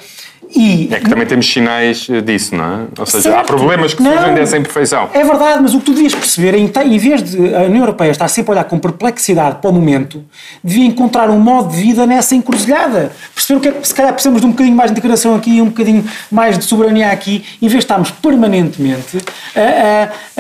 E 0.55 0.89
É 0.93 0.99
que 0.99 1.09
também 1.09 1.27
temos 1.27 1.47
sinais 1.51 2.09
eh, 2.11 2.21
disso, 2.21 2.57
não 2.57 2.65
é? 2.65 2.79
Ou 2.99 3.07
seja, 3.07 3.29
há 3.31 3.33
Certo. 3.35 3.47
problemas 3.47 3.95
que 3.95 4.03
Não. 4.03 4.13
surgem 4.13 4.35
dessa 4.35 4.57
imperfeição. 4.59 5.09
É 5.15 5.23
verdade, 5.23 5.61
mas 5.63 5.75
o 5.75 5.79
que 5.79 5.85
tu 5.85 5.93
devias 5.93 6.15
perceber 6.15 6.55
é, 6.55 6.59
em, 6.59 6.71
em 6.95 6.99
vez 6.99 7.23
de 7.23 7.55
a 7.55 7.61
União 7.63 7.83
Europeia 7.83 8.11
estar 8.11 8.27
sempre 8.29 8.51
a 8.51 8.55
olhar 8.55 8.65
com 8.65 8.79
perplexidade 8.79 9.59
para 9.61 9.71
o 9.71 9.73
momento, 9.73 10.25
devia 10.63 10.85
encontrar 10.85 11.31
um 11.31 11.39
modo 11.39 11.71
de 11.75 11.81
vida 11.81 12.05
nessa 12.05 12.35
encruzilhada. 12.35 13.13
Perceber 13.35 13.59
o 13.59 13.61
que 13.61 13.69
é 13.69 13.73
que 13.73 13.87
se 13.89 13.95
calhar 13.95 14.13
precisamos 14.13 14.41
de 14.41 14.47
um 14.47 14.51
bocadinho 14.51 14.77
mais 14.77 14.91
de 14.91 14.99
integração 14.99 15.35
aqui 15.37 15.57
e 15.59 15.63
um 15.63 15.67
bocadinho 15.67 16.05
mais 16.31 16.59
de 16.59 16.65
soberania 16.65 17.11
aqui, 17.11 17.45
em 17.63 17.69
vez 17.69 17.73
de 17.75 17.85
estarmos 17.85 18.11
permanentemente 18.11 19.19
a- 19.55 19.61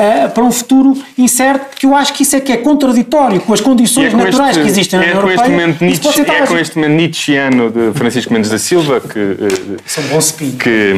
a- 0.01 0.25
a- 0.25 0.29
para 0.29 0.43
um 0.43 0.51
futuro 0.51 0.97
incerto, 1.17 1.77
que 1.77 1.87
eu 1.87 1.95
acho 1.95 2.13
que 2.15 2.25
isso 2.25 2.35
é 2.35 2.41
que 2.41 2.51
é 2.53 2.57
contraditório 2.57 3.41
com 3.41 3.53
as 3.53 3.61
E 3.61 3.63
condições 3.63 4.13
naturais 4.13 4.57
que 4.57 4.67
existem 4.67 4.99
na 4.99 5.05
é 5.07 5.09
União 5.11 5.23
com 5.23 5.29
este 5.31 5.39
Europeia. 5.41 5.61
momento 5.67 5.85
Nietzsche, 5.85 6.21
é 6.23 6.47
com 6.47 6.59
este 6.59 6.77
momento 6.77 6.93
Nietzscheano 6.97 7.71
de 7.71 7.93
Francisco 7.99 8.33
Mendes 8.33 8.51
da 8.51 8.59
Silva 8.59 9.01
que, 9.01 9.19
eh, 9.19 9.77
é 9.99 10.00
um 10.01 10.09
bom 10.09 10.19
spin. 10.19 10.53
que 10.53 10.95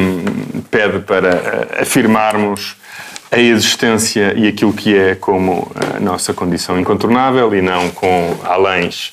pede 0.71 0.99
para 0.99 1.29
eh, 1.29 1.81
afirmarmos 1.81 2.75
a 3.31 3.39
existência 3.39 4.33
e 4.35 4.47
aquilo 4.47 4.73
que 4.73 4.95
é 4.97 5.15
como 5.15 5.71
a 5.95 5.99
nossa 5.99 6.33
condição 6.33 6.79
incontornável 6.79 7.53
e 7.55 7.61
não 7.61 7.89
com 7.89 8.35
aléns 8.43 9.11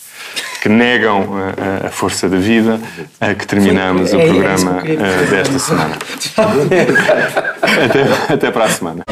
que 0.63 0.69
negam 0.69 1.27
eh, 1.39 1.85
a, 1.85 1.87
a 1.89 1.91
força 1.91 2.29
da 2.29 2.37
vida, 2.37 2.79
a 3.21 3.35
que 3.35 3.47
terminamos 3.47 4.13
o 4.13 4.21
é- 4.21 4.25
que 4.25 4.29
programa 4.31 4.83
eh, 4.85 4.97
dizer. 5.25 5.29
desta 5.49 5.59
semana. 5.59 5.97
até, 7.63 8.35
até 8.35 8.51
para 8.51 8.65
a 8.65 8.69
semana. 8.69 9.05